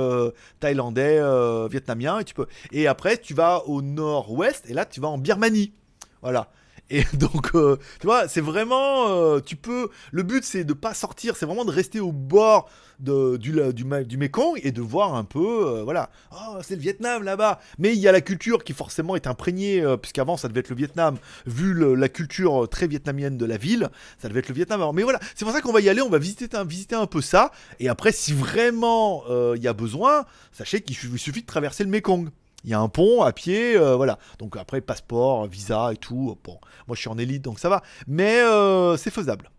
thaïlandais-vietnamien. 0.59 2.19
et, 2.19 2.25
peux... 2.33 2.45
et 2.71 2.87
après, 2.87 3.17
tu 3.17 3.33
vas 3.33 3.63
au 3.65 3.81
nord-ouest, 3.81 4.65
et 4.69 4.73
là, 4.73 4.85
tu 4.85 5.01
vas 5.01 5.07
en 5.07 5.17
Birmanie. 5.17 5.73
Voilà. 6.21 6.51
Et 6.89 7.03
donc, 7.13 7.51
euh, 7.55 7.77
tu 7.99 8.07
vois, 8.07 8.27
c'est 8.27 8.41
vraiment, 8.41 9.09
euh, 9.09 9.39
tu 9.39 9.55
peux. 9.55 9.89
Le 10.11 10.23
but, 10.23 10.43
c'est 10.43 10.63
de 10.63 10.73
pas 10.73 10.93
sortir, 10.93 11.35
c'est 11.35 11.45
vraiment 11.45 11.65
de 11.65 11.71
rester 11.71 11.99
au 11.99 12.11
bord 12.11 12.69
du, 12.99 13.37
du, 13.39 13.83
du 14.05 14.17
Mekong 14.17 14.59
et 14.63 14.71
de 14.71 14.81
voir 14.81 15.15
un 15.15 15.23
peu, 15.23 15.67
euh, 15.67 15.83
voilà. 15.83 16.09
Oh, 16.33 16.57
c'est 16.61 16.75
le 16.75 16.81
Vietnam 16.81 17.23
là-bas. 17.23 17.59
Mais 17.77 17.93
il 17.93 17.99
y 17.99 18.07
a 18.07 18.11
la 18.11 18.21
culture 18.21 18.63
qui 18.63 18.73
forcément 18.73 19.15
est 19.15 19.27
imprégnée, 19.27 19.83
puisqu'avant 20.01 20.35
ça 20.35 20.47
devait 20.47 20.59
être 20.61 20.69
le 20.69 20.75
Vietnam, 20.75 21.17
vu 21.45 21.95
la 21.95 22.09
culture 22.09 22.67
très 22.67 22.87
vietnamienne 22.87 23.37
de 23.37 23.45
la 23.45 23.57
ville, 23.57 23.89
ça 24.17 24.27
devait 24.27 24.39
être 24.39 24.49
le 24.49 24.55
Vietnam. 24.55 24.81
Mais 24.93 25.03
voilà, 25.03 25.19
c'est 25.35 25.45
pour 25.45 25.53
ça 25.53 25.61
qu'on 25.61 25.71
va 25.71 25.81
y 25.81 25.89
aller, 25.89 26.01
on 26.01 26.09
va 26.09 26.17
visiter 26.17 26.55
un, 26.57 26.65
visiter 26.65 26.95
un 26.95 27.05
peu 27.07 27.21
ça. 27.21 27.51
Et 27.79 27.87
après, 27.87 28.11
si 28.11 28.33
vraiment 28.33 29.23
il 29.55 29.61
y 29.61 29.67
a 29.67 29.73
besoin, 29.73 30.25
sachez 30.51 30.81
qu'il 30.81 30.95
suffit- 30.95 31.13
il 31.13 31.19
suffit 31.19 31.41
de 31.41 31.47
traverser 31.47 31.83
le 31.83 31.89
Mekong. 31.89 32.29
Il 32.63 32.69
y 32.69 32.73
a 32.73 32.79
un 32.79 32.89
pont 32.89 33.21
à 33.23 33.31
pied, 33.31 33.77
euh, 33.77 33.95
voilà. 33.95 34.19
Donc 34.37 34.57
après, 34.57 34.81
passeport, 34.81 35.47
visa 35.47 35.93
et 35.93 35.97
tout. 35.97 36.37
Bon, 36.43 36.59
moi 36.87 36.95
je 36.95 37.01
suis 37.01 37.09
en 37.09 37.17
élite, 37.17 37.41
donc 37.41 37.59
ça 37.59 37.69
va. 37.69 37.81
Mais 38.07 38.39
euh, 38.41 38.97
c'est 38.97 39.11
faisable. 39.11 39.49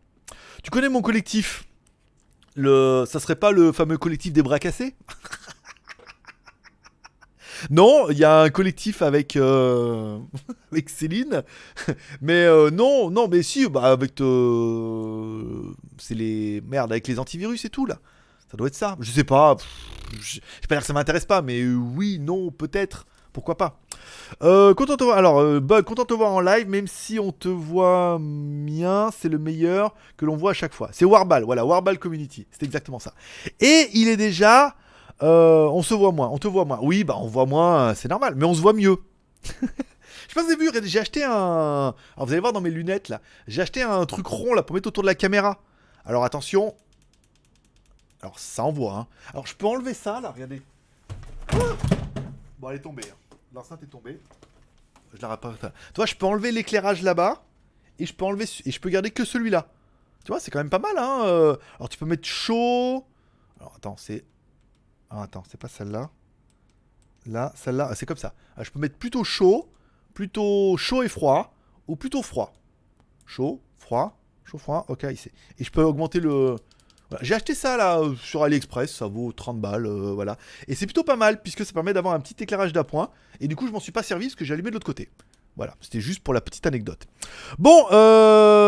Tu 0.62 0.70
connais 0.70 0.88
mon 0.88 1.00
collectif? 1.00 1.64
Le... 2.56 3.04
Ça 3.06 3.20
serait 3.20 3.36
pas 3.36 3.52
le 3.52 3.72
fameux 3.72 3.96
collectif 3.96 4.32
des 4.32 4.42
bras 4.42 4.58
cassés? 4.58 4.94
Non, 7.68 8.08
il 8.08 8.16
y 8.16 8.24
a 8.24 8.40
un 8.40 8.48
collectif 8.48 9.02
avec, 9.02 9.36
euh, 9.36 10.18
avec 10.72 10.88
Céline. 10.88 11.42
Mais 12.22 12.46
non, 12.70 13.10
non, 13.10 13.28
mais 13.28 13.42
si, 13.42 13.68
bah 13.68 13.82
avec... 13.92 14.18
euh, 14.22 15.74
C'est 15.98 16.14
les... 16.14 16.62
Merde, 16.66 16.90
avec 16.90 17.06
les 17.06 17.18
antivirus 17.18 17.62
et 17.66 17.68
tout, 17.68 17.84
là. 17.84 17.98
Ça 18.50 18.56
doit 18.56 18.66
être 18.66 18.74
ça. 18.74 18.96
Je 19.00 19.10
sais 19.10 19.24
pas. 19.24 19.56
Je 20.20 20.36
vais 20.40 20.66
pas 20.68 20.74
dire 20.74 20.80
que 20.80 20.86
ça 20.86 20.92
m'intéresse 20.92 21.24
pas, 21.24 21.40
mais 21.40 21.60
euh, 21.60 21.74
oui, 21.74 22.18
non, 22.18 22.50
peut-être. 22.50 23.06
Pourquoi 23.32 23.56
pas 23.56 23.78
euh, 24.42 24.74
content 24.74 24.94
de 24.94 24.98
te 24.98 25.04
voir. 25.04 25.16
Alors, 25.16 25.38
euh, 25.40 25.60
Bug, 25.60 25.84
content 25.84 26.02
de 26.02 26.08
te 26.08 26.14
voir 26.14 26.32
en 26.32 26.40
live, 26.40 26.68
même 26.68 26.88
si 26.88 27.20
on 27.20 27.30
te 27.30 27.46
voit 27.48 28.18
bien, 28.20 29.10
c'est 29.16 29.28
le 29.28 29.38
meilleur 29.38 29.94
que 30.16 30.24
l'on 30.24 30.36
voit 30.36 30.50
à 30.50 30.54
chaque 30.54 30.72
fois. 30.74 30.88
C'est 30.92 31.04
Warball, 31.04 31.44
voilà, 31.44 31.64
Warball 31.64 31.98
Community. 32.00 32.48
C'est 32.50 32.64
exactement 32.64 32.98
ça. 32.98 33.14
Et 33.60 33.88
il 33.92 34.08
est 34.08 34.16
déjà. 34.16 34.74
euh, 35.22 35.66
on 35.66 35.82
se 35.82 35.94
voit 35.94 36.10
moins, 36.10 36.28
on 36.28 36.38
te 36.38 36.48
voit 36.48 36.64
moins. 36.64 36.80
Oui, 36.82 37.04
bah 37.04 37.14
on 37.18 37.28
voit 37.28 37.46
moins, 37.46 37.94
c'est 37.94 38.08
normal, 38.08 38.34
mais 38.36 38.46
on 38.46 38.54
se 38.54 38.60
voit 38.60 38.72
mieux. 38.72 38.96
Je 39.44 39.58
sais 39.60 40.34
pas 40.34 40.40
si 40.40 40.46
vous 40.56 40.68
avez 40.68 40.80
vu, 40.80 40.88
j'ai 40.88 40.98
acheté 40.98 41.22
un. 41.22 41.30
Alors 42.16 42.26
vous 42.26 42.32
allez 42.32 42.40
voir 42.40 42.52
dans 42.52 42.60
mes 42.60 42.70
lunettes 42.70 43.08
là, 43.08 43.20
j'ai 43.46 43.62
acheté 43.62 43.82
un 43.82 44.04
truc 44.06 44.26
rond 44.26 44.54
là 44.54 44.62
pour 44.62 44.74
mettre 44.74 44.88
autour 44.88 45.02
de 45.02 45.08
la 45.08 45.14
caméra. 45.14 45.58
Alors 46.04 46.24
attention. 46.24 46.74
Alors 48.22 48.38
ça 48.38 48.64
envoie, 48.64 48.94
hein. 48.94 49.06
Alors 49.32 49.46
je 49.46 49.54
peux 49.54 49.66
enlever 49.66 49.94
ça 49.94 50.20
là, 50.20 50.30
regardez. 50.30 50.62
Bon, 52.58 52.68
elle 52.70 52.76
est 52.76 52.80
tombée. 52.80 53.02
hein. 53.10 53.36
L'enceinte 53.54 53.82
est 53.82 53.86
tombée. 53.86 54.20
Je 55.14 55.20
la 55.22 55.28
répare. 55.30 55.56
Tu 55.58 55.66
vois, 55.96 56.06
je 56.06 56.14
peux 56.14 56.26
enlever 56.26 56.52
l'éclairage 56.52 57.02
là-bas 57.02 57.42
et 57.98 58.06
je 58.06 58.14
peux 58.14 58.24
enlever 58.24 58.44
et 58.64 58.70
je 58.70 58.80
peux 58.80 58.90
garder 58.90 59.10
que 59.10 59.24
celui-là. 59.24 59.68
Tu 60.24 60.32
vois, 60.32 60.38
c'est 60.38 60.50
quand 60.50 60.58
même 60.60 60.70
pas 60.70 60.78
mal, 60.78 60.96
hein. 60.98 61.22
euh. 61.24 61.56
Alors 61.78 61.88
tu 61.88 61.98
peux 61.98 62.06
mettre 62.06 62.26
chaud. 62.28 63.04
Alors 63.58 63.74
attends, 63.76 63.96
c'est. 63.96 64.24
Ah, 65.08 65.22
attends, 65.22 65.42
c'est 65.50 65.58
pas 65.58 65.68
celle-là. 65.68 66.10
Là, 67.26 67.52
celle-là, 67.56 67.88
ah, 67.90 67.94
c'est 67.94 68.06
comme 68.06 68.16
ça. 68.16 68.34
Ah, 68.56 68.62
je 68.62 68.70
peux 68.70 68.78
mettre 68.78 68.96
plutôt 68.96 69.24
chaud, 69.24 69.68
plutôt 70.14 70.76
chaud 70.76 71.02
et 71.02 71.08
froid, 71.08 71.52
ou 71.88 71.96
plutôt 71.96 72.22
froid. 72.22 72.52
Chaud, 73.26 73.60
froid, 73.78 74.18
chaud, 74.44 74.58
froid, 74.58 74.84
ok, 74.88 75.06
ici. 75.10 75.30
Et 75.58 75.64
je 75.64 75.70
peux 75.70 75.82
augmenter 75.82 76.20
le. 76.20 76.56
Voilà. 77.10 77.24
J'ai 77.24 77.34
acheté 77.34 77.54
ça 77.54 77.76
là 77.76 77.98
euh, 77.98 78.14
sur 78.22 78.44
AliExpress, 78.44 78.94
ça 78.94 79.06
vaut 79.06 79.32
30 79.32 79.60
balles, 79.60 79.86
euh, 79.86 80.12
voilà. 80.14 80.36
Et 80.68 80.76
c'est 80.76 80.86
plutôt 80.86 81.02
pas 81.02 81.16
mal 81.16 81.42
puisque 81.42 81.64
ça 81.64 81.72
permet 81.72 81.92
d'avoir 81.92 82.14
un 82.14 82.20
petit 82.20 82.36
éclairage 82.42 82.72
d'appoint. 82.72 83.10
Et 83.40 83.48
du 83.48 83.56
coup, 83.56 83.66
je 83.66 83.72
m'en 83.72 83.80
suis 83.80 83.90
pas 83.92 84.04
servi 84.04 84.26
parce 84.26 84.36
que 84.36 84.44
j'ai 84.44 84.54
allumé 84.54 84.70
de 84.70 84.74
l'autre 84.74 84.86
côté. 84.86 85.08
Voilà, 85.56 85.74
c'était 85.80 86.00
juste 86.00 86.20
pour 86.20 86.32
la 86.32 86.40
petite 86.40 86.64
anecdote. 86.66 87.06
Bon, 87.58 87.84
euh... 87.90 88.60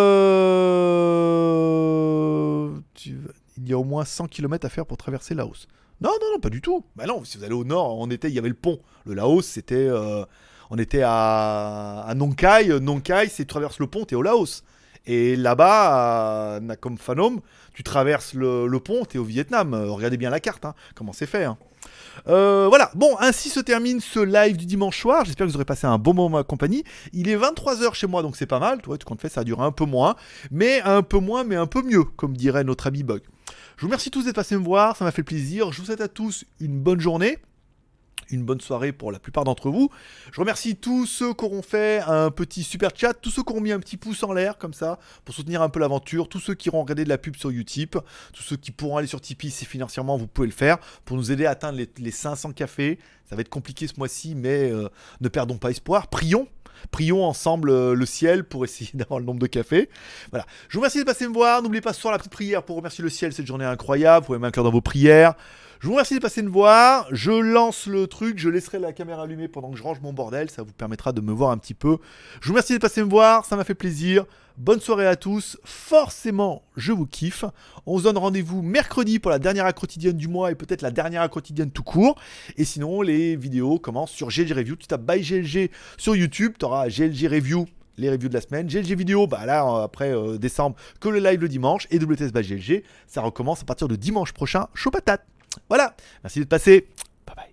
il 3.07 3.69
y 3.69 3.73
a 3.73 3.79
au 3.79 3.85
moins 3.85 4.05
100 4.05 4.27
km 4.27 4.67
à 4.67 4.69
faire 4.69 4.87
pour 4.87 4.97
traverser 4.97 5.35
Laos. 5.35 5.69
Non, 6.01 6.11
non, 6.21 6.33
non, 6.33 6.41
pas 6.41 6.51
du 6.51 6.61
tout. 6.61 6.85
Bah 6.97 7.07
non, 7.07 7.23
si 7.25 7.39
vous 7.39 7.45
allez 7.45 7.55
au 7.55 7.63
nord, 7.65 7.97
on 7.99 8.11
était, 8.11 8.29
il 8.29 8.35
y 8.35 8.39
avait 8.39 8.49
le 8.49 8.57
pont. 8.57 8.81
Le 9.07 9.15
Laos, 9.15 9.43
c'était, 9.43 9.77
euh, 9.77 10.25
on 10.69 10.79
était 10.79 11.03
à, 11.05 12.01
à 12.01 12.15
Nong 12.17 12.35
Khai. 12.35 12.81
Nong 12.81 13.01
Khai, 13.03 13.29
c'est 13.29 13.45
tu 13.45 13.47
traverses 13.47 13.79
le 13.79 13.87
pont, 13.87 14.05
t'es 14.05 14.17
au 14.17 14.23
Laos. 14.23 14.65
Et 15.07 15.37
là-bas, 15.37 16.57
à 16.57 16.61
Nakhon 16.61 16.97
Phanom, 16.97 17.41
tu 17.75 17.83
traverses 17.83 18.35
le, 18.35 18.69
pont, 18.79 19.05
t'es 19.05 19.19
au 19.19 19.25
Vietnam. 19.25 19.75
Euh, 19.75 19.91
regardez 19.91 20.17
bien 20.17 20.31
la 20.31 20.41
carte, 20.41 20.65
hein, 20.65 20.75
comment 20.95 21.13
c'est 21.13 21.27
fait. 21.27 21.45
hein. 21.45 21.59
Euh, 22.29 22.67
voilà, 22.69 22.91
bon, 22.95 23.17
ainsi 23.19 23.49
se 23.49 23.59
termine 23.59 24.01
ce 24.01 24.21
live 24.21 24.57
du 24.57 24.67
dimanche 24.67 25.01
soir. 25.01 25.25
J'espère 25.25 25.47
que 25.47 25.51
vous 25.51 25.57
aurez 25.57 25.65
passé 25.65 25.87
un 25.87 25.99
bon 25.99 26.15
moment 26.15 26.27
en 26.27 26.39
ma 26.39 26.45
compagnie. 26.45 26.85
Il 27.13 27.29
est 27.29 27.37
23h 27.37 27.95
chez 27.95 28.07
moi, 28.07 28.23
donc 28.23 28.37
c'est 28.37 28.47
pas 28.47 28.61
mal. 28.61 28.81
Tu 28.81 28.87
vois, 28.87 28.99
tu 28.99 29.05
comptes 29.05 29.21
fait, 29.21 29.29
ça 29.29 29.41
a 29.41 29.45
duré 29.45 29.63
un 29.63 29.73
peu 29.73 29.85
moins. 29.85 30.15
Mais 30.51 30.81
un 30.83 31.03
peu 31.03 31.19
moins, 31.19 31.43
mais 31.45 31.57
un 31.57 31.67
peu 31.67 31.83
mieux, 31.83 32.05
comme 32.05 32.37
dirait 32.37 32.65
notre 32.65 32.87
ami 32.87 33.03
Bug. 33.03 33.23
Je 33.77 33.83
vous 33.83 33.89
remercie 33.89 34.11
tous 34.11 34.25
d'être 34.25 34.37
passés 34.37 34.57
me 34.57 34.63
voir, 34.65 34.97
ça 34.97 35.05
m'a 35.05 35.11
fait 35.11 35.25
plaisir. 35.25 35.73
Je 35.73 35.81
vous 35.81 35.87
souhaite 35.87 36.01
à 36.01 36.09
tous 36.09 36.45
une 36.61 36.79
bonne 36.79 37.01
journée. 37.01 37.39
Une 38.33 38.45
bonne 38.45 38.61
soirée 38.61 38.93
pour 38.93 39.13
la 39.13 39.19
plupart 39.19 39.45
d'entre 39.45 39.71
vous. 39.71 39.91
Je 40.33 40.41
remercie 40.41 40.77
tous 40.77 41.07
ceux 41.07 41.35
qui 41.35 41.45
auront 41.45 41.63
fait 41.63 42.01
un 42.07 42.31
petit 42.31 42.63
super 42.63 42.91
chat, 42.95 43.15
tous 43.15 43.31
ceux 43.31 43.43
qui 43.43 43.53
auront 43.53 43.61
mis 43.61 43.73
un 43.73 43.79
petit 43.79 43.97
pouce 43.97 44.23
en 44.23 44.33
l'air 44.33 44.59
comme 44.59 44.73
ça 44.73 44.99
pour 45.25 45.35
soutenir 45.35 45.63
un 45.63 45.69
peu 45.69 45.81
l'aventure, 45.81 46.29
tous 46.29 46.41
ceux 46.41 46.55
qui 46.55 46.71
auront 46.71 46.83
regardé 46.83 47.05
de 47.05 47.09
la 47.09 47.19
pub 47.19 47.37
sur 47.37 47.51
Utip, 47.51 47.99
tous 48.33 48.43
ceux 48.43 48.57
qui 48.57 48.71
pourront 48.71 48.97
aller 48.97 49.07
sur 49.07 49.21
Tipeee 49.21 49.51
si 49.51 49.65
financièrement 49.65 50.17
vous 50.17 50.27
pouvez 50.27 50.49
le 50.49 50.53
faire 50.53 50.79
pour 51.05 51.17
nous 51.17 51.31
aider 51.31 51.47
à 51.47 51.51
atteindre 51.51 51.79
les, 51.79 51.89
les 51.99 52.11
500 52.11 52.53
cafés. 52.53 52.99
Ça 53.29 53.37
va 53.37 53.43
être 53.43 53.49
compliqué 53.49 53.87
ce 53.87 53.95
mois-ci, 53.99 54.35
mais 54.35 54.71
euh, 54.71 54.89
ne 55.21 55.29
perdons 55.29 55.57
pas 55.57 55.71
espoir. 55.71 56.09
Prions. 56.09 56.49
Prions 56.91 57.25
ensemble 57.25 57.71
euh, 57.71 57.95
le 57.95 58.07
ciel 58.07 58.45
pour 58.45 58.65
essayer 58.65 58.91
d'avoir 58.95 59.21
le 59.21 59.27
nombre 59.27 59.41
de 59.41 59.47
cafés. 59.47 59.89
Voilà. 60.31 60.47
Je 60.69 60.75
vous 60.75 60.81
remercie 60.81 60.99
de 60.99 61.05
passer 61.05 61.29
me 61.29 61.33
voir. 61.33 61.63
N'oubliez 61.63 61.81
pas 61.81 61.93
ce 61.93 62.01
soir 62.01 62.13
la 62.13 62.19
petite 62.19 62.33
prière 62.33 62.63
pour 62.63 62.77
remercier 62.77 63.03
le 63.03 63.11
ciel 63.11 63.33
cette 63.33 63.47
journée 63.47 63.65
incroyable. 63.65 64.25
Vous 64.25 64.27
pouvez 64.29 64.39
m'inclure 64.39 64.65
dans 64.65 64.71
vos 64.71 64.81
prières. 64.81 65.35
Je 65.83 65.89
vous 65.89 65.95
remercie 65.95 66.15
de 66.15 66.21
passer 66.21 66.43
me 66.43 66.49
voir. 66.49 67.09
Je 67.11 67.33
lance 67.33 67.89
le 67.89 68.07
truc. 68.07 68.39
Je 68.39 68.49
laisserai 68.49 68.79
la 68.79 68.93
caméra 68.93 69.25
allumée 69.25 69.49
pendant 69.49 69.69
que 69.69 69.77
je 69.77 69.83
range 69.83 70.01
mon 70.01 70.13
bordel. 70.13 70.49
Ça 70.49 70.63
vous 70.63 70.73
permettra 70.73 71.11
de 71.11 71.21
me 71.21 71.33
voir 71.33 71.51
un 71.51 71.59
petit 71.59 71.75
peu. 71.75 71.99
Je 72.41 72.47
vous 72.47 72.53
remercie 72.53 72.75
de 72.75 72.79
passer 72.79 73.03
me 73.03 73.11
voir. 73.11 73.45
Ça 73.45 73.57
m'a 73.57 73.65
fait 73.65 73.75
plaisir. 73.75 74.25
Bonne 74.57 74.79
soirée 74.79 75.09
à 75.09 75.17
tous. 75.17 75.59
Forcément, 75.65 76.63
je 76.77 76.93
vous 76.93 77.05
kiffe. 77.05 77.45
On 77.85 77.99
se 77.99 78.05
donne 78.05 78.17
rendez-vous 78.17 78.63
mercredi 78.63 79.19
pour 79.19 79.33
la 79.33 79.41
dernière 79.41 79.67
accro 79.67 79.81
quotidienne 79.81 80.17
du 80.17 80.29
mois 80.29 80.53
et 80.53 80.55
peut-être 80.55 80.83
la 80.83 80.93
dernière 80.93 81.21
accro 81.21 81.41
quotidienne 81.41 81.73
tout 81.73 81.83
court. 81.83 82.15
Et 82.57 82.65
sinon, 82.65 83.03
les 83.03 83.35
vidéos 83.35 83.81
commencent 83.81 84.13
sur 84.13 84.29
GLG 84.29 84.53
Review. 84.53 84.77
Tu 84.77 84.87
tapes 84.87 85.05
by 85.05 85.21
GLG 85.21 85.69
sur 85.97 86.15
YouTube. 86.15 86.53
Tu 86.61 86.65
auras 86.65 86.87
GLG 86.87 87.27
Review 87.27 87.67
les 87.99 88.09
reviews 88.09 88.29
de 88.29 88.35
la 88.35 88.41
semaine. 88.41 88.69
GLG 88.69 88.95
vidéo, 88.95 89.27
bah 89.27 89.47
là, 89.47 89.67
euh, 89.67 89.83
après 89.83 90.15
euh, 90.15 90.39
décembre, 90.39 90.77
que 91.01 91.09
le 91.09 91.19
live 91.19 91.41
le 91.41 91.49
dimanche. 91.49 91.89
Et 91.91 91.99
WTS 91.99 92.31
by 92.33 92.43
GLG, 92.43 92.85
ça 93.09 93.21
recommence 93.21 93.63
à 93.63 93.65
partir 93.65 93.89
de 93.89 93.97
dimanche 93.97 94.33
prochain, 94.33 94.69
chaud 94.75 94.93
patate. 94.93 95.27
Voilà, 95.69 95.95
merci 96.23 96.41
de 96.41 96.45
passer. 96.45 96.89
Bye 97.27 97.37
bye. 97.37 97.53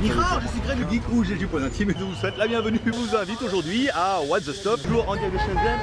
Mira, 0.00 0.40
je 0.42 0.48
suis 0.48 0.60
Greg 0.60 0.78
le 0.78 0.90
Geek 0.90 1.02
ou 1.10 1.24
j'ai 1.24 1.36
du 1.36 1.46
Pointier, 1.46 1.84
mais 1.86 1.94
je 1.98 2.04
vous 2.04 2.14
souhaite 2.14 2.36
la 2.36 2.46
bienvenue. 2.46 2.78
Je 2.84 2.90
vous 2.90 3.16
invite 3.16 3.40
aujourd'hui 3.42 3.88
à 3.94 4.20
What 4.20 4.40
the 4.40 4.52
Stop, 4.52 4.80
jour 4.86 5.08
en 5.08 5.16
direct 5.16 5.32
de 5.32 5.38
Shenzhen. 5.38 5.78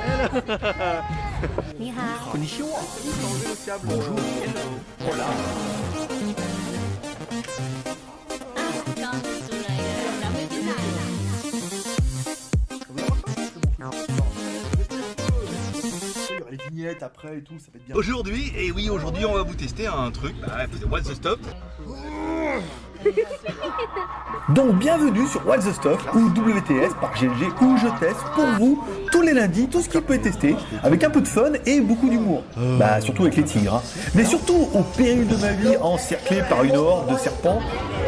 Bonjour. 3.84 4.16
Voilà. 5.00 5.26
Après 17.02 17.38
et 17.38 17.42
tout, 17.42 17.54
ça 17.60 17.68
va 17.74 17.80
être 17.80 17.86
bien. 17.86 17.96
Aujourd'hui, 17.96 18.52
et 18.58 18.72
oui, 18.72 18.90
aujourd'hui, 18.90 19.26
on 19.26 19.34
va 19.34 19.44
vous 19.44 19.56
tester 19.56 19.88
un 19.88 20.12
truc. 20.12 20.36
Bah, 20.42 20.66
c'est 20.78 20.86
What 20.86 21.02
the 21.02 21.14
Stop. 21.16 21.40
Donc 24.50 24.76
bienvenue 24.76 25.26
sur 25.28 25.46
What's 25.48 25.66
the 25.66 25.74
Stuff 25.74 26.06
ou 26.14 26.30
WTS 26.30 26.94
par 27.02 27.14
GLG 27.14 27.62
où 27.62 27.78
je 27.78 27.88
teste 28.00 28.22
pour 28.36 28.46
vous 28.60 28.84
tous 29.12 29.22
les 29.22 29.34
lundis 29.34 29.68
tout 29.68 29.82
ce 29.82 29.90
qui 29.90 30.00
peut 30.00 30.14
être 30.14 30.22
testé 30.24 30.56
avec 30.84 31.04
un 31.04 31.10
peu 31.10 31.20
de 31.22 31.28
fun 31.28 31.52
et 31.66 31.82
beaucoup 31.82 32.08
d'humour. 32.10 32.44
Bah 32.80 33.02
surtout 33.02 33.24
avec 33.24 33.36
les 33.38 33.44
tigres. 33.44 33.76
hein. 33.76 33.82
Mais 34.16 34.24
surtout 34.24 34.70
au 34.74 34.84
péril 34.96 35.28
de 35.28 35.36
ma 35.38 35.52
vie 35.54 35.76
encerclé 35.78 36.42
par 36.50 36.64
une 36.64 36.76
horde 36.78 37.12
de 37.12 37.18
serpents 37.18 37.60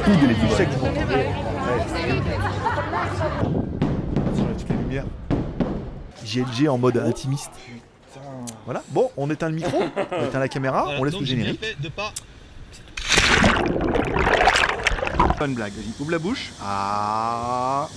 ou 0.08 0.12
de 0.12 0.28
ladybugs. 0.28 0.56
Sur 4.36 4.46
la 4.48 4.54
petite 4.54 4.70
lumière. 4.70 5.06
GLG 6.26 6.70
en 6.70 6.78
mode 6.78 6.98
intimiste. 6.98 7.52
Voilà, 8.66 8.84
bon, 8.90 9.12
on 9.16 9.30
éteint 9.30 9.50
le 9.50 9.56
micro, 9.56 9.78
on 10.12 10.26
éteint 10.26 10.40
la 10.40 10.48
caméra, 10.48 10.88
on 11.00 11.04
laisse 11.04 11.20
le 11.20 11.26
générique. 11.26 11.62
de 11.80 11.90
pas. 11.90 12.12
Une 15.46 15.54
blague, 15.54 15.74
vas-y, 15.74 16.02
ouvre 16.02 16.12
la 16.12 16.18
bouche. 16.20 16.52
Ah. 16.64 17.88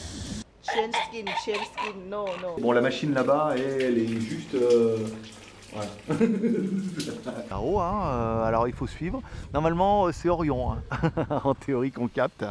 Bon, 2.59 2.73
la 2.73 2.81
machine 2.83 3.15
là-bas, 3.15 3.55
elle 3.57 3.99
est 3.99 4.21
juste. 4.21 4.55
euh, 4.55 4.99
Là-haut, 7.51 7.79
hein, 7.79 8.03
euh, 8.07 8.45
alors 8.45 8.69
il 8.69 8.75
faut 8.75 8.87
suivre. 8.87 9.21
Normalement, 9.53 10.07
euh, 10.07 10.13
c'est 10.13 10.29
Orion, 10.29 10.73
hein. 10.73 10.79
en 11.45 11.55
théorie 11.55 11.91
qu'on 11.91 12.09
capte. 12.09 12.45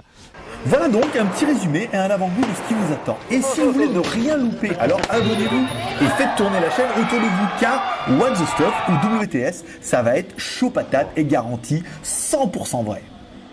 Voilà 0.65 0.89
donc 0.89 1.15
un 1.15 1.25
petit 1.25 1.45
résumé 1.45 1.89
et 1.91 1.97
un 1.97 2.09
avant-goût 2.09 2.41
de 2.41 2.55
ce 2.55 2.67
qui 2.67 2.73
vous 2.73 2.93
attend. 2.93 3.17
Et 3.31 3.41
si 3.41 3.61
vous 3.61 3.71
voulez 3.71 3.87
ne 3.87 3.99
rien 3.99 4.37
louper, 4.37 4.75
alors 4.79 5.01
abonnez-vous 5.09 5.65
et 6.01 6.09
faites 6.17 6.35
tourner 6.37 6.59
la 6.59 6.69
chaîne 6.69 6.89
autour 6.91 7.19
de 7.19 7.25
vous 7.25 7.47
car 7.59 7.81
What 8.19 8.31
the 8.31 8.45
Stuff 8.47 8.73
ou 8.89 9.23
WTS, 9.23 9.63
ça 9.81 10.01
va 10.01 10.17
être 10.17 10.37
chaud 10.39 10.69
patate 10.69 11.09
et 11.15 11.25
garanti 11.25 11.83
100% 12.03 12.83
vrai. 12.83 13.03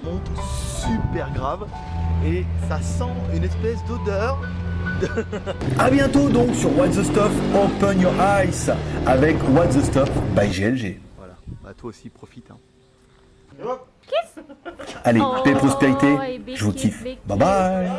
monte 0.03 0.31
super 0.85 1.33
grave 1.33 1.67
et 2.25 2.45
ça 2.69 2.81
sent 2.81 3.13
une 3.35 3.45
espèce 3.45 3.85
d'odeur. 3.87 4.41
A 5.79 5.91
bientôt 5.91 6.29
donc 6.29 6.55
sur 6.55 6.77
What 6.79 6.89
the 6.89 7.03
Stuff 7.03 7.33
Open 7.55 8.01
Your 8.01 8.13
Eyes 8.21 8.71
avec 9.07 9.37
What 9.55 9.69
the 9.69 9.83
Stuff 9.83 10.11
by 10.35 10.49
GLG. 10.49 10.99
Voilà, 11.17 11.35
bah 11.63 11.73
toi 11.77 11.91
aussi 11.91 12.09
profite. 12.11 12.51
Hein. 12.51 12.59
Allez, 15.05 15.21
paix 15.45 15.51
et 15.51 15.55
Oh, 15.55 15.59
prospérité, 15.59 16.17
je 16.55 16.65
vous 16.65 16.73
kiffe. 16.73 17.03
Bye 17.27 17.39
bye 17.39 17.91